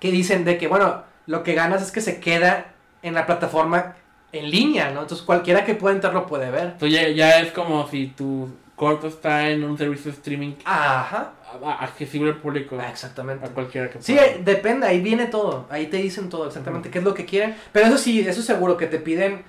que 0.00 0.10
dicen 0.10 0.44
de 0.44 0.56
que, 0.58 0.68
bueno, 0.68 1.02
lo 1.26 1.42
que 1.42 1.54
ganas 1.54 1.82
es 1.82 1.90
que 1.90 2.00
se 2.00 2.20
queda 2.20 2.72
en 3.02 3.14
la 3.14 3.26
plataforma 3.26 3.96
en 4.32 4.50
línea, 4.50 4.90
¿no? 4.90 5.02
Entonces 5.02 5.24
cualquiera 5.26 5.64
que 5.64 5.74
pueda 5.74 5.94
entrar 5.94 6.14
lo 6.14 6.26
puede 6.26 6.50
ver. 6.50 6.64
Entonces 6.74 6.92
ya, 6.92 7.08
ya 7.10 7.40
es 7.40 7.50
como 7.52 7.86
si 7.88 8.06
tu 8.06 8.48
corto 8.76 9.08
está 9.08 9.50
en 9.50 9.64
un 9.64 9.76
servicio 9.76 10.12
de 10.12 10.16
streaming 10.16 10.52
Ajá. 10.64 11.32
Accesible 11.80 12.30
al 12.30 12.36
público, 12.36 12.76
Ah, 12.80 12.92
a 12.92 13.48
cualquiera 13.50 13.90
que 13.90 14.00
Sí, 14.02 14.14
pueda. 14.14 14.26
eh, 14.26 14.40
depende, 14.44 14.86
ahí 14.86 15.00
viene 15.00 15.26
todo, 15.26 15.66
ahí 15.70 15.86
te 15.86 15.96
dicen 15.98 16.28
todo 16.28 16.46
exactamente 16.46 16.90
qué 16.90 16.98
es 16.98 17.04
lo 17.04 17.14
que 17.14 17.24
quieren, 17.24 17.56
pero 17.72 17.86
eso 17.86 17.98
sí, 17.98 18.20
eso 18.20 18.42
seguro 18.42 18.76
que 18.76 18.86
te 18.86 18.98
piden 18.98 19.42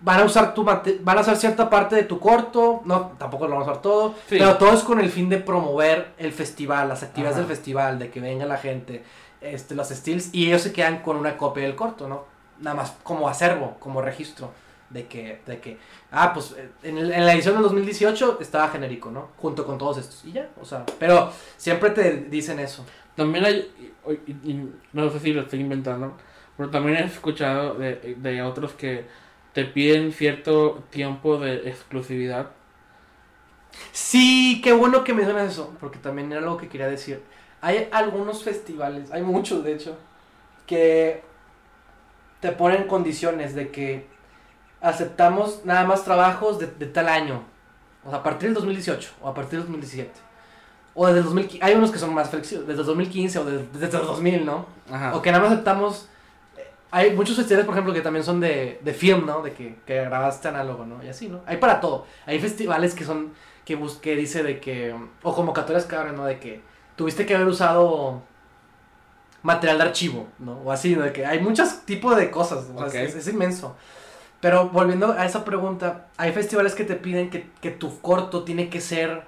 van 0.00 0.20
a 0.20 0.24
usar 0.24 0.52
tu 0.52 0.64
van 0.64 0.82
a 1.18 1.20
hacer 1.20 1.36
cierta 1.36 1.70
parte 1.70 1.94
de 1.94 2.02
tu 2.02 2.18
corto, 2.18 2.82
no, 2.84 3.12
tampoco 3.18 3.46
lo 3.46 3.52
van 3.52 3.60
a 3.60 3.70
usar 3.70 3.82
todo, 3.82 4.14
Sí. 4.28 4.36
pero 4.38 4.56
todo 4.56 4.72
es 4.72 4.80
con 4.82 4.98
el 5.00 5.10
fin 5.10 5.28
de 5.28 5.38
promover 5.38 6.08
el 6.18 6.32
festival, 6.32 6.88
las 6.88 7.02
actividades 7.04 7.36
Ajá. 7.38 7.46
del 7.46 7.56
festival, 7.56 7.98
de 8.00 8.10
que 8.10 8.20
venga 8.20 8.44
la 8.44 8.56
gente, 8.58 9.04
este, 9.40 9.74
los 9.76 9.88
stills, 9.90 10.30
y 10.34 10.46
ellos 10.48 10.62
se 10.62 10.72
quedan 10.72 11.02
con 11.02 11.16
una 11.16 11.36
copia 11.36 11.62
del 11.62 11.76
corto, 11.76 12.08
¿no? 12.08 12.24
Nada 12.60 12.74
más 12.76 12.94
como 13.04 13.28
acervo, 13.28 13.76
como 13.78 14.02
registro, 14.02 14.50
de 14.92 15.06
que, 15.06 15.40
de 15.46 15.60
que, 15.60 15.78
ah, 16.10 16.32
pues 16.32 16.52
eh, 16.58 16.68
en, 16.82 16.98
el- 16.98 17.12
en 17.12 17.26
la 17.26 17.32
edición 17.34 17.54
del 17.54 17.62
2018 17.64 18.38
estaba 18.40 18.68
genérico, 18.68 19.10
¿no? 19.10 19.28
Junto 19.38 19.64
con 19.66 19.78
todos 19.78 19.98
estos, 19.98 20.24
y 20.24 20.32
ya, 20.32 20.50
o 20.60 20.64
sea, 20.64 20.84
pero 20.98 21.32
siempre 21.56 21.90
te 21.90 22.16
dicen 22.30 22.58
eso. 22.60 22.84
También 23.16 23.44
hay, 23.44 23.70
y- 24.26 24.30
y- 24.32 24.50
y 24.52 24.72
no 24.92 25.10
sé 25.10 25.20
si 25.20 25.32
lo 25.32 25.42
estoy 25.42 25.60
inventando, 25.60 26.16
pero 26.56 26.70
también 26.70 26.98
he 26.98 27.04
escuchado 27.04 27.74
de, 27.74 28.16
de 28.18 28.42
otros 28.42 28.72
que 28.72 29.04
te 29.52 29.64
piden 29.64 30.12
cierto 30.12 30.82
tiempo 30.90 31.38
de 31.38 31.68
exclusividad. 31.68 32.50
Sí, 33.92 34.60
qué 34.62 34.72
bueno 34.72 35.04
que 35.04 35.14
mencionas 35.14 35.52
eso, 35.52 35.74
porque 35.80 35.98
también 35.98 36.30
era 36.32 36.40
algo 36.42 36.56
que 36.56 36.68
quería 36.68 36.88
decir. 36.88 37.22
Hay 37.60 37.88
algunos 37.92 38.42
festivales, 38.44 39.10
hay 39.12 39.22
muchos 39.22 39.64
de 39.64 39.72
hecho, 39.74 39.96
que 40.66 41.22
te 42.40 42.52
ponen 42.52 42.84
condiciones 42.88 43.54
de 43.54 43.70
que 43.70 44.06
aceptamos 44.82 45.60
nada 45.64 45.84
más 45.86 46.04
trabajos 46.04 46.58
de, 46.58 46.66
de 46.66 46.86
tal 46.86 47.08
año, 47.08 47.42
o 48.04 48.10
sea, 48.10 48.18
a 48.18 48.22
partir 48.22 48.48
del 48.48 48.54
2018 48.54 49.10
o 49.22 49.28
a 49.28 49.34
partir 49.34 49.52
del 49.60 49.60
2017. 49.62 50.10
O 50.94 51.06
desde 51.06 51.20
el 51.20 51.24
2015, 51.24 51.64
hay 51.64 51.74
unos 51.74 51.90
que 51.90 51.98
son 51.98 52.12
más 52.12 52.28
flexibles, 52.28 52.66
desde 52.66 52.80
el 52.82 52.86
2015 52.86 53.38
o 53.38 53.44
desde, 53.44 53.66
desde 53.78 53.98
el 53.98 54.06
2000, 54.06 54.44
¿no? 54.44 54.66
Ajá. 54.90 55.14
O 55.16 55.22
que 55.22 55.30
nada 55.32 55.42
más 55.42 55.52
aceptamos. 55.52 56.08
eh, 56.58 56.70
Hay 56.90 57.12
muchos 57.16 57.36
festivales, 57.36 57.64
por 57.64 57.74
ejemplo, 57.74 57.94
que 57.94 58.02
también 58.02 58.24
son 58.24 58.40
de, 58.40 58.78
de 58.82 58.92
film, 58.92 59.24
¿no? 59.24 59.40
De 59.40 59.52
que, 59.54 59.76
que 59.86 59.94
grabaste 60.04 60.48
análogo, 60.48 60.84
¿no? 60.84 61.02
Y 61.02 61.08
así, 61.08 61.28
¿no? 61.28 61.40
Hay 61.46 61.56
para 61.56 61.80
todo. 61.80 62.04
Hay 62.26 62.38
festivales 62.40 62.94
que 62.94 63.04
son. 63.04 63.32
que, 63.64 63.74
bus 63.76 63.94
que 63.94 64.16
dice 64.16 64.42
de 64.42 64.60
que. 64.60 64.94
O 65.22 65.34
convocatorias 65.34 65.86
que 65.86 65.96
abren, 65.96 66.16
¿no? 66.16 66.26
De 66.26 66.38
que 66.38 66.60
tuviste 66.96 67.24
que 67.24 67.34
haber 67.36 67.46
usado 67.48 68.20
material 69.42 69.78
de 69.78 69.84
archivo, 69.84 70.28
¿no? 70.38 70.58
O 70.64 70.70
así, 70.72 70.94
¿no? 70.94 71.02
De 71.04 71.12
que 71.12 71.24
hay 71.24 71.40
muchos 71.40 71.80
tipos 71.86 72.16
de 72.16 72.30
cosas. 72.30 72.66
o 72.74 72.90
sea, 72.90 73.02
es, 73.02 73.14
es 73.14 73.28
inmenso. 73.28 73.74
Pero 74.42 74.68
volviendo 74.70 75.12
a 75.16 75.24
esa 75.24 75.44
pregunta, 75.44 76.06
hay 76.16 76.32
festivales 76.32 76.74
que 76.74 76.82
te 76.84 76.96
piden 76.96 77.30
que, 77.30 77.48
que 77.60 77.70
tu 77.70 78.00
corto 78.00 78.42
tiene 78.42 78.68
que 78.68 78.80
ser. 78.80 79.22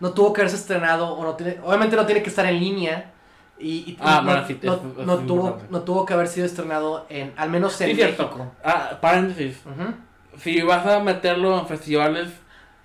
No 0.00 0.12
tuvo 0.12 0.32
que 0.32 0.40
haberse 0.40 0.56
estrenado, 0.56 1.12
o 1.14 1.22
no 1.22 1.34
tiene. 1.34 1.58
Obviamente 1.62 1.94
no 1.94 2.06
tiene 2.06 2.22
que 2.22 2.30
estar 2.30 2.46
en 2.46 2.58
línea. 2.58 3.12
Y, 3.58 3.68
y 3.90 3.98
Ah, 4.00 4.20
no, 4.22 4.30
bueno, 4.32 4.46
sí, 4.48 4.58
no, 4.62 4.72
eso- 4.74 4.92
eso 4.96 5.06
no 5.06 5.14
es 5.20 5.26
tuvo, 5.26 5.58
no 5.70 5.82
tuvo 5.82 6.06
que 6.06 6.14
haber 6.14 6.26
sido 6.26 6.46
estrenado 6.46 7.06
en, 7.10 7.32
al 7.36 7.50
menos 7.50 7.78
en 7.82 7.90
Sí, 7.90 7.94
cierto. 7.96 8.24
México. 8.24 8.52
Ah, 8.64 8.98
paréntesis. 9.00 9.58
Ujú. 9.66 9.94
Si 10.40 10.60
vas 10.62 10.84
a 10.86 10.98
meterlo 11.00 11.58
en 11.60 11.66
festivales, 11.68 12.30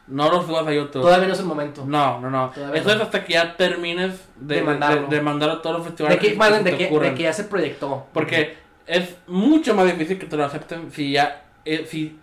no 0.08 0.30
lo 0.30 0.42
subas 0.46 0.68
a 0.68 0.74
YouTube. 0.74 1.02
Todavía 1.04 1.28
no 1.28 1.34
es 1.34 1.40
el 1.40 1.46
momento. 1.46 1.86
No, 1.88 2.20
no, 2.20 2.30
no. 2.30 2.50
Todavía 2.50 2.82
Eso 2.82 2.90
no. 2.90 2.96
es 2.96 3.02
hasta 3.02 3.24
que 3.24 3.34
ya 3.34 3.56
termines 3.56 4.28
de, 4.36 4.56
De 4.56 4.62
mandarlo. 4.64 5.08
de- 5.08 5.16
de 5.16 5.22
mandar 5.22 5.50
a 5.50 5.62
todos 5.62 5.78
los 5.78 5.86
de 5.86 5.90
festivales 5.92 6.20
que, 6.20 6.36
más 6.36 6.50
bien, 6.50 6.64
se 6.66 6.72
de, 6.72 6.78
que, 6.78 7.00
de 7.00 7.16
que 7.16 7.24
ya 7.24 7.34
se 7.34 7.46
proyectó. 7.46 8.06
Porque 8.14 8.58
es 8.90 9.16
mucho 9.28 9.74
más 9.76 9.86
difícil 9.86 10.18
que 10.20 10.26
te 10.26 10.36
lo 10.36 10.44
acepten 10.46 10.92
si 10.92 11.12
ya 11.14 11.46
eh, 11.66 11.86
si 11.90 12.20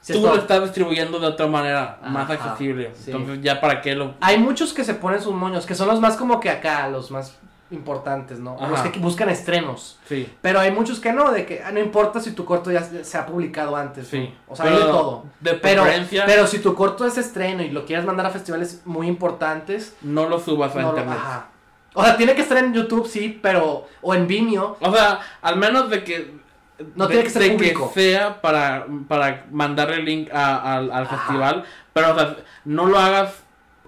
Sí, 0.00 0.12
tú 0.12 0.20
lo 0.20 0.36
estás 0.36 0.60
distribuyendo 0.62 1.18
de 1.18 1.26
otra 1.28 1.46
manera 1.46 1.98
más 2.06 2.28
accesible. 2.28 2.92
sí. 2.94 3.10
Entonces 3.10 3.42
ya 3.42 3.58
para 3.58 3.80
qué 3.80 3.94
lo... 3.94 4.12
Hay 4.20 4.36
muchos 4.38 4.74
que 4.74 4.84
se 4.84 4.92
ponen 4.92 5.22
sus 5.22 5.32
moños, 5.32 5.64
que 5.64 5.74
son 5.74 5.88
los 5.88 5.98
más 5.98 6.16
como 6.16 6.40
que 6.40 6.50
acá, 6.50 6.88
los 6.88 7.10
más 7.10 7.38
importantes, 7.70 8.38
¿no? 8.38 8.58
Los 8.68 8.82
que 8.82 8.98
buscan 8.98 9.30
estrenos. 9.30 9.98
Sí. 10.06 10.30
Pero 10.42 10.60
hay 10.60 10.70
muchos 10.72 11.00
que 11.00 11.10
no, 11.14 11.32
de 11.32 11.46
que 11.46 11.62
ah, 11.64 11.72
no 11.72 11.80
importa 11.80 12.20
si 12.20 12.32
tu 12.32 12.44
corto 12.44 12.70
ya 12.70 12.82
se 12.84 13.16
ha 13.16 13.24
publicado 13.24 13.74
antes. 13.76 14.06
Sí. 14.08 14.18
¿no? 14.46 14.52
O 14.52 14.54
sea, 14.56 14.66
hay 14.66 14.72
de 14.76 14.80
todo. 14.82 15.24
De 15.40 15.54
Pero, 15.54 15.84
pero 16.26 16.46
si 16.46 16.58
tu 16.58 16.74
corto 16.74 17.06
es 17.06 17.16
estreno 17.16 17.62
y 17.62 17.70
lo 17.70 17.86
quieres 17.86 18.04
mandar 18.04 18.26
a 18.26 18.30
festivales 18.30 18.82
muy 18.84 19.06
importantes, 19.08 19.96
no 20.02 20.28
lo 20.28 20.38
subas 20.38 20.76
a 20.76 20.82
no 20.82 20.92
lo- 20.92 20.98
internet. 20.98 21.18
ajá. 21.18 21.46
O 21.94 22.04
sea, 22.04 22.16
tiene 22.16 22.34
que 22.34 22.42
estar 22.42 22.58
en 22.58 22.74
YouTube, 22.74 23.06
sí, 23.08 23.38
pero. 23.40 23.86
O 24.02 24.14
en 24.14 24.26
Vimeo. 24.26 24.76
O 24.80 24.92
sea, 24.92 25.20
al 25.40 25.56
menos 25.56 25.88
de 25.90 26.02
que... 26.04 26.42
No 26.96 27.06
de- 27.06 27.12
tiene 27.14 27.24
que 27.24 27.30
ser 27.30 27.42
de 27.42 27.50
público. 27.52 27.90
sea 27.94 28.40
para, 28.40 28.84
para 29.06 29.46
mandarle 29.52 29.96
el 29.96 30.04
link 30.04 30.28
a- 30.32 30.76
al, 30.76 30.90
al 30.90 31.06
festival, 31.06 31.64
pero 31.92 32.12
o 32.12 32.18
sea, 32.18 32.36
no 32.64 32.86
lo 32.86 32.98
hagas 32.98 33.32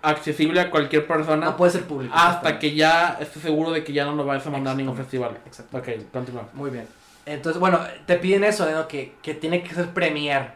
accesible 0.02 0.60
a 0.60 0.70
cualquier 0.70 1.04
persona 1.04 1.46
No 1.46 1.56
puede 1.56 1.72
ser 1.72 1.82
público. 1.84 2.14
hasta 2.16 2.60
que 2.60 2.76
ya 2.76 3.16
estés 3.20 3.42
seguro 3.42 3.72
de 3.72 3.82
que 3.82 3.92
ya 3.92 4.04
no 4.04 4.14
lo 4.14 4.24
vayas 4.24 4.46
a 4.46 4.50
mandar 4.50 4.74
a 4.74 4.76
ningún 4.76 4.96
festival. 4.96 5.36
Exacto. 5.44 5.76
Ok, 5.78 5.88
continúa. 6.12 6.48
Muy 6.52 6.70
bien. 6.70 6.86
Entonces, 7.26 7.58
bueno, 7.58 7.80
te 8.06 8.16
piden 8.18 8.44
eso, 8.44 8.70
¿no? 8.70 8.86
Que, 8.86 9.16
que 9.20 9.34
tiene 9.34 9.64
que 9.64 9.74
ser 9.74 9.88
premier. 9.90 10.52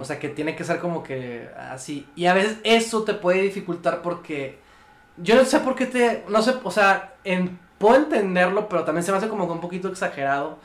O 0.00 0.04
sea, 0.04 0.18
que 0.20 0.28
tiene 0.28 0.54
que 0.54 0.62
ser 0.64 0.78
como 0.78 1.02
que 1.02 1.48
así. 1.70 2.06
Y 2.14 2.26
a 2.26 2.34
veces 2.34 2.58
eso 2.62 3.02
te 3.02 3.14
puede 3.14 3.42
dificultar 3.42 4.02
porque. 4.02 4.60
Yo 5.16 5.34
no 5.36 5.44
sé 5.44 5.60
por 5.60 5.74
qué 5.74 5.86
te. 5.86 6.24
No 6.28 6.42
sé, 6.42 6.54
o 6.62 6.70
sea, 6.70 7.14
en, 7.24 7.58
puedo 7.78 7.96
entenderlo, 7.96 8.68
pero 8.68 8.84
también 8.84 9.04
se 9.04 9.12
me 9.12 9.18
hace 9.18 9.28
como 9.28 9.46
que 9.46 9.52
un 9.52 9.60
poquito 9.60 9.88
exagerado. 9.88 10.58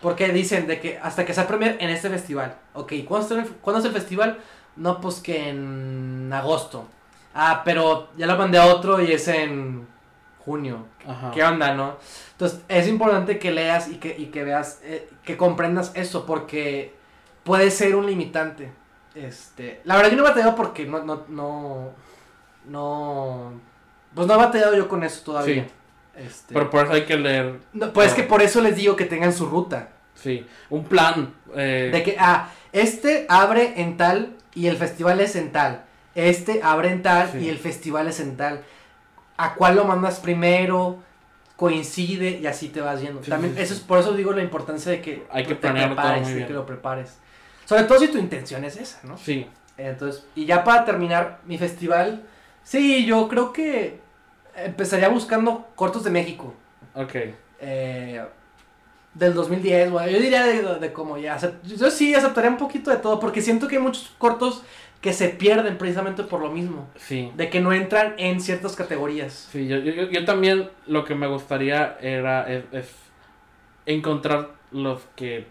Porque 0.00 0.28
dicen 0.32 0.66
de 0.66 0.80
que 0.80 0.98
hasta 0.98 1.26
que 1.26 1.34
sea 1.34 1.46
premier 1.46 1.76
en 1.80 1.90
este 1.90 2.08
festival. 2.08 2.54
Ok, 2.72 2.92
¿cuándo, 3.06 3.26
es 3.38 3.46
el- 3.46 3.54
¿cuándo 3.56 3.80
es 3.80 3.84
el 3.86 3.92
festival? 3.92 4.38
No, 4.76 4.98
pues 5.00 5.16
que 5.20 5.50
en 5.50 6.30
agosto. 6.32 6.86
Ah, 7.34 7.60
pero 7.64 8.08
ya 8.16 8.26
lo 8.26 8.36
mandé 8.36 8.56
a 8.58 8.66
otro 8.66 9.00
y 9.02 9.12
es 9.12 9.28
en 9.28 9.86
junio. 10.44 10.86
Ajá. 11.06 11.30
¿Qué 11.32 11.44
onda, 11.44 11.74
no? 11.74 11.96
Entonces, 12.32 12.60
es 12.68 12.88
importante 12.88 13.38
que 13.38 13.50
leas 13.50 13.88
y 13.88 13.96
que, 13.96 14.16
y 14.18 14.26
que 14.26 14.42
veas, 14.42 14.80
eh, 14.84 15.08
que 15.22 15.36
comprendas 15.36 15.92
eso, 15.94 16.24
porque 16.24 16.94
puede 17.44 17.70
ser 17.70 17.94
un 17.94 18.06
limitante. 18.06 18.72
Este, 19.14 19.82
la 19.84 19.96
verdad, 19.96 20.12
yo 20.12 20.16
no 20.16 20.22
batallado 20.24 20.54
porque 20.56 20.86
no, 20.86 21.04
no, 21.04 21.24
no, 21.28 21.90
no, 22.64 23.52
pues 24.14 24.26
no 24.26 24.34
he 24.34 24.36
batallado 24.36 24.74
yo 24.76 24.88
con 24.88 25.02
eso 25.04 25.22
todavía. 25.24 25.66
Este, 26.16 26.52
Pero 26.54 26.68
por 26.68 26.84
eso 26.84 26.92
hay 26.92 27.04
que 27.06 27.16
leer, 27.16 27.60
no, 27.72 27.92
pues 27.92 28.08
es 28.08 28.14
que 28.14 28.24
por 28.24 28.42
eso 28.42 28.60
les 28.60 28.76
digo 28.76 28.94
que 28.96 29.04
tengan 29.06 29.32
su 29.32 29.46
ruta. 29.46 29.88
sí, 30.14 30.46
un 30.68 30.84
plan. 30.84 31.32
eh, 31.56 31.90
De 31.92 32.02
que, 32.02 32.16
ah, 32.18 32.50
este 32.72 33.26
abre 33.28 33.80
en 33.80 33.96
tal 33.96 34.36
y 34.54 34.66
el 34.66 34.76
festival 34.76 35.20
es 35.20 35.34
en 35.36 35.50
tal. 35.52 35.84
Este 36.14 36.60
abre 36.62 36.90
en 36.90 37.02
tal 37.02 37.30
Sí. 37.32 37.38
y 37.38 37.48
el 37.48 37.58
festival 37.58 38.08
es 38.08 38.20
en 38.20 38.36
tal. 38.36 38.62
¿A 39.36 39.54
cuál 39.54 39.76
lo 39.76 39.84
mandas 39.84 40.20
primero? 40.20 40.98
Coincide 41.56 42.38
y 42.40 42.46
así 42.46 42.68
te 42.68 42.80
vas 42.80 43.00
yendo. 43.00 43.22
Sí, 43.22 43.30
También, 43.30 43.54
sí, 43.54 43.60
eso 43.62 43.74
sí. 43.74 43.80
es 43.80 43.86
por 43.86 43.98
eso 43.98 44.12
digo 44.12 44.32
la 44.32 44.42
importancia 44.42 44.90
de 44.92 45.00
que 45.02 45.26
Hay 45.30 45.44
que 45.44 45.54
te 45.54 45.70
prepares, 45.70 46.34
de 46.34 46.46
que 46.46 46.52
lo 46.52 46.64
prepares. 46.66 47.18
Sobre 47.66 47.84
todo 47.84 47.98
si 47.98 48.08
tu 48.08 48.18
intención 48.18 48.64
es 48.64 48.76
esa, 48.76 49.00
¿no? 49.04 49.16
Sí, 49.16 49.46
Entonces, 49.78 50.24
y 50.34 50.44
ya 50.46 50.64
para 50.64 50.84
terminar 50.84 51.38
mi 51.46 51.56
festival, 51.58 52.22
sí, 52.70 53.04
yo 53.04 53.26
creo 53.28 53.52
que 53.52 53.98
empezaría 54.54 55.08
buscando 55.08 55.66
cortos 55.74 56.04
de 56.04 56.10
México. 56.10 56.54
ok. 56.94 57.14
Eh, 57.62 58.24
del 59.12 59.34
2010, 59.34 59.90
bueno, 59.90 60.08
yo 60.08 60.20
diría 60.20 60.44
de, 60.44 60.62
de 60.78 60.92
como 60.92 61.18
ya, 61.18 61.36
yo 61.64 61.90
sí 61.90 62.14
aceptaría 62.14 62.48
un 62.50 62.56
poquito 62.58 62.90
de 62.92 62.96
todo, 62.98 63.18
porque 63.18 63.42
siento 63.42 63.66
que 63.66 63.76
hay 63.76 63.82
muchos 63.82 64.12
cortos 64.18 64.62
que 65.00 65.12
se 65.12 65.28
pierden 65.30 65.78
precisamente 65.78 66.22
por 66.22 66.40
lo 66.40 66.50
mismo, 66.50 66.86
Sí. 66.96 67.32
de 67.36 67.50
que 67.50 67.60
no 67.60 67.72
entran 67.72 68.14
en 68.18 68.40
ciertas 68.40 68.76
categorías. 68.76 69.48
Sí, 69.50 69.66
yo, 69.66 69.78
yo, 69.78 70.04
yo 70.10 70.24
también 70.24 70.70
lo 70.86 71.04
que 71.04 71.14
me 71.16 71.26
gustaría 71.26 71.96
era 72.00 72.48
es, 72.52 72.64
es 72.72 72.88
encontrar 73.86 74.50
los 74.70 75.00
que 75.16 75.46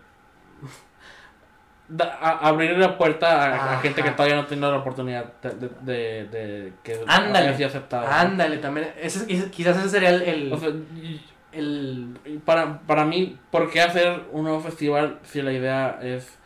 a- 2.22 2.48
abrir 2.48 2.78
la 2.78 2.98
puerta 2.98 3.74
a, 3.76 3.80
gente 3.82 4.03
que 4.03 4.11
todavía 4.11 4.36
no 4.36 4.45
tenido 4.45 4.72
la 4.72 4.78
oportunidad 4.78 5.26
de, 5.41 5.49
de, 5.52 5.70
de- 5.82 6.26
de 6.28 6.74
que 6.84 6.99
Ándale. 7.07 7.56
sido 7.56 7.70
aceptado. 7.70 8.07
Ándale, 8.07 8.57
también, 8.57 8.91
ese, 9.02 9.26
quizás 9.49 9.78
ese 9.78 9.90
sería 9.90 10.10
el, 10.10 10.22
el, 10.22 10.53
O 10.53 10.57
sea, 10.57 10.70
y- 10.70 11.20
el- 11.52 12.16
para, 12.45 12.80
para 12.82 13.06
mí, 13.06 13.38
¿por 13.52 13.72
qué 13.72 13.82
hacer 13.82 14.22
un 14.32 14.44
nuevo 14.44 14.60
festival 14.61 15.18
si 15.24 15.41
la 15.41 15.52
idea 15.52 15.99
es 16.02 16.38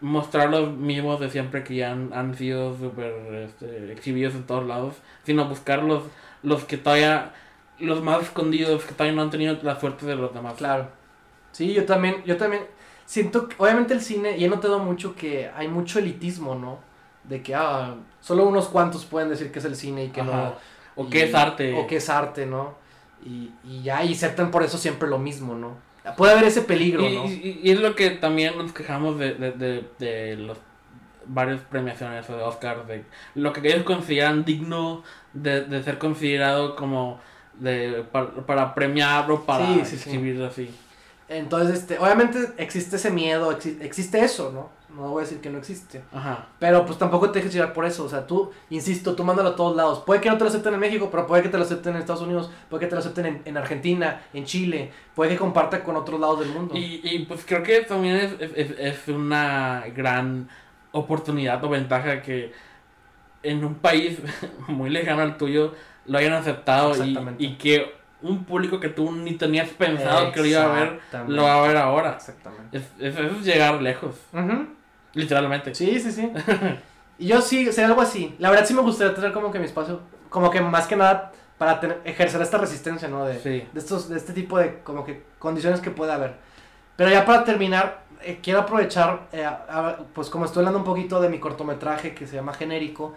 mostrar 0.00 0.50
los 0.50 0.70
mismos 0.76 1.20
de 1.20 1.30
siempre 1.30 1.62
que 1.64 1.76
ya 1.76 1.92
han, 1.92 2.12
han 2.12 2.34
sido 2.34 2.76
súper 2.76 3.12
este, 3.46 3.92
exhibidos 3.92 4.34
en 4.34 4.44
todos 4.44 4.66
lados? 4.66 4.96
Sino 5.24 5.46
buscar 5.46 5.82
los, 5.82 6.04
los 6.42 6.64
que 6.64 6.76
todavía, 6.78 7.32
los 7.78 8.02
más 8.02 8.22
escondidos, 8.22 8.84
que 8.84 8.92
todavía 8.92 9.14
no 9.14 9.22
han 9.22 9.30
tenido 9.30 9.56
la 9.62 9.78
suerte 9.78 10.06
de 10.06 10.16
los 10.16 10.32
demás. 10.34 10.54
Claro. 10.54 10.88
Sí, 11.52 11.72
yo 11.72 11.84
también, 11.84 12.24
yo 12.24 12.36
también 12.36 12.62
siento 13.06 13.48
que, 13.48 13.56
obviamente 13.58 13.94
el 13.94 14.00
cine, 14.00 14.36
y 14.36 14.44
he 14.44 14.48
notado 14.48 14.78
mucho 14.78 15.14
que 15.14 15.50
hay 15.54 15.68
mucho 15.68 15.98
elitismo, 15.98 16.54
¿no? 16.54 16.78
De 17.24 17.42
que, 17.42 17.54
ah, 17.54 17.94
solo 18.20 18.44
unos 18.46 18.68
cuantos 18.68 19.04
pueden 19.04 19.28
decir 19.30 19.50
que 19.50 19.58
es 19.58 19.64
el 19.64 19.76
cine 19.76 20.04
y 20.04 20.08
que 20.08 20.20
Ajá. 20.20 20.30
no. 20.32 20.54
O 20.96 21.06
y- 21.06 21.10
que 21.10 21.24
es 21.24 21.34
arte. 21.34 21.74
O 21.74 21.86
que 21.86 21.96
es 21.96 22.08
arte, 22.08 22.46
¿no? 22.46 22.74
Y, 23.24 23.50
y 23.64 23.82
ya, 23.82 24.04
y 24.04 24.12
aceptan 24.12 24.50
por 24.50 24.62
eso 24.62 24.76
siempre 24.78 25.08
lo 25.08 25.18
mismo, 25.18 25.54
¿no? 25.54 25.72
Puede 26.16 26.32
haber 26.34 26.44
ese 26.44 26.60
peligro, 26.60 27.08
y, 27.08 27.14
¿no? 27.14 27.24
y- 27.24 27.60
y 27.62 27.70
es 27.70 27.80
lo 27.80 27.94
que 27.94 28.10
también 28.10 28.58
nos 28.58 28.72
quejamos 28.72 29.18
de, 29.18 29.34
de, 29.34 29.52
de, 29.52 29.88
de 29.98 30.36
los 30.36 30.58
varias 31.26 31.60
premiaciones 31.62 32.28
o 32.28 32.36
de 32.36 32.42
Oscar, 32.42 32.86
de 32.86 33.04
lo 33.34 33.52
que 33.54 33.66
ellos 33.66 33.84
consideran 33.84 34.44
digno 34.44 35.02
de, 35.32 35.62
de 35.62 35.82
ser 35.82 35.98
considerado 35.98 36.76
como 36.76 37.18
de 37.54 38.04
para, 38.12 38.30
para 38.46 38.74
premiar 38.74 39.30
o 39.30 39.44
para 39.44 39.66
Sí, 39.66 39.96
sí, 39.96 39.98
sí. 39.98 40.42
así. 40.42 40.74
Entonces, 41.28 41.78
este, 41.78 41.98
obviamente 41.98 42.52
existe 42.58 42.96
ese 42.96 43.10
miedo, 43.10 43.50
exi- 43.56 43.80
existe 43.80 44.20
eso, 44.22 44.50
¿no? 44.52 44.70
No 44.94 45.08
voy 45.10 45.22
a 45.22 45.24
decir 45.24 45.40
que 45.40 45.50
no 45.50 45.58
existe. 45.58 46.02
Ajá. 46.12 46.46
Pero 46.60 46.86
pues 46.86 46.98
tampoco 46.98 47.30
te 47.32 47.40
dejes 47.40 47.52
llevar 47.52 47.72
por 47.72 47.84
eso. 47.84 48.04
O 48.04 48.08
sea, 48.08 48.26
tú, 48.28 48.52
insisto, 48.70 49.16
tú 49.16 49.24
mándalo 49.24 49.48
a 49.50 49.56
todos 49.56 49.74
lados. 49.74 50.04
Puede 50.06 50.20
que 50.20 50.30
no 50.30 50.36
te 50.38 50.44
lo 50.44 50.50
acepten 50.50 50.72
en 50.74 50.78
México, 50.80 51.08
pero 51.10 51.26
puede 51.26 51.42
que 51.42 51.48
te 51.48 51.56
lo 51.58 51.64
acepten 51.64 51.94
en 51.94 52.00
Estados 52.00 52.22
Unidos, 52.22 52.50
puede 52.70 52.82
que 52.82 52.86
te 52.86 52.94
lo 52.94 53.00
acepten 53.00 53.26
en, 53.26 53.42
en 53.44 53.56
Argentina, 53.56 54.22
en 54.32 54.44
Chile, 54.44 54.92
puede 55.16 55.30
que 55.32 55.36
comparta 55.36 55.82
con 55.82 55.96
otros 55.96 56.20
lados 56.20 56.40
del 56.40 56.50
mundo. 56.50 56.76
Y, 56.76 57.00
y 57.02 57.24
pues 57.26 57.44
creo 57.44 57.62
que 57.64 57.80
también 57.80 58.16
es, 58.16 58.32
es, 58.40 58.70
es- 58.78 59.08
una 59.08 59.84
gran 59.96 60.48
oportunidad 60.92 61.64
o 61.64 61.68
ventaja 61.70 62.22
que 62.22 62.52
en 63.42 63.64
un 63.64 63.74
país 63.76 64.18
muy 64.68 64.90
lejano 64.90 65.22
al 65.22 65.36
tuyo 65.36 65.74
lo 66.06 66.18
hayan 66.18 66.34
aceptado 66.34 66.92
y, 67.04 67.14
y 67.38 67.56
que 67.56 67.92
un 68.24 68.44
público 68.44 68.80
que 68.80 68.88
tú 68.88 69.12
ni 69.12 69.34
tenías 69.34 69.68
pensado 69.70 70.32
que 70.32 70.40
lo 70.40 70.46
iba 70.46 70.62
a 70.64 70.68
ver, 70.80 71.00
lo 71.28 71.42
va 71.44 71.54
a 71.58 71.66
ver 71.66 71.76
ahora. 71.76 72.12
Exactamente. 72.16 72.78
Es, 72.78 72.84
es- 72.98 73.18
es 73.18 73.44
llegar 73.44 73.80
lejos, 73.80 74.16
literalmente. 75.14 75.74
Sí, 75.74 75.98
sí, 76.00 76.10
sí. 76.12 76.32
y 77.18 77.26
yo 77.28 77.40
sí, 77.40 77.66
sería 77.72 77.86
algo 77.88 78.00
así. 78.02 78.34
La 78.38 78.50
verdad 78.50 78.66
sí 78.66 78.74
me 78.74 78.82
gustaría 78.82 79.14
tener 79.14 79.32
como 79.32 79.50
que 79.50 79.58
mi 79.58 79.66
espacio, 79.66 80.00
como 80.30 80.50
que 80.50 80.60
más 80.60 80.86
que 80.86 80.96
nada 80.96 81.32
para 81.58 81.78
tener, 81.80 82.00
ejercer 82.04 82.40
esta 82.42 82.58
resistencia, 82.58 83.08
¿no? 83.08 83.24
De, 83.24 83.38
Sí. 83.38 83.66
de, 83.72 83.78
estos, 83.80 84.08
de 84.08 84.16
este 84.16 84.32
tipo 84.32 84.58
de 84.58 84.80
como 84.80 85.04
que 85.04 85.22
condiciones 85.38 85.80
que 85.80 85.90
puede 85.90 86.12
haber. 86.12 86.34
Pero 86.96 87.10
ya 87.10 87.24
para 87.24 87.44
terminar, 87.44 88.02
eh, 88.22 88.40
quiero 88.42 88.60
aprovechar, 88.60 89.28
eh, 89.32 89.44
a- 89.44 89.64
a- 89.68 89.96
pues 90.14 90.30
como 90.30 90.44
estoy 90.46 90.60
hablando 90.60 90.78
un 90.80 90.84
poquito 90.84 91.20
de 91.20 91.28
mi 91.28 91.38
cortometraje 91.38 92.14
que 92.14 92.26
se 92.26 92.34
llama 92.36 92.54
Genérico, 92.54 93.14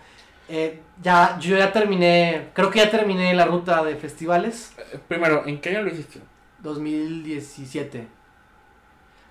eh, 0.50 0.82
ya, 1.02 1.38
yo 1.40 1.58
ya 1.58 1.72
terminé, 1.72 2.50
creo 2.54 2.70
que 2.70 2.80
ya 2.80 2.90
terminé 2.90 3.34
la 3.34 3.46
ruta 3.46 3.84
de 3.84 3.96
festivales 3.96 4.74
Eh, 4.78 5.00
Primero, 5.08 5.44
¿en 5.46 5.60
qué 5.60 5.70
año 5.70 5.82
lo 5.84 5.90
hiciste? 5.90 6.20
2017. 6.60 8.08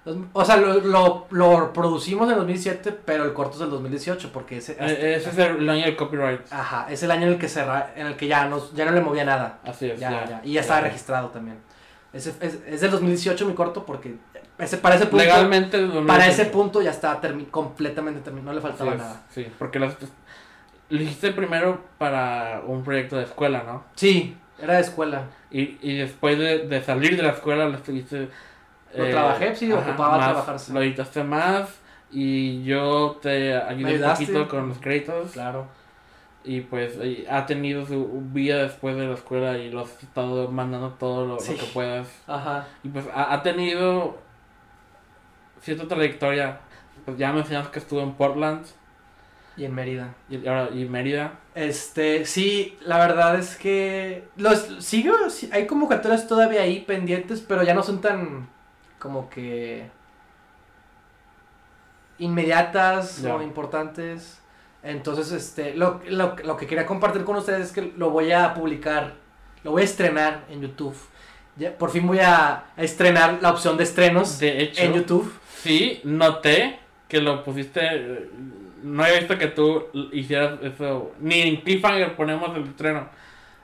Dos- 0.05 0.19
O 0.33 0.45
sea, 0.45 0.57
lo, 0.57 0.75
lo, 0.81 1.27
lo 1.31 1.73
producimos 1.73 2.31
en 2.31 2.37
2007, 2.37 2.93
pero 3.05 3.25
el 3.25 3.33
corto 3.33 3.55
es 3.55 3.59
del 3.61 3.71
2018, 3.71 4.31
porque 4.33 4.59
ese, 4.59 4.73
Eh, 4.79 5.17
ese 5.17 5.31
es 5.31 5.39
el 5.39 5.69
año 5.69 5.85
del 5.85 5.97
copyright. 5.97 6.41
ajá, 6.53 6.87
es 6.91 7.03
el 7.03 7.11
año 7.11 7.27
en 7.27 7.33
el 7.35 7.39
que, 7.39 7.49
cerra, 7.49 7.93
en 7.97 8.07
el 8.07 8.17
que 8.17 8.29
ya, 8.29 8.47
nos, 8.47 8.73
ya 8.75 8.85
no 8.85 8.93
le 8.93 9.01
movía 9.01 9.25
nada. 9.25 9.59
Así 9.65 9.91
es. 9.91 9.99
Ya, 9.99 10.25
ya, 10.29 10.41
Y 10.45 10.53
ya 10.53 10.61
estaba 10.61 10.81
registrado 10.83 11.29
también. 11.31 11.59
Ese, 12.13 12.31
es, 12.41 12.59
es 12.67 12.81
del 12.81 12.91
2018 12.93 13.45
mi 13.47 13.55
corto 13.55 13.85
porque 13.85 14.15
ese, 14.59 14.79
para 14.79 14.95
ese 14.95 15.07
punto, 15.07 15.25
Legalmente. 15.25 15.79
para 16.07 16.27
ese 16.29 16.47
punto 16.47 16.81
ya 16.81 16.91
estaba 16.91 17.21
termi- 17.21 17.51
completamente 17.51 18.21
terminado, 18.21 18.53
no 18.53 18.55
le 18.55 18.63
faltaba 18.63 18.95
nada. 18.95 19.23
Sí, 19.29 19.47
porque 19.59 19.81
las- 19.81 19.97
lo 20.89 21.03
hiciste 21.03 21.33
primero 21.33 21.81
para 21.99 22.63
un 22.67 22.85
proyecto 22.85 23.17
de 23.17 23.25
escuela, 23.25 23.63
¿no? 23.67 23.85
Sí, 23.95 24.37
era 24.61 24.75
de 24.75 24.81
escuela. 24.81 25.25
Y, 25.51 25.79
y 25.83 25.99
después 25.99 26.39
de, 26.39 26.67
de 26.67 26.83
salir 26.83 27.17
de 27.17 27.23
la 27.23 27.31
escuela 27.31 27.67
lo 27.69 27.77
estuviste... 27.77 28.29
Lo 28.95 29.11
trabajé, 29.11 29.55
sí, 29.55 29.71
ocupaba 29.71 30.17
más, 30.17 30.27
trabajarse. 30.27 30.73
Lo 30.73 30.81
editaste 30.83 31.23
más 31.23 31.81
y 32.11 32.63
yo 32.65 33.19
te 33.21 33.55
ayudé 33.55 34.03
un 34.03 34.11
poquito 34.11 34.49
con 34.49 34.69
los 34.69 34.79
créditos. 34.79 35.33
Claro. 35.33 35.67
Y 36.45 36.61
pues 36.61 36.97
y 37.05 37.27
ha 37.29 37.45
tenido 37.45 37.85
su 37.85 38.23
vida 38.33 38.63
después 38.63 38.97
de 38.97 39.07
la 39.07 39.15
escuela 39.15 39.59
y 39.59 39.71
lo 39.71 39.81
has 39.81 40.03
estado 40.03 40.49
mandando 40.51 40.91
todo 40.91 41.27
lo, 41.27 41.37
que 41.39 41.69
puedas. 41.75 42.09
Ajá. 42.29 42.69
Y 42.85 42.89
pues 42.89 43.05
ha, 43.13 43.35
ha 43.35 43.43
tenido 43.43 44.17
cierta 45.61 45.89
trayectoria. 45.89 46.61
Pues 47.05 47.19
ya 47.19 47.33
mencionamos 47.33 47.71
que 47.71 47.81
estuvo 47.81 48.01
en 48.01 48.15
Portland 48.15 48.65
Y 49.57 49.65
en 49.65 49.74
Mérida. 49.74 50.15
y 50.28 50.47
ahora 50.47 50.69
y 50.73 50.85
Mérida. 50.85 51.39
Este, 51.55 52.27
sí, 52.27 52.77
la 52.83 52.99
verdad 52.99 53.39
es 53.39 53.57
que 53.57 54.24
los 54.37 54.85
sigo, 54.85 55.31
sí, 55.31 55.49
hay 55.53 55.66
convocatorias 55.66 56.28
todavía 56.28 56.61
ahí 56.62 56.81
pendientes, 56.81 57.41
pero 57.41 57.62
ya 57.62 57.73
no 57.74 57.83
son 57.83 58.01
tan 58.03 58.49
como 58.99 59.31
que 59.31 59.89
inmediatas 62.19 63.24
o 63.24 63.43
importantes. 63.43 64.41
Entonces, 64.83 65.33
este, 65.33 65.74
lo, 65.74 66.01
lo, 66.09 66.37
lo 66.45 66.57
que 66.57 66.66
quería 66.66 66.87
compartir 66.87 67.24
con 67.24 67.37
ustedes 67.37 67.66
es 67.66 67.73
que 67.73 67.93
lo 67.97 68.11
voy 68.11 68.33
a 68.33 68.55
publicar, 68.55 69.15
lo 69.65 69.73
voy 69.73 69.83
a 69.83 69.85
estrenar 69.85 70.45
en 70.49 70.61
YouTube. 70.62 70.97
Ya, 71.57 71.77
por 71.77 71.91
fin 71.91 72.07
voy 72.07 72.19
a, 72.20 72.66
a 72.77 72.83
estrenar 72.83 73.39
la 73.41 73.51
opción 73.51 73.78
de 73.78 73.85
estrenos 73.85 74.39
De 74.39 74.62
hecho, 74.62 74.83
en 74.83 74.93
YouTube. 74.93 75.33
sí, 75.62 76.01
noté 76.05 76.78
que 77.09 77.20
lo 77.20 77.43
pusiste. 77.43 78.28
Eh, 78.87 78.89
No 78.89 79.03
había 79.05 79.19
visto 79.19 79.37
que 79.39 79.49
tú 79.49 79.85
hicieras 80.13 80.59
eso. 80.63 81.13
Ni 81.21 81.41
en 81.43 81.57
Cliffhanger 81.63 82.17
ponemos 82.17 82.57
el 82.57 82.65
estreno. 82.65 83.09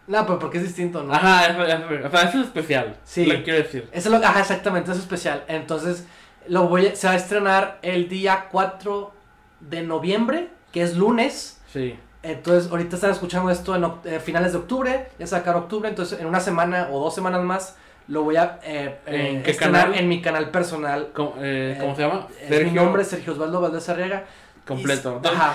No, 0.09 0.27
pero 0.27 0.39
porque 0.39 0.59
es 0.59 0.65
distinto, 0.65 1.03
¿no? 1.03 1.13
Ajá, 1.15 1.47
eso, 1.47 1.65
eso- 1.65 2.07
o 2.07 2.11
sea, 2.11 2.23
eso 2.29 2.41
es 2.41 2.47
especial. 2.47 2.97
Sí. 3.05 3.25
Lo 3.27 3.43
quiero 3.45 3.59
decir. 3.63 3.89
Eso 3.93 4.09
es 4.13 4.21
lo, 4.21 4.27
ajá, 4.27 4.41
exactamente, 4.41 4.91
es 4.91 4.99
especial. 4.99 5.45
Entonces, 5.47 6.07
lo 6.49 6.65
voy 6.69 6.89
a- 6.89 6.97
se 6.97 7.07
va 7.07 7.13
a 7.13 7.17
estrenar 7.17 7.79
el 7.83 8.09
día 8.09 8.49
4 8.51 9.13
de 9.61 9.83
noviembre, 9.83 10.49
que 10.73 10.83
es 10.83 10.97
lunes. 10.97 11.61
Sí. 11.73 11.97
Entonces, 12.25 12.71
ahorita 12.71 12.97
están 12.97 13.11
escuchando 13.13 13.51
esto 13.51 13.75
en 13.77 13.85
eh, 14.05 14.19
finales 14.21 14.53
de 14.53 14.59
octubre, 14.59 15.09
ya 15.19 15.27
sacar 15.27 15.55
octubre, 15.57 15.89
entonces 15.89 16.19
en 16.21 16.27
una 16.27 16.41
semana 16.41 16.89
o 16.91 17.01
dos 17.03 17.15
semanas 17.15 17.43
más 17.43 17.77
lo 18.09 18.23
voy 18.25 18.37
a 18.37 18.59
eh, 18.65 18.99
¿En 19.07 19.37
eh, 19.39 19.43
qué 19.45 19.53
estrenar 19.53 19.85
canal? 19.87 19.99
en 20.01 20.09
mi 20.09 20.21
canal 20.21 20.51
personal. 20.51 21.09
¿Cómo, 21.15 21.35
eh, 21.39 21.75
Eh, 21.77 21.79
¿cómo 21.81 21.95
se 21.97 22.03
llama? 22.03 22.27
Es 22.41 22.65
mi 22.65 22.71
nombre, 22.73 23.05
Sergio 23.05 23.33
Osvaldo 23.33 23.61
Valdés 23.61 23.89
Arriaga. 23.89 24.25
Completo. 24.67 25.17
Entonces, 25.17 25.41
Ajá. 25.41 25.55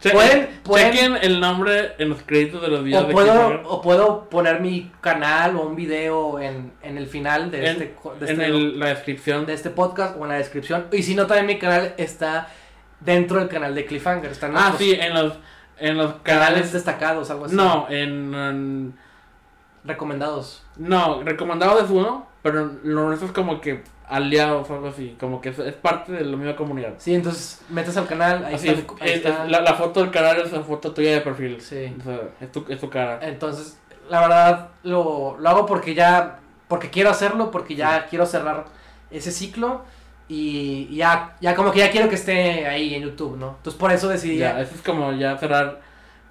chequen, 0.00 0.16
Pueden- 0.18 0.48
pueden- 0.64 0.92
chequen 0.92 1.16
el 1.22 1.40
nombre 1.40 1.92
en 1.98 2.08
los 2.08 2.22
créditos 2.22 2.60
de 2.62 2.68
los 2.68 2.82
videos 2.84 3.04
O 3.04 3.06
de 3.06 3.12
puedo, 3.12 3.62
o 3.68 3.80
puedo 3.82 4.28
poner 4.28 4.60
mi 4.60 4.90
canal 5.00 5.56
o 5.56 5.62
un 5.66 5.76
video 5.76 6.40
en, 6.40 6.72
en 6.82 6.98
el 6.98 7.06
final 7.06 7.50
de 7.50 7.58
En- 7.58 7.64
este, 7.72 7.84
de 8.20 8.26
en 8.32 8.40
este- 8.40 8.46
el- 8.46 8.78
la 8.80 8.86
descripción. 8.88 9.46
de 9.46 9.54
este 9.54 9.70
podcast 9.70 10.16
o 10.18 10.22
en 10.24 10.30
la 10.30 10.36
descripción. 10.38 10.86
Y 10.92 11.02
si 11.02 11.14
no, 11.14 11.26
también 11.26 11.46
mi 11.46 11.58
canal 11.58 11.94
está 11.98 12.48
dentro 13.00 13.38
del 13.38 13.48
canal 13.48 13.74
de 13.74 13.84
Cliffhanger. 13.86 14.30
Están 14.32 14.52
Ah, 14.56 14.74
sí, 14.76 14.92
en 14.92 15.14
los, 15.14 15.34
en 15.78 15.96
los 15.96 16.14
canales 16.22 16.22
canales. 16.22 16.72
destacados, 16.72 17.30
algo 17.30 17.44
así. 17.46 17.54
No, 17.56 17.86
en, 17.90 18.34
en- 18.34 18.94
Recomendados. 19.84 20.62
No, 20.76 21.22
recomendado 21.24 21.80
es 21.80 21.90
uno, 21.90 22.28
pero 22.42 22.70
lo 22.84 23.06
nuestro 23.08 23.26
es 23.26 23.32
como 23.34 23.60
que 23.60 23.82
aliados 24.12 24.68
o 24.70 24.74
algo 24.74 24.88
así. 24.88 25.16
Como 25.18 25.40
que 25.40 25.48
es, 25.50 25.58
es 25.58 25.74
parte 25.74 26.12
de 26.12 26.24
la 26.24 26.36
misma 26.36 26.54
comunidad. 26.56 26.94
Sí, 26.98 27.14
entonces 27.14 27.60
metes 27.68 27.96
al 27.96 28.06
canal, 28.06 28.44
ahí 28.44 28.54
Así 28.54 28.68
está. 28.68 28.80
es, 28.94 29.00
ahí 29.00 29.10
está. 29.12 29.44
la, 29.46 29.60
la 29.60 29.74
foto 29.74 30.00
del 30.00 30.10
canal 30.10 30.38
es 30.40 30.52
la 30.52 30.62
foto 30.62 30.92
tuya 30.92 31.12
de 31.12 31.20
perfil. 31.20 31.60
Sí. 31.60 31.94
O 32.00 32.02
sea, 32.02 32.20
es 32.40 32.52
tu, 32.52 32.64
es 32.68 32.80
tu 32.80 32.88
cara. 32.90 33.18
Entonces, 33.22 33.78
la 34.08 34.20
verdad, 34.20 34.68
lo, 34.82 35.36
lo 35.38 35.48
hago 35.48 35.66
porque 35.66 35.94
ya, 35.94 36.38
porque 36.68 36.90
quiero 36.90 37.10
hacerlo, 37.10 37.50
porque 37.50 37.74
ya 37.74 38.06
quiero 38.06 38.26
cerrar 38.26 38.66
ese 39.10 39.32
ciclo. 39.32 39.82
Y 40.28 40.88
y 40.90 40.96
ya, 40.96 41.36
ya 41.40 41.54
como 41.54 41.72
que 41.72 41.80
ya 41.80 41.90
quiero 41.90 42.08
que 42.08 42.14
esté 42.14 42.66
ahí 42.66 42.94
en 42.94 43.02
YouTube, 43.02 43.36
¿no? 43.36 43.56
Entonces 43.58 43.78
por 43.78 43.92
eso 43.92 44.08
decidí... 44.08 44.38
Ya, 44.38 44.60
eso 44.60 44.74
es 44.74 44.82
como 44.82 45.12
ya 45.12 45.36
cerrar 45.36 45.80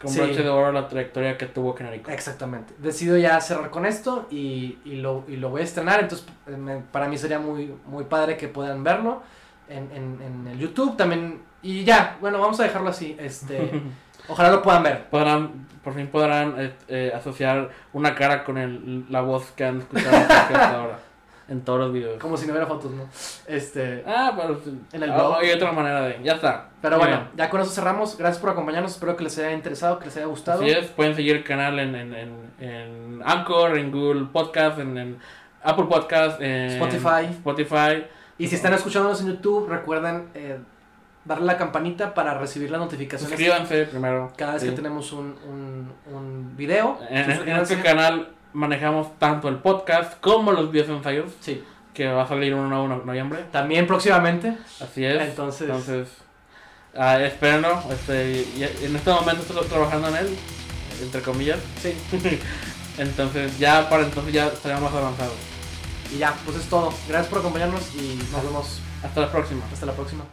con 0.02 0.12
Sí. 0.12 0.20
broche 0.20 0.44
de 0.44 0.50
oro 0.50 0.72
la 0.72 0.88
trayectoria 0.88 1.38
que 1.38 1.46
tuvo 1.46 1.74
Genérico. 1.76 2.12
Exactamente. 2.12 2.74
Decido 2.80 3.18
ya 3.18 3.40
cerrar 3.42 3.70
con 3.70 3.86
esto 3.86 4.28
y, 4.32 4.78
y, 4.86 4.96
lo, 4.96 5.24
y 5.28 5.36
lo 5.38 5.50
voy 5.50 5.62
a 5.62 5.64
estrenar. 5.64 6.00
Entonces, 6.02 6.28
eh, 6.48 6.52
me- 6.58 6.78
para 6.80 7.08
mí 7.08 7.18
sería 7.18 7.40
muy, 7.40 7.74
muy 7.86 8.04
padre 8.06 8.38
que 8.38 8.48
puedan 8.48 8.84
verlo 8.84 9.22
en, 9.70 9.90
en, 9.96 10.20
en 10.22 10.48
el 10.52 10.58
YouTube 10.60 10.98
también. 10.98 11.42
Y 11.64 11.84
ya, 11.84 12.18
bueno, 12.20 12.40
vamos 12.40 12.60
a 12.60 12.64
dejarlo 12.64 12.90
así. 12.90 13.16
Este, 13.20 13.82
ojalá 14.28 14.50
lo 14.52 14.62
puedan 14.62 14.84
ver. 14.84 15.06
podrán, 15.10 15.68
por 15.84 15.94
fin 15.94 16.08
podrán 16.08 16.56
eh, 16.58 16.74
eh, 16.88 17.12
asociar 17.16 17.70
una 17.94 18.16
cara 18.16 18.44
con 18.44 18.58
el, 18.58 19.06
la 19.10 19.22
voz 19.22 19.52
que 19.52 19.66
han 19.66 19.80
escuchado 19.80 20.18
hasta 20.18 20.76
ahora. 20.82 21.00
En 21.48 21.62
todos 21.62 21.80
los 21.80 21.92
videos. 21.92 22.20
Como 22.22 22.38
si 22.38 22.46
no 22.46 22.54
hubiera 22.54 22.68
fotos, 22.68 22.92
¿no? 22.92 23.04
Este, 23.48 24.04
Ah, 24.08 24.34
pero 24.38 24.62
En 24.94 25.04
el 25.04 25.12
ah, 25.12 25.16
blog. 25.16 25.36
Hay 25.40 25.52
otra 25.52 25.72
manera 25.74 26.02
de. 26.04 26.20
Ya 26.24 26.34
está. 26.34 26.70
pero 26.82 26.98
bueno, 26.98 27.18
bien. 27.18 27.30
ya 27.36 27.50
con 27.50 27.60
eso 27.62 27.72
cerramos. 27.72 28.18
Gracias 28.18 28.40
por 28.40 28.52
acompañarnos. 28.52 28.92
Espero 28.94 29.18
que 29.18 29.24
les 29.26 29.38
haya 29.38 29.52
interesado, 29.52 30.00
que 30.00 30.06
les 30.06 30.16
haya 30.18 30.28
gustado. 30.28 30.62
Así 30.62 30.70
es, 30.72 30.88
pueden 30.88 31.14
seguir 31.16 31.36
el 31.38 31.44
canal 31.44 31.78
en, 31.80 31.96
en, 31.96 32.14
en, 32.14 32.52
en 32.60 33.22
Anchor, 33.26 33.78
en 33.78 33.92
Google 33.92 34.28
Podcast, 34.32 34.80
en, 34.80 34.98
en 34.98 35.18
Apple 35.64 35.86
Podcast, 35.90 36.40
en 36.42 36.68
Spotify. 36.82 37.26
Spotify. 37.32 38.06
Y 38.38 38.48
si 38.48 38.56
están 38.56 38.74
escuchándonos 38.74 39.20
en 39.22 39.28
YouTube, 39.28 39.68
recuerden 39.68 40.30
eh, 40.34 40.58
darle 41.26 41.46
la 41.46 41.58
campanita 41.58 42.14
para 42.14 42.34
recibir 42.36 42.72
las 42.72 42.80
notificaciones 42.80 43.30
Suscríbanse 43.30 43.86
primero. 43.86 44.32
cada 44.38 44.54
vez 44.54 44.62
Sí. 44.64 44.70
que 44.70 44.76
tenemos 44.76 45.12
un, 45.12 45.36
un, 45.48 45.92
un 46.12 46.56
video. 46.56 46.98
En, 47.10 47.30
en 47.30 47.58
este 47.58 47.80
canal 47.82 48.30
manejamos 48.54 49.18
tanto 49.20 49.48
el 49.50 49.56
podcast 49.58 50.20
como 50.20 50.52
los 50.52 50.72
videos 50.72 50.90
ensayos, 50.90 51.32
Sí. 51.42 51.64
que 51.94 52.08
va 52.08 52.24
a 52.24 52.28
salir 52.28 52.54
uno 52.54 52.68
nuevo 52.68 52.86
en 53.02 53.06
noviembre. 53.06 53.46
También 53.52 53.88
próximamente. 53.88 54.58
Así 54.80 55.04
es. 55.06 55.22
Entonces- 55.22 55.68
Entonces, 55.70 56.08
ah, 56.98 57.20
espérenlo. 57.20 57.82
Este, 57.92 58.42
en 58.86 58.96
este 58.96 59.12
momento 59.12 59.42
estoy 59.42 59.66
trabajando 59.68 60.08
en 60.10 60.16
él, 60.18 60.38
entre 61.02 61.22
comillas. 61.22 61.60
Sí. 61.82 61.96
Entonces, 62.98 63.58
ya 63.58 63.90
para 63.90 64.04
entonces 64.04 64.34
ya 64.34 64.48
estaría 64.48 64.78
más 64.80 64.94
avanzado. 64.94 65.32
Y 66.14 66.18
ya, 66.18 66.34
pues 66.46 66.58
es 66.58 66.66
todo. 66.70 66.94
Gracias 67.08 67.28
por 67.30 67.40
acompañarnos 67.40 67.96
y 67.96 68.20
nos 68.32 68.44
vemos 68.44 68.80
Hasta 69.02 69.22
la 69.22 69.32
próxima. 69.32 69.62
hasta 69.72 69.86
la 69.86 69.94
próxima. 69.94 70.24